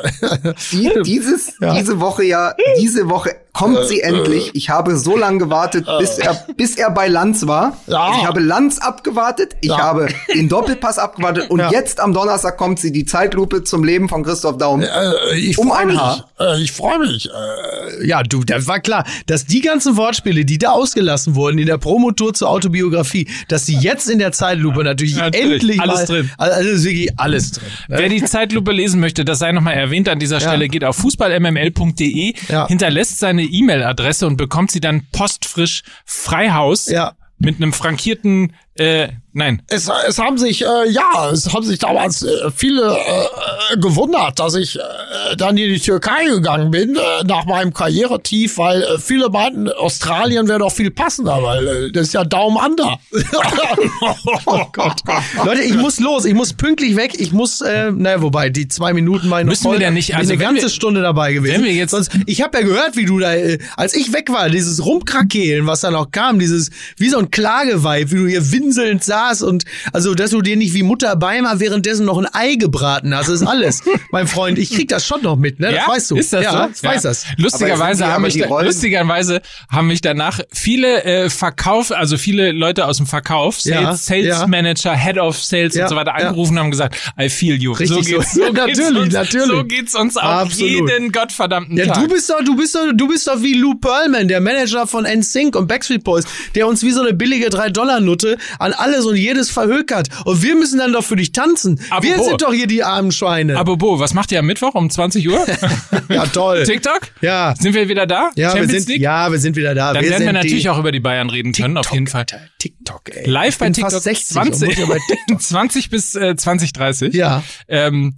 Die, 0.72 0.92
dieses, 1.04 1.54
diese 1.60 2.00
Woche 2.00 2.24
ja, 2.24 2.54
diese 2.80 3.10
Woche 3.10 3.36
kommt 3.58 3.86
sie 3.88 4.02
endlich. 4.02 4.52
Ich 4.54 4.70
habe 4.70 4.98
so 4.98 5.18
lange 5.18 5.38
gewartet, 5.40 5.86
bis 6.00 6.18
er, 6.18 6.46
bis 6.58 6.76
er 6.76 6.92
bei 6.92 7.08
Lanz 7.08 7.48
war. 7.48 7.78
Ja. 7.88 8.12
Ich 8.20 8.26
habe 8.28 8.40
Lanz 8.40 8.80
abgewartet, 8.80 9.56
ich 9.62 9.70
Ja. 9.70 9.78
habe 9.78 10.08
den 10.36 10.50
Doppelpass 10.50 10.98
abgewartet 11.00 11.50
und 11.50 11.60
Ja. 11.60 11.72
jetzt 11.72 12.00
am 12.00 12.14
Donnerstag 12.14 12.58
kommt 12.58 12.80
sie, 12.80 12.92
die 12.92 13.06
Zeitlupe 13.06 13.64
zum 13.64 13.84
Leben 13.84 14.10
von 14.10 14.24
Christoph 14.24 14.58
Daum. 14.58 14.82
äh, 14.82 15.36
ich 15.38 15.58
Um 15.58 15.72
ein 15.72 15.88
mich. 15.88 15.98
Haar. 15.98 16.30
Äh, 16.40 16.62
ich 16.62 16.72
freue 16.72 17.00
mich. 17.00 17.28
Äh, 17.28 18.06
Ja, 18.08 18.24
du, 18.24 18.44
das 18.44 18.68
war 18.68 18.80
klar, 18.80 19.06
dass 19.28 19.46
die 19.46 19.62
ganzen 19.62 19.96
Wortspiele, 19.98 20.44
die 20.46 20.58
da 20.58 20.72
ausgelassen 20.72 21.36
wurden 21.36 21.58
in 21.60 21.66
der 21.68 21.78
Promotour 21.78 22.34
zur 22.34 22.50
Autobiografie, 22.50 23.28
dass 23.48 23.66
die 23.66 23.78
jetzt 23.78 24.10
in 24.10 24.20
der 24.20 24.32
Zeitlupe 24.32 24.84
natürlich, 24.84 25.16
Natürlich, 25.16 25.54
endlich 25.62 25.80
alles 25.82 25.96
mal, 26.00 26.06
drin. 26.06 26.32
Also 26.38 26.84
wirklich 26.84 27.10
alles 27.20 27.52
drin. 27.52 27.64
ne? 27.88 27.98
Wer 28.00 28.10
die 28.10 28.24
Zeitlupe 28.24 28.72
lesen 28.72 29.00
möchte, 29.00 29.24
das 29.24 29.40
sei 29.40 29.52
nochmal 29.54 29.76
erwähnt 29.76 30.10
an 30.10 30.20
dieser 30.20 30.40
Stelle, 30.40 30.68
geht 30.68 30.84
auf 30.84 30.98
fußballmml.de, 30.98 32.34
Ja. 32.50 32.68
hinterlässt 32.68 33.20
seine 33.20 33.45
E-Mail-Adresse 33.46 34.28
und 34.28 34.38
bekommt 34.38 34.72
sie 34.72 34.80
dann 34.82 35.06
postfrisch 35.12 35.84
Freihaus 36.06 36.88
Ja. 36.88 37.14
mit 37.38 37.58
einem 37.58 37.74
frankierten, 37.74 38.54
äh, 38.78 39.08
nein, 39.34 39.62
es, 39.68 39.90
es 40.08 40.18
haben 40.20 40.38
sich, 40.38 40.62
äh, 40.64 40.90
ja, 40.90 41.30
es 41.32 41.54
haben 41.54 41.66
sich 41.66 41.80
damals 41.80 42.24
äh, 42.24 42.52
viele 42.56 42.96
äh, 42.98 43.78
gewundert, 43.78 44.38
dass 44.40 44.56
ich 44.56 44.76
äh, 44.78 45.36
dann 45.38 45.58
in 45.58 45.74
die 45.74 45.80
Türkei 45.80 46.26
gegangen 46.26 46.72
bin, 46.72 46.96
äh, 46.96 47.24
nach 47.26 47.46
meinem 47.46 47.74
Karrieretief, 47.74 48.58
weil 48.58 48.84
äh, 48.84 48.98
viele 49.00 49.30
meinten, 49.30 49.70
Australien 49.70 50.48
wäre 50.50 50.60
doch 50.60 50.72
viel 50.72 50.92
passender, 50.92 51.42
weil 51.42 51.68
äh, 51.68 51.92
das 51.92 52.08
ist 52.08 52.14
ja 52.14 52.24
Daumen 52.26 52.58
under. 52.58 53.00
Oh 54.46 54.66
Gott. 54.72 55.02
Leute, 55.44 55.62
ich 55.62 55.74
muss 55.76 56.00
los, 56.00 56.26
ich 56.26 56.34
muss 56.34 56.54
pünktlich 56.54 56.96
weg, 56.96 57.14
ich 57.18 57.32
muss, 57.32 57.62
äh, 57.62 57.92
naja, 57.92 58.22
wobei, 58.22 58.50
die 58.50 58.68
zwei 58.68 58.94
Minuten 58.94 59.28
meine 59.30 59.50
Müssen 59.50 59.72
wir 59.72 59.80
denn 59.80 59.94
nicht- 59.94 60.16
also 60.16 60.34
eine 60.34 60.42
ganze 60.42 60.64
wir- 60.64 60.70
Stunde 60.70 61.02
dabei 61.02 61.34
gewesen. 61.34 61.56
wenn 61.56 61.64
wir 61.64 61.74
jetzt- 61.74 61.92
Sonst, 61.92 62.12
ich 62.26 62.42
habe 62.42 62.58
ja 62.60 62.64
gehört, 62.66 62.96
wie 62.96 63.06
du 63.06 63.20
da, 63.20 63.34
äh, 63.34 63.60
als 63.78 63.94
ich 63.96 64.14
weg 64.14 64.30
war, 64.32 64.50
dieses 64.50 64.86
Rumkrakehlen, 64.86 65.66
was 65.68 65.82
da 65.82 65.92
noch 65.92 66.12
kam, 66.12 66.40
dieses, 66.40 66.70
wie 66.98 67.10
so 67.10 67.18
ein 67.18 67.32
Klageweib, 67.32 68.12
wie 68.12 68.16
du 68.18 68.28
hier 68.28 68.52
winselnd 68.66 69.04
saß 69.04 69.44
und, 69.44 69.64
also, 69.94 70.14
dass 70.14 70.32
du 70.32 70.42
dir 70.42 70.58
nicht 70.58 70.74
wie 70.74 70.84
Mutter 70.84 71.16
Beimer 71.16 71.60
währenddessen 71.60 72.06
noch 72.06 72.18
ein 72.18 72.28
Ei 72.34 72.56
gebraten 72.56 73.16
hast, 73.16 73.30
ist 73.30 73.44
alles. 73.44 73.84
mein 74.12 74.28
Freund, 74.28 74.58
ich 74.58 74.72
krieg 74.72 74.88
das 74.88 75.06
schon 75.06 75.22
noch 75.22 75.36
mit, 75.36 75.60
ne? 75.60 75.72
Das 75.72 75.88
weißt 75.88 76.12
du. 76.12 76.16
Ist 76.18 76.34
das 76.34 76.44
ja, 76.44 76.52
so? 76.52 76.74
Ich 76.74 76.84
weiß 76.84 77.02
das. 77.04 77.26
Lustigerweise 77.38 78.08
haben 78.08 78.24
mich 78.24 78.38
da, 78.38 78.62
lustigerweise 78.62 79.42
haben 79.70 79.88
mich 79.88 80.02
danach 80.02 80.40
viele 80.52 81.04
äh, 81.04 81.30
Verkauf, 81.30 81.92
also 81.92 82.18
viele 82.18 82.52
Leute 82.52 82.86
aus 82.86 82.98
dem 82.98 83.06
Verkauf, 83.06 83.62
Sales, 83.62 83.82
Ja, 83.82 83.96
Sales 83.96 84.26
ja. 84.28 84.48
Manager, 84.48 84.96
Head 84.96 85.18
of 85.18 85.42
Sales 85.44 85.76
Ja, 85.76 85.84
und 85.84 85.90
so 85.90 85.96
weiter 85.96 86.14
ja. 86.18 86.28
angerufen 86.28 86.54
und 86.54 86.60
haben 86.60 86.72
gesagt, 86.72 86.96
I 87.20 87.30
feel 87.30 87.56
you. 87.62 87.74
Richtig 87.74 87.96
so 87.96 88.02
so. 88.04 88.18
geht's, 88.18 88.34
so 88.34 88.42
Ja, 88.42 88.50
geht's 88.66 88.80
natürlich, 88.80 89.04
uns, 89.04 89.14
natürlich. 89.14 89.48
So 89.48 89.64
geht's 89.66 89.96
uns 89.96 90.18
auch 90.18 90.24
Absolut. 90.24 90.90
jeden 90.90 91.12
gottverdammten 91.12 91.78
Ja, 91.78 91.88
Tag. 91.88 92.02
du 92.02 92.08
bist 92.08 92.30
doch, 92.30 92.44
du 92.44 92.56
bist 92.56 92.76
doch, 92.76 92.92
du 92.94 93.08
bist 93.08 93.28
doch 93.28 93.42
wie 93.42 93.54
Lou 93.54 93.76
Pearlman, 93.76 94.28
der 94.28 94.42
Manager 94.42 94.88
von 94.88 95.06
NSYNC 95.06 95.56
und 95.56 95.68
Backstreet 95.68 96.04
Boys, 96.04 96.26
der 96.56 96.68
uns 96.68 96.84
wie 96.84 96.92
so 96.92 97.02
eine 97.02 97.14
billige 97.14 97.48
3-Dollar-Nutte 97.48 98.38
an 98.60 98.74
alles 98.74 99.06
und 99.06 99.16
jedes 99.16 99.50
verhökert. 99.52 100.10
Und 100.26 100.42
wir 100.42 100.56
müssen 100.56 100.80
dann 100.80 100.94
doch 100.94 101.04
für 101.04 101.16
dich 101.16 101.32
tanzen. 101.32 101.80
wir 101.80 101.92
Apropos. 101.92 102.26
sind 102.28 102.42
doch 102.42 102.54
hier 102.54 102.68
die 102.68 102.84
armen 102.84 103.12
Schweine. 103.12 103.58
Aber 103.58 103.78
Bo, 103.78 104.00
was 104.00 104.14
macht 104.14 104.32
ihr 104.32 104.40
am 104.40 104.46
Mittwoch 104.46 104.76
um 104.76 104.90
20 104.90 105.28
Uhr? 105.30 105.46
ja, 106.10 106.26
toll. 106.28 106.64
TikTok? 106.64 107.02
Ja. 107.22 107.54
Sind 107.60 107.74
wir 107.74 107.90
wieder 107.90 108.06
da? 108.08 108.32
Ja, 108.36 108.56
wir 108.56 108.68
sind, 108.68 108.88
League? 108.88 109.02
ja, 109.02 109.32
wir 109.32 109.40
sind 109.40 109.56
wieder 109.56 109.76
da. 109.76 109.94
Dann 109.94 110.04
wir 110.04 110.10
werden 110.12 110.26
wir 110.26 110.34
natürlich 110.34 110.70
auch 110.70 110.80
über 110.80 110.92
die 110.92 111.00
Bayern 111.00 111.30
reden 111.30 111.52
können, 111.52 111.78
auf 111.78 111.92
jeden 111.92 112.08
Fall. 112.08 112.22
Alter, 112.22 112.40
TikTok, 112.60 113.02
ey. 113.16 113.30
Live 113.30 113.54
Ich 113.56 113.58
bei 113.60 113.66
bin 113.68 113.74
TikTok 113.74 113.92
fast 113.92 114.04
60 114.04 114.38
und 114.38 114.56
20, 114.56 114.68
muss 114.70 114.78
ja 114.78 114.86
bei 114.86 115.00
TikTok. 115.08 115.42
20 115.42 115.90
bis 115.90 116.16
äh, 116.16 116.36
2030. 116.36 117.14
Ja. 117.14 117.44
Ähm, 117.68 118.16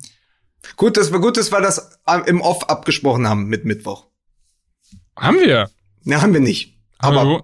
Gut, 0.75 0.97
dass 0.97 1.11
wir 1.11 1.19
gut, 1.19 1.37
dass 1.37 1.51
wir 1.51 1.61
das 1.61 1.97
äh, 2.07 2.19
im 2.27 2.41
Off 2.41 2.69
abgesprochen 2.69 3.27
haben 3.27 3.45
mit 3.45 3.65
Mittwoch. 3.65 4.07
haben 5.15 5.39
wir. 5.39 5.69
Ne, 6.03 6.21
haben 6.21 6.33
wir 6.33 6.41
nicht. 6.41 6.77
Aber 6.99 7.19
Hallo? 7.19 7.43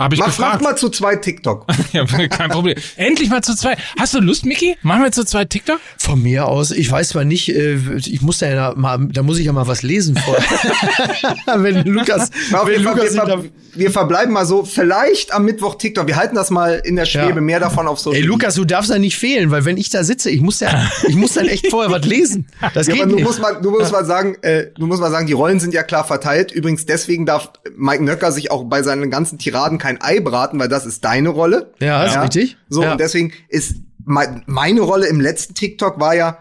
Hab 0.00 0.12
ich 0.12 0.18
mach, 0.18 0.26
mach 0.28 0.36
gefragt. 0.36 0.62
mal 0.62 0.76
zu 0.76 0.88
zwei 0.88 1.16
TikTok. 1.16 1.66
Ja, 1.92 2.04
kein 2.06 2.50
Problem. 2.50 2.76
Endlich 2.96 3.30
mal 3.30 3.42
zu 3.42 3.54
zweit. 3.56 3.78
Hast 3.98 4.14
du 4.14 4.20
Lust, 4.20 4.46
Mickey? 4.46 4.76
Machen 4.82 5.02
wir 5.02 5.10
zu 5.12 5.24
zweit 5.24 5.50
TikTok? 5.50 5.80
Von 5.98 6.22
mir 6.22 6.46
aus, 6.46 6.70
ich 6.70 6.90
weiß 6.90 7.10
zwar 7.10 7.24
nicht, 7.24 7.48
äh, 7.54 7.74
ich 7.96 8.22
muss 8.22 8.38
da 8.38 8.48
ja 8.48 8.74
mal, 8.76 8.98
da 9.12 9.22
muss 9.22 9.38
ich 9.38 9.46
ja 9.46 9.52
mal 9.52 9.66
was 9.66 9.82
lesen 9.82 10.16
vorher. 10.16 10.42
wenn 11.62 11.84
Lukas, 11.86 12.30
wenn 12.50 12.58
Fall, 12.58 12.76
Lukas 12.82 13.14
wir, 13.14 13.26
ver 13.26 13.44
wir 13.74 13.90
verbleiben 13.90 14.32
mal 14.32 14.46
so, 14.46 14.64
vielleicht 14.64 15.32
am 15.32 15.44
Mittwoch 15.44 15.76
TikTok. 15.76 16.06
Wir 16.06 16.16
halten 16.16 16.34
das 16.34 16.50
mal 16.50 16.80
in 16.84 16.96
der 16.96 17.04
Schwebe, 17.04 17.34
Ja. 17.36 17.40
mehr 17.40 17.60
davon 17.60 17.86
auf 17.86 17.98
Social 18.00 18.20
Ey, 18.20 18.26
Lukas, 18.26 18.54
du 18.54 18.64
darfst 18.64 18.90
da 18.90 18.98
nicht 18.98 19.16
fehlen, 19.16 19.50
weil 19.50 19.64
wenn 19.64 19.76
ich 19.76 19.90
da 19.90 20.02
sitze, 20.04 20.30
ich 20.30 20.40
muss 20.40 20.60
ja, 20.60 20.88
ich 21.06 21.14
muss 21.16 21.34
dann 21.34 21.46
echt 21.46 21.68
vorher 21.68 21.90
was 21.90 22.04
lesen. 22.06 22.46
Das 22.74 22.86
Ja, 22.86 22.94
geht 22.94 23.02
aber 23.02 23.10
du 23.10 23.16
nicht. 23.16 23.24
musst 23.24 23.40
mal, 23.40 23.60
du 23.60 23.70
musst 23.70 23.92
mal 23.92 24.04
sagen, 24.04 24.36
äh, 24.42 24.66
du 24.78 24.86
musst 24.86 25.00
mal 25.00 25.10
sagen, 25.10 25.26
die 25.26 25.32
Rollen 25.32 25.60
sind 25.60 25.74
ja 25.74 25.82
klar 25.82 26.04
verteilt. 26.04 26.52
Übrigens 26.52 26.86
deswegen 26.86 27.26
darf 27.26 27.50
Mike 27.76 28.02
Nöcker 28.04 28.32
sich 28.32 28.50
auch 28.50 28.64
bei 28.64 28.82
seinen 28.82 29.10
ganzen 29.10 29.38
Tiraden 29.38 29.78
kein 29.78 29.89
Ei 30.00 30.20
braten, 30.20 30.58
weil 30.58 30.68
das 30.68 30.86
ist 30.86 31.04
deine 31.04 31.30
Rolle. 31.30 31.72
Ja, 31.80 32.04
ist 32.04 32.20
richtig. 32.20 32.56
So 32.68 32.82
Ja. 32.82 32.92
und 32.92 33.00
deswegen 33.00 33.32
ist 33.48 33.74
mein, 34.04 34.42
meine 34.46 34.80
Rolle 34.80 35.06
im 35.08 35.20
letzten 35.20 35.54
TikTok 35.54 35.98
war 36.00 36.14
ja 36.14 36.38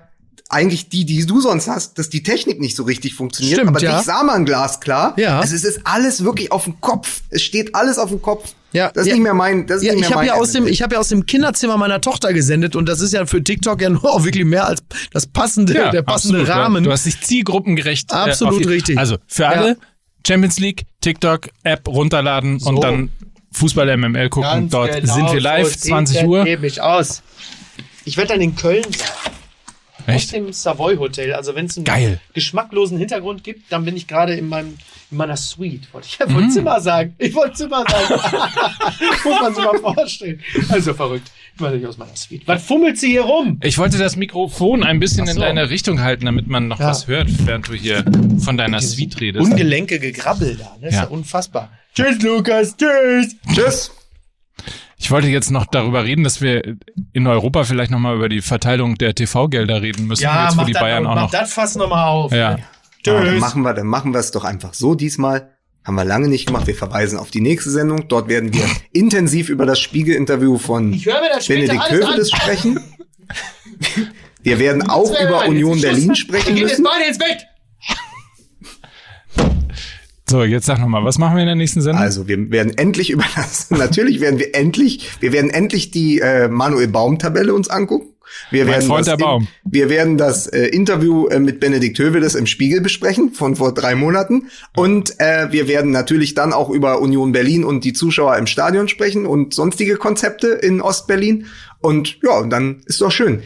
eigentlich 0.52 0.90
die, 0.90 1.06
die 1.06 1.24
du 1.28 1.42
sonst 1.42 1.68
hast, 1.68 2.00
dass 2.00 2.10
die 2.10 2.24
Technik 2.24 2.60
nicht 2.60 2.76
so 2.76 2.82
richtig 2.84 3.14
funktioniert. 3.14 3.58
Stimmt, 3.58 3.70
aber 3.70 3.82
ja. 3.82 3.98
dich 3.98 4.06
sah 4.06 4.24
man 4.24 4.46
glasklar. 4.46 5.14
Ja. 5.18 5.40
Also 5.40 5.56
es 5.56 5.64
ist 5.64 5.82
alles 5.84 6.24
wirklich 6.24 6.52
auf 6.52 6.64
dem 6.64 6.82
Kopf. 6.82 7.22
Es 7.30 7.44
steht 7.44 7.76
alles 7.76 8.00
auf 8.00 8.10
dem 8.10 8.20
Kopf. 8.22 8.54
Ja, 8.72 8.90
Das 8.92 9.04
ist 9.04 9.08
ja. 9.10 9.14
nicht 9.16 9.24
mehr 9.24 9.34
mein, 9.36 9.68
das 9.68 9.78
ist 9.78 9.84
Ja, 9.84 9.94
nicht 9.94 10.04
ich 10.04 10.10
mehr 10.10 10.18
habe 10.18 10.26
mein 10.28 10.36
ja 10.36 10.42
aus 10.42 10.52
dem, 10.54 10.66
ich 10.68 10.82
habe 10.82 10.96
ja 10.96 11.00
aus 11.00 11.10
dem 11.10 11.26
Kinderzimmer 11.28 11.78
meiner 11.78 12.02
Tochter 12.02 12.34
gesendet 12.34 12.76
und 12.76 12.88
das 12.90 13.00
ist 13.02 13.14
ja 13.14 13.26
für 13.28 13.44
TikTok 13.44 13.80
ja 13.82 13.90
nur 13.90 14.06
auch 14.12 14.24
wirklich 14.26 14.46
mehr 14.46 14.66
als 14.66 14.82
das 15.12 15.28
passende, 15.28 15.74
der 15.74 16.02
passende 16.02 16.40
absolut. 16.40 16.48
Rahmen. 16.50 16.84
Du 16.84 16.92
hast 16.92 17.06
dich 17.06 17.22
zielgruppengerecht. 17.22 18.12
Absolut 18.12 18.56
auf 18.56 18.62
die- 18.62 18.68
richtig. 18.68 18.98
Also 18.98 19.18
für 19.28 19.44
Ja. 19.44 19.50
alle 19.50 19.78
Champions 20.26 20.60
League 20.60 20.86
TikTok 21.02 21.50
App 21.64 21.88
runterladen 21.88 22.60
und 22.64 22.84
dann 22.84 23.10
Fußball 23.52 23.98
MML 23.98 24.30
gucken. 24.30 24.50
Ganz 24.50 24.72
Dort 24.72 24.94
genau, 25.02 25.14
sind 25.14 25.34
wir 25.34 25.42
live, 25.42 25.68
so 25.68 25.74
sieht 25.74 25.82
20 25.82 26.18
das 26.18 26.26
Uhr. 26.26 26.84
aus. 26.84 27.24
Ich 28.06 28.18
werde 28.18 28.34
dann 28.34 28.42
in 28.42 28.56
Köln 28.56 28.84
sein. 28.84 29.08
Aus 30.08 30.16
Echt? 30.16 30.34
dem 30.34 30.52
Savoy 30.54 30.98
Hotel. 30.98 31.34
Also 31.34 31.56
wenn 31.56 31.66
es 31.66 31.78
einen 31.78 31.86
Geil. 31.86 32.20
geschmacklosen 32.34 32.98
Hintergrund 32.98 33.44
gibt, 33.44 33.72
dann 33.72 33.86
bin 33.86 33.96
ich 33.96 34.08
gerade 34.08 34.34
in 34.36 34.48
meinem 34.48 34.78
in 35.12 35.18
meiner 35.18 35.38
Suite. 35.38 35.92
Wollte 35.92 36.08
ich 36.08 36.20
ja 36.20 36.32
wohl 36.34 36.50
Zimmer 36.50 36.80
sagen. 36.82 37.16
Ich 37.18 37.34
wollte 37.34 37.54
Zimmer 37.56 37.84
sagen. 37.90 38.14
Muss 39.24 39.42
man 39.42 39.56
sich 39.56 39.64
mal 39.64 39.80
vorstellen. 39.80 40.40
Also 40.70 40.94
verrückt. 40.94 41.32
Ich 41.60 41.64
war 41.66 41.72
nicht 41.72 41.86
aus 41.86 41.98
meiner 41.98 42.16
Suite. 42.16 42.44
Was 42.46 42.64
fummelt 42.64 42.98
sie 42.98 43.10
hier 43.10 43.24
rum? 43.24 43.60
Ich 43.64 43.78
wollte 43.78 43.98
das 43.98 44.16
Mikrofon 44.16 44.82
ein 44.82 44.98
bisschen 45.02 45.26
Ach 45.26 45.32
in 45.32 45.36
so. 45.36 45.42
deine 45.42 45.70
Richtung 45.70 46.00
halten, 46.00 46.26
damit 46.26 46.48
man 46.48 46.70
noch 46.70 46.80
Ja. 46.80 46.88
was 46.88 47.08
hört, 47.08 47.28
während 47.46 47.68
du 47.68 47.74
hier 47.74 48.06
von 48.40 48.56
deiner 48.56 48.80
Suite 48.80 49.20
redest. 49.20 49.44
Ungelenke 49.52 50.00
Gegrabbel 50.00 50.56
da. 50.56 50.78
Das 50.80 50.92
ist 50.92 50.96
Ja. 50.96 51.04
ja 51.04 51.10
unfassbar. 51.10 51.70
Tschüss, 51.94 52.22
Lukas. 52.22 52.78
Tschüss. 52.78 53.36
Tschüss. 53.54 53.92
Ich 54.98 55.12
wollte 55.12 55.28
jetzt 55.28 55.52
noch 55.52 55.66
darüber 55.66 56.06
reden, 56.06 56.24
dass 56.24 56.40
wir 56.40 56.78
in 57.12 57.28
Europa 57.28 57.66
vielleicht 57.66 57.92
noch 57.92 58.00
mal 58.00 58.16
über 58.16 58.30
die 58.30 58.42
Verteilung 58.42 58.96
der 58.96 59.14
TV-Gelder 59.16 59.82
reden 59.82 60.08
müssen, 60.08 60.24
jetzt 60.24 60.58
wo 60.58 60.64
die 60.64 60.72
Bayern 60.74 61.06
auch 61.08 61.16
noch. 61.16 61.32
das 61.32 61.52
Fass 61.54 61.76
nochmal 61.76 62.08
auf. 62.08 62.32
Ja. 62.32 62.58
Ja, 63.06 63.22
Tschüss. 63.22 63.40
machen 63.42 63.64
wir, 63.64 63.74
dann 63.74 63.88
machen 63.88 64.14
wir 64.14 64.20
es 64.20 64.32
doch 64.32 64.46
einfach 64.46 64.74
so 64.74 64.96
diesmal. 64.96 65.50
Haben 65.84 65.96
wir 65.96 66.06
lange 66.06 66.28
nicht 66.28 66.46
gemacht. 66.46 66.68
Wir 66.68 66.76
verweisen 66.76 67.18
auf 67.18 67.32
die 67.32 67.42
nächste 67.42 67.70
Sendung. 67.72 68.08
Dort 68.08 68.28
werden 68.28 68.54
wir 68.54 68.66
intensiv 68.92 69.50
über 69.50 69.66
das 69.66 69.80
Spiegel-Interview 69.80 70.58
von 70.58 70.92
Benedikt 70.92 71.92
Hövedes 71.92 72.34
an. 72.34 72.40
sprechen. 72.40 72.80
Wir 74.42 74.58
werden 74.58 74.90
auch 74.90 75.12
über 75.22 75.46
Union. 75.48 75.82
Berlin 75.82 76.16
sprechen 76.16 76.48
Wir 76.48 76.54
gehen 76.56 76.68
jetzt 76.68 76.80
müssen. 76.80 76.86
beide 76.86 77.10
ins 77.10 77.18
Bett. 77.18 77.46
So, 80.30 80.44
jetzt 80.44 80.68
sag 80.68 80.80
noch 80.80 80.88
mal, 80.88 81.04
was 81.04 81.18
machen 81.18 81.36
wir 81.36 81.42
in 81.42 81.48
der 81.48 81.56
nächsten 81.56 81.82
Sendung? 81.82 82.02
Also 82.04 82.28
wir 82.28 82.52
werden 82.52 82.78
endlich 82.78 83.10
über 83.10 83.26
das, 83.36 83.72
natürlich 83.72 84.22
werden 84.22 84.38
wir 84.38 84.54
endlich, 84.54 85.10
wir 85.22 85.34
werden 85.34 85.50
endlich 85.50 85.90
die 85.90 86.20
äh, 86.20 86.48
Manuel 86.48 86.88
Baum-Tabelle 86.88 87.52
uns 87.54 87.68
angucken. 87.68 88.14
Wir 88.52 88.66
Mein 88.66 88.74
werden 88.74 88.88
Freund 88.88 89.08
das 89.08 89.18
der 89.18 89.24
Baum. 89.24 89.48
wir 89.64 89.90
werden 89.90 90.18
das 90.18 90.48
äh, 90.48 90.66
Interview 90.68 91.28
äh, 91.28 91.40
mit 91.40 91.60
Benedikt 91.60 92.00
Hövedes 92.00 92.36
im 92.36 92.46
Spiegel 92.46 92.82
besprechen 92.82 93.32
von 93.32 93.56
vor 93.56 93.74
drei 93.74 93.96
Monaten. 93.96 94.50
Und 94.76 95.20
äh, 95.20 95.52
wir 95.52 95.68
werden 95.68 95.92
natürlich 95.92 96.34
dann 96.34 96.54
auch 96.54 96.70
über 96.70 97.02
Union 97.02 97.32
Berlin 97.32 97.64
und 97.64 97.84
die 97.84 97.94
Zuschauer 97.94 98.38
im 98.38 98.48
Stadion 98.48 98.88
sprechen 98.88 99.26
und 99.26 99.54
sonstige 99.54 99.98
Konzepte 99.98 100.48
in 100.48 100.82
Ostberlin. 100.82 101.46
Und 101.82 102.20
ja, 102.24 102.38
und 102.40 102.50
dann 102.50 102.82
ist 102.86 103.02
doch 103.02 103.12
schön. 103.12 103.42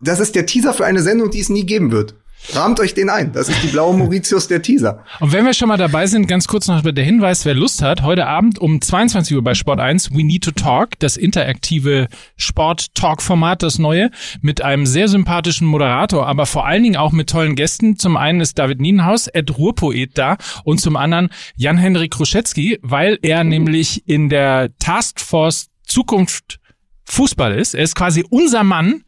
Das 0.00 0.20
ist 0.20 0.34
der 0.34 0.46
Teaser 0.46 0.72
für 0.74 0.84
eine 0.84 1.02
Sendung, 1.02 1.30
die 1.30 1.40
es 1.40 1.48
nie 1.48 1.64
geben 1.64 1.92
wird. 1.92 2.14
Rahmt 2.52 2.80
euch 2.80 2.94
den 2.94 3.10
ein. 3.10 3.32
Das 3.32 3.48
ist 3.48 3.62
die 3.62 3.68
blaue 3.68 3.96
Mauritius 3.96 4.48
der 4.48 4.62
Teaser. 4.62 5.04
Und 5.20 5.32
wenn 5.32 5.44
wir 5.44 5.52
schon 5.52 5.68
mal 5.68 5.76
dabei 5.76 6.06
sind, 6.06 6.28
ganz 6.28 6.46
kurz 6.46 6.68
noch 6.68 6.82
der 6.82 7.04
Hinweis, 7.04 7.44
wer 7.44 7.54
Lust 7.54 7.82
hat, 7.82 8.02
heute 8.02 8.26
Abend 8.26 8.58
um 8.58 8.80
22 8.80 9.36
Uhr 9.36 9.42
bei 9.42 9.54
Sport 9.54 9.80
1 9.80 10.12
We 10.12 10.22
Need 10.22 10.44
to 10.44 10.52
Talk, 10.52 10.98
das 10.98 11.16
interaktive 11.16 12.08
Sport-Talk-Format, 12.36 13.62
das 13.62 13.78
neue, 13.78 14.10
mit 14.40 14.62
einem 14.62 14.86
sehr 14.86 15.08
sympathischen 15.08 15.66
Moderator, 15.66 16.26
aber 16.26 16.46
vor 16.46 16.66
allen 16.66 16.82
Dingen 16.82 16.96
auch 16.96 17.12
mit 17.12 17.30
tollen 17.30 17.56
Gästen. 17.56 17.96
Zum 17.98 18.16
einen 18.16 18.40
ist 18.40 18.58
David 18.58 18.80
Nienhaus, 18.80 19.26
Ed 19.26 19.58
Ruhrpoet 19.58 20.16
da 20.16 20.36
und 20.64 20.80
zum 20.80 20.96
anderen 20.96 21.30
Jan-Henrik 21.56 22.12
Kruszewski, 22.12 22.78
weil 22.82 23.18
er 23.22 23.44
nämlich 23.44 24.08
in 24.08 24.28
der 24.28 24.70
Taskforce 24.78 25.68
Zukunft 25.84 26.58
Fußball 27.04 27.54
ist. 27.54 27.74
Er 27.74 27.84
ist 27.84 27.94
quasi 27.94 28.24
unser 28.28 28.64
Mann, 28.64 29.02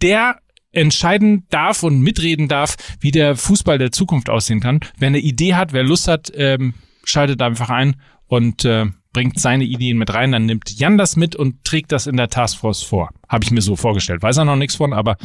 der 0.00 0.40
entscheiden 0.72 1.46
darf 1.50 1.82
und 1.82 2.00
mitreden 2.00 2.48
darf, 2.48 2.76
wie 3.00 3.10
der 3.10 3.36
Fußball 3.36 3.78
der 3.78 3.92
Zukunft 3.92 4.28
aussehen 4.30 4.60
kann. 4.60 4.80
Wer 4.98 5.08
eine 5.08 5.18
Idee 5.18 5.54
hat, 5.54 5.72
wer 5.72 5.82
Lust 5.82 6.08
hat, 6.08 6.30
ähm, 6.34 6.74
schaltet 7.04 7.40
einfach 7.42 7.70
ein 7.70 7.96
und 8.26 8.64
äh, 8.64 8.86
bringt 9.12 9.40
seine 9.40 9.64
Ideen 9.64 9.96
mit 9.98 10.12
rein. 10.12 10.32
Dann 10.32 10.46
nimmt 10.46 10.70
Jan 10.78 10.98
das 10.98 11.16
mit 11.16 11.34
und 11.36 11.64
trägt 11.64 11.92
das 11.92 12.06
in 12.06 12.16
der 12.16 12.28
Taskforce 12.28 12.82
vor. 12.82 13.10
Habe 13.28 13.44
ich 13.44 13.50
mir 13.50 13.62
so 13.62 13.76
vorgestellt. 13.76 14.22
Weiß 14.22 14.36
er 14.36 14.44
noch 14.44 14.56
nichts 14.56 14.76
von, 14.76 14.92
aber 14.92 15.16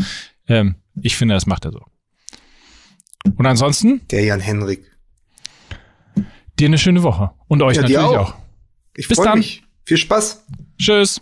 ähm, 0.47 0.75
ich 1.01 1.17
finde, 1.17 1.33
das 1.35 1.45
macht 1.45 1.65
er 1.65 1.71
so. 1.73 1.81
Und 3.35 3.45
ansonsten? 3.45 4.01
Der 4.11 4.23
Jan 4.23 4.39
Henrik. 4.39 4.89
Dir 6.59 6.67
eine 6.67 6.77
schöne 6.77 7.03
Woche. 7.03 7.31
Und 7.47 7.61
euch 7.61 7.75
Ja, 7.75 7.81
natürlich 7.81 7.97
auch. 7.99 8.17
auch. 8.29 8.35
Ich 8.95 9.07
Bis 9.07 9.17
freue 9.17 9.27
dann. 9.27 9.37
mich. 9.39 9.63
Viel 9.85 9.97
Spaß. 9.97 10.45
Tschüss. 10.77 11.21